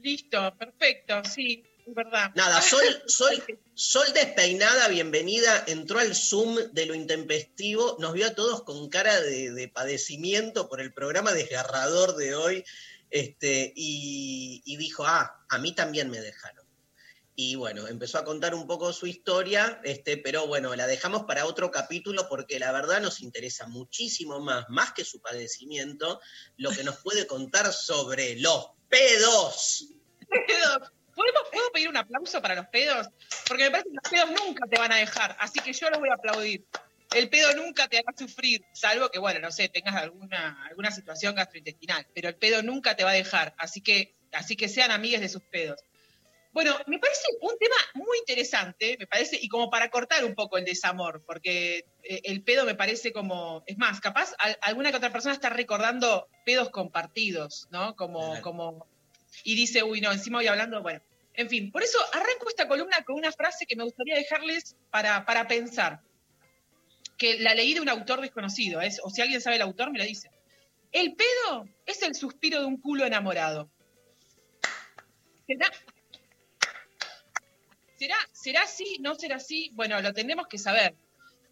Listo, 0.00 0.56
perfecto, 0.58 1.22
sí, 1.24 1.64
es 1.86 1.94
verdad. 1.94 2.30
Nada, 2.34 2.60
Sol, 2.60 2.84
Sol, 3.06 3.42
Sol 3.74 4.06
despeinada, 4.14 4.88
bienvenida, 4.88 5.64
entró 5.66 5.98
al 5.98 6.14
Zoom 6.14 6.56
de 6.72 6.86
lo 6.86 6.94
intempestivo, 6.94 7.96
nos 7.98 8.12
vio 8.12 8.26
a 8.26 8.34
todos 8.34 8.62
con 8.62 8.88
cara 8.88 9.20
de, 9.20 9.52
de 9.52 9.68
padecimiento 9.68 10.68
por 10.68 10.80
el 10.80 10.92
programa 10.92 11.32
desgarrador 11.32 12.16
de 12.16 12.34
hoy, 12.34 12.64
este, 13.10 13.72
y, 13.74 14.62
y 14.64 14.76
dijo, 14.76 15.04
ah, 15.06 15.44
a 15.48 15.58
mí 15.58 15.72
también 15.72 16.10
me 16.10 16.20
dejaron. 16.20 16.65
Y 17.38 17.54
bueno, 17.54 17.86
empezó 17.86 18.16
a 18.16 18.24
contar 18.24 18.54
un 18.54 18.66
poco 18.66 18.94
su 18.94 19.06
historia, 19.06 19.78
este, 19.84 20.16
pero 20.16 20.46
bueno, 20.46 20.74
la 20.74 20.86
dejamos 20.86 21.24
para 21.24 21.44
otro 21.44 21.70
capítulo 21.70 22.26
porque 22.30 22.58
la 22.58 22.72
verdad 22.72 23.02
nos 23.02 23.20
interesa 23.20 23.66
muchísimo 23.66 24.40
más, 24.40 24.64
más 24.70 24.92
que 24.92 25.04
su 25.04 25.20
padecimiento, 25.20 26.18
lo 26.56 26.70
que 26.70 26.82
nos 26.82 26.96
puede 26.96 27.26
contar 27.26 27.74
sobre 27.74 28.36
los 28.40 28.70
pedos. 28.88 29.84
Pedos. 30.30 30.92
¿Podemos, 31.14 31.42
¿Puedo 31.52 31.70
pedir 31.72 31.90
un 31.90 31.98
aplauso 31.98 32.40
para 32.40 32.54
los 32.54 32.68
pedos? 32.68 33.06
Porque 33.46 33.64
me 33.64 33.70
parece 33.70 33.90
que 33.90 33.96
los 33.96 34.10
pedos 34.10 34.46
nunca 34.46 34.66
te 34.66 34.78
van 34.78 34.92
a 34.92 34.96
dejar, 34.96 35.36
así 35.38 35.60
que 35.60 35.74
yo 35.74 35.90
los 35.90 36.00
voy 36.00 36.08
a 36.08 36.14
aplaudir. 36.14 36.64
El 37.14 37.28
pedo 37.28 37.54
nunca 37.54 37.86
te 37.86 37.98
hará 37.98 38.16
sufrir, 38.16 38.64
salvo 38.72 39.10
que, 39.10 39.18
bueno, 39.18 39.40
no 39.40 39.52
sé, 39.52 39.68
tengas 39.68 39.94
alguna, 39.94 40.66
alguna 40.66 40.90
situación 40.90 41.34
gastrointestinal, 41.34 42.06
pero 42.14 42.30
el 42.30 42.36
pedo 42.36 42.62
nunca 42.62 42.96
te 42.96 43.04
va 43.04 43.10
a 43.10 43.14
dejar, 43.14 43.54
así 43.58 43.82
que, 43.82 44.14
así 44.32 44.56
que 44.56 44.70
sean 44.70 44.90
amigues 44.90 45.20
de 45.20 45.28
sus 45.28 45.42
pedos. 45.42 45.78
Bueno, 46.56 46.74
me 46.86 46.98
parece 46.98 47.20
un 47.42 47.54
tema 47.58 47.76
muy 47.92 48.16
interesante, 48.20 48.96
me 48.98 49.06
parece, 49.06 49.38
y 49.38 49.46
como 49.46 49.68
para 49.68 49.90
cortar 49.90 50.24
un 50.24 50.34
poco 50.34 50.56
el 50.56 50.64
desamor, 50.64 51.22
porque 51.26 51.84
eh, 52.02 52.22
el 52.24 52.42
pedo 52.44 52.64
me 52.64 52.74
parece 52.74 53.12
como, 53.12 53.62
es 53.66 53.76
más, 53.76 54.00
capaz 54.00 54.32
al- 54.38 54.56
alguna 54.62 54.90
que 54.90 54.96
otra 54.96 55.12
persona 55.12 55.34
está 55.34 55.50
recordando 55.50 56.28
pedos 56.46 56.70
compartidos, 56.70 57.68
¿no? 57.70 57.94
Como, 57.94 58.40
como, 58.40 58.86
y 59.44 59.54
dice, 59.54 59.82
uy, 59.82 60.00
no, 60.00 60.10
encima 60.10 60.38
voy 60.38 60.46
hablando, 60.46 60.80
bueno, 60.80 61.02
en 61.34 61.50
fin, 61.50 61.70
por 61.70 61.82
eso 61.82 61.98
arranco 62.14 62.48
esta 62.48 62.66
columna 62.66 63.04
con 63.04 63.16
una 63.16 63.32
frase 63.32 63.66
que 63.66 63.76
me 63.76 63.84
gustaría 63.84 64.14
dejarles 64.16 64.76
para, 64.90 65.26
para 65.26 65.46
pensar, 65.46 66.00
que 67.18 67.38
la 67.38 67.52
leí 67.54 67.74
de 67.74 67.82
un 67.82 67.90
autor 67.90 68.22
desconocido, 68.22 68.80
es, 68.80 68.98
o 69.04 69.10
si 69.10 69.20
alguien 69.20 69.42
sabe 69.42 69.56
el 69.56 69.62
autor, 69.62 69.92
me 69.92 69.98
lo 69.98 70.04
dice. 70.06 70.30
El 70.90 71.16
pedo 71.16 71.68
es 71.84 72.00
el 72.00 72.14
suspiro 72.14 72.60
de 72.60 72.64
un 72.64 72.80
culo 72.80 73.04
enamorado. 73.04 73.70
¿Será, 75.46 75.70
¿Será, 77.96 78.16
¿Será 78.32 78.62
así? 78.62 78.98
¿No 79.00 79.14
será 79.14 79.36
así? 79.36 79.70
Bueno, 79.74 80.00
lo 80.00 80.12
tendremos 80.12 80.46
que 80.48 80.58
saber. 80.58 80.94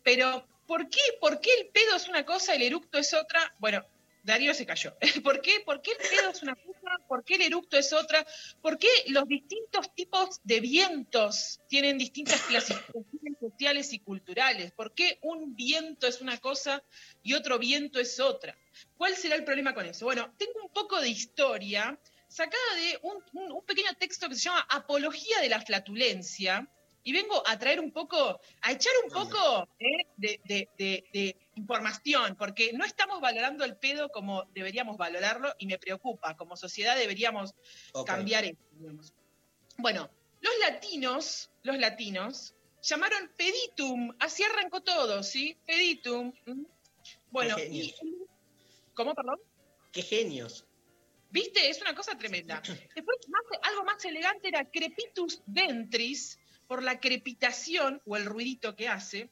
Pero, 0.03 0.47
¿por 0.67 0.89
qué, 0.89 1.01
¿por 1.21 1.41
qué 1.41 1.51
el 1.61 1.69
pedo 1.69 1.97
es 1.97 2.09
una 2.09 2.25
cosa, 2.25 2.55
el 2.55 2.63
eructo 2.63 2.99
es 2.99 3.15
otra? 3.15 3.55
Bueno, 3.59 3.85
Darío 4.25 4.55
se 4.55 4.67
cayó. 4.67 4.97
¿Por 5.23 5.41
qué, 5.41 5.61
¿Por 5.65 5.83
qué 5.83 5.93
el 5.93 5.99
pedo 5.99 6.31
es 6.31 6.43
una 6.43 6.55
cosa? 6.55 6.99
¿Por 7.07 7.25
qué 7.25 7.35
el 7.35 7.43
eructo 7.43 7.77
es 7.77 7.93
otra? 7.93 8.27
¿Por 8.63 8.79
qué 8.79 8.89
los 9.09 9.27
distintos 9.27 9.95
tipos 9.95 10.41
de 10.43 10.61
vientos 10.61 11.61
tienen 11.69 11.99
distintas 11.99 12.41
clasificaciones 12.43 13.39
sociales 13.39 13.93
y 13.93 13.99
culturales? 14.01 14.73
¿Por 14.73 14.95
qué 14.95 15.19
un 15.23 15.55
viento 15.55 16.07
es 16.07 16.21
una 16.23 16.39
cosa 16.39 16.83
y 17.23 17.35
otro 17.35 17.59
viento 17.59 18.01
es 18.01 18.19
otra? 18.19 18.57
¿Cuál 18.97 19.15
será 19.15 19.37
el 19.37 19.45
problema 19.45 19.75
con 19.75 19.85
eso? 19.87 20.07
Bueno, 20.07 20.35
tengo 20.39 20.63
un 20.63 20.73
poco 20.73 21.01
de 21.01 21.09
historia 21.09 21.99
sacada 22.35 22.75
de 22.77 22.99
un, 23.03 23.23
un- 23.35 23.53
un 23.53 23.65
pequeño 23.65 23.91
texto 23.99 24.29
que 24.29 24.35
se 24.35 24.41
llama 24.43 24.67
Apología 24.69 25.39
de 25.41 25.49
la 25.49 25.61
Flatulencia, 25.61 26.69
y 27.07 27.13
vengo 27.13 27.47
a 27.47 27.59
traer 27.59 27.81
un 27.81 27.93
poco, 27.93 28.41
a 28.63 28.73
echar 28.73 28.93
un 29.05 29.11
poco 29.11 29.69
eh, 29.79 30.07
de, 30.17 30.41
de- 30.45 30.69
de- 30.79 31.05
de 31.13 31.37
información, 31.55 32.35
porque 32.37 32.73
no 32.73 32.85
estamos 32.85 33.21
valorando 33.21 33.65
el 33.65 33.77
pedo 33.77 34.09
como 34.09 34.45
deberíamos 34.55 34.97
valorarlo, 34.97 35.55
y 35.59 35.67
me 35.67 35.79
preocupa, 35.79 36.35
como 36.37 36.57
sociedad 36.57 36.97
deberíamos 36.97 37.55
cambiar 38.07 38.45
esto. 38.45 38.59
digamos. 38.73 39.13
Bueno, 39.79 40.11
los 40.41 40.53
latinos, 40.61 41.51
los 41.63 41.79
latinos, 41.79 42.55
llamaron 42.83 43.31
peditum, 43.37 44.13
así 44.19 44.43
arrancó 44.43 44.81
todo, 44.83 45.23
¿sí? 45.23 45.57
Peditum. 45.67 46.33
Bueno, 47.31 47.57
Qué 47.57 47.67
y. 47.67 47.95
¿cómo, 48.95 49.15
perdón? 49.15 49.39
Qué 49.93 50.03
genios. 50.03 50.65
¿Viste? 51.35 51.69
Es 51.69 51.81
una 51.83 51.97
cosa 51.97 52.17
tremenda. 52.17 52.63
Después, 52.95 53.17
más- 53.29 53.61
algo 53.63 53.85
más 53.85 54.05
elegante 54.05 54.47
era 54.49 54.65
crepitus 54.71 55.43
ventris, 55.47 56.39
por 56.69 56.81
la 56.83 56.99
crepitación 57.01 58.01
o 58.07 58.17
el 58.17 58.25
ruidito 58.25 58.75
que 58.77 58.89
hace, 58.89 59.29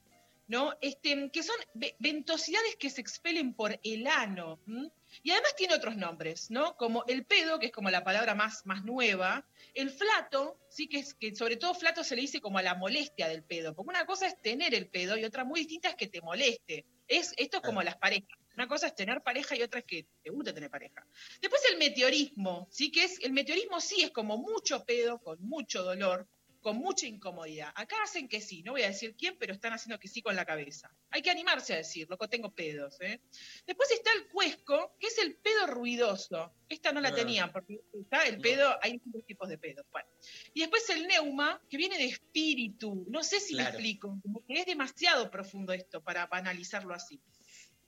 ¿no? 0.48 0.74
Este, 0.82 1.30
que 1.30 1.42
son 1.44 1.54
ve- 1.74 1.94
ventosidades 2.00 2.74
que 2.76 2.90
se 2.90 3.00
expelen 3.00 3.54
por 3.54 3.78
el 3.84 4.06
ano. 4.08 4.58
¿m? 4.66 4.90
Y 5.22 5.30
además 5.30 5.54
tiene 5.56 5.74
otros 5.74 5.96
nombres, 5.96 6.50
¿no? 6.50 6.76
Como 6.76 7.04
el 7.06 7.24
pedo, 7.24 7.58
que 7.60 7.66
es 7.66 7.72
como 7.72 7.88
la 7.88 8.02
palabra 8.02 8.34
más, 8.34 8.66
más 8.66 8.84
nueva, 8.84 9.46
el 9.74 9.88
flato, 9.90 10.58
sí 10.68 10.88
que 10.88 10.98
es 10.98 11.14
que 11.14 11.34
sobre 11.36 11.56
todo 11.56 11.72
flato 11.72 12.02
se 12.04 12.16
le 12.16 12.22
dice 12.22 12.40
como 12.40 12.58
a 12.58 12.62
la 12.62 12.74
molestia 12.74 13.28
del 13.28 13.44
pedo, 13.44 13.74
porque 13.74 13.90
una 13.90 14.04
cosa 14.06 14.26
es 14.26 14.38
tener 14.42 14.74
el 14.74 14.88
pedo 14.88 15.16
y 15.16 15.24
otra 15.24 15.44
muy 15.44 15.60
distinta 15.60 15.88
es 15.90 15.94
que 15.94 16.08
te 16.08 16.20
moleste. 16.20 16.84
Es, 17.06 17.32
esto 17.36 17.58
es 17.58 17.62
como 17.62 17.80
las 17.82 17.96
parejas. 17.96 18.38
Una 18.56 18.68
cosa 18.68 18.86
es 18.86 18.94
tener 18.94 19.22
pareja 19.22 19.56
y 19.56 19.62
otra 19.62 19.80
es 19.80 19.86
que 19.86 20.06
te 20.22 20.30
guste 20.30 20.52
tener 20.52 20.70
pareja. 20.70 21.06
Después 21.40 21.62
el 21.70 21.78
meteorismo, 21.78 22.68
¿sí? 22.70 22.90
Que 22.90 23.04
es, 23.04 23.18
el 23.20 23.32
meteorismo 23.32 23.80
sí 23.80 24.02
es 24.02 24.10
como 24.10 24.38
mucho 24.38 24.84
pedo, 24.84 25.18
con 25.20 25.40
mucho 25.42 25.82
dolor, 25.82 26.28
con 26.60 26.76
mucha 26.76 27.06
incomodidad. 27.08 27.72
Acá 27.74 27.96
hacen 28.04 28.28
que 28.28 28.40
sí, 28.40 28.62
no 28.62 28.70
voy 28.72 28.82
a 28.82 28.86
decir 28.88 29.16
quién, 29.16 29.36
pero 29.36 29.52
están 29.52 29.72
haciendo 29.72 29.98
que 29.98 30.06
sí 30.06 30.22
con 30.22 30.36
la 30.36 30.44
cabeza. 30.44 30.94
Hay 31.10 31.20
que 31.20 31.30
animarse 31.30 31.72
a 31.74 31.78
decir, 31.78 32.06
loco, 32.08 32.28
tengo 32.28 32.52
pedos. 32.54 33.00
¿eh? 33.00 33.20
Después 33.66 33.90
está 33.90 34.12
el 34.12 34.28
cuesco, 34.28 34.94
que 35.00 35.08
es 35.08 35.18
el 35.18 35.34
pedo 35.38 35.66
ruidoso. 35.66 36.54
Esta 36.68 36.92
no 36.92 37.00
la 37.00 37.08
Ah. 37.08 37.14
tenían, 37.16 37.50
porque 37.50 37.80
está 37.92 38.22
el 38.28 38.38
pedo, 38.40 38.76
hay 38.80 38.92
distintos 38.92 39.26
tipos 39.26 39.48
de 39.48 39.58
pedos. 39.58 39.84
Bueno. 39.90 40.08
Y 40.54 40.60
después 40.60 40.88
el 40.90 41.08
neuma, 41.08 41.60
que 41.68 41.76
viene 41.78 41.98
de 41.98 42.04
espíritu. 42.04 43.06
No 43.08 43.24
sé 43.24 43.40
si 43.40 43.54
Claro. 43.54 43.70
me 43.70 43.74
explico, 43.88 44.22
es 44.46 44.64
demasiado 44.66 45.30
profundo 45.32 45.72
esto 45.72 46.00
para, 46.00 46.28
para 46.28 46.42
analizarlo 46.42 46.94
así. 46.94 47.20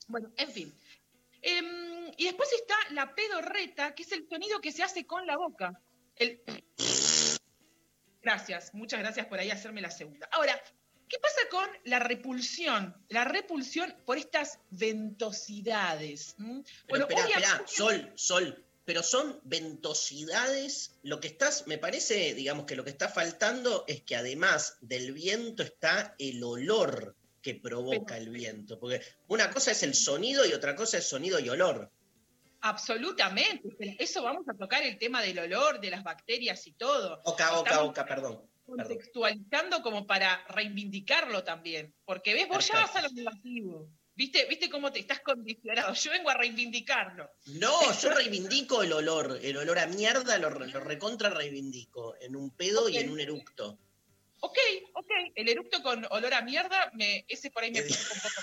Bueno, 0.08 0.32
en 0.36 0.50
fin. 0.50 0.74
Em, 1.42 2.12
y 2.16 2.24
después 2.24 2.50
está 2.52 2.74
la 2.90 3.14
pedorreta, 3.14 3.94
que 3.94 4.02
es 4.02 4.12
el 4.12 4.26
sonido 4.28 4.60
que 4.60 4.72
se 4.72 4.82
hace 4.82 5.06
con 5.06 5.26
la 5.26 5.36
boca. 5.36 5.80
El... 6.16 6.42
Gracias, 8.22 8.72
muchas 8.72 9.00
gracias 9.00 9.26
por 9.26 9.38
ahí 9.38 9.50
hacerme 9.50 9.82
la 9.82 9.90
segunda. 9.90 10.26
Ahora, 10.32 10.58
¿qué 11.08 11.18
pasa 11.18 11.40
con 11.50 11.68
la 11.84 11.98
repulsión? 11.98 12.96
La 13.10 13.24
repulsión 13.24 13.94
por 14.06 14.16
estas 14.16 14.58
ventosidades. 14.70 16.34
Pero 16.88 17.08
espera, 17.08 17.26
espera, 17.26 17.62
Sol, 17.66 18.12
Sol. 18.14 18.64
Pero 18.86 19.02
son 19.02 19.40
ventosidades. 19.44 20.96
Lo 21.02 21.20
que 21.20 21.28
estás, 21.28 21.66
me 21.66 21.78
parece, 21.78 22.34
digamos 22.34 22.64
que 22.64 22.76
lo 22.76 22.84
que 22.84 22.90
está 22.90 23.08
faltando 23.08 23.84
es 23.86 24.02
que 24.02 24.16
además 24.16 24.78
del 24.80 25.12
viento 25.12 25.62
está 25.62 26.14
el 26.18 26.42
olor 26.42 27.16
que 27.44 27.54
provoca 27.54 28.16
el 28.16 28.30
viento. 28.30 28.80
Porque 28.80 29.02
una 29.28 29.50
cosa 29.50 29.70
es 29.70 29.82
el 29.82 29.94
sonido 29.94 30.46
y 30.46 30.54
otra 30.54 30.74
cosa 30.74 30.96
es 30.96 31.06
sonido 31.06 31.38
y 31.38 31.50
olor. 31.50 31.92
Absolutamente. 32.62 33.68
Eso 33.98 34.22
vamos 34.22 34.48
a 34.48 34.54
tocar 34.54 34.82
el 34.82 34.98
tema 34.98 35.20
del 35.20 35.38
olor, 35.38 35.78
de 35.78 35.90
las 35.90 36.02
bacterias 36.02 36.66
y 36.66 36.72
todo. 36.72 37.20
Oca, 37.24 37.58
oca, 37.58 37.70
Estamos 37.70 37.90
oca, 37.90 38.06
perdón. 38.06 38.32
perdón. 38.32 38.48
contextualizando 38.64 39.82
como 39.82 40.06
para 40.06 40.42
reivindicarlo 40.48 41.44
también. 41.44 41.94
Porque 42.06 42.32
ves, 42.32 42.48
vos 42.48 42.66
ya 42.66 42.80
vas 42.80 42.96
a 42.96 43.02
lo 43.02 43.10
negativo. 43.10 43.90
¿Viste, 44.16 44.46
¿Viste 44.46 44.70
cómo 44.70 44.90
te 44.90 45.00
estás 45.00 45.20
condicionado? 45.20 45.92
Yo 45.92 46.12
vengo 46.12 46.30
a 46.30 46.34
reivindicarlo. 46.34 47.30
No, 47.46 47.92
yo 48.00 48.10
reivindico 48.10 48.82
el 48.82 48.92
olor. 48.94 49.38
El 49.42 49.58
olor 49.58 49.78
a 49.80 49.86
mierda 49.86 50.38
lo, 50.38 50.48
lo 50.48 50.80
recontra 50.80 51.28
reivindico. 51.28 52.16
En 52.22 52.36
un 52.36 52.50
pedo 52.50 52.88
y 52.88 52.96
en 52.96 53.10
un 53.10 53.20
eructo. 53.20 53.78
Ok, 54.44 54.58
ok. 54.92 55.10
El 55.36 55.48
eructo 55.48 55.82
con 55.82 56.06
olor 56.10 56.34
a 56.34 56.42
mierda, 56.42 56.90
me, 56.92 57.24
ese 57.28 57.50
por 57.50 57.62
ahí 57.62 57.70
me 57.70 57.80
preocupa 57.80 58.12
un 58.14 58.20
poco. 58.20 58.42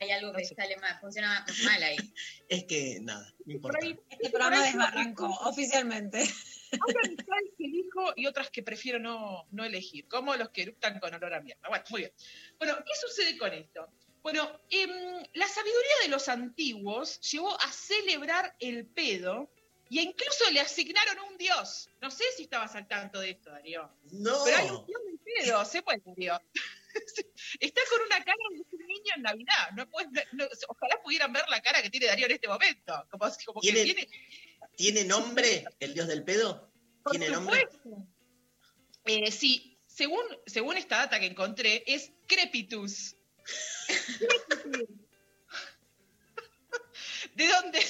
Hay 0.00 0.10
algo 0.10 0.32
que 0.32 0.44
sale 0.44 0.76
mal, 0.78 0.98
funciona 1.00 1.46
mal 1.64 1.82
ahí. 1.82 1.96
Es 2.48 2.64
que 2.64 2.98
nada, 3.00 3.32
no 3.46 3.52
importa. 3.52 3.78
Este 3.86 4.30
programa 4.30 4.64
desbarrancó, 4.64 5.26
oficialmente. 5.44 6.18
Hay 6.72 6.94
amistades 7.04 7.50
que 7.56 7.64
elijo 7.66 8.12
y 8.16 8.26
otras 8.26 8.50
que 8.50 8.64
prefiero 8.64 8.98
no, 8.98 9.46
no 9.52 9.64
elegir, 9.64 10.08
como 10.08 10.34
los 10.34 10.50
que 10.50 10.62
eructan 10.62 10.98
con 10.98 11.14
olor 11.14 11.32
a 11.32 11.40
mierda. 11.40 11.68
Bueno, 11.68 11.84
muy 11.90 12.00
bien. 12.00 12.12
Bueno, 12.58 12.76
¿qué 12.84 12.92
sucede 13.00 13.38
con 13.38 13.52
esto? 13.52 13.88
Bueno, 14.24 14.60
em, 14.70 14.90
la 15.34 15.46
sabiduría 15.46 15.94
de 16.02 16.08
los 16.08 16.28
antiguos 16.28 17.20
llevó 17.20 17.54
a 17.60 17.70
celebrar 17.70 18.56
el 18.58 18.86
pedo 18.86 19.53
y 19.90 20.00
incluso 20.00 20.50
le 20.50 20.60
asignaron 20.60 21.18
un 21.30 21.38
dios. 21.38 21.88
No 22.00 22.10
sé 22.10 22.24
si 22.36 22.44
estabas 22.44 22.74
al 22.74 22.88
tanto 22.88 23.20
de 23.20 23.30
esto, 23.30 23.50
Darío. 23.50 23.90
No. 24.12 24.42
Pero 24.44 24.56
hay 24.56 24.68
un 24.70 24.86
dios 24.86 25.00
del 25.04 25.18
pedo, 25.18 25.64
se 25.64 25.82
puede, 25.82 26.00
Darío. 26.04 26.40
Está 27.60 27.80
con 27.90 28.00
una 28.02 28.24
cara 28.24 28.36
de 28.52 28.60
un 28.60 28.86
niño 28.86 29.12
en 29.16 29.22
Navidad. 29.22 29.70
No 29.76 29.88
puedes- 29.90 30.10
no- 30.32 30.46
ojalá 30.68 31.00
pudieran 31.02 31.32
ver 31.32 31.44
la 31.48 31.60
cara 31.60 31.82
que 31.82 31.90
tiene 31.90 32.06
Darío 32.06 32.26
en 32.26 32.32
este 32.32 32.48
momento. 32.48 33.06
Como, 33.10 33.26
como 33.46 33.60
que 33.60 33.72
¿Tiene- 33.72 33.84
tiene 33.84 34.08
¿Tiene 34.76 35.04
nombre 35.04 35.64
el 35.80 35.94
dios 35.94 36.08
del 36.08 36.24
pedo? 36.24 36.70
¿Tiene 37.10 37.28
nombre? 37.28 37.68
Eh, 39.04 39.30
sí, 39.30 39.78
según, 39.86 40.24
según 40.46 40.76
esta 40.76 40.96
data 40.98 41.20
que 41.20 41.26
encontré, 41.26 41.84
es 41.86 42.10
Crepitus. 42.26 43.14
¿De 47.34 47.48
dónde? 47.48 47.80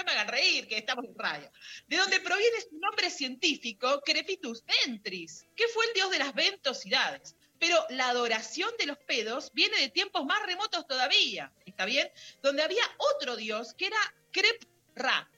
No 0.00 0.04
me 0.04 0.12
hagan 0.12 0.28
reír, 0.28 0.66
que 0.66 0.78
estamos 0.78 1.04
en 1.04 1.14
radio. 1.14 1.52
De 1.86 1.98
donde 1.98 2.20
proviene 2.20 2.58
su 2.62 2.78
nombre 2.78 3.10
científico, 3.10 4.00
Crepitus 4.00 4.64
ventris, 4.64 5.46
que 5.54 5.68
fue 5.68 5.84
el 5.84 5.92
dios 5.92 6.10
de 6.10 6.18
las 6.18 6.32
ventosidades. 6.32 7.36
Pero 7.58 7.84
la 7.90 8.08
adoración 8.08 8.70
de 8.78 8.86
los 8.86 8.96
pedos 8.96 9.50
viene 9.52 9.78
de 9.78 9.90
tiempos 9.90 10.24
más 10.24 10.42
remotos 10.46 10.86
todavía, 10.86 11.52
¿está 11.66 11.84
bien? 11.84 12.10
Donde 12.42 12.62
había 12.62 12.82
otro 13.14 13.36
dios 13.36 13.74
que 13.74 13.88
era 13.88 13.98
Crep-Ra, 14.32 15.30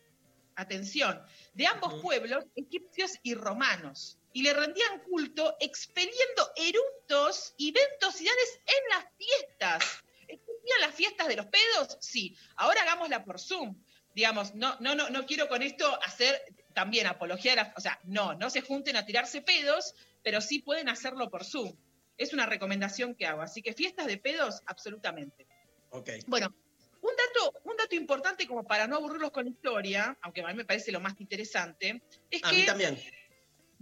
atención, 0.54 1.20
de 1.54 1.66
ambos 1.66 2.00
pueblos, 2.00 2.44
egipcios 2.54 3.18
y 3.24 3.34
romanos. 3.34 4.16
Y 4.32 4.44
le 4.44 4.54
rendían 4.54 5.00
culto 5.00 5.56
expeliendo 5.58 6.52
eructos 6.54 7.52
y 7.56 7.72
ventosidades 7.72 8.60
en 8.64 8.88
las 8.90 9.06
fiestas. 9.18 10.04
¿Existían 10.28 10.80
las 10.82 10.94
fiestas 10.94 11.26
de 11.26 11.36
los 11.36 11.46
pedos? 11.46 11.98
Sí. 12.00 12.36
Ahora 12.54 12.82
hagámosla 12.82 13.24
por 13.24 13.40
Zoom. 13.40 13.74
Digamos, 14.14 14.54
no, 14.54 14.76
no, 14.80 14.94
no, 14.94 15.10
no 15.10 15.26
quiero 15.26 15.48
con 15.48 15.62
esto 15.62 15.98
hacer 16.04 16.42
también 16.74 17.06
apología 17.06 17.52
de 17.52 17.56
la. 17.56 17.74
O 17.76 17.80
sea, 17.80 17.98
no, 18.04 18.34
no 18.34 18.50
se 18.50 18.60
junten 18.60 18.96
a 18.96 19.06
tirarse 19.06 19.42
pedos, 19.42 19.94
pero 20.22 20.40
sí 20.40 20.60
pueden 20.60 20.88
hacerlo 20.88 21.30
por 21.30 21.44
Zoom. 21.44 21.74
Es 22.18 22.32
una 22.32 22.46
recomendación 22.46 23.14
que 23.14 23.26
hago. 23.26 23.42
Así 23.42 23.62
que 23.62 23.72
fiestas 23.72 24.06
de 24.06 24.18
pedos, 24.18 24.62
absolutamente. 24.66 25.46
Ok. 25.90 26.10
Bueno, 26.26 26.54
un 27.00 27.10
dato, 27.16 27.60
un 27.64 27.76
dato 27.76 27.94
importante 27.96 28.46
como 28.46 28.64
para 28.64 28.86
no 28.86 28.96
aburrirlos 28.96 29.32
con 29.32 29.44
la 29.44 29.50
historia, 29.50 30.16
aunque 30.22 30.42
a 30.42 30.48
mí 30.48 30.54
me 30.54 30.64
parece 30.64 30.92
lo 30.92 31.00
más 31.00 31.20
interesante, 31.20 32.02
es 32.30 32.44
A 32.44 32.50
que... 32.50 32.56
mí 32.56 32.66
también. 32.66 32.98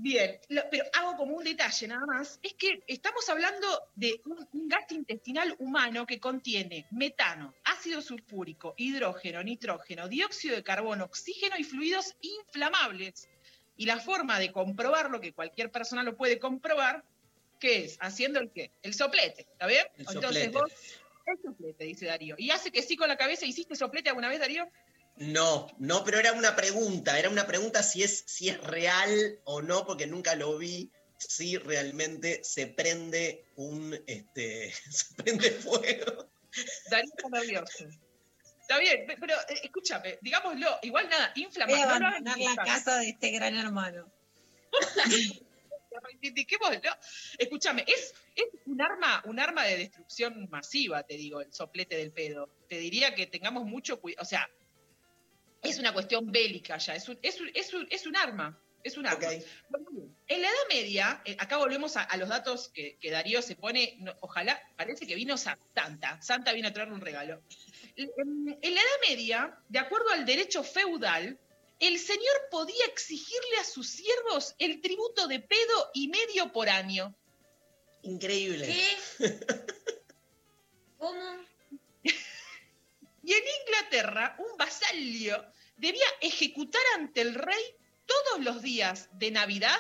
Bien, 0.03 0.41
lo- 0.49 0.63
pero 0.71 0.85
hago 0.95 1.15
como 1.15 1.37
un 1.37 1.45
detalle 1.45 1.87
nada 1.87 2.07
más, 2.07 2.41
es 2.43 2.55
que 2.55 2.83
estamos 2.87 3.29
hablando 3.29 3.67
de 3.97 4.19
un, 4.25 4.49
un 4.55 4.67
gas 4.69 4.91
intestinal 4.93 5.55
humano 5.59 6.07
que 6.07 6.19
contiene 6.19 6.87
metano, 6.91 7.55
ácido 7.65 8.01
sulfúrico, 8.01 8.73
hidrógeno, 8.79 9.43
nitrógeno, 9.43 10.09
dióxido 10.09 10.57
de 10.57 10.63
carbono, 10.63 11.05
oxígeno 11.05 11.57
y 11.59 11.65
fluidos 11.65 12.17
inflamables. 12.23 13.29
Y 13.77 13.85
la 13.85 13.99
forma 13.99 14.39
de 14.39 14.53
comprobarlo, 14.53 15.21
que 15.21 15.35
cualquier 15.35 15.71
persona 15.71 16.03
lo 16.03 16.17
puede 16.17 16.39
comprobar, 16.39 17.05
¿qué 17.59 17.85
es? 17.85 17.99
Haciendo 18.01 18.41
el 18.41 18.51
qué? 18.51 18.71
El 18.83 18.95
soplete, 18.95 19.43
¿está 19.53 19.67
bien? 19.67 19.85
El 19.99 20.07
Entonces 20.09 20.23
soplete. 20.47 20.49
vos, 20.49 20.73
el 21.27 21.43
soplete, 21.43 21.85
dice 21.85 22.07
Darío. 22.07 22.37
Y 22.39 22.51
hace 22.53 22.71
que 22.73 22.81
sí 22.81 22.97
con 22.97 23.09
la 23.09 23.19
cabeza, 23.19 23.45
¿hiciste 23.45 23.77
soplete 23.77 24.09
alguna 24.09 24.31
vez, 24.31 24.41
Darío? 24.41 24.67
No, 25.17 25.67
no, 25.79 26.03
pero 26.05 26.19
era 26.19 26.33
una 26.33 26.57
pregunta, 26.57 27.19
era 27.19 27.29
una 27.29 27.47
pregunta 27.47 27.83
si 27.83 28.03
es, 28.03 28.25
si 28.27 28.49
es 28.49 28.59
real 28.63 29.39
o 29.45 29.61
no, 29.61 29.87
porque 29.87 30.07
nunca 30.07 30.35
lo 30.35 30.57
vi, 30.57 30.91
si 31.19 31.59
realmente 31.59 32.43
se 32.43 32.67
prende 32.69 33.45
un, 33.57 33.95
este, 34.07 34.73
se 34.91 35.15
prende 35.15 35.51
fuego. 35.51 36.31
Darío 36.91 37.11
está 37.17 37.29
nervioso. 37.29 37.85
Está 38.63 38.79
bien, 38.79 39.05
pe- 39.07 39.17
pero 39.21 39.35
eh, 39.35 39.61
escúchame, 39.65 40.19
digámoslo, 40.23 40.79
igual 40.83 41.09
nada, 41.11 41.33
Voy 41.35 41.43
a 41.43 41.47
inflamación. 41.47 41.89
abandonar 41.91 42.39
la 42.39 42.57
casa 42.65 42.99
de 43.01 43.09
este 43.11 43.31
gran 43.33 43.57
hermano. 43.57 44.11
Reivindiquémoslo. 46.03 46.91
Escúchame, 47.37 47.85
es, 47.87 48.15
es 48.35 48.47
un 48.67 48.81
arma, 48.81 49.23
un 49.27 49.39
arma 49.41 49.65
de 49.65 49.77
destrucción 49.77 50.49
masiva, 50.51 51.03
te 51.03 51.15
digo, 51.17 51.41
el 51.41 51.53
soplete 51.53 51.97
del 51.97 52.13
pedo. 52.13 52.49
Te 52.69 52.79
diría 52.79 53.15
que 53.15 53.27
tengamos 53.27 53.65
mucho 53.65 54.01
cuidado. 54.01 54.23
O 54.23 54.25
sea, 54.25 54.49
es 55.63 55.79
una 55.79 55.93
cuestión 55.93 56.31
bélica 56.31 56.79
ya, 56.79 56.95
es 56.95 57.09
un, 57.09 57.19
es 57.23 57.41
un, 57.41 57.51
es 57.55 57.75
un, 57.75 57.87
es 57.91 58.07
un 58.07 58.17
arma. 58.17 58.59
Es 58.83 58.97
un 58.97 59.07
arma. 59.07 59.29
En 60.27 60.41
la 60.41 60.49
Edad 60.49 60.69
Media, 60.71 61.23
eh, 61.27 61.37
acá 61.39 61.59
volvemos 61.59 61.99
a, 61.99 62.03
a 62.03 62.17
los 62.17 62.31
datos 62.31 62.71
que, 62.71 62.97
que 62.99 63.11
Darío 63.11 63.43
se 63.43 63.55
pone, 63.55 63.97
no, 63.99 64.17
ojalá, 64.21 64.59
parece 64.77 65.07
que 65.07 65.15
vino 65.15 65.37
Sa- 65.37 65.59
Santa, 65.75 66.21
Santa 66.23 66.53
vino 66.55 66.69
a 66.69 66.73
traerle 66.73 66.95
un 66.95 67.03
regalo. 67.03 67.43
En, 67.97 68.11
en 68.63 68.75
la 68.75 68.81
Edad 68.81 69.09
Media, 69.09 69.59
de 69.69 69.79
acuerdo 69.81 70.09
al 70.11 70.25
derecho 70.25 70.63
feudal, 70.65 71.39
el 71.79 71.99
señor 71.99 72.49
podía 72.51 72.87
exigirle 72.87 73.59
a 73.61 73.65
sus 73.65 73.87
siervos 73.89 74.55
el 74.59 74.81
tributo 74.81 75.27
de 75.29 75.41
pedo 75.41 75.91
y 75.93 76.09
medio 76.09 76.51
por 76.53 76.71
año. 76.71 77.15
Increíble. 78.03 78.67
¿Qué? 78.67 79.39
¿Cómo? 80.97 81.21
Y 83.31 83.33
en 83.33 83.45
Inglaterra, 83.65 84.35
un 84.41 84.57
vasallo 84.59 85.45
debía 85.77 86.05
ejecutar 86.21 86.83
ante 86.97 87.21
el 87.21 87.35
rey 87.37 87.63
todos 88.05 88.45
los 88.45 88.61
días 88.61 89.09
de 89.13 89.31
Navidad 89.31 89.79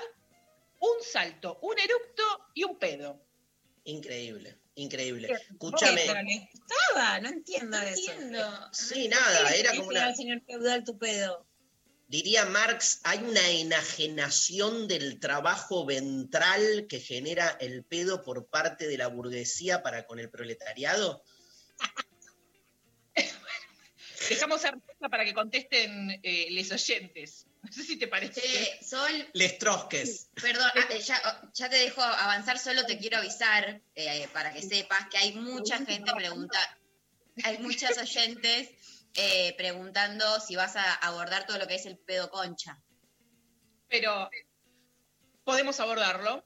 un 0.78 1.02
salto, 1.02 1.58
un 1.60 1.76
eructo 1.76 2.22
y 2.54 2.62
un 2.62 2.78
pedo. 2.78 3.20
Increíble, 3.82 4.56
increíble. 4.76 5.32
Escúchame. 5.32 6.48
Gustaba, 6.52 7.18
no 7.18 7.28
entiendo 7.28 7.76
No 7.76 7.82
eso. 7.82 8.12
entiendo. 8.12 8.68
Sí, 8.72 9.08
nada, 9.08 9.52
era 9.52 9.72
¿Qué 9.72 9.78
como 9.78 9.88
una. 9.88 10.14
señor 10.14 10.42
feudal 10.46 10.84
tu 10.84 10.96
pedo? 10.96 11.44
Diría 12.06 12.44
Marx, 12.44 13.00
hay 13.02 13.18
una 13.18 13.48
enajenación 13.50 14.86
del 14.86 15.18
trabajo 15.18 15.84
ventral 15.84 16.86
que 16.88 17.00
genera 17.00 17.48
el 17.58 17.82
pedo 17.84 18.22
por 18.22 18.46
parte 18.46 18.86
de 18.86 18.96
la 18.96 19.08
burguesía 19.08 19.82
para 19.82 20.06
con 20.06 20.20
el 20.20 20.30
proletariado. 20.30 21.24
Dejamos 24.28 24.62
la 24.62 24.72
respuesta 24.72 25.08
para 25.08 25.24
que 25.24 25.34
contesten 25.34 26.20
eh, 26.22 26.48
les 26.50 26.70
oyentes. 26.72 27.46
No 27.62 27.70
sé 27.70 27.82
si 27.84 27.98
te 27.98 28.08
parece. 28.08 28.40
Che, 28.40 28.82
Sol, 28.82 29.28
Les 29.34 29.58
trosques. 29.58 30.30
perdón, 30.40 30.70
ah, 30.74 30.94
ya, 30.96 31.50
ya 31.52 31.68
te 31.68 31.76
dejo 31.76 32.00
avanzar, 32.00 32.58
solo 32.58 32.86
te 32.86 32.96
quiero 32.96 33.18
avisar 33.18 33.82
eh, 33.94 34.26
para 34.32 34.50
que 34.54 34.62
sepas 34.62 35.08
que 35.10 35.18
hay 35.18 35.32
mucha 35.34 35.76
gente 35.84 36.10
pregunta, 36.14 36.58
hay 37.44 37.58
muchas 37.58 37.98
oyentes 37.98 38.70
eh, 39.14 39.54
preguntando 39.58 40.40
si 40.40 40.56
vas 40.56 40.74
a 40.76 40.94
abordar 40.94 41.46
todo 41.46 41.58
lo 41.58 41.66
que 41.66 41.74
es 41.74 41.84
el 41.84 41.98
pedo 41.98 42.30
concha. 42.30 42.80
Pero 43.88 44.30
podemos 45.44 45.78
abordarlo. 45.80 46.42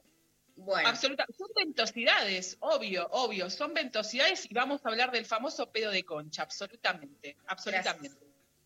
Bueno. 0.57 0.87
Absoluta. 0.87 1.25
Son 1.37 1.49
ventosidades, 1.55 2.57
obvio, 2.61 3.07
obvio. 3.11 3.49
Son 3.49 3.73
ventosidades 3.73 4.49
y 4.49 4.53
vamos 4.53 4.85
a 4.85 4.89
hablar 4.89 5.11
del 5.11 5.25
famoso 5.25 5.69
pedo 5.71 5.91
de 5.91 6.03
concha, 6.03 6.43
absolutamente, 6.43 7.37
absolutamente. 7.47 8.17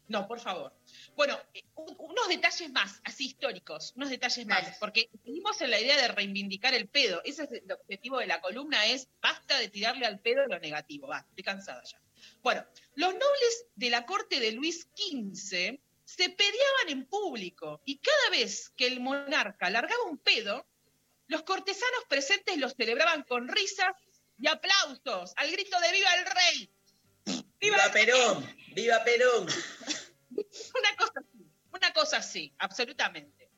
No, 0.08 0.28
por 0.28 0.40
favor. 0.40 0.74
Bueno, 1.16 1.40
eh, 1.54 1.64
un- 1.76 1.96
unos 2.00 2.28
detalles 2.30 2.72
más, 2.72 3.00
así 3.04 3.28
históricos, 3.28 3.94
unos 3.96 4.10
detalles 4.10 4.44
más, 4.48 4.78
porque 4.80 5.08
seguimos 5.24 5.62
en 5.62 5.70
la 5.70 5.80
idea 5.80 5.98
de 6.02 6.08
reivindicar 6.08 6.74
el 6.74 6.88
pedo. 6.88 7.22
Ese 7.24 7.44
es 7.44 7.52
el 7.52 7.72
objetivo 7.72 8.18
de 8.18 8.26
la 8.26 8.42
columna, 8.42 8.86
es 8.88 9.08
basta 9.22 9.60
de 9.60 9.70
tirarle 9.70 10.08
al 10.08 10.20
pedo 10.20 10.46
lo 10.48 10.58
negativo, 10.60 11.08
va, 11.08 11.20
estoy 11.30 11.44
cansada 11.44 11.84
ya. 11.84 12.02
Bueno, 12.42 12.66
los 12.96 13.14
nobles 13.14 13.68
de 13.76 13.90
la 13.92 14.06
corte 14.08 14.40
de 14.40 14.52
Luis 14.52 14.88
XV 14.96 15.80
se 16.06 16.30
peleaban 16.32 16.88
en 16.90 17.06
público 17.06 17.82
y 17.86 18.00
cada 18.00 18.30
vez 18.32 18.72
que 18.72 18.88
el 18.88 19.00
monarca 19.02 19.70
largaba 19.70 20.04
un 20.06 20.18
pedo, 20.18 20.66
los 21.30 21.44
cortesanos 21.44 22.04
presentes 22.10 22.58
los 22.58 22.74
celebraban 22.74 23.24
con 23.24 23.48
risas 23.48 23.94
y 24.40 24.48
aplausos 24.48 25.34
al 25.38 25.52
grito 25.52 25.80
de 25.80 25.92
¡Viva 25.92 26.10
el 26.16 26.26
rey! 26.26 26.72
¡Viva 27.60 27.92
Perón! 27.94 28.56
¡Viva 28.76 29.04
Perón! 29.04 29.48
Una 30.32 30.96
cosa 30.98 31.14
así, 31.20 31.46
una 31.72 31.94
cosa 31.94 32.18
así, 32.18 32.54
absolutamente. 32.58 33.50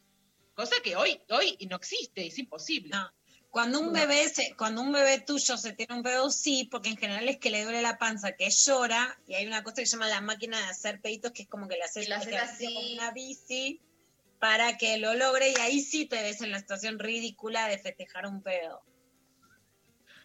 Cosa 0.53 0.75
que 0.83 0.95
hoy, 0.95 1.21
hoy 1.29 1.57
no 1.69 1.77
existe, 1.77 2.27
es 2.27 2.37
imposible. 2.37 2.91
Cuando 3.49 3.79
un 3.79 3.87
No. 3.87 3.93
bebé 3.93 4.27
se, 4.27 4.53
cuando 4.55 4.81
un 4.81 4.91
bebé 4.91 5.19
tuyo 5.21 5.57
se 5.57 5.73
tiene 5.73 5.95
un 5.95 6.03
pedo, 6.03 6.29
sí, 6.29 6.67
porque 6.71 6.89
en 6.89 6.97
general 6.97 7.27
es 7.29 7.37
que 7.37 7.49
le 7.51 7.63
duele 7.63 7.81
la 7.81 7.97
panza, 7.97 8.33
que 8.33 8.49
llora, 8.49 9.17
y 9.27 9.35
hay 9.35 9.45
una 9.47 9.63
cosa 9.63 9.77
que 9.77 9.85
se 9.85 9.93
llama 9.93 10.07
la 10.07 10.21
máquina 10.21 10.57
de 10.57 10.65
hacer 10.65 10.99
peditos, 11.01 11.31
que 11.31 11.43
es 11.43 11.49
como 11.49 11.67
que 11.67 11.75
le 11.75 11.83
haces 11.83 12.07
lo 12.09 12.15
haces 12.15 12.35
así. 12.35 12.73
con 12.73 12.85
una 12.93 13.11
bici 13.11 13.81
para 14.41 14.75
que 14.79 14.97
lo 14.97 15.13
logre, 15.13 15.51
y 15.51 15.61
ahí 15.61 15.81
sí 15.81 16.07
te 16.07 16.19
ves 16.23 16.41
en 16.41 16.49
la 16.49 16.57
situación 16.57 16.97
ridícula 16.97 17.67
de 17.67 17.77
festejar 17.77 18.25
un 18.25 18.41
pedo. 18.41 18.81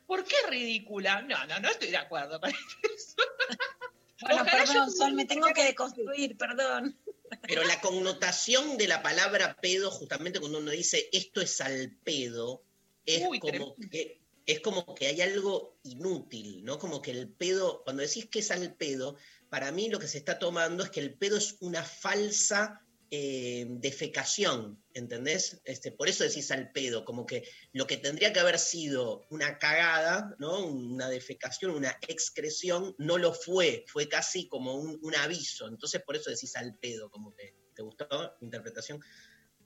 ¿Por 0.07 0.25
qué 0.25 0.37
ridícula? 0.49 1.21
No, 1.21 1.47
no, 1.47 1.61
no 1.61 1.69
estoy 1.69 1.91
de 1.91 1.99
acuerdo 1.99 2.41
con 2.41 2.51
eso. 2.51 2.57
Bueno, 4.19 4.41
Ojalá 4.41 4.65
perdón, 4.65 4.75
yo 4.75 4.91
Sol, 4.91 5.13
me 5.13 5.27
tengo 5.27 5.47
que 5.49 5.63
deconstruir, 5.63 6.39
perdón. 6.39 6.99
Pero 7.43 7.63
la 7.65 7.79
connotación 7.83 8.79
de 8.79 8.89
la 8.89 9.03
palabra 9.03 9.55
pedo, 9.61 9.91
justamente 9.91 10.41
cuando 10.41 10.59
uno 10.59 10.71
dice 10.71 11.11
esto 11.13 11.43
es 11.43 11.61
al 11.61 11.91
pedo, 12.03 12.65
es 13.05 13.23
Uy, 13.29 13.39
como 13.39 13.77
que 13.91 14.23
es 14.47 14.61
como 14.61 14.95
que 14.95 15.09
hay 15.09 15.21
algo 15.21 15.77
inútil, 15.83 16.65
¿no? 16.65 16.79
Como 16.79 17.03
que 17.03 17.11
el 17.11 17.29
pedo, 17.29 17.85
cuando 17.85 18.03
decís 18.03 18.27
que 18.31 18.39
es 18.39 18.51
al 18.51 18.75
pedo, 18.75 19.19
para 19.51 19.71
mí 19.71 19.91
lo 19.91 19.99
que 19.99 20.09
se 20.09 20.17
está 20.17 20.39
tomando 20.39 20.83
es 20.83 20.89
que 20.89 21.01
el 21.01 21.13
pedo 21.13 21.37
es 21.37 21.59
una 21.61 21.83
falsa 21.83 22.86
eh, 23.11 23.67
defecación, 23.69 24.83
¿entendés? 24.95 25.61
Este, 25.65 25.93
por 25.93 26.09
eso 26.09 26.25
decís 26.25 26.51
al 26.51 26.73
pedo, 26.73 27.05
como 27.05 27.27
que 27.27 27.49
lo 27.73 27.87
que 27.87 27.97
tendría 27.97 28.33
que 28.33 28.41
haber 28.41 28.59
sido 28.59 29.27
una 29.31 29.59
cagada, 29.59 30.35
¿no? 30.39 30.67
Una 30.67 31.09
defecación, 31.09 31.71
una 31.73 31.97
excreción, 32.09 32.95
no 32.99 33.19
lo 33.19 33.33
fue, 33.33 33.85
fue 33.89 34.09
casi 34.09 34.49
como 34.49 34.75
un, 34.75 34.99
un 35.03 35.15
aviso, 35.17 35.69
entonces 35.69 36.03
por 36.03 36.17
eso 36.17 36.31
decís 36.31 36.57
al 36.57 36.77
pedo, 36.79 37.11
como 37.11 37.35
que, 37.35 37.55
¿te 37.75 37.83
gustó 37.83 38.07
mi 38.41 38.47
interpretación? 38.47 39.01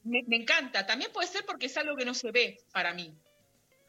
Me, 0.04 0.22
me 0.26 0.36
encanta. 0.36 0.86
También 0.86 1.12
puede 1.12 1.28
ser 1.28 1.44
porque 1.46 1.66
es 1.66 1.76
algo 1.76 1.96
que 1.96 2.04
no 2.04 2.14
se 2.14 2.30
ve 2.30 2.58
para 2.72 2.94
mí. 2.94 3.14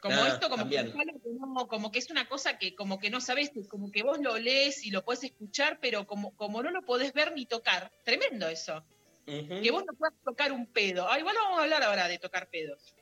Como 0.00 0.16
Ah, 0.16 0.28
esto, 0.28 0.50
como 0.50 0.68
que, 0.68 0.74
es 0.76 0.80
algo 0.80 1.20
que 1.22 1.30
no- 1.38 1.68
como 1.68 1.92
que 1.92 1.98
es 2.00 2.10
una 2.10 2.28
cosa 2.28 2.58
que 2.58 2.74
como 2.74 2.98
que 2.98 3.08
no 3.08 3.20
sabes, 3.20 3.50
como 3.68 3.90
que 3.92 4.02
vos 4.02 4.18
lo 4.20 4.36
lees 4.36 4.84
y 4.84 4.90
lo 4.90 5.04
podés 5.04 5.24
escuchar, 5.24 5.78
pero 5.80 6.06
como, 6.06 6.34
como 6.36 6.62
no 6.62 6.70
lo 6.70 6.82
podés 6.82 7.12
ver 7.12 7.32
ni 7.34 7.46
tocar. 7.46 7.92
Tremendo 8.04 8.48
eso. 8.48 8.84
Que 9.26 9.70
vos 9.70 9.84
no 9.84 9.92
puedas 9.94 10.14
tocar 10.24 10.52
un 10.52 10.66
pedo. 10.66 11.08
Ah, 11.08 11.18
igual 11.18 11.36
vamos 11.36 11.58
a 11.58 11.62
hablar 11.62 11.82
ahora 11.82 12.08
de 12.08 12.18
tocar 12.18 12.48
pedos. 12.48 12.94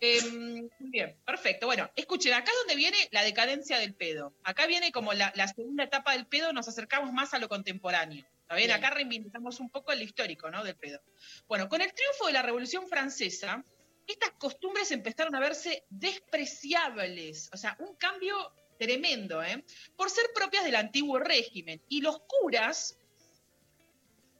Em, 0.00 0.68
bien, 0.78 1.16
perfecto. 1.24 1.66
Bueno, 1.66 1.90
escuchen, 1.96 2.34
acá 2.34 2.50
es 2.50 2.58
donde 2.58 2.76
viene 2.76 2.96
la 3.10 3.22
decadencia 3.22 3.78
del 3.78 3.94
pedo. 3.94 4.34
Acá 4.42 4.66
viene 4.66 4.92
como 4.92 5.14
la, 5.14 5.32
la 5.34 5.48
segunda 5.48 5.84
etapa 5.84 6.12
del 6.12 6.26
pedo, 6.26 6.52
nos 6.52 6.68
acercamos 6.68 7.12
más 7.12 7.32
a 7.32 7.38
lo 7.38 7.48
contemporáneo. 7.48 8.26
¿Está 8.42 8.56
bien? 8.56 8.68
Bien. 8.68 8.78
Acá 8.78 8.90
reivindicamos 8.90 9.60
un 9.60 9.70
poco 9.70 9.92
el 9.92 10.02
histórico, 10.02 10.50
¿no? 10.50 10.62
Del 10.62 10.76
pedo. 10.76 11.00
Bueno, 11.48 11.68
con 11.68 11.80
el 11.80 11.92
triunfo 11.94 12.26
de 12.26 12.34
la 12.34 12.42
Revolución 12.42 12.86
Francesa, 12.86 13.64
estas 14.06 14.32
costumbres 14.32 14.90
empezaron 14.90 15.34
a 15.34 15.40
verse 15.40 15.84
despreciables. 15.88 17.48
O 17.54 17.56
sea, 17.56 17.76
un 17.78 17.94
cambio 17.96 18.52
tremendo, 18.78 19.42
¿eh? 19.42 19.64
Por 19.96 20.10
ser 20.10 20.26
propias 20.34 20.64
del 20.64 20.76
antiguo 20.76 21.18
régimen. 21.18 21.80
Y 21.88 22.02
los 22.02 22.20
curas, 22.20 22.98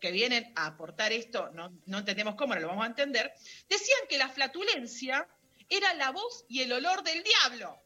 que 0.01 0.11
vienen 0.11 0.53
a 0.57 0.67
aportar 0.67 1.13
esto, 1.13 1.51
no, 1.55 1.73
no 1.87 1.99
entendemos 1.99 2.35
cómo, 2.35 2.55
no 2.55 2.61
lo 2.61 2.69
vamos 2.69 2.85
a 2.85 2.89
entender, 2.89 3.33
decían 3.69 4.01
que 4.09 4.19
la 4.19 4.29
flatulencia 4.29 5.27
era 5.69 5.95
la 5.95 6.11
voz 6.11 6.45
y 6.49 6.63
el 6.63 6.73
olor 6.73 7.03
del 7.03 7.23
diablo. 7.23 7.81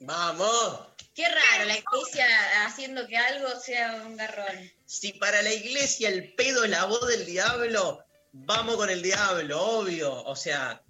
¡Vamos! 0.00 0.88
Qué 1.14 1.28
raro, 1.28 1.64
la 1.66 1.78
iglesia 1.78 2.26
haciendo 2.66 3.06
que 3.06 3.16
algo 3.16 3.48
sea 3.60 4.02
un 4.04 4.16
garrón. 4.16 4.70
Si 4.84 5.12
para 5.14 5.42
la 5.42 5.52
iglesia 5.52 6.08
el 6.08 6.34
pedo 6.34 6.64
es 6.64 6.70
la 6.70 6.84
voz 6.86 7.06
del 7.06 7.24
diablo, 7.24 8.04
vamos 8.32 8.76
con 8.76 8.90
el 8.90 9.00
diablo, 9.00 9.60
obvio. 9.60 10.24
O 10.24 10.36
sea, 10.36 10.82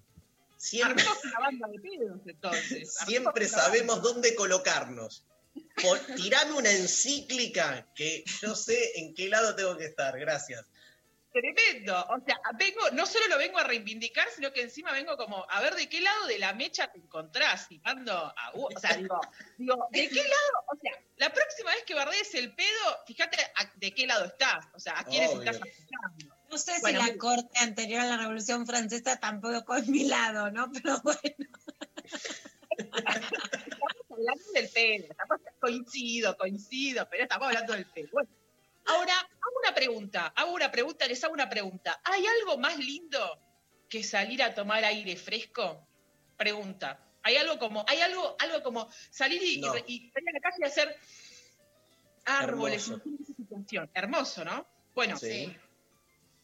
siempre, 0.56 1.05
una 1.24 1.38
banda 1.38 1.68
de 1.68 1.78
pedos, 1.78 2.20
entonces. 2.26 2.94
siempre 3.06 3.48
sabemos 3.48 4.02
dónde 4.02 4.34
colocarnos. 4.34 5.24
Por, 5.82 5.98
tirame 6.16 6.52
una 6.52 6.70
encíclica 6.70 7.86
que 7.94 8.24
yo 8.40 8.55
sé 8.55 8.98
en 8.98 9.14
qué 9.14 9.28
lado 9.28 9.55
tengo 9.55 9.76
que 9.76 9.85
estar. 9.86 10.18
Gracias. 10.18 10.64
Tremendo. 11.32 12.01
O 12.10 12.24
sea, 12.24 12.39
vengo, 12.56 12.90
no 12.93 13.06
solo 13.06 13.26
lo 13.26 13.39
vengo 13.39 13.59
a 13.59 13.64
reivindicar, 13.64 14.28
sino 14.35 14.52
que 14.52 14.62
encima 14.62 14.93
vengo 14.93 15.16
como 15.16 15.44
a 15.51 15.60
ver 15.60 15.74
de 15.74 15.89
qué 15.89 16.01
lado 16.01 16.28
de 16.28 16.39
la 16.39 16.52
mecha 16.52 16.93
te 16.93 16.98
encontrás. 16.98 17.66
Y 17.70 17.81
mando 17.81 18.12
a, 18.12 18.52
o 18.55 18.68
sea, 18.78 18.97
digo, 18.97 19.20
digo, 19.59 19.89
¿de 19.90 20.09
qué 20.09 20.22
lado? 20.22 20.64
O 20.72 20.76
sea, 20.81 20.93
la 21.16 21.32
próxima 21.32 21.72
vez 21.72 21.82
que 21.85 21.94
bardees 21.94 22.32
el 22.36 22.55
pedo, 22.55 22.98
fíjate 23.05 23.36
a- 23.56 23.72
de 23.74 23.93
qué 23.93 24.06
lado 24.06 24.26
estás. 24.26 24.66
O 24.74 24.78
sea, 24.78 24.97
a 24.97 25.05
quiénes 25.05 25.31
Obvio. 25.31 25.51
estás 25.51 25.56
afectando. 25.56 26.36
No 26.51 26.59
sé 26.59 26.72
Bueno, 26.82 27.01
si 27.02 27.10
la 27.10 27.18
corte 27.18 27.59
anterior 27.59 28.02
a 28.02 28.05
la 28.05 28.16
Revolución 28.16 28.64
Francesa 28.64 29.18
tampoco 29.18 29.74
es 29.74 29.89
mi 29.89 30.05
lado, 30.05 30.52
¿no? 30.52 30.70
Pero 30.72 31.01
bueno. 31.02 31.48
Hablando 34.28 34.52
del 34.52 34.68
pedo. 34.68 35.06
Estamos, 35.10 35.40
coincido, 35.60 36.36
coincido, 36.36 37.09
pero 37.10 37.22
estamos 37.24 37.48
hablando 37.48 37.72
del 37.74 37.86
pedo. 37.86 38.09
Bueno, 38.12 38.28
ahora, 38.86 39.14
hago 39.18 39.59
una 39.62 39.74
pregunta, 39.74 40.26
hago 40.36 40.52
una 40.52 40.70
pregunta, 40.70 41.06
les 41.06 41.22
hago 41.24 41.34
una 41.34 41.48
pregunta. 41.48 42.01
¿Hay 42.05 42.24
algo 42.26 42.59
más 42.59 42.78
lindo 42.78 43.38
que 43.88 44.02
salir 44.02 44.42
a 44.42 44.55
tomar 44.55 44.84
aire 44.84 45.16
fresco? 45.16 45.86
Pregunta. 46.36 47.01
Hay 47.22 47.36
algo 47.36 47.59
como, 47.59 47.84
hay 47.88 48.01
algo, 48.01 48.36
algo 48.38 48.62
como 48.62 48.90
salir 49.10 49.42
y, 49.42 49.60
No. 49.60 49.76
y- 49.78 49.84
y 49.86 50.10
salir 50.10 50.28
a 50.28 50.32
la 50.32 50.40
calle 50.40 50.56
y 50.60 50.64
hacer 50.64 50.96
árboles, 52.26 52.88
Hermoso. 52.88 53.90
Hermoso, 53.94 54.44
¿no? 54.44 54.66
Bueno, 54.94 55.16
Sí. 55.16 55.55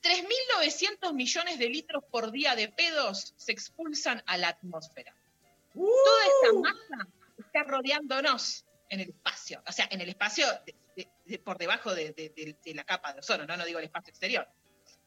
3.900 0.03 1.13
millones 1.13 1.59
de 1.59 1.69
litros 1.69 2.03
por 2.11 2.31
día 2.31 2.55
de 2.55 2.69
pedos 2.69 3.35
se 3.37 3.53
expulsan 3.53 4.23
a 4.27 4.39
la 4.39 4.49
atmósfera. 4.49 5.15
¡Uh! 5.75 5.87
Toda 6.05 6.25
esta 6.27 6.53
masa 6.61 7.09
está 7.53 7.65
rodeándonos 7.65 8.65
en 8.89 9.01
el 9.01 9.11
espacio, 9.11 9.63
o 9.67 9.73
sea, 9.73 9.89
en 9.91 10.01
el 10.01 10.09
espacio 10.09 10.47
de- 10.67 10.75
de- 10.97 11.09
de- 11.25 11.39
por 11.39 11.59
debajo 11.59 11.95
de, 11.95 12.13
de- 12.13 12.31
de- 12.31 12.57
de 12.65 12.75
la 12.75 12.85
capa 12.85 13.13
de 13.13 13.21
ozono, 13.21 13.47
no, 13.47 13.57
no 13.57 13.65
digo 13.65 13.79
el 13.79 13.85
espacio 13.87 14.11
exterior. 14.11 14.47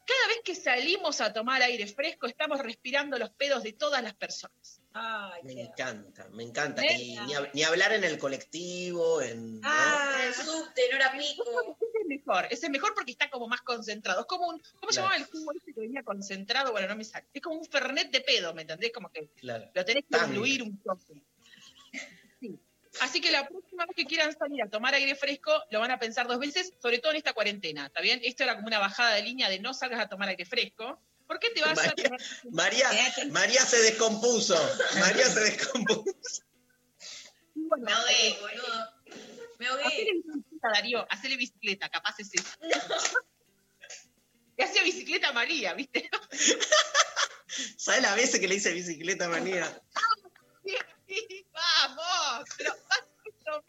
Cada 0.05 0.27
vez 0.27 0.39
que 0.43 0.53
salimos 0.53 1.21
a 1.21 1.31
tomar 1.31 1.61
aire 1.61 1.87
fresco, 1.87 2.27
estamos 2.27 2.59
respirando 2.59 3.17
los 3.17 3.29
pedos 3.29 3.63
de 3.63 3.71
todas 3.71 4.03
las 4.03 4.13
personas. 4.13 4.81
Ay, 4.93 5.41
Me 5.43 5.55
qué- 5.55 5.61
encanta, 5.61 6.27
me 6.29 6.43
encanta. 6.43 6.85
Y 6.85 7.15
ni, 7.19 7.33
hab- 7.33 7.49
ni 7.53 7.63
hablar 7.63 7.93
en 7.93 8.03
el 8.03 8.17
colectivo, 8.17 9.21
en. 9.21 9.61
¿no? 9.61 9.67
Ah, 9.69 10.17
En 10.19 10.27
el 10.27 10.33
subte, 10.33 10.89
en 10.89 10.95
hora 10.95 11.11
pico. 11.17 11.43
Ese 11.79 11.97
es 12.01 12.07
mejor, 12.07 12.45
ese 12.51 12.65
es 12.65 12.69
mejor 12.71 12.93
porque 12.93 13.11
está 13.11 13.29
como 13.29 13.47
más 13.47 13.61
concentrado. 13.61 14.19
Es 14.21 14.27
como 14.27 14.47
un, 14.49 14.59
¿cómo 14.79 14.91
se 14.91 14.99
Claro. 14.99 15.13
llamaba 15.13 15.15
el 15.17 15.23
jugo 15.25 15.51
ese 15.53 15.73
que 15.73 15.79
venía 15.81 16.03
concentrado? 16.03 16.71
Bueno, 16.73 16.87
no 16.89 16.95
me 16.97 17.05
sale. 17.05 17.25
Es 17.33 17.41
como 17.41 17.55
un 17.57 17.65
fernet 17.65 18.11
de 18.11 18.21
pedo, 18.21 18.53
¿me 18.53 18.63
entendés? 18.63 18.91
Como 18.91 19.09
que 19.09 19.29
Claro. 19.37 19.71
lo 19.73 19.85
tenés 19.85 20.03
que 20.09 20.17
incluir 20.17 20.63
un 20.63 20.77
toque. 20.83 21.23
Sí. 22.93 22.99
Así 23.01 23.21
que 23.21 23.31
la 23.31 23.47
próxima 23.47 23.85
vez 23.85 23.95
que 23.95 24.05
quieran 24.05 24.37
salir 24.37 24.61
a 24.61 24.69
tomar 24.69 24.93
aire 24.93 25.15
fresco, 25.15 25.51
lo 25.71 25.79
van 25.79 25.91
a 25.91 25.99
pensar 25.99 26.27
dos 26.27 26.39
veces, 26.39 26.73
sobre 26.81 26.99
todo 26.99 27.11
en 27.11 27.17
esta 27.17 27.33
cuarentena, 27.33 27.87
¿está 27.87 28.01
bien? 28.01 28.21
Esto 28.23 28.43
era 28.43 28.55
como 28.55 28.67
una 28.67 28.79
bajada 28.79 29.15
de 29.15 29.23
línea 29.23 29.49
de 29.49 29.59
no 29.59 29.73
salgas 29.73 29.99
a 29.99 30.07
tomar 30.07 30.29
aire 30.29 30.45
fresco. 30.45 31.01
¿Por 31.27 31.39
qué 31.39 31.49
te 31.49 31.61
vas 31.61 31.79
a 31.79 31.87
María, 31.87 32.03
tomar 32.03 32.21
María, 32.51 32.89
María 33.31 33.61
se 33.65 33.81
descompuso. 33.81 34.55
María 34.99 35.27
se 35.27 35.39
descompuso. 35.39 36.13
Bueno, 37.55 37.85
Me 37.85 37.91
ahogué, 37.91 38.37
boludo. 38.39 38.89
Me 39.59 39.67
ahogué. 39.67 39.83
Hacele 39.85 40.13
bicicleta, 40.13 40.69
Darío, 40.73 41.07
hacele 41.09 41.37
bicicleta, 41.37 41.89
capaz 41.89 42.19
es 42.19 42.29
eso. 42.33 42.57
Le 44.55 44.63
hacía 44.63 44.83
bicicleta 44.83 45.29
a 45.29 45.33
María, 45.33 45.73
¿viste? 45.73 46.09
¿Sabes 47.77 48.01
las 48.01 48.15
veces 48.15 48.39
que 48.39 48.47
le 48.47 48.55
hice 48.55 48.71
bicicleta 48.71 49.25
a 49.25 49.29
María? 49.29 49.81
Vamos, 51.53 52.49
pero 52.57 52.71
pasa. 52.87 53.07
Pero 53.43 53.63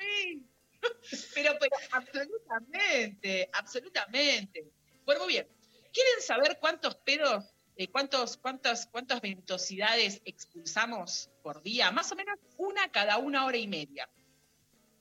Pero, 1.35 1.57
pero, 1.61 1.77
absolutamente, 1.93 3.49
absolutamente. 3.53 4.65
Bueno, 5.05 5.25
muy 5.25 5.35
bien. 5.35 5.49
¿Quieren 5.93 6.21
saber 6.23 6.59
cuántos 6.61 6.97
pedos, 6.97 7.55
eh, 7.77 7.89
cuántos, 7.89 8.37
cuántas, 8.37 8.87
cuántas 8.87 9.21
ventosidades 9.21 10.21
expulsamos 10.25 11.31
por 11.43 11.62
día? 11.62 11.91
Más 11.91 12.11
o 12.12 12.16
menos 12.16 12.39
una 12.59 12.91
cada 12.91 13.19
una 13.19 13.45
hora 13.47 13.57
y 13.57 13.69
media. 13.69 14.09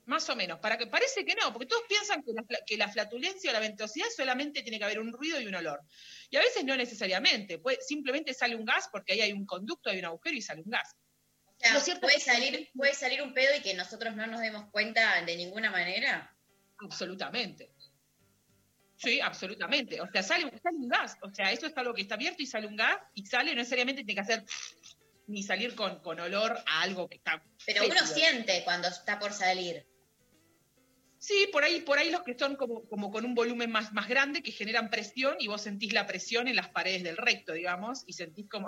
Más 0.06 0.28
o 0.28 0.36
menos, 0.36 0.58
para 0.60 0.76
que 0.76 0.86
parece 0.86 1.24
que 1.24 1.34
no, 1.34 1.50
porque 1.52 1.66
todos 1.66 1.84
piensan 1.88 2.22
que 2.22 2.32
la, 2.34 2.42
fla- 2.42 2.62
que 2.66 2.76
la 2.76 2.88
flatulencia 2.88 3.50
o 3.50 3.54
la 3.54 3.60
ventosidad 3.60 4.06
solamente 4.14 4.62
tiene 4.62 4.78
que 4.78 4.84
haber 4.84 5.00
un 5.00 5.10
ruido 5.12 5.40
y 5.40 5.46
un 5.46 5.54
olor. 5.54 5.80
Y 6.28 6.36
a 6.36 6.40
veces 6.40 6.62
no 6.64 6.76
necesariamente, 6.76 7.58
puede- 7.58 7.80
simplemente 7.80 8.34
sale 8.34 8.54
un 8.54 8.66
gas 8.66 8.88
porque 8.92 9.14
ahí 9.14 9.22
hay 9.22 9.32
un 9.32 9.46
conducto, 9.46 9.88
hay 9.88 10.00
un 10.00 10.04
agujero 10.06 10.36
y 10.36 10.42
sale 10.42 10.60
un 10.62 10.70
gas. 10.70 10.94
Sea, 11.64 11.72
Lo 11.74 11.80
cierto 11.80 12.02
puede 12.02 12.16
es 12.18 12.24
que- 12.24 12.30
salir, 12.30 12.70
puede 12.74 12.94
salir 12.94 13.22
un 13.22 13.32
pedo 13.32 13.56
y 13.56 13.62
que 13.62 13.72
nosotros 13.72 14.14
no 14.14 14.26
nos 14.26 14.40
demos 14.40 14.70
cuenta 14.70 15.22
de 15.24 15.34
ninguna 15.36 15.70
manera. 15.70 16.36
Absolutamente. 16.78 17.72
Sí, 18.96 19.18
absolutamente. 19.20 19.98
O 20.00 20.06
sea, 20.10 20.22
sale, 20.22 20.44
sale 20.62 20.76
un 20.76 20.88
gas. 20.88 21.16
O 21.22 21.34
sea, 21.34 21.50
eso 21.52 21.66
es 21.66 21.76
algo 21.76 21.94
que 21.94 22.02
está 22.02 22.16
abierto 22.16 22.42
y 22.42 22.46
sale 22.46 22.66
un 22.66 22.76
gas 22.76 22.98
y 23.14 23.24
sale, 23.24 23.52
no 23.52 23.56
necesariamente 23.56 24.04
tiene 24.04 24.14
que 24.14 24.20
hacer 24.20 24.44
ni 25.26 25.42
salir 25.42 25.74
con, 25.74 26.00
con 26.00 26.20
olor 26.20 26.58
a 26.66 26.82
algo 26.82 27.08
que 27.08 27.16
está. 27.16 27.42
Pero 27.64 27.86
uno 27.86 28.06
siente 28.06 28.62
cuando 28.64 28.88
está 28.88 29.18
por 29.18 29.32
salir. 29.32 29.86
Sí, 31.18 31.48
por 31.50 31.64
ahí, 31.64 31.80
por 31.80 31.96
ahí 31.96 32.10
los 32.10 32.22
que 32.22 32.38
son 32.38 32.56
como, 32.56 32.86
como 32.86 33.10
con 33.10 33.24
un 33.24 33.34
volumen 33.34 33.70
más, 33.70 33.94
más 33.94 34.06
grande 34.06 34.42
que 34.42 34.52
generan 34.52 34.90
presión 34.90 35.36
y 35.38 35.46
vos 35.48 35.62
sentís 35.62 35.94
la 35.94 36.06
presión 36.06 36.46
en 36.46 36.56
las 36.56 36.68
paredes 36.68 37.02
del 37.02 37.16
recto, 37.16 37.54
digamos, 37.54 38.04
y 38.06 38.12
sentís 38.12 38.46
como. 38.50 38.66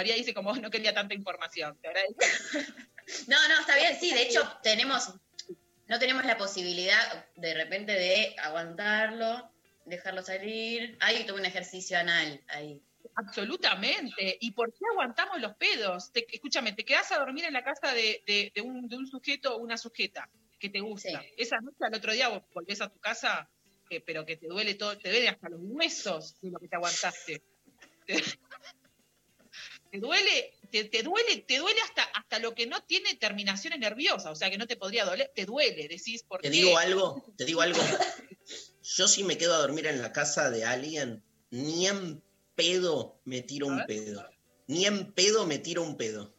María 0.00 0.14
dice 0.14 0.32
como 0.32 0.54
no 0.56 0.70
quería 0.70 0.94
tanta 0.94 1.12
información. 1.14 1.78
Te 1.80 1.88
agradezco. 1.88 2.16
No, 3.26 3.36
no, 3.48 3.58
está 3.60 3.74
bien, 3.74 3.98
sí, 3.98 4.14
de 4.14 4.22
hecho 4.22 4.40
tenemos, 4.62 5.12
no 5.88 5.98
tenemos 5.98 6.24
la 6.24 6.36
posibilidad 6.38 7.26
de 7.34 7.54
repente 7.54 7.90
de 7.92 8.36
aguantarlo, 8.38 9.50
dejarlo 9.84 10.22
salir. 10.22 10.96
Ahí 11.00 11.26
tuve 11.26 11.40
un 11.40 11.44
ejercicio 11.46 11.98
anal 11.98 12.40
ahí. 12.46 12.80
Absolutamente. 13.16 14.36
¿Y 14.40 14.52
por 14.52 14.72
qué 14.72 14.84
aguantamos 14.92 15.40
los 15.40 15.56
pedos? 15.56 16.12
Te- 16.12 16.24
escúchame, 16.32 16.72
te 16.72 16.84
quedás 16.84 17.10
a 17.10 17.18
dormir 17.18 17.46
en 17.46 17.52
la 17.52 17.64
casa 17.64 17.92
de, 17.92 18.22
de- 18.26 18.52
de 18.54 18.60
un, 18.62 18.86
de 18.88 18.96
un 18.96 19.08
sujeto 19.08 19.56
o 19.56 19.58
una 19.58 19.76
sujeta 19.76 20.28
que 20.60 20.68
te 20.68 20.78
gusta. 20.80 21.20
Esa 21.36 21.60
noche 21.60 21.78
al 21.80 21.94
otro 21.94 22.12
día 22.12 22.28
vos 22.28 22.42
volvés 22.54 22.80
a 22.80 22.88
tu 22.88 23.00
casa, 23.00 23.50
eh, 23.90 24.00
pero 24.06 24.24
que 24.24 24.36
te 24.36 24.46
duele 24.46 24.74
todo, 24.74 24.96
te 24.96 25.10
duele 25.10 25.28
hasta 25.28 25.48
los 25.48 25.58
huesos 25.62 26.40
de 26.40 26.50
lo 26.52 26.60
que 26.60 26.68
te 26.68 26.76
aguantaste. 26.76 27.42
Te, 29.90 29.98
duele, 29.98 30.52
te, 30.70 30.84
te 30.84 31.02
duele, 31.02 31.38
te 31.48 31.58
duele 31.58 31.80
hasta, 31.80 32.02
hasta 32.02 32.38
lo 32.38 32.54
que 32.54 32.66
no 32.66 32.82
tiene 32.84 33.14
terminaciones 33.16 33.78
nerviosas, 33.80 34.26
o 34.32 34.34
sea 34.36 34.48
que 34.50 34.58
no 34.58 34.66
te 34.66 34.76
podría 34.76 35.04
doler, 35.04 35.32
te 35.34 35.44
duele, 35.46 35.88
decís 35.88 36.22
por 36.22 36.40
Te 36.40 36.48
qué. 36.50 36.56
digo 36.56 36.78
algo, 36.78 37.24
te 37.36 37.44
digo 37.44 37.60
algo. 37.60 37.80
Yo 38.82 39.08
si 39.08 39.24
me 39.24 39.36
quedo 39.36 39.54
a 39.54 39.58
dormir 39.58 39.86
en 39.86 40.00
la 40.00 40.12
casa 40.12 40.50
de 40.50 40.64
alguien, 40.64 41.22
ni 41.50 41.86
en 41.86 42.22
pedo 42.54 43.20
me 43.24 43.42
tiro 43.42 43.66
un 43.66 43.84
pedo. 43.86 44.28
Ni 44.68 44.86
en 44.86 45.12
pedo 45.12 45.46
me 45.46 45.58
tiro 45.58 45.82
un 45.82 45.96
pedo. 45.96 46.34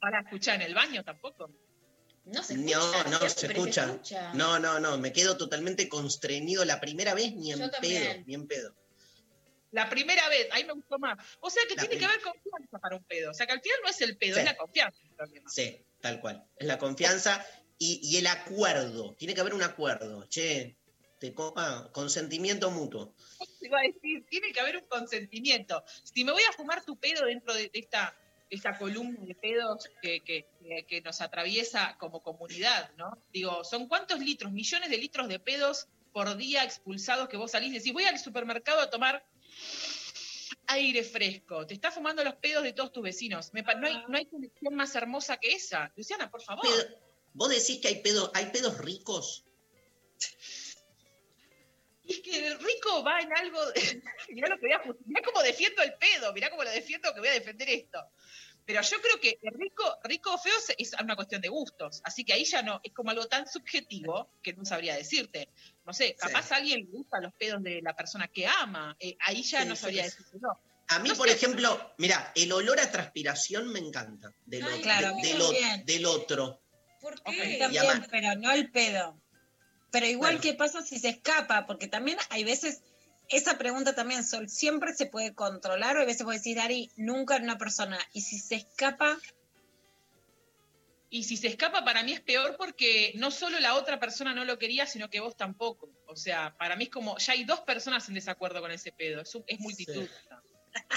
Para 0.00 0.20
escuchar 0.20 0.56
en 0.56 0.62
el 0.62 0.74
baño 0.74 1.04
tampoco. 1.04 1.48
No 2.24 2.42
se 2.42 2.56
No, 2.56 3.04
no, 3.04 3.20
se 3.28 3.46
escucha. 3.46 4.00
No, 4.34 4.58
no, 4.58 4.80
no, 4.80 4.98
me 4.98 5.12
quedo 5.12 5.36
totalmente 5.36 5.88
constreñido 5.88 6.64
la 6.64 6.80
primera 6.80 7.14
vez 7.14 7.32
ni 7.36 7.52
en 7.52 7.58
Yo 7.60 7.64
pedo, 7.66 7.70
también. 7.70 8.24
ni 8.26 8.34
en 8.34 8.48
pedo. 8.48 8.74
La 9.76 9.88
primera 9.90 10.28
vez, 10.30 10.48
ahí 10.52 10.64
me 10.64 10.72
gustó 10.72 10.98
más. 10.98 11.18
O 11.40 11.50
sea 11.50 11.62
que 11.68 11.74
La 11.76 11.82
tiene 11.82 11.98
que 11.98 12.04
haber 12.06 12.20
confianza 12.22 12.78
para 12.78 12.96
un 12.96 13.04
pedo. 13.04 13.30
O 13.30 13.34
sea 13.34 13.46
que 13.46 13.52
al 13.52 13.60
final 13.60 13.78
no 13.82 13.90
es 13.90 14.00
el 14.00 14.16
pedo, 14.16 14.34
Sí. 14.34 14.40
es 14.40 14.44
la 14.46 14.56
confianza. 14.56 14.98
el 15.04 15.10
problema. 15.14 15.50
Sí, 15.50 15.84
tal 16.00 16.20
cual. 16.20 16.44
Es 16.56 16.66
la 16.66 16.78
confianza 16.78 17.46
y, 17.78 18.00
y 18.02 18.16
el 18.16 18.26
acuerdo. 18.26 19.14
Tiene 19.16 19.34
que 19.34 19.40
haber 19.42 19.54
un 19.54 19.62
acuerdo. 19.62 20.24
Che, 20.28 20.76
te 21.20 21.34
copa, 21.34 21.90
consentimiento 21.92 22.70
mutuo. 22.70 23.14
Te 23.60 23.66
iba 23.66 23.78
a 23.78 23.82
decir, 23.82 24.24
tiene 24.30 24.50
que 24.52 24.60
haber 24.60 24.78
un 24.78 24.86
consentimiento. 24.86 25.84
Si 26.04 26.24
me 26.24 26.32
voy 26.32 26.42
a 26.48 26.52
fumar 26.52 26.82
tu 26.84 26.98
pedo 26.98 27.26
dentro 27.26 27.52
de, 27.54 27.68
de 27.68 27.78
esta, 27.78 28.16
esta 28.48 28.78
columna 28.78 29.18
de 29.26 29.34
pedos 29.34 29.88
que, 30.00 30.22
que- 30.22 30.46
que- 30.62 30.86
que 30.86 31.00
nos 31.02 31.20
atraviesa 31.20 31.96
como 31.98 32.22
comunidad, 32.22 32.90
¿no? 32.96 33.22
Digo, 33.32 33.62
¿son 33.64 33.88
cuántos 33.88 34.20
litros, 34.20 34.52
millones 34.52 34.88
de 34.90 34.96
litros 34.98 35.28
de 35.28 35.38
pedos 35.38 35.86
por 36.12 36.34
día 36.36 36.64
expulsados 36.64 37.28
que 37.28 37.36
vos 37.36 37.50
salís 37.50 37.70
y 37.72 37.78
decís, 37.78 37.92
voy 37.92 38.04
al 38.04 38.18
supermercado 38.18 38.80
a 38.80 38.88
tomar 38.88 39.22
aire 40.68 41.02
fresco? 41.04 41.66
Te 41.66 41.74
estás 41.74 41.94
fumando 41.94 42.22
los 42.24 42.34
pedos 42.36 42.62
de 42.62 42.72
todos 42.72 42.92
tus 42.92 43.02
vecinos. 43.02 43.52
Me 43.52 43.62
no, 43.62 43.86
hay, 43.86 44.04
no 44.08 44.16
hay 44.16 44.26
conexión 44.26 44.74
más 44.74 44.94
hermosa 44.94 45.36
que 45.36 45.52
esa. 45.52 45.92
Luciana, 45.96 46.30
por 46.30 46.42
favor. 46.42 46.62
Pedo- 46.66 47.06
¿Vos 47.34 47.50
decís 47.50 47.80
que 47.80 47.88
hay 47.88 48.02
pedos, 48.02 48.30
hay 48.34 48.46
pedos 48.46 48.78
ricos? 48.78 49.44
Y 52.04 52.12
es 52.14 52.20
que 52.20 52.46
el 52.46 52.58
rico 52.58 53.02
va 53.04 53.20
en 53.20 53.36
algo. 53.36 53.58
mirá 54.30 54.48
lo 54.48 54.56
que 54.58 54.66
voy 54.66 54.72
a 54.72 54.82
mirá 55.04 55.22
cómo 55.24 55.42
defiendo 55.42 55.82
el 55.82 55.94
pedo, 55.94 56.32
mirá 56.32 56.50
cómo 56.50 56.62
lo 56.64 56.70
defiendo 56.70 57.12
que 57.12 57.20
voy 57.20 57.28
a 57.28 57.32
defender 57.32 57.68
esto. 57.68 57.98
Pero 58.64 58.80
yo 58.82 59.00
creo 59.00 59.20
que 59.20 59.38
el 59.42 59.54
rico, 59.54 59.84
rico 60.04 60.34
o 60.34 60.38
feo 60.38 60.52
es 60.78 60.92
una 61.00 61.14
cuestión 61.14 61.40
de 61.40 61.48
gustos. 61.48 62.00
Así 62.04 62.24
que 62.24 62.32
ahí 62.32 62.44
ya 62.44 62.62
no, 62.62 62.80
es 62.82 62.92
como 62.92 63.10
algo 63.10 63.26
tan 63.26 63.46
subjetivo 63.46 64.30
que 64.42 64.54
no 64.54 64.64
sabría 64.64 64.96
decirte. 64.96 65.50
No 65.86 65.92
sé, 65.92 66.16
capaz 66.18 66.50
a 66.52 66.56
alguien 66.56 66.80
le 66.80 66.86
gustan 66.90 67.22
los 67.22 67.32
pedos 67.34 67.62
de 67.62 67.80
la 67.80 67.94
persona 67.94 68.26
que 68.28 68.46
ama. 68.46 68.96
eh, 68.98 69.16
ahí 69.20 69.42
ya 69.42 69.62
Sí, 69.62 69.68
no 69.68 69.76
sabría 69.76 70.02
sí. 70.04 70.10
decirte 70.10 70.38
no. 70.40 70.58
A 70.88 70.98
mí, 70.98 71.08
No 71.10 71.16
por 71.16 71.28
sé. 71.28 71.34
ejemplo, 71.34 71.94
mira, 71.98 72.32
el 72.34 72.52
olor 72.52 72.78
a 72.80 72.90
transpiración 72.90 73.68
me 73.72 73.78
encanta. 73.78 74.32
Del, 74.44 74.64
Ay, 74.64 74.78
o- 74.78 74.82
claro, 74.82 75.14
de- 75.22 75.28
del 75.28 75.40
o- 75.42 75.52
del 75.84 76.06
otro. 76.06 76.60
¿Por 77.00 77.14
Y 77.26 77.58
también, 77.58 78.06
pero 78.10 78.34
no 78.36 78.50
el 78.52 78.70
pedo. 78.70 79.20
Pero 79.92 80.06
igual, 80.06 80.34
Bueno. 80.34 80.40
¿qué 80.42 80.54
pasa 80.54 80.82
si 80.82 80.98
se 80.98 81.08
escapa? 81.10 81.66
Porque 81.66 81.86
también 81.86 82.18
hay 82.30 82.42
veces, 82.44 82.82
esa 83.28 83.56
pregunta 83.58 83.94
también, 83.94 84.24
Sol, 84.24 84.48
siempre 84.48 84.92
se 84.94 85.06
puede 85.06 85.34
controlar 85.34 85.96
o 85.96 86.00
hay 86.00 86.06
veces 86.06 86.24
vos 86.24 86.34
decís, 86.34 86.56
Dari, 86.56 86.90
nunca 86.96 87.36
en 87.36 87.44
una 87.44 87.58
persona. 87.58 87.98
Y 88.12 88.22
si 88.22 88.38
se 88.38 88.56
escapa, 88.56 89.18
Y 91.08 91.22
si 91.24 91.36
se 91.36 91.46
escapa, 91.46 91.84
para 91.84 92.02
mí 92.02 92.12
es 92.12 92.20
peor 92.20 92.56
porque 92.56 93.12
no 93.16 93.30
solo 93.30 93.60
la 93.60 93.74
otra 93.76 94.00
persona 94.00 94.34
no 94.34 94.44
lo 94.44 94.58
quería, 94.58 94.86
sino 94.86 95.08
que 95.08 95.20
vos 95.20 95.36
tampoco. 95.36 95.88
O 96.06 96.16
sea, 96.16 96.56
para 96.58 96.74
mí 96.76 96.84
es 96.84 96.90
como, 96.90 97.16
ya 97.18 97.32
hay 97.32 97.44
dos 97.44 97.60
personas 97.60 98.08
en 98.08 98.14
desacuerdo 98.14 98.60
con 98.60 98.70
ese 98.72 98.90
pedo. 98.92 99.20
Es, 99.22 99.34
un- 99.34 99.44
es 99.46 99.60
multitud. 99.60 100.08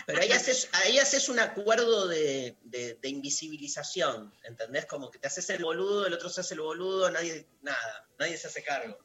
Pero 0.08 0.20
ahí 0.22 0.32
haces, 0.32 0.68
ahí 0.74 0.98
haces 0.98 1.30
un 1.30 1.40
acuerdo 1.40 2.08
de, 2.08 2.58
de- 2.64 2.96
de 2.96 3.10
invisibilización, 3.10 4.34
¿entendés? 4.44 4.86
Como 4.88 5.10
que 5.12 5.20
te 5.20 5.28
haces 5.28 5.50
el 5.52 5.64
boludo, 5.64 6.08
el 6.08 6.14
otro 6.14 6.28
se 6.30 6.42
hace 6.42 6.56
el 6.56 6.62
boludo, 6.62 7.10
nadie, 7.12 7.46
nada, 7.62 8.08
nadie 8.18 8.36
se 8.38 8.48
hace 8.48 8.64
cargo. 8.64 8.98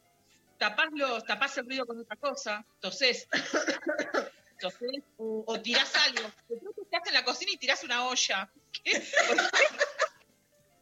tapás, 0.59 0.89
los, 0.93 1.23
tapás 1.25 1.57
el 1.59 1.67
ruido 1.67 1.85
con 1.87 2.01
otra 2.01 2.17
cosa, 2.17 2.67
tosés, 2.81 3.29
tosés 4.59 5.03
o, 5.19 5.45
o 5.47 5.61
tirás 5.61 5.95
algo. 5.97 6.29
De 6.49 6.57
pronto 6.57 6.83
estás 6.83 7.03
en 7.07 7.13
la 7.15 7.25
cocina 7.25 7.53
y 7.53 7.57
tirás 7.59 7.85
una 7.85 8.07
olla. 8.09 8.51
¿Qué? 8.73 9.01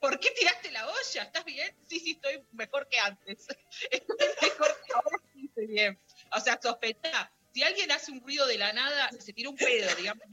¿Por, 0.03 0.19
qué? 0.19 0.19
¿Por 0.19 0.21
qué 0.21 0.31
tiraste 0.33 0.71
la 0.73 0.87
olla? 0.87 1.23
¿Estás 1.23 1.45
bien? 1.45 1.75
Sí, 1.89 2.01
sí, 2.01 2.11
estoy 2.13 2.45
mejor 2.53 2.89
que 2.89 2.99
antes. 2.99 3.47
Estoy 3.91 4.17
mejor 4.43 4.81
que 4.85 4.93
ahora, 4.93 5.19
sí, 5.33 5.45
estoy 5.47 5.67
bien. 5.69 5.99
O 6.37 6.41
sea, 6.41 6.59
sospechá. 6.61 7.33
Si 7.55 7.63
alguien 7.63 7.91
hace 7.93 8.11
un 8.11 8.21
ruido 8.21 8.47
de 8.47 8.59
la 8.59 8.73
nada, 8.73 9.11
se 9.13 9.33
tira 9.33 9.49
un 9.49 9.57
pedo, 9.57 9.95
digamos. 9.97 10.25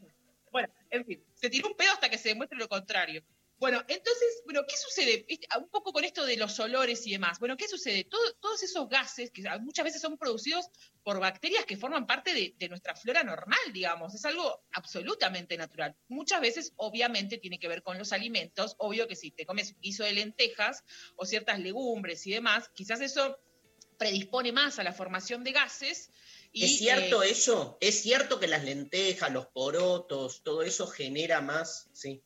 Bueno, 0.51 0.69
en 0.89 1.05
fin, 1.05 1.23
se 1.35 1.49
tiró 1.49 1.67
un 1.67 1.75
pedo 1.75 1.91
hasta 1.93 2.09
que 2.09 2.17
se 2.17 2.29
demuestre 2.29 2.57
lo 2.57 2.67
contrario. 2.67 3.23
Bueno, 3.59 3.83
entonces, 3.89 4.41
bueno, 4.45 4.61
¿qué 4.67 4.75
sucede? 4.77 5.25
Este, 5.27 5.47
Un 5.57 5.69
poco 5.69 5.91
con 5.91 6.05
esto 6.05 6.25
de 6.25 6.37
los 6.37 6.57
olores 6.59 7.05
y 7.05 7.11
demás. 7.11 7.39
Bueno, 7.39 7.57
¿qué 7.57 7.67
sucede? 7.67 8.05
Todo- 8.05 8.33
todos 8.39 8.63
esos 8.63 8.87
gases 8.87 9.31
que 9.31 9.43
muchas 9.59 9.83
veces 9.83 10.01
son 10.01 10.17
producidos 10.17 10.65
por 11.03 11.19
bacterias 11.19 11.65
que 11.65 11.75
forman 11.75 12.07
parte 12.07 12.33
de, 12.33 12.55
de 12.57 12.69
nuestra 12.69 12.95
flora 12.95 13.23
normal, 13.23 13.59
digamos. 13.73 14.15
Es 14.15 14.23
algo 14.23 14.63
absolutamente 14.71 15.57
natural. 15.57 15.95
Muchas 16.07 16.39
veces, 16.39 16.73
obviamente, 16.77 17.37
tiene 17.37 17.59
que 17.59 17.67
ver 17.67 17.83
con 17.83 17.97
los 17.97 18.13
alimentos. 18.13 18.75
Obvio 18.77 19.07
que 19.07 19.15
si 19.17 19.31
te 19.31 19.45
comes 19.45 19.75
guiso 19.81 20.03
de 20.05 20.13
lentejas 20.13 20.83
o 21.17 21.25
ciertas 21.25 21.59
legumbres 21.59 22.25
y 22.27 22.31
demás, 22.31 22.69
quizás 22.73 23.01
eso 23.01 23.37
predispone 23.97 24.53
más 24.53 24.79
a 24.79 24.83
la 24.83 24.93
formación 24.93 25.43
de 25.43 25.51
gases. 25.51 26.09
Y, 26.53 26.63
¿Es 26.63 26.77
cierto 26.77 27.21
eh, 27.21 27.31
eso? 27.31 27.77
¿Es 27.81 28.01
cierto 28.01 28.39
que 28.39 28.47
las 28.47 28.63
lentejas, 28.63 29.31
los 29.31 29.47
porotos, 29.47 30.41
todo 30.43 30.63
eso 30.63 30.87
genera 30.87 31.41
más? 31.41 31.89
Sí. 31.91 32.23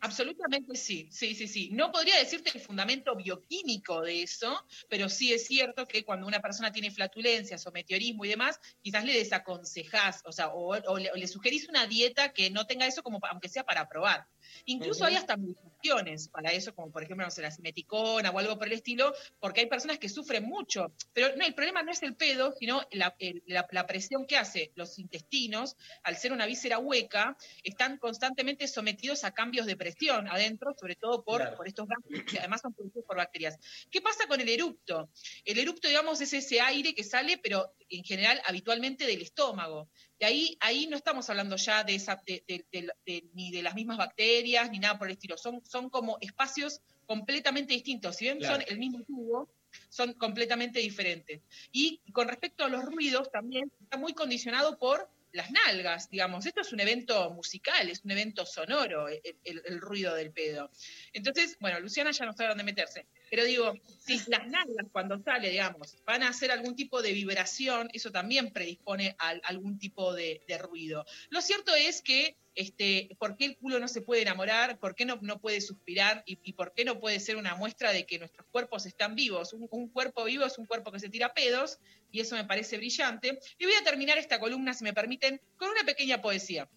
Absolutamente 0.00 0.76
sí, 0.76 1.08
sí, 1.10 1.34
sí, 1.34 1.48
sí. 1.48 1.70
No 1.72 1.90
podría 1.90 2.16
decirte 2.18 2.50
el 2.54 2.60
fundamento 2.60 3.16
bioquímico 3.16 4.00
de 4.02 4.22
eso, 4.22 4.64
pero 4.88 5.08
sí 5.08 5.32
es 5.32 5.46
cierto 5.46 5.86
que 5.88 6.04
cuando 6.04 6.24
una 6.26 6.40
persona 6.40 6.70
tiene 6.70 6.92
flatulencias 6.92 7.66
o 7.66 7.72
meteorismo 7.72 8.24
y 8.24 8.28
demás, 8.28 8.60
quizás 8.80 9.04
le 9.04 9.12
desaconsejás, 9.18 10.22
o 10.24 10.30
sea, 10.30 10.50
o, 10.54 10.76
le, 10.76 11.10
o 11.10 11.16
le 11.16 11.26
sugerís 11.26 11.68
una 11.68 11.88
dieta 11.88 12.32
que 12.32 12.48
no 12.48 12.64
tenga 12.66 12.86
eso 12.86 13.02
como 13.02 13.18
aunque 13.28 13.48
sea 13.48 13.64
para 13.64 13.88
probar. 13.88 14.28
Incluso 14.66 15.04
hay 15.04 15.16
hasta 15.16 15.36
medicaciones 15.36 16.28
para 16.28 16.50
eso, 16.52 16.74
como 16.74 16.90
por 16.90 17.02
ejemplo, 17.02 17.24
no 17.24 17.30
sé, 17.30 17.42
la 17.42 17.50
simeticona 17.50 18.30
o 18.30 18.38
algo 18.38 18.58
por 18.58 18.66
el 18.66 18.72
estilo, 18.74 19.14
porque 19.40 19.60
hay 19.60 19.66
personas 19.66 19.98
que 19.98 20.08
sufren 20.08 20.44
mucho. 20.44 20.92
Pero 21.12 21.34
no, 21.36 21.44
el 21.44 21.54
problema 21.54 21.82
no 21.82 21.90
es 21.92 22.02
el 22.02 22.14
pedo, 22.16 22.52
sino 22.58 22.82
la, 22.92 23.14
el- 23.18 23.42
la- 23.46 23.66
la 23.70 23.86
presión 23.86 24.26
que 24.26 24.36
hace 24.36 24.72
los 24.74 24.98
intestinos, 24.98 25.76
al 26.02 26.16
ser 26.16 26.32
una 26.32 26.46
víscera 26.46 26.78
hueca, 26.78 27.36
están 27.62 27.98
constantemente 27.98 28.66
sometidos 28.68 29.24
a 29.24 29.32
cambios 29.32 29.66
de 29.66 29.76
presión. 29.76 30.28
adentro, 30.28 30.74
sobre 30.78 30.94
todo 30.96 31.22
por, 31.24 31.40
Claro. 31.40 31.56
por 31.56 31.66
estos 31.68 31.86
gases 31.88 32.24
que 32.24 32.38
además 32.38 32.60
son 32.60 32.72
producidos 32.74 33.04
por 33.06 33.16
bacterias. 33.16 33.58
¿Qué 33.90 34.00
pasa 34.00 34.26
con 34.26 34.40
el 34.40 34.48
eructo? 34.48 35.10
El 35.44 35.58
eructo, 35.58 35.88
digamos, 35.88 36.20
es 36.20 36.32
ese 36.32 36.60
aire 36.60 36.94
que 36.94 37.04
sale, 37.04 37.38
pero 37.38 37.72
en 37.88 38.04
general 38.04 38.40
habitualmente 38.46 39.06
del 39.06 39.22
estómago. 39.22 39.88
De 40.20 40.26
ahí, 40.26 40.56
ahí 40.60 40.86
no 40.88 40.96
estamos 40.96 41.28
hablando 41.30 41.56
ya 41.56 41.84
de 41.84 41.94
esa, 41.94 42.20
de- 42.26 42.42
de- 42.46 42.64
de- 42.72 42.92
de- 43.06 43.24
ni 43.34 43.50
de 43.50 43.62
las 43.62 43.74
mismas 43.74 43.98
bacterias, 43.98 44.70
ni 44.70 44.78
nada 44.78 44.98
por 44.98 45.06
el 45.08 45.12
estilo. 45.12 45.36
Son, 45.38 45.62
son 45.64 45.90
como 45.90 46.18
espacios 46.20 46.80
completamente 47.06 47.72
distintos. 47.74 48.16
Si 48.16 48.24
bien 48.24 48.38
Claro. 48.38 48.56
son 48.60 48.64
el 48.68 48.78
mismo 48.78 49.02
tubo, 49.04 49.48
son 49.88 50.14
completamente 50.14 50.80
diferentes. 50.80 51.40
Y 51.72 52.00
con 52.12 52.26
respecto 52.28 52.64
a 52.64 52.68
los 52.68 52.84
ruidos, 52.84 53.30
también 53.30 53.70
está 53.80 53.96
muy 53.96 54.12
condicionado 54.14 54.76
por 54.78 55.08
las 55.32 55.50
nalgas, 55.50 56.08
digamos. 56.08 56.46
Esto 56.46 56.62
es 56.62 56.72
un 56.72 56.80
evento 56.80 57.30
musical, 57.30 57.88
es 57.90 58.02
un 58.02 58.10
evento 58.10 58.46
sonoro, 58.46 59.08
el, 59.08 59.20
el- 59.44 59.62
el 59.66 59.78
ruido 59.80 60.14
del 60.14 60.32
pedo. 60.32 60.70
Entonces, 61.12 61.56
bueno, 61.60 61.78
Luciana 61.80 62.10
ya 62.12 62.24
no 62.24 62.32
sabe 62.32 62.48
dónde 62.48 62.64
meterse. 62.64 63.06
Pero 63.30 63.44
digo, 63.44 63.74
si 64.04 64.18
las 64.28 64.46
nalgas 64.46 64.86
cuando 64.92 65.22
sale, 65.22 65.50
digamos, 65.50 65.96
van 66.04 66.22
a 66.22 66.28
hacer 66.28 66.50
algún 66.50 66.74
tipo 66.74 67.02
de 67.02 67.12
vibración, 67.12 67.88
eso 67.92 68.10
también 68.10 68.52
predispone 68.52 69.16
a 69.18 69.30
algún 69.44 69.78
tipo 69.78 70.14
de, 70.14 70.42
de 70.46 70.58
ruido. 70.58 71.04
Lo 71.30 71.40
cierto 71.40 71.74
es 71.74 72.02
que, 72.02 72.36
este, 72.54 73.10
¿por 73.18 73.36
qué 73.36 73.44
el 73.44 73.56
culo 73.56 73.78
no 73.78 73.86
se 73.86 74.02
puede 74.02 74.22
enamorar? 74.22 74.78
¿Por 74.78 74.94
qué 74.94 75.04
no, 75.04 75.18
no 75.22 75.40
puede 75.40 75.60
suspirar? 75.60 76.22
¿Y, 76.26 76.38
y 76.42 76.54
por 76.54 76.72
qué 76.74 76.84
no 76.84 76.98
puede 76.98 77.20
ser 77.20 77.36
una 77.36 77.54
muestra 77.54 77.92
de 77.92 78.06
que 78.06 78.18
nuestros 78.18 78.46
cuerpos 78.50 78.86
están 78.86 79.14
vivos? 79.14 79.52
Un, 79.52 79.68
un 79.70 79.88
cuerpo 79.88 80.24
vivo 80.24 80.44
es 80.44 80.58
un 80.58 80.66
cuerpo 80.66 80.90
que 80.90 81.00
se 81.00 81.08
tira 81.08 81.34
pedos, 81.34 81.78
y 82.10 82.20
eso 82.20 82.34
me 82.34 82.44
parece 82.44 82.78
brillante. 82.78 83.38
Y 83.58 83.64
voy 83.64 83.74
a 83.74 83.84
terminar 83.84 84.18
esta 84.18 84.40
columna, 84.40 84.74
si 84.74 84.84
me 84.84 84.94
permiten, 84.94 85.40
con 85.56 85.68
una 85.68 85.84
pequeña 85.84 86.20
poesía. 86.20 86.68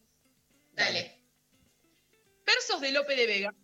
Dale. 0.73 1.19
Versos 2.45 2.81
de 2.81 2.91
Lope 2.91 3.15
de 3.15 3.27
Vega. 3.27 3.55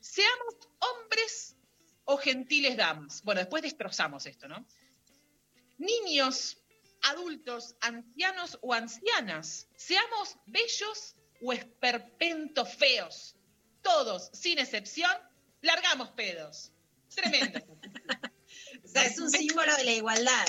Seamos 0.00 0.54
hombres 0.78 1.55
o 2.06 2.16
gentiles 2.16 2.76
damas. 2.76 3.22
Bueno, 3.22 3.40
después 3.40 3.62
destrozamos 3.62 4.26
esto, 4.26 4.48
¿no? 4.48 4.66
Niños, 5.78 6.58
adultos, 7.02 7.76
ancianos 7.80 8.58
o 8.62 8.72
ancianas, 8.72 9.68
seamos 9.76 10.36
bellos 10.46 11.16
o 11.42 11.52
esperpentos 11.52 12.74
feos. 12.74 13.36
Todos, 13.82 14.30
sin 14.32 14.58
excepción, 14.58 15.10
largamos 15.60 16.10
pedos. 16.10 16.72
Tremendo. 17.14 17.60
O 18.84 18.88
sea, 18.88 19.04
es 19.04 19.18
un 19.18 19.30
símbolo 19.30 19.74
de 19.76 19.84
la 19.84 19.92
igualdad. 19.92 20.46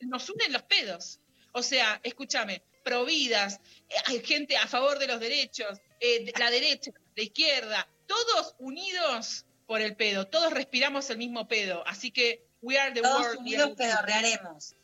Nos 0.00 0.30
unen 0.30 0.52
los 0.52 0.62
pedos. 0.62 1.20
O 1.52 1.62
sea, 1.62 2.00
escúchame, 2.02 2.62
providas, 2.84 3.60
eh, 3.88 3.94
hay 4.06 4.24
gente 4.24 4.56
a 4.56 4.66
favor 4.66 4.98
de 4.98 5.08
los 5.08 5.20
derechos, 5.20 5.78
eh, 5.98 6.24
de 6.24 6.32
la 6.38 6.50
derecha, 6.50 6.92
la 7.16 7.22
izquierda, 7.22 7.88
todos 8.06 8.54
unidos 8.58 9.44
por 9.70 9.80
el 9.80 9.94
pedo, 9.94 10.26
todos 10.26 10.52
respiramos 10.52 11.08
el 11.10 11.18
mismo 11.18 11.46
pedo, 11.46 11.86
así 11.86 12.10
que 12.10 12.44
we 12.60 12.76
are 12.76 12.92
the 12.92 13.02
Todos 13.02 13.20
world. 13.20 13.38
unidos 13.38 13.70
pedorrearemos. 13.76 14.74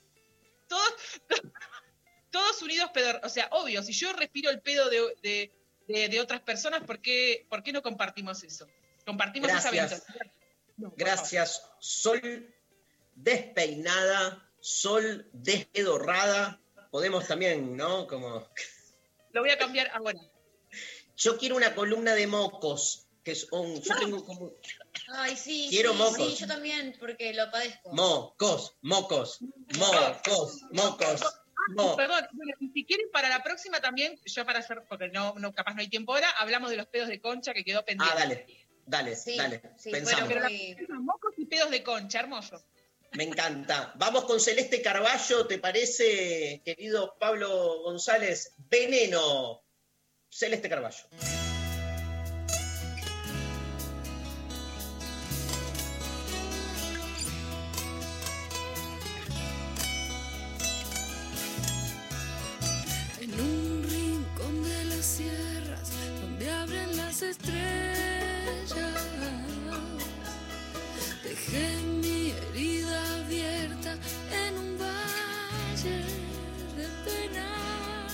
Todos, 0.68 0.94
todos 2.30 2.62
unidos 2.62 2.90
pedor, 2.94 3.20
o 3.24 3.28
sea, 3.28 3.48
obvio, 3.50 3.82
si 3.82 3.92
yo 3.92 4.12
respiro 4.12 4.48
el 4.48 4.60
pedo 4.60 4.88
de, 4.88 5.00
de- 5.24 5.52
de- 5.88 6.08
de 6.08 6.20
otras 6.20 6.40
personas, 6.42 6.84
¿por 6.84 7.00
qué, 7.00 7.46
¿por 7.50 7.64
qué 7.64 7.72
no 7.72 7.82
compartimos 7.82 8.44
eso? 8.44 8.68
Compartimos 9.04 9.50
esa 9.50 9.72
Gracias. 9.72 10.04
ventaja. 10.06 10.30
No, 10.76 10.90
por 10.90 10.98
Gracias, 11.00 11.62
Sol 11.80 12.54
despeinada, 13.16 14.48
Sol 14.60 15.28
despedorrada. 15.32 16.60
Podemos 16.92 17.26
también, 17.26 17.76
¿no? 17.76 18.06
Como. 18.06 18.48
Lo 19.32 19.40
voy 19.40 19.50
a 19.50 19.58
cambiar 19.58 19.88
ahora. 19.92 20.20
Yo 21.16 21.38
quiero 21.38 21.56
una 21.56 21.74
columna 21.74 22.14
de 22.14 22.28
mocos, 22.28 23.05
que 23.26 23.32
es 23.32 23.48
un. 23.50 23.82
Yo 23.82 23.96
tengo 23.98 24.24
como. 24.24 24.52
Ay, 25.08 25.36
sí, 25.36 25.66
Quiero 25.68 25.90
sí, 25.90 25.98
mocos. 25.98 26.16
sí, 26.16 26.36
yo 26.36 26.46
también, 26.46 26.94
porque 27.00 27.34
lo 27.34 27.50
padezco. 27.50 27.92
Mocos, 27.92 28.76
mocos, 28.82 29.40
mocos, 29.76 30.62
mocos, 30.70 31.22
mo- 31.74 31.96
Perdón, 31.96 32.24
bueno, 32.34 32.52
y 32.60 32.68
si 32.68 32.84
quieren 32.86 33.08
para 33.12 33.28
la 33.28 33.42
próxima 33.42 33.80
también, 33.80 34.16
yo 34.24 34.46
para 34.46 34.60
hacer, 34.60 34.84
porque 34.88 35.08
no, 35.08 35.34
no 35.38 35.52
capaz 35.52 35.74
no 35.74 35.80
hay 35.80 35.88
tiempo 35.88 36.14
ahora, 36.14 36.30
hablamos 36.38 36.70
de 36.70 36.76
los 36.76 36.86
pedos 36.86 37.08
de 37.08 37.20
concha 37.20 37.52
que 37.52 37.64
quedó 37.64 37.84
pendiente. 37.84 38.14
Ah, 38.16 38.20
dale, 38.20 38.46
dale, 38.86 39.16
Sí, 39.16 39.36
dale. 39.36 39.60
sí, 39.76 39.90
Pensamos. 39.90 40.28
Pero 40.28 40.40
la 40.42 40.46
próxima, 40.46 41.00
mocos 41.00 41.34
y 41.36 41.46
pedos 41.46 41.70
de 41.72 41.82
concha, 41.82 42.20
hermoso. 42.20 42.64
Me 43.14 43.24
encanta. 43.24 43.92
Vamos 43.96 44.24
con 44.26 44.38
Celeste 44.38 44.80
Carballo, 44.80 45.48
¿te 45.48 45.58
parece, 45.58 46.62
querido 46.64 47.16
Pablo 47.18 47.82
González? 47.82 48.54
Veneno. 48.56 49.64
Celeste 50.30 50.68
Carballo. 50.68 51.08
De 76.76 76.86
penas, 77.04 78.12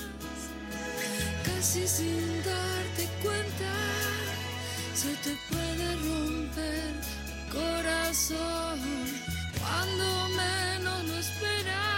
casi 1.45 1.87
sin 1.87 2.43
darte 2.43 3.09
cuenta, 3.21 3.73
se 4.93 5.13
te 5.23 5.37
puede 5.49 5.95
romper 5.95 6.93
el 7.27 7.49
corazón 7.51 8.79
cuando 9.59 10.29
menos 10.29 11.03
lo 11.05 11.17
esperas. 11.17 11.92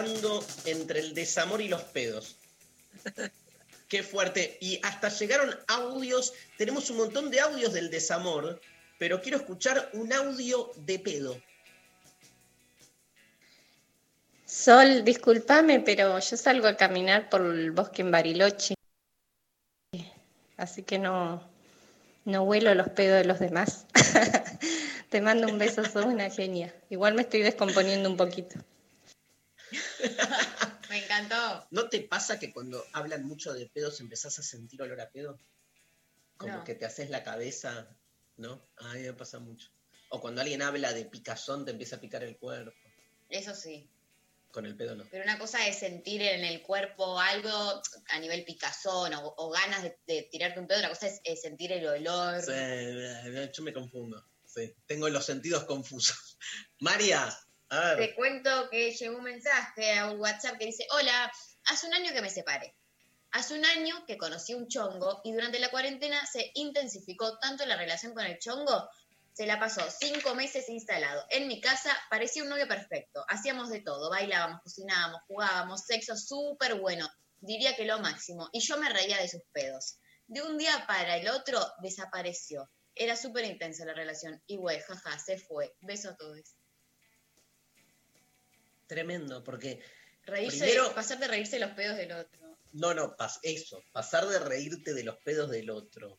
Oscilando 0.00 0.44
entre 0.64 1.00
el 1.00 1.14
desamor 1.14 1.60
y 1.60 1.68
los 1.68 1.82
pedos. 1.82 2.36
Qué 3.88 4.02
fuerte. 4.02 4.56
Y 4.60 4.80
hasta 4.82 5.08
llegaron 5.08 5.54
audios, 5.68 6.32
tenemos 6.56 6.90
un 6.90 6.98
montón 6.98 7.30
de 7.30 7.40
audios 7.40 7.72
del 7.72 7.90
desamor, 7.90 8.60
pero 8.98 9.20
quiero 9.20 9.38
escuchar 9.38 9.90
un 9.92 10.12
audio 10.12 10.72
de 10.76 10.98
pedo. 10.98 11.40
Sol, 14.46 15.04
discúlpame, 15.04 15.80
pero 15.80 16.18
yo 16.18 16.36
salgo 16.36 16.66
a 16.66 16.76
caminar 16.76 17.28
por 17.28 17.42
el 17.42 17.72
bosque 17.72 18.02
en 18.02 18.10
Bariloche. 18.10 18.74
Así 20.56 20.82
que 20.82 20.98
no, 20.98 21.42
no 22.24 22.42
huelo 22.42 22.74
los 22.74 22.88
pedos 22.90 23.18
de 23.18 23.24
los 23.24 23.40
demás. 23.40 23.86
Te 25.10 25.20
mando 25.20 25.48
un 25.48 25.58
beso, 25.58 25.84
sos 25.84 26.04
una 26.04 26.30
genia. 26.30 26.74
Igual 26.88 27.14
me 27.14 27.22
estoy 27.22 27.42
descomponiendo 27.42 28.08
un 28.08 28.16
poquito. 28.16 28.60
Me 30.90 31.04
encantó. 31.04 31.66
¿No 31.70 31.88
te 31.88 32.00
pasa 32.00 32.38
que 32.38 32.52
cuando 32.52 32.84
hablan 32.92 33.24
mucho 33.24 33.52
de 33.52 33.66
pedos 33.66 34.00
empezás 34.00 34.38
a 34.38 34.42
sentir 34.42 34.80
olor 34.82 35.00
a 35.00 35.10
pedo? 35.10 35.38
Como 36.36 36.58
No. 36.58 36.64
que 36.64 36.74
te 36.74 36.84
haces 36.84 37.10
la 37.10 37.22
cabeza, 37.22 37.88
¿no? 38.36 38.66
A 38.78 38.94
mí 38.94 39.00
me 39.02 39.12
pasa 39.14 39.38
mucho. 39.38 39.70
O 40.10 40.20
cuando 40.20 40.40
alguien 40.42 40.62
habla 40.62 40.92
de 40.92 41.04
picazón 41.06 41.64
te 41.64 41.70
empieza 41.72 41.96
a 41.96 42.00
picar 42.00 42.22
el 42.22 42.36
cuerpo. 42.36 42.76
Eso 43.28 43.54
sí. 43.54 43.88
Con 44.52 44.66
el 44.66 44.76
pedo 44.76 44.94
no. 44.94 45.04
Pero 45.10 45.24
una 45.24 45.38
cosa 45.38 45.66
es 45.66 45.80
sentir 45.80 46.22
en 46.22 46.44
el 46.44 46.62
cuerpo 46.62 47.18
algo 47.18 47.82
a 48.10 48.18
nivel 48.20 48.44
picazón 48.44 49.12
o, 49.14 49.34
o 49.36 49.50
ganas 49.50 49.82
de, 49.82 49.98
de 50.06 50.22
tirarte 50.30 50.60
un 50.60 50.68
pedo, 50.68 50.78
otra 50.78 50.90
cosa 50.90 51.08
es, 51.24 51.40
sentir 51.40 51.72
el 51.72 51.84
olor. 51.86 52.40
Sí, 52.40 52.52
yo 53.52 53.62
me 53.64 53.72
confundo. 53.72 54.24
Sí, 54.46 54.72
tengo 54.86 55.08
los 55.08 55.24
sentidos 55.26 55.64
confusos. 55.64 56.38
María. 56.78 57.36
Te 57.68 58.14
cuento 58.14 58.68
que 58.70 58.92
llegó 58.92 59.16
un 59.16 59.24
mensaje 59.24 59.98
a 59.98 60.10
un 60.10 60.20
WhatsApp 60.20 60.58
que 60.58 60.66
dice, 60.66 60.86
hola, 60.90 61.32
hace 61.66 61.86
un 61.86 61.94
año 61.94 62.12
que 62.12 62.22
me 62.22 62.30
separé. 62.30 62.74
Hace 63.32 63.54
un 63.54 63.64
año 63.64 64.04
que 64.06 64.16
conocí 64.16 64.54
un 64.54 64.68
chongo 64.68 65.20
y 65.24 65.32
durante 65.32 65.58
la 65.58 65.70
cuarentena 65.70 66.24
se 66.26 66.52
intensificó 66.54 67.38
tanto 67.38 67.66
la 67.66 67.76
relación 67.76 68.14
con 68.14 68.24
el 68.24 68.38
chongo, 68.38 68.88
se 69.32 69.46
la 69.46 69.58
pasó 69.58 69.82
cinco 69.90 70.36
meses 70.36 70.68
instalado. 70.68 71.24
En 71.30 71.48
mi 71.48 71.60
casa 71.60 71.90
parecía 72.08 72.44
un 72.44 72.48
novio 72.48 72.68
perfecto. 72.68 73.24
Hacíamos 73.28 73.68
de 73.70 73.80
todo, 73.80 74.08
bailábamos, 74.08 74.62
cocinábamos, 74.62 75.22
jugábamos, 75.26 75.80
sexo 75.84 76.16
súper 76.16 76.76
bueno. 76.76 77.08
Diría 77.40 77.74
que 77.74 77.84
lo 77.84 77.98
máximo. 77.98 78.48
Y 78.52 78.60
yo 78.60 78.78
me 78.78 78.88
reía 78.88 79.18
de 79.18 79.28
sus 79.28 79.42
pedos. 79.50 79.98
De 80.28 80.40
un 80.40 80.56
día 80.56 80.84
para 80.86 81.16
el 81.16 81.28
otro 81.28 81.60
desapareció. 81.82 82.70
Era 82.94 83.16
súper 83.16 83.44
intensa 83.46 83.84
la 83.84 83.94
relación. 83.94 84.40
Y 84.46 84.56
güey, 84.56 84.80
jaja, 84.80 85.18
se 85.18 85.38
fue. 85.38 85.74
Beso 85.80 86.10
a 86.10 86.16
todos. 86.16 86.54
Tremendo, 88.86 89.42
porque 89.44 89.80
Reírse, 90.26 90.58
Primero- 90.64 90.94
pasar 90.94 91.18
de 91.18 91.28
reírse 91.28 91.56
de 91.58 91.66
los 91.66 91.74
pedos 91.74 91.96
del 91.98 92.12
otro. 92.12 92.58
No, 92.72 92.94
no, 92.94 93.14
pas- 93.16 93.38
eso, 93.42 93.82
pasar 93.92 94.26
de 94.26 94.38
reírte 94.38 94.94
de 94.94 95.04
los 95.04 95.16
pedos 95.18 95.50
del 95.50 95.68
otro. 95.70 96.18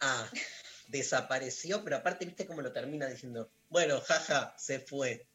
Ah, 0.00 0.26
desapareció, 0.88 1.84
pero 1.84 1.96
aparte, 1.96 2.24
viste 2.24 2.46
cómo 2.46 2.62
lo 2.62 2.72
termina 2.72 3.06
diciendo, 3.06 3.50
bueno, 3.68 4.00
jaja, 4.00 4.54
se 4.58 4.80
fue. 4.80 5.26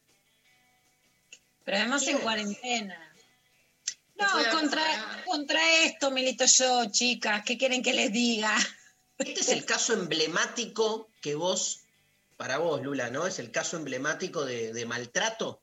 Pero 1.64 1.78
además 1.78 2.02
¿Qué 2.04 2.10
en 2.10 2.16
es? 2.18 2.22
cuarentena. 2.22 3.12
No, 4.16 4.42
No, 4.42 4.50
contra, 4.50 5.22
contra 5.26 5.82
esto 5.84 6.10
milito 6.10 6.44
yo, 6.46 6.90
chicas. 6.90 7.42
¿Qué 7.44 7.56
quieren 7.58 7.82
que 7.82 7.92
les 7.92 8.12
diga? 8.12 8.56
Este 9.18 9.40
es 9.40 9.48
el 9.50 9.64
caso 9.64 9.92
emblemático 9.94 11.08
que 11.22 11.34
vos, 11.34 11.82
para 12.36 12.58
vos, 12.58 12.82
Lula, 12.82 13.10
¿no? 13.10 13.26
Es 13.26 13.38
el 13.38 13.50
caso 13.50 13.76
emblemático 13.76 14.44
de, 14.44 14.72
de 14.72 14.86
maltrato. 14.86 15.62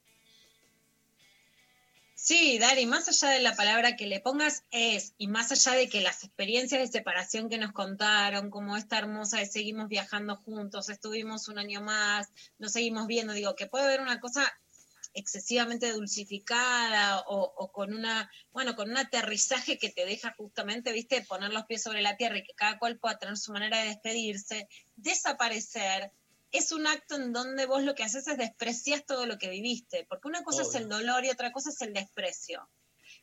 Sí, 2.25 2.57
Dari, 2.57 2.85
más 2.85 3.09
allá 3.09 3.33
de 3.33 3.41
la 3.41 3.53
palabra 3.53 3.97
que 3.97 4.07
le 4.07 4.21
pongas 4.21 4.63
es, 4.71 5.13
y 5.17 5.27
más 5.27 5.51
allá 5.51 5.73
de 5.73 5.89
que 5.89 5.99
las 5.99 6.23
experiencias 6.23 6.79
de 6.79 6.87
separación 6.87 7.49
que 7.49 7.57
nos 7.57 7.73
contaron, 7.73 8.49
como 8.49 8.77
esta 8.77 8.97
hermosa 8.97 9.39
de 9.39 9.45
seguimos 9.45 9.89
viajando 9.89 10.37
juntos, 10.37 10.87
estuvimos 10.87 11.49
un 11.49 11.59
año 11.59 11.81
más, 11.81 12.31
nos 12.59 12.71
seguimos 12.71 13.07
viendo, 13.07 13.33
digo, 13.33 13.57
que 13.57 13.67
puede 13.67 13.83
haber 13.83 13.99
una 13.99 14.21
cosa 14.21 14.49
excesivamente 15.13 15.91
dulcificada 15.91 17.19
o, 17.27 17.41
o 17.57 17.73
con 17.73 17.93
una, 17.93 18.31
bueno, 18.53 18.77
con 18.77 18.89
un 18.89 18.95
aterrizaje 18.95 19.77
que 19.77 19.89
te 19.89 20.05
deja 20.05 20.33
justamente, 20.37 20.93
viste, 20.93 21.25
poner 21.25 21.51
los 21.51 21.65
pies 21.65 21.83
sobre 21.83 22.01
la 22.01 22.15
tierra 22.15 22.37
y 22.37 22.43
que 22.43 22.53
cada 22.53 22.79
cual 22.79 22.99
pueda 22.99 23.19
tener 23.19 23.35
su 23.35 23.51
manera 23.51 23.81
de 23.81 23.89
despedirse, 23.89 24.69
desaparecer, 24.95 26.13
es 26.53 26.71
un 26.71 26.87
acto 26.87 27.15
en 27.15 27.33
donde 27.33 27.65
vos 27.65 27.83
lo 27.83 27.95
que 27.95 28.03
haces 28.03 28.27
es 28.27 28.37
desprecias 28.37 29.05
todo 29.05 29.25
lo 29.25 29.37
que 29.37 29.49
viviste, 29.49 30.05
porque 30.07 30.27
una 30.27 30.43
cosa 30.43 30.61
es 30.61 30.75
el 30.75 30.87
dolor 30.87 31.25
y 31.25 31.29
otra 31.29 31.51
cosa 31.51 31.71
es 31.71 31.81
el 31.81 31.93
desprecio. 31.93 32.69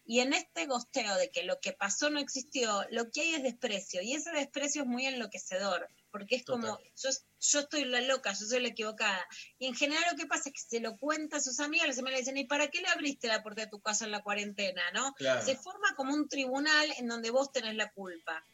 Y 0.05 0.19
en 0.21 0.33
este 0.33 0.67
gosteo 0.67 1.15
de 1.17 1.31
que 1.31 1.45
lo 1.45 1.61
que 1.61 1.73
pasó 1.73 2.11
no 2.11 2.19
existió, 2.19 2.85
lo 2.91 3.11
que 3.11 3.21
hay 3.21 3.35
es 3.37 3.43
desprecio, 3.45 4.03
y 4.03 4.15
ese 4.15 4.33
desprecio 4.33 4.83
es 4.83 4.89
muy 4.89 5.07
enloquecedor, 5.07 5.89
porque 6.11 6.37
es 6.37 6.45
como, 6.45 6.81
yo, 6.97 7.11
yo 7.41 7.61
estoy 7.61 7.85
la 7.85 8.01
loca, 8.01 8.33
yo 8.33 8.47
soy 8.47 8.61
la 8.61 8.69
equivocada. 8.69 9.25
Y 9.61 9.67
en 9.67 9.77
general 9.77 10.03
lo 10.11 10.17
que 10.17 10.27
pasa 10.27 10.49
es 10.49 10.55
que 10.55 10.69
se 10.69 10.81
lo 10.81 10.97
cuenta 10.97 11.37
a 11.37 11.41
sus 11.41 11.61
amigas, 11.61 11.87
las 11.87 11.99
amigas 11.99 12.15
le 12.15 12.21
dicen, 12.23 12.37
¿y 12.39 12.47
para 12.47 12.67
qué 12.69 12.81
le 12.81 12.89
abriste 12.89 13.29
la 13.29 13.45
puerta 13.45 13.63
de 13.63 13.69
tu 13.69 13.81
casa 13.81 14.05
en 14.05 14.11
la 14.11 14.23
cuarentena? 14.23 14.83
¿no? 14.93 15.13
Claro. 15.15 15.45
Se 15.45 15.55
forma 15.55 15.95
como 15.95 16.15
un 16.15 16.29
tribunal 16.29 16.93
en 16.99 17.07
donde 17.07 17.31
vos 17.31 17.53
tenés 17.53 17.77
la 17.77 17.93
culpa 17.93 18.45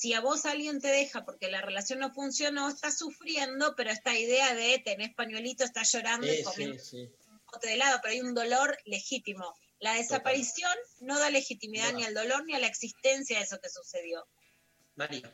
si 0.00 0.14
a 0.14 0.20
vos 0.22 0.46
alguien 0.46 0.80
te 0.80 0.88
deja 0.88 1.26
porque 1.26 1.50
la 1.50 1.60
relación 1.60 1.98
no 1.98 2.10
funcionó, 2.10 2.70
estás 2.70 2.96
sufriendo, 2.96 3.74
pero 3.76 3.90
esta 3.90 4.18
idea 4.18 4.54
de 4.54 4.78
tenés 4.82 5.14
pañuelito, 5.14 5.62
estás 5.62 5.92
llorando 5.92 6.26
y 6.26 6.36
Sí, 6.36 6.42
comiendo 6.42 6.78
sí, 6.78 6.90
sí. 6.90 7.12
un 7.28 7.40
bote 7.52 7.66
de 7.68 7.74
helado, 7.74 7.98
pero 8.02 8.14
hay 8.14 8.20
un 8.22 8.34
dolor 8.34 8.78
legítimo. 8.86 9.54
La 9.78 9.92
desaparición 9.96 10.72
no 11.00 11.18
da 11.18 11.28
legitimidad 11.28 11.92
No. 11.92 11.98
ni 11.98 12.04
al 12.04 12.14
dolor 12.14 12.46
ni 12.46 12.54
a 12.54 12.58
la 12.58 12.66
existencia 12.66 13.36
de 13.36 13.44
eso 13.44 13.58
que 13.62 13.68
sucedió. 13.68 14.26
María. 14.94 15.30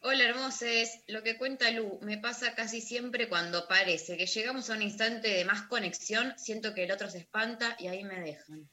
Hola 0.00 0.24
hermoses, 0.24 1.00
lo 1.06 1.22
que 1.22 1.38
cuenta 1.38 1.70
Lu 1.70 2.00
me 2.02 2.18
pasa 2.18 2.56
casi 2.56 2.80
siempre 2.80 3.28
cuando 3.28 3.68
parece 3.68 4.16
que 4.16 4.26
llegamos 4.26 4.70
a 4.70 4.74
un 4.74 4.82
instante 4.82 5.28
de 5.28 5.44
más 5.44 5.62
conexión, 5.68 6.34
siento 6.36 6.74
que 6.74 6.82
el 6.82 6.90
otro 6.90 7.08
se 7.08 7.18
espanta 7.18 7.76
y 7.78 7.86
ahí 7.86 8.02
me 8.02 8.20
dejan. 8.20 8.68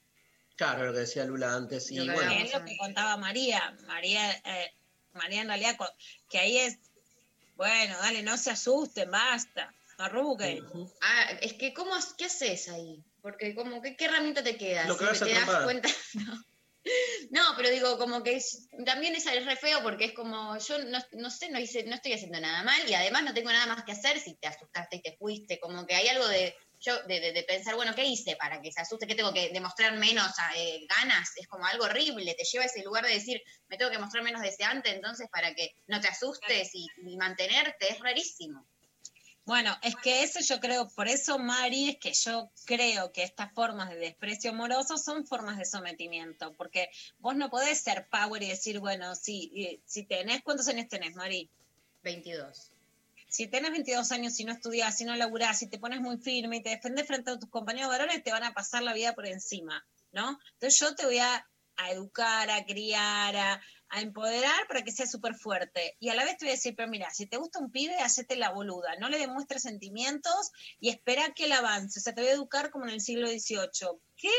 Claro, 0.56 0.86
lo 0.88 0.94
que 0.94 1.00
decía 1.00 1.26
Lula 1.26 1.54
antes. 1.54 1.92
Y 1.92 2.00
bueno, 2.10 2.32
es 2.32 2.52
lo 2.54 2.66
que 2.66 2.76
contaba 2.78 3.18
María. 3.18 3.76
María, 3.86 4.32
eh, 4.32 4.72
María 5.16 5.42
en 5.42 5.48
realidad, 5.48 5.78
que 6.30 6.40
ahí 6.40 6.58
es, 6.58 6.78
bueno, 7.56 7.98
dale, 8.00 8.22
no 8.22 8.38
se 8.38 8.52
asusten, 8.52 9.10
basta, 9.10 9.74
no 9.98 10.06
arruguen. 10.06 10.66
Ah, 11.02 11.32
es 11.42 11.54
que 11.54 11.74
¿cómo, 11.74 11.92
qué 12.18 12.26
haces 12.26 12.68
ahí? 12.70 13.04
Porque 13.22 13.56
como 13.56 13.82
que 13.82 13.96
qué 13.96 14.06
herramienta 14.06 14.44
te 14.44 14.58
queda, 14.58 14.86
Lo 14.88 14.98
que 14.98 15.06
si 15.06 15.10
vas 15.12 15.22
a 15.22 15.26
te 15.26 15.34
das 15.34 15.64
cuenta. 15.64 15.90
No. 16.14 16.46
No, 17.32 17.42
pero 17.58 17.72
digo, 17.72 17.98
como 17.98 18.22
que 18.22 18.36
es- 18.36 18.68
también 18.86 19.16
es, 19.16 19.26
es 19.26 19.44
re 19.44 19.56
feo 19.56 19.82
porque 19.82 20.06
es 20.06 20.14
como, 20.14 20.56
yo 20.60 20.78
no, 20.84 21.00
no 21.14 21.32
sé, 21.32 21.50
no, 21.50 21.60
hice, 21.60 21.84
no 21.84 21.96
estoy 21.96 22.14
haciendo 22.14 22.40
nada 22.40 22.62
mal 22.62 22.80
y 22.88 22.94
además 22.94 23.24
no 23.24 23.34
tengo 23.34 23.52
nada 23.52 23.66
más 23.66 23.84
que 23.86 23.94
hacer 23.94 24.20
si 24.20 24.36
te 24.36 24.46
asustaste 24.48 24.98
y 24.98 25.02
te 25.02 25.18
fuiste. 25.18 25.60
Como 25.60 25.88
que 25.88 25.96
hay 25.96 26.08
algo 26.10 26.28
de, 26.28 26.56
yo, 26.86 27.02
de, 27.04 27.20
de- 27.20 27.32
de 27.34 27.44
pensar, 27.44 27.76
bueno, 27.76 27.94
¿qué 27.96 28.06
hice 28.06 28.36
para 28.36 28.62
que 28.62 28.72
se 28.72 28.82
asuste? 28.82 29.08
¿Qué 29.08 29.16
tengo 29.16 29.34
que 29.34 29.50
demostrar 29.50 29.98
menos 29.98 30.28
eh, 30.56 30.86
ganas? 30.88 31.30
Es 31.38 31.48
como 31.48 31.66
algo 31.66 31.86
horrible, 31.86 32.36
te 32.36 32.44
lleva 32.44 32.64
a 32.64 32.68
ese 32.68 32.84
lugar 32.84 33.06
de 33.06 33.14
decir, 33.14 33.42
me 33.68 33.78
tengo 33.78 33.92
que 33.92 34.00
mostrar 34.00 34.24
menos 34.24 34.42
deseante 34.42 34.90
entonces 34.92 35.28
para 35.32 35.54
que 35.56 35.76
no 35.88 36.00
te 36.00 36.08
asustes 36.08 36.70
y, 36.74 36.88
y 37.06 37.18
mantenerte, 37.18 37.92
es 37.92 38.00
rarísimo. 38.00 38.66
Bueno, 39.46 39.78
es 39.84 39.96
que 39.98 40.24
eso 40.24 40.40
yo 40.40 40.60
creo, 40.60 40.90
por 40.96 41.08
eso 41.08 41.38
Mari, 41.38 41.90
es 41.90 41.98
que 42.00 42.14
yo 42.14 42.52
creo 42.66 43.12
que 43.12 43.22
estas 43.22 43.54
formas 43.54 43.90
de 43.92 43.98
desprecio 43.98 44.50
amoroso 44.50 44.98
son 44.98 45.28
formas 45.28 45.58
de 45.60 45.66
sometimiento, 45.66 46.54
porque 46.54 46.90
vos 47.20 47.36
no 47.36 47.52
podés 47.52 47.80
ser 47.80 48.08
power 48.10 48.42
y 48.42 48.50
decir, 48.50 48.80
bueno, 48.80 49.14
si, 49.14 49.52
eh, 49.56 49.82
si 49.86 50.04
tenés, 50.04 50.42
¿cuántos 50.42 50.68
años 50.68 50.88
tenés, 50.88 51.16
Mari? 51.16 51.48
22. 52.02 52.72
Si 53.36 53.48
tenés 53.48 53.72
22 53.72 54.14
años, 54.14 54.34
si 54.34 54.46
no 54.46 54.54
estudiás, 54.54 54.98
si 54.98 55.04
no 55.04 55.14
laburás, 55.14 55.60
si 55.60 55.68
te 55.68 55.78
pones 55.78 56.00
muy 56.00 56.18
firme 56.18 56.56
y 56.56 56.64
te 56.64 56.70
defendés 56.70 57.06
frente 57.06 57.32
a 57.32 57.38
tus 57.38 57.50
compañeros 57.50 57.90
varones, 57.90 58.24
te 58.24 58.32
van 58.32 58.46
a 58.46 58.54
pasar 58.54 58.82
la 58.82 58.94
vida 58.94 59.14
por 59.14 59.28
encima, 59.28 59.86
¿no? 60.14 60.40
Entonces 60.54 60.80
yo 60.80 60.96
te 60.96 61.06
voy 61.06 61.18
a, 61.18 61.46
educar, 61.92 62.50
a 62.50 62.64
criar, 62.64 63.36
a, 63.36 63.62
empoderar 64.00 64.66
para 64.70 64.84
que 64.84 64.94
seas 64.94 65.12
súper 65.12 65.36
fuerte. 65.36 65.98
Y 66.00 66.08
a 66.08 66.16
la 66.16 66.24
vez 66.24 66.38
te 66.38 66.46
voy 66.46 66.52
a 66.52 66.56
decir, 66.56 66.76
pero 66.78 66.88
mira, 66.88 67.10
si 67.12 67.26
te 67.26 67.36
gusta 67.36 67.60
un 67.60 67.72
pibe, 67.72 67.98
hacete 67.98 68.38
la 68.38 68.52
boluda, 68.52 68.96
no 69.02 69.10
le 69.10 69.18
demuestres 69.18 69.64
sentimientos 69.64 70.52
y 70.80 70.88
espera 70.88 71.34
que 71.36 71.44
él 71.44 71.52
avance. 71.52 72.00
O 72.00 72.02
sea, 72.02 72.16
te 72.16 72.22
voy 72.22 72.30
a 72.30 72.36
educar 72.36 72.72
como 72.72 72.86
en 72.86 72.92
el 72.92 73.02
siglo 73.02 73.28
XVIII. 73.28 74.00
¿Qué? 74.16 74.32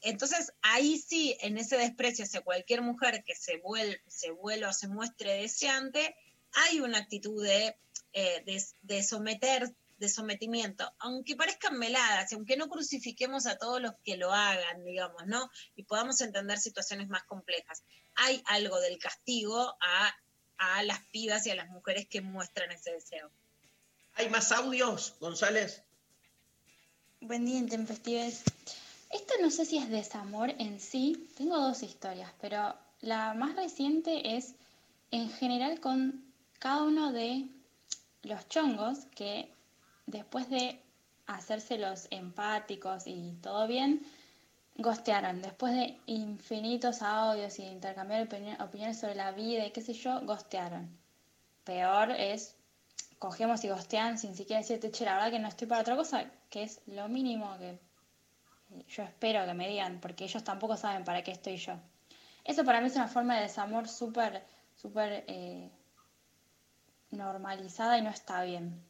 Entonces, 0.00 0.54
ahí 0.62 0.96
sí, 0.98 1.36
en 1.42 1.58
ese 1.58 1.76
desprecio 1.76 2.24
hacia 2.24 2.40
cualquier 2.40 2.80
mujer 2.80 3.22
que 3.24 3.34
se, 3.34 3.60
se 4.06 4.30
vuelva 4.30 4.70
o 4.70 4.72
se 4.72 4.88
muestre 4.88 5.34
deseante, 5.34 6.16
hay 6.56 6.80
una 6.80 6.98
actitud 6.98 7.42
de, 7.42 7.76
eh, 8.12 8.42
de, 8.44 8.64
de 8.82 9.02
someter, 9.02 9.74
de 9.98 10.08
sometimiento, 10.08 10.90
aunque 10.98 11.36
parezcan 11.36 11.78
meladas, 11.78 12.32
aunque 12.32 12.56
no 12.56 12.68
crucifiquemos 12.68 13.46
a 13.46 13.58
todos 13.58 13.80
los 13.80 13.92
que 14.04 14.16
lo 14.16 14.32
hagan, 14.32 14.84
digamos, 14.84 15.26
¿no? 15.26 15.50
Y 15.74 15.84
podamos 15.84 16.20
entender 16.20 16.58
situaciones 16.58 17.08
más 17.08 17.24
complejas. 17.24 17.82
Hay 18.14 18.42
algo 18.46 18.80
del 18.80 18.98
castigo 18.98 19.76
a, 19.80 20.16
a 20.56 20.82
las 20.82 21.00
pibas 21.12 21.46
y 21.46 21.50
a 21.50 21.54
las 21.54 21.68
mujeres 21.68 22.08
que 22.08 22.22
muestran 22.22 22.72
ese 22.72 22.92
deseo. 22.92 23.30
¿Hay 24.14 24.30
más 24.30 24.50
audios, 24.52 25.14
González? 25.20 25.82
Buen 27.20 27.44
día, 27.44 27.58
Intempestives. 27.58 28.44
Esto 29.10 29.34
no 29.42 29.50
sé 29.50 29.66
si 29.66 29.76
es 29.78 29.90
desamor 29.90 30.50
en 30.58 30.80
sí, 30.80 31.30
tengo 31.36 31.58
dos 31.58 31.82
historias, 31.82 32.32
pero 32.40 32.74
la 33.00 33.34
más 33.34 33.56
reciente 33.56 34.36
es 34.36 34.54
en 35.10 35.30
general 35.30 35.80
con 35.80 36.25
cada 36.66 36.82
uno 36.82 37.12
de 37.12 37.46
los 38.24 38.48
chongos 38.48 39.06
que 39.14 39.54
después 40.06 40.50
de 40.50 40.82
hacérselos 41.28 42.08
empáticos 42.10 43.06
y 43.06 43.38
todo 43.40 43.68
bien, 43.68 44.04
gostearon. 44.74 45.42
Después 45.42 45.74
de 45.74 45.96
infinitos 46.06 47.02
audios 47.02 47.60
y 47.60 47.66
intercambiar 47.66 48.28
opini- 48.28 48.60
opiniones 48.60 48.98
sobre 48.98 49.14
la 49.14 49.30
vida 49.30 49.64
y 49.64 49.70
qué 49.70 49.80
sé 49.80 49.92
yo, 49.92 50.20
gostearon. 50.22 50.90
Peor 51.62 52.10
es, 52.10 52.56
cogemos 53.20 53.62
y 53.62 53.68
gostean 53.68 54.18
sin 54.18 54.34
siquiera 54.34 54.60
decirte, 54.60 54.90
che, 54.90 55.04
la 55.04 55.14
verdad 55.14 55.30
que 55.30 55.38
no 55.38 55.46
estoy 55.46 55.68
para 55.68 55.82
otra 55.82 55.94
cosa, 55.94 56.28
que 56.50 56.64
es 56.64 56.80
lo 56.86 57.08
mínimo 57.08 57.56
que 57.58 57.78
yo 58.88 59.04
espero 59.04 59.46
que 59.46 59.54
me 59.54 59.68
digan, 59.68 60.00
porque 60.00 60.24
ellos 60.24 60.42
tampoco 60.42 60.76
saben 60.76 61.04
para 61.04 61.22
qué 61.22 61.30
estoy 61.30 61.58
yo. 61.58 61.74
Eso 62.42 62.64
para 62.64 62.80
mí 62.80 62.88
es 62.88 62.96
una 62.96 63.06
forma 63.06 63.36
de 63.36 63.42
desamor 63.42 63.86
súper, 63.88 64.44
súper 64.74 65.24
eh, 65.28 65.70
normalizada 67.10 67.98
y 67.98 68.02
no 68.02 68.10
está 68.10 68.42
bien. 68.44 68.82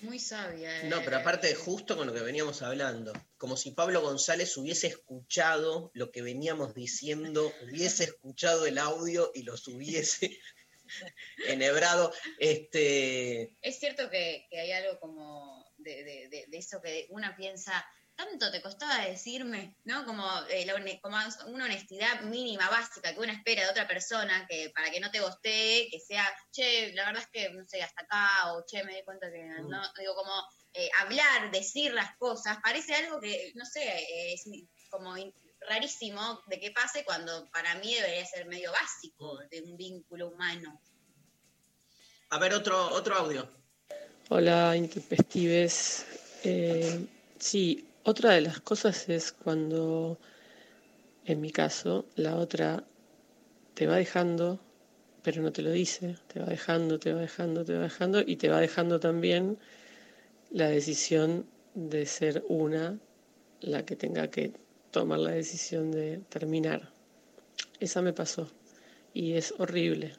Muy 0.00 0.18
sabia. 0.18 0.82
eh. 0.82 0.88
No, 0.88 1.00
pero 1.02 1.16
aparte, 1.18 1.54
justo 1.54 1.96
con 1.96 2.06
lo 2.06 2.12
que 2.12 2.20
veníamos 2.20 2.60
hablando, 2.62 3.12
como 3.38 3.56
si 3.56 3.70
Pablo 3.70 4.02
González 4.02 4.54
hubiese 4.58 4.88
escuchado 4.88 5.90
lo 5.94 6.10
que 6.10 6.20
veníamos 6.20 6.74
diciendo, 6.74 7.50
hubiese 7.62 8.04
escuchado 8.04 8.66
el 8.66 8.76
audio 8.78 9.30
y 9.34 9.44
los 9.44 9.66
hubiese 9.68 10.38
enhebrado. 11.48 12.12
Este, 12.38 13.56
Es 13.62 13.78
cierto 13.78 14.10
que, 14.10 14.46
que 14.50 14.60
hay 14.60 14.72
algo 14.72 15.00
como 15.00 15.64
de, 15.78 16.04
de- 16.04 16.28
de- 16.28 16.44
de 16.48 16.58
eso 16.58 16.82
que 16.82 17.06
una 17.10 17.34
piensa, 17.36 17.86
tanto 18.16 18.50
te 18.50 18.62
costaba 18.62 19.04
decirme, 19.06 19.76
¿no? 19.84 20.04
Como, 20.04 20.24
eh, 20.48 20.64
la 20.66 20.74
hone- 20.74 21.00
como 21.00 21.16
una 21.48 21.64
honestidad 21.64 22.20
mínima, 22.22 22.68
básica, 22.70 23.12
que 23.12 23.20
uno 23.20 23.32
espera 23.32 23.64
de 23.64 23.70
otra 23.70 23.86
persona, 23.88 24.46
que 24.48 24.70
para 24.74 24.90
que 24.90 25.00
no 25.00 25.10
te 25.10 25.20
gostee, 25.20 25.88
que 25.90 25.98
sea, 26.00 26.24
che, 26.52 26.92
la 26.94 27.06
verdad 27.06 27.22
es 27.22 27.28
que, 27.30 27.50
no 27.50 27.64
sé, 27.66 27.82
hasta 27.82 28.02
acá, 28.02 28.52
o 28.54 28.64
che, 28.66 28.84
me 28.84 28.94
di 28.96 29.04
cuenta 29.04 29.30
que 29.32 29.42
no, 29.68 29.82
digo, 29.98 30.14
como 30.14 30.32
eh, 30.74 30.88
hablar, 31.00 31.50
decir 31.50 31.92
las 31.92 32.16
cosas, 32.16 32.58
parece 32.62 32.94
algo 32.94 33.20
que, 33.20 33.52
no 33.54 33.64
sé, 33.64 33.82
eh, 33.84 34.34
es 34.34 34.44
como 34.90 35.16
in- 35.16 35.32
rarísimo 35.68 36.42
de 36.46 36.60
que 36.60 36.70
pase 36.72 37.04
cuando 37.04 37.48
para 37.50 37.74
mí 37.76 37.94
debería 37.94 38.24
ser 38.26 38.46
medio 38.46 38.70
básico 38.72 39.38
de 39.50 39.62
un 39.62 39.76
vínculo 39.76 40.28
humano. 40.28 40.80
a 42.30 42.38
ver, 42.38 42.52
otro, 42.54 42.88
otro 42.92 43.14
audio. 43.16 43.48
Hola, 44.28 44.76
intempestives. 44.76 46.04
Eh, 46.42 47.06
sí, 47.38 47.88
otra 48.04 48.32
de 48.32 48.42
las 48.42 48.60
cosas 48.60 49.08
es 49.08 49.32
cuando, 49.32 50.18
en 51.24 51.40
mi 51.40 51.50
caso, 51.50 52.04
la 52.16 52.36
otra 52.36 52.84
te 53.72 53.86
va 53.86 53.96
dejando, 53.96 54.60
pero 55.22 55.42
no 55.42 55.52
te 55.52 55.62
lo 55.62 55.70
dice, 55.70 56.16
te 56.28 56.38
va 56.38 56.46
dejando, 56.46 56.98
te 56.98 57.14
va 57.14 57.20
dejando, 57.22 57.64
te 57.64 57.74
va 57.74 57.84
dejando, 57.84 58.20
y 58.20 58.36
te 58.36 58.50
va 58.50 58.60
dejando 58.60 59.00
también 59.00 59.58
la 60.50 60.68
decisión 60.68 61.46
de 61.74 62.04
ser 62.04 62.44
una 62.48 62.98
la 63.60 63.86
que 63.86 63.96
tenga 63.96 64.28
que 64.28 64.52
tomar 64.90 65.18
la 65.18 65.30
decisión 65.30 65.90
de 65.90 66.18
terminar. 66.28 66.92
Esa 67.80 68.02
me 68.02 68.12
pasó 68.12 68.50
y 69.14 69.32
es 69.32 69.54
horrible 69.58 70.12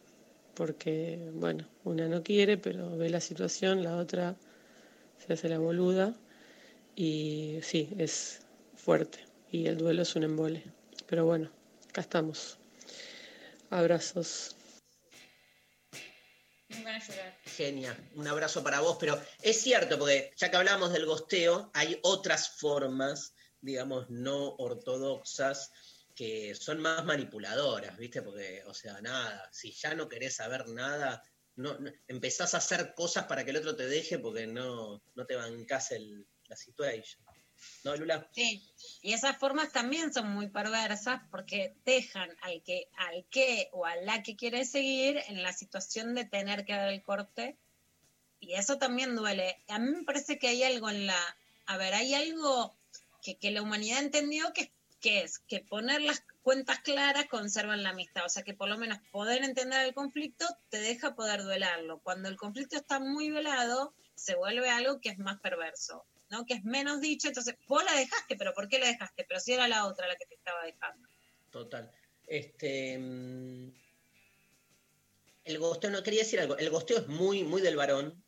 porque, 0.56 1.30
bueno, 1.34 1.68
una 1.84 2.08
no 2.08 2.24
quiere, 2.24 2.58
pero 2.58 2.98
ve 2.98 3.10
la 3.10 3.20
situación, 3.20 3.84
la 3.84 3.98
otra 3.98 4.36
se 5.18 5.34
hace 5.34 5.50
la 5.50 5.60
boluda 5.60 6.16
y 6.96 7.60
sí, 7.62 7.90
es 7.98 8.42
fuerte 8.76 9.20
y 9.52 9.68
el 9.68 9.78
duelo 9.78 10.02
es 10.02 10.16
un 10.16 10.24
embole. 10.24 10.64
Pero 11.08 11.26
bueno, 11.26 11.52
acá 11.90 12.02
estamos. 12.02 12.58
Abrazos. 13.70 14.56
Me 16.70 16.84
van 16.84 16.96
a 16.96 17.08
llorar. 17.08 17.40
Genia, 17.46 17.98
un 18.16 18.28
abrazo 18.28 18.64
para 18.64 18.80
vos, 18.80 18.98
pero 19.00 19.22
es 19.42 19.62
cierto, 19.62 19.98
porque 19.98 20.32
ya 20.36 20.50
que 20.50 20.58
hablamos 20.58 20.92
del 20.92 21.06
gosteo, 21.06 21.72
hay 21.74 22.00
otras 22.04 22.50
formas, 22.50 23.34
digamos, 23.62 24.10
no 24.10 24.56
ortodoxas 24.58 25.72
que 26.16 26.56
son 26.56 26.80
más 26.80 27.04
manipuladoras, 27.06 27.98
¿viste? 27.98 28.22
Porque, 28.22 28.64
o 28.66 28.74
sea, 28.74 29.02
nada, 29.02 29.50
si 29.52 29.72
ya 29.74 29.94
no 29.94 30.08
querés 30.08 30.36
saber 30.36 30.68
nada, 30.70 31.22
no, 31.56 31.78
no- 31.80 31.92
empezás 32.08 32.54
a 32.54 32.58
hacer 32.58 32.94
cosas 32.96 33.26
para 33.26 33.44
que 33.44 33.52
el 33.52 33.58
otro 33.58 33.76
te 33.76 33.88
deje 33.88 34.20
porque 34.20 34.48
no, 34.48 35.02
no 35.14 35.26
te 35.26 35.36
bancás 35.36 35.92
el, 35.92 36.26
la 36.48 36.56
situation. 36.56 37.26
¿No, 37.84 37.96
Lula? 37.96 38.28
Sí, 38.34 38.68
y 39.02 39.14
esas 39.14 39.38
formas 39.38 39.72
también 39.72 40.14
son 40.14 40.30
muy 40.32 40.50
perversas 40.50 41.22
porque 41.32 41.76
dejan 41.86 42.30
al 42.42 42.62
que, 42.64 42.90
al 42.98 43.26
que 43.30 43.70
o 43.72 43.86
a 43.86 43.96
la 43.98 44.24
que 44.24 44.36
quiere 44.36 44.66
seguir 44.66 45.22
en 45.28 45.44
la 45.44 45.54
situación 45.54 46.16
de 46.16 46.26
tener 46.26 46.66
que 46.66 46.74
dar 46.74 46.90
el 46.90 47.04
corte. 47.04 47.58
Y 48.40 48.54
eso 48.54 48.78
también 48.78 49.16
duele. 49.16 49.64
A 49.70 49.80
mí 49.80 49.92
me 49.92 50.04
parece 50.04 50.38
que 50.38 50.48
hay 50.48 50.64
algo 50.64 50.90
en 50.90 51.08
la... 51.08 51.38
A 51.68 51.78
ver, 51.78 51.94
hay 51.94 52.14
algo 52.14 52.78
que, 53.22 53.38
que 53.38 53.52
la 53.52 53.62
humanidad 53.62 54.00
entendió 54.00 54.52
que, 54.54 54.74
que 55.00 55.22
es 55.22 55.40
que 55.40 55.62
poner 55.62 56.02
las 56.02 56.24
cuentas 56.42 56.80
claras 56.80 57.28
conservan 57.28 57.84
la 57.84 57.90
amistad. 57.90 58.26
O 58.26 58.30
sea, 58.30 58.44
que 58.44 58.54
por 58.54 58.68
lo 58.68 58.78
menos 58.78 59.00
poder 59.12 59.44
entender 59.44 59.86
el 59.86 59.94
conflicto 59.94 60.46
te 60.70 60.80
deja 60.80 61.16
poder 61.16 61.44
duelarlo. 61.44 62.02
Cuando 62.02 62.30
el 62.30 62.38
conflicto 62.38 62.76
está 62.76 63.00
muy 63.00 63.32
velado, 63.32 63.96
se 64.16 64.36
vuelve 64.36 64.70
algo 64.70 65.00
que 65.00 65.10
es 65.10 65.18
más 65.18 65.40
perverso. 65.40 66.06
¿No? 66.36 66.46
Que 66.46 66.56
es 66.56 66.64
menos 66.64 67.02
dicho, 67.02 67.28
entonces 67.28 67.56
vos 67.68 67.84
la 67.84 67.94
dejaste, 67.94 68.36
pero 68.36 68.54
¿por 68.54 68.68
qué 68.68 68.80
la 68.80 68.88
dejaste? 68.88 69.26
Pero 69.28 69.40
si 69.40 69.54
era 69.54 69.68
la 69.68 69.86
otra 69.86 70.08
la 70.08 70.16
que 70.16 70.26
te 70.26 70.36
estaba 70.36 70.64
dejando. 70.64 71.08
Total. 71.50 71.92
Este, 72.28 72.98
mm, 72.98 73.72
el 75.46 75.60
gosteo, 75.60 75.92
no 75.92 76.04
quería 76.04 76.22
decir 76.22 76.40
algo, 76.40 76.58
el 76.58 76.70
gosteo 76.70 76.98
es 76.98 77.08
muy, 77.08 77.44
muy 77.44 77.62
del 77.62 77.76
varón, 77.76 78.24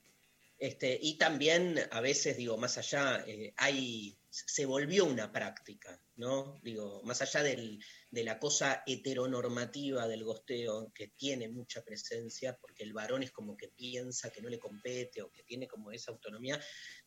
este, 0.59 0.97
y 1.01 1.17
también 1.17 1.79
a 1.91 2.01
veces, 2.01 2.37
digo, 2.37 2.57
más 2.57 2.77
allá, 2.77 3.23
eh, 3.27 3.53
hay, 3.57 4.17
se 4.29 4.65
volvió 4.65 5.05
una 5.05 5.31
práctica, 5.31 5.99
¿no? 6.17 6.59
Digo, 6.63 7.01
más 7.03 7.21
allá 7.21 7.43
del- 7.43 7.79
de 8.11 8.23
la 8.23 8.39
cosa 8.39 8.83
heteronormativa 8.85 10.07
del 10.07 10.23
gosteo, 10.23 10.91
que 10.93 11.09
tiene 11.09 11.47
mucha 11.47 11.83
presencia, 11.83 12.57
porque 12.59 12.83
el 12.83 12.93
varón 12.93 13.23
es 13.23 13.31
como 13.31 13.55
que 13.55 13.69
piensa 13.69 14.29
que 14.29 14.41
no 14.41 14.49
le 14.49 14.59
compete 14.59 15.21
o 15.21 15.31
que 15.31 15.43
tiene 15.43 15.67
como 15.67 15.91
esa 15.91 16.11
autonomía, 16.11 16.59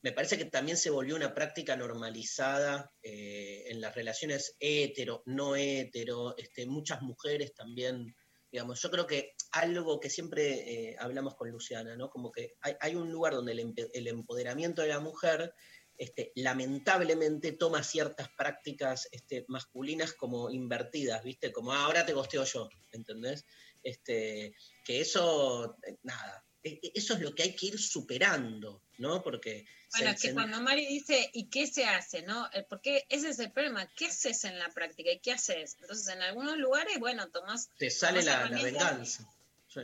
me 0.03 0.12
parece 0.12 0.39
que 0.39 0.45
también 0.47 0.77
se 0.77 0.91
volvió 0.91 1.16
una 1.16 1.35
práctica 1.35 1.77
normalizada 1.77 2.93
eh, 3.03 3.65
en 3.66 3.81
las 3.81 3.95
relaciones 3.95 4.57
hetero, 4.61 5.23
no 5.27 5.57
hetero, 5.57 6.37
este, 6.37 6.66
muchas 6.66 7.03
mujeres 7.03 7.53
también, 7.55 8.15
digamos, 8.51 8.81
yo 8.81 8.91
creo 8.91 9.07
que 9.07 9.35
algo 9.53 9.99
que 9.99 10.11
siempre 10.11 10.91
eh, 10.91 10.97
hablamos 10.99 11.35
con 11.35 11.51
Luciana, 11.51 11.97
¿no? 11.97 12.11
Como 12.11 12.31
que 12.31 12.55
hay, 12.61 12.74
hay 12.81 12.95
un 12.95 13.11
lugar 13.11 13.35
donde 13.35 13.53
el, 13.53 14.07
empoderamiento 14.07 14.82
de 14.82 14.89
la 14.89 15.01
mujer 15.01 15.53
este, 16.01 16.32
lamentablemente 16.35 17.52
toma 17.52 17.82
ciertas 17.85 18.31
prácticas 18.31 19.06
este, 19.12 19.44
masculinas 19.48 20.14
como 20.14 20.51
invertidas, 20.51 21.22
¿viste? 21.22 21.52
Como 21.52 21.72
"Ah, 21.72 21.85
ahora 21.85 22.06
te 22.06 22.14
gosteo 22.14 22.44
yo, 22.44 22.70
¿entendés? 22.93 23.44
Este, 23.82 24.55
que 24.82 25.02
eso, 25.02 25.77
eh, 25.86 25.97
nada, 26.02 26.43
e- 26.62 26.81
e- 26.82 26.93
eso 26.94 27.14
es 27.14 27.20
lo 27.20 27.35
que 27.35 27.43
hay 27.43 27.55
que 27.55 27.66
ir 27.66 27.78
superando, 27.78 28.82
¿no? 28.98 29.22
Porque 29.22 29.66
se- 29.89 29.98
Bueno, 29.98 30.10
es 30.14 30.22
que 30.22 30.28
se- 30.28 30.35
cuando 30.35 30.60
Mari 30.62 30.86
dice, 30.86 31.31
¿y 31.35 31.48
qué 31.51 31.66
se 31.66 31.85
hace? 31.85 32.22
¿no? 32.22 32.48
Eh, 32.55 32.64
Porque 32.68 33.05
ese 33.10 33.28
es 33.28 33.39
el 33.39 33.52
problema, 33.52 33.86
¿qué 33.94 34.06
haces 34.06 34.44
en 34.44 34.59
la 34.59 34.70
práctica 34.70 35.10
y 35.12 35.20
qué 35.20 35.32
haces? 35.32 35.77
Entonces, 35.81 36.09
en 36.09 36.22
algunos 36.22 36.56
lugares, 36.56 36.98
bueno, 36.98 37.28
tomás... 37.31 37.68
te 37.78 37.90
sale 37.90 38.20
tomás 38.22 38.51
la, 38.51 38.56
la 38.56 38.62
venganza. 38.62 39.31
Sí. 39.68 39.81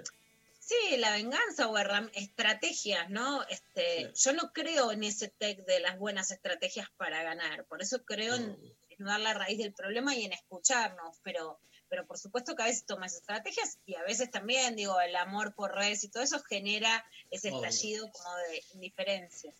Sí, 0.66 0.96
la 0.96 1.12
venganza 1.12 1.68
o 1.68 1.78
estrategias, 2.12 3.08
¿no? 3.08 3.44
Este, 3.44 4.12
Yo 4.16 4.32
no 4.32 4.52
creo 4.52 4.90
en 4.90 5.04
ese 5.04 5.28
tech 5.28 5.64
de 5.64 5.78
las 5.78 5.96
buenas 5.96 6.32
estrategias 6.32 6.90
para 6.96 7.22
ganar, 7.22 7.64
por 7.66 7.82
eso 7.82 8.04
creo 8.04 8.34
en 8.34 8.58
desnudar 8.90 9.20
la 9.20 9.32
raíz 9.32 9.58
del 9.58 9.72
problema 9.72 10.16
y 10.16 10.24
en 10.24 10.32
escucharnos, 10.32 11.20
pero, 11.22 11.60
pero 11.88 12.04
por 12.04 12.18
supuesto 12.18 12.56
que 12.56 12.64
a 12.64 12.66
veces 12.66 12.84
tomas 12.84 13.14
estrategias 13.14 13.78
y 13.86 13.94
a 13.94 14.02
veces 14.02 14.28
también, 14.32 14.74
digo, 14.74 15.00
el 15.00 15.14
amor 15.14 15.54
por 15.54 15.72
redes 15.72 16.02
y 16.02 16.08
todo 16.08 16.24
eso 16.24 16.42
genera 16.42 17.06
ese 17.30 17.52
Obvio. 17.52 17.64
estallido 17.64 18.10
como 18.10 18.34
de 18.34 18.64
indiferencias. 18.74 19.54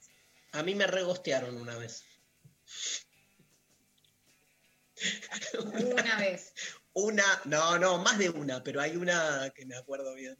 A 0.50 0.64
mí 0.64 0.74
me 0.74 0.88
regostearon 0.88 1.56
una 1.56 1.76
vez. 1.76 2.02
Una 5.72 6.18
vez. 6.18 6.52
Una, 6.94 7.24
no, 7.44 7.78
no, 7.78 7.98
más 7.98 8.16
de 8.16 8.30
una, 8.30 8.64
pero 8.64 8.80
hay 8.80 8.96
una 8.96 9.52
que 9.54 9.66
me 9.66 9.76
acuerdo 9.76 10.14
bien. 10.14 10.34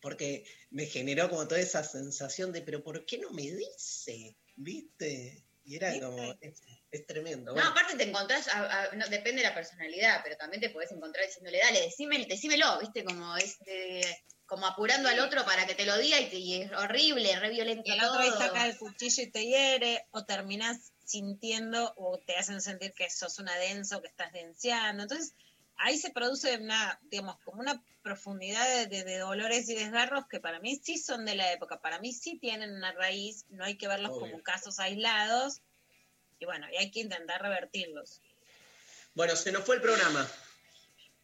Porque 0.00 0.44
me 0.70 0.86
generó 0.86 1.28
como 1.28 1.46
toda 1.46 1.60
esa 1.60 1.82
sensación 1.84 2.52
de, 2.52 2.62
pero 2.62 2.82
¿por 2.82 3.04
qué 3.04 3.18
no 3.18 3.30
me 3.30 3.42
dice? 3.42 4.36
¿Viste? 4.56 5.44
Y 5.64 5.76
era 5.76 5.98
como, 6.00 6.32
es, 6.40 6.60
es 6.90 7.06
tremendo. 7.06 7.52
No, 7.52 7.54
Bueno, 7.54 7.68
aparte 7.70 7.96
te 7.96 8.04
encontrás, 8.04 8.48
a- 8.48 8.84
a- 8.84 8.94
no, 8.96 9.06
depende 9.08 9.42
de 9.42 9.48
la 9.48 9.54
personalidad, 9.54 10.20
pero 10.24 10.36
también 10.36 10.60
te 10.60 10.70
podés 10.70 10.90
encontrar 10.90 11.26
diciéndole, 11.26 11.58
dale, 11.58 11.80
decime, 11.82 12.24
decímelo, 12.28 12.78
¿viste? 12.80 13.04
Como 13.04 13.36
es 13.36 13.58
de- 13.60 14.16
como 14.46 14.66
apurando 14.66 15.08
al 15.08 15.20
otro 15.20 15.44
para 15.44 15.64
que 15.66 15.74
te 15.76 15.84
lo 15.86 15.96
diga 15.98 16.18
y, 16.18 16.28
te- 16.28 16.36
y 16.38 16.62
es 16.62 16.72
horrible, 16.72 17.38
re 17.38 17.50
violento 17.50 17.82
Y 17.84 17.92
el 17.92 18.02
otro 18.04 18.18
ahí 18.20 18.30
todo. 18.30 18.38
saca 18.40 18.66
el 18.66 18.76
cuchillo 18.78 19.22
y 19.22 19.30
te 19.30 19.44
hiere, 19.46 20.06
o 20.10 20.24
terminás 20.24 20.92
sintiendo 21.04 21.92
o 21.96 22.18
te 22.18 22.36
hacen 22.36 22.60
sentir 22.60 22.92
que 22.94 23.08
sos 23.10 23.38
una 23.38 23.54
densa 23.56 23.96
o 23.98 24.02
que 24.02 24.08
estás 24.08 24.32
denseando. 24.32 25.02
Entonces, 25.04 25.34
ahí 25.82 25.98
se 25.98 26.10
produce 26.10 26.56
una, 26.58 26.98
digamos, 27.10 27.38
como 27.44 27.60
una 27.60 27.82
profundidad 28.02 28.66
de, 28.68 28.86
de- 28.86 29.04
de 29.04 29.18
dolores 29.18 29.68
y 29.68 29.74
desgarros 29.74 30.26
que 30.28 30.40
para 30.40 30.60
mí 30.60 30.80
sí 30.82 30.96
son 30.98 31.24
de 31.24 31.34
la 31.34 31.52
época, 31.52 31.80
para 31.80 31.98
mí 31.98 32.12
sí 32.12 32.38
tienen 32.38 32.72
una 32.74 32.92
raíz, 32.92 33.44
no 33.50 33.64
hay 33.64 33.76
que 33.76 33.88
verlos 33.88 34.12
Obvio. 34.12 34.30
como 34.30 34.42
casos 34.42 34.78
aislados, 34.78 35.60
y 36.38 36.44
bueno, 36.46 36.66
y 36.72 36.76
hay 36.76 36.90
que 36.90 37.00
intentar 37.00 37.42
revertirlos. 37.42 38.20
Bueno, 39.14 39.36
se 39.36 39.52
nos 39.52 39.64
fue 39.64 39.76
el 39.76 39.82
programa. 39.82 40.26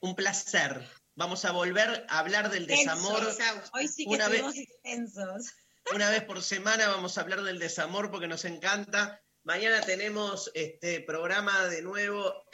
Un 0.01 0.15
placer. 0.15 0.87
Vamos 1.15 1.45
a 1.47 1.53
volver 1.53 2.05
a 2.11 2.19
hablar 2.19 2.51
del 2.51 2.67
desamor. 2.67 3.21
Tensos. 3.37 3.71
Hoy 3.73 3.89
sí 3.89 4.05
que 4.05 4.15
Una 4.17 4.29
vez- 4.29 4.55
intensos. 4.57 5.53
Una 5.95 6.11
vez 6.11 6.23
por 6.25 6.43
semana 6.43 6.89
vamos 6.89 7.17
a 7.17 7.23
hablar 7.23 7.43
del 7.43 7.59
desamor 7.59 8.11
porque 8.11 8.27
nos 8.29 8.45
encanta. 8.45 9.23
Mañana 9.45 9.81
tenemos 9.81 10.51
este 10.55 11.01
programa 11.01 11.65
de 11.69 11.81
nuevo. 11.81 12.45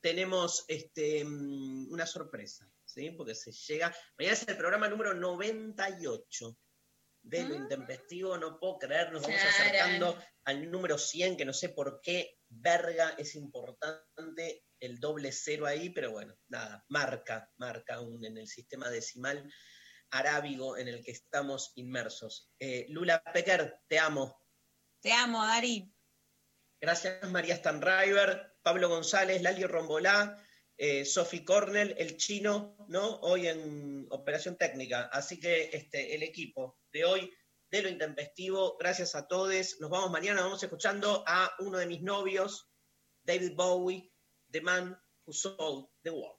Tenemos 0.00 0.64
este, 0.68 1.24
mm, 1.24 1.90
una 1.90 2.06
sorpresa, 2.06 2.70
¿sí? 2.84 3.10
Porque 3.10 3.34
se 3.34 3.52
llega. 3.52 3.94
Mañana 4.18 4.34
es 4.34 4.48
el 4.48 4.56
programa 4.56 4.88
número 4.88 5.14
98 5.14 6.56
de 7.22 7.44
lo 7.44 7.54
intempestivo. 7.54 8.38
No 8.38 8.58
puedo 8.58 8.78
creer, 8.78 9.12
nos 9.12 9.22
vamos 9.22 9.40
acercando 9.40 10.18
al 10.44 10.70
número 10.70 10.98
100, 10.98 11.36
que 11.36 11.44
no 11.44 11.52
sé 11.52 11.70
por 11.70 12.00
qué, 12.00 12.38
verga, 12.48 13.10
es 13.18 13.34
importante 13.34 14.64
el 14.80 15.00
doble 15.00 15.32
cero 15.32 15.66
ahí, 15.66 15.90
pero 15.90 16.12
bueno, 16.12 16.36
nada, 16.48 16.84
marca, 16.88 17.50
marca 17.56 17.96
aún 17.96 18.24
en 18.24 18.38
el 18.38 18.46
sistema 18.46 18.88
decimal 18.90 19.52
arábigo 20.10 20.78
en 20.78 20.88
el 20.88 21.04
que 21.04 21.10
estamos 21.10 21.72
inmersos. 21.74 22.50
Eh, 22.58 22.86
Lula 22.88 23.22
Pecker, 23.32 23.80
te 23.88 23.98
amo. 23.98 24.40
Te 25.00 25.12
amo, 25.12 25.44
Dari. 25.44 25.92
Gracias 26.80 27.28
María 27.30 27.56
Stanriver, 27.56 28.56
Pablo 28.68 28.90
González, 28.90 29.40
Lali 29.40 29.64
Rombolá, 29.64 30.36
eh, 30.76 31.06
Sophie 31.06 31.42
Cornell, 31.42 31.94
el 31.96 32.18
chino, 32.18 32.76
¿no? 32.88 33.18
Hoy 33.20 33.48
en 33.48 34.06
operación 34.10 34.58
técnica. 34.58 35.08
Así 35.10 35.40
que 35.40 35.70
este, 35.72 36.14
el 36.14 36.22
equipo 36.22 36.78
de 36.92 37.06
hoy 37.06 37.32
de 37.70 37.80
lo 37.80 37.88
intempestivo, 37.88 38.76
gracias 38.78 39.14
a 39.14 39.26
todos. 39.26 39.80
Nos 39.80 39.88
vamos 39.88 40.10
mañana, 40.10 40.42
vamos 40.42 40.62
escuchando 40.62 41.24
a 41.26 41.50
uno 41.60 41.78
de 41.78 41.86
mis 41.86 42.02
novios, 42.02 42.70
David 43.22 43.54
Bowie, 43.56 44.12
The 44.50 44.60
Man 44.60 45.00
Who 45.24 45.32
Sold 45.32 45.88
the 46.02 46.10
World. 46.10 46.38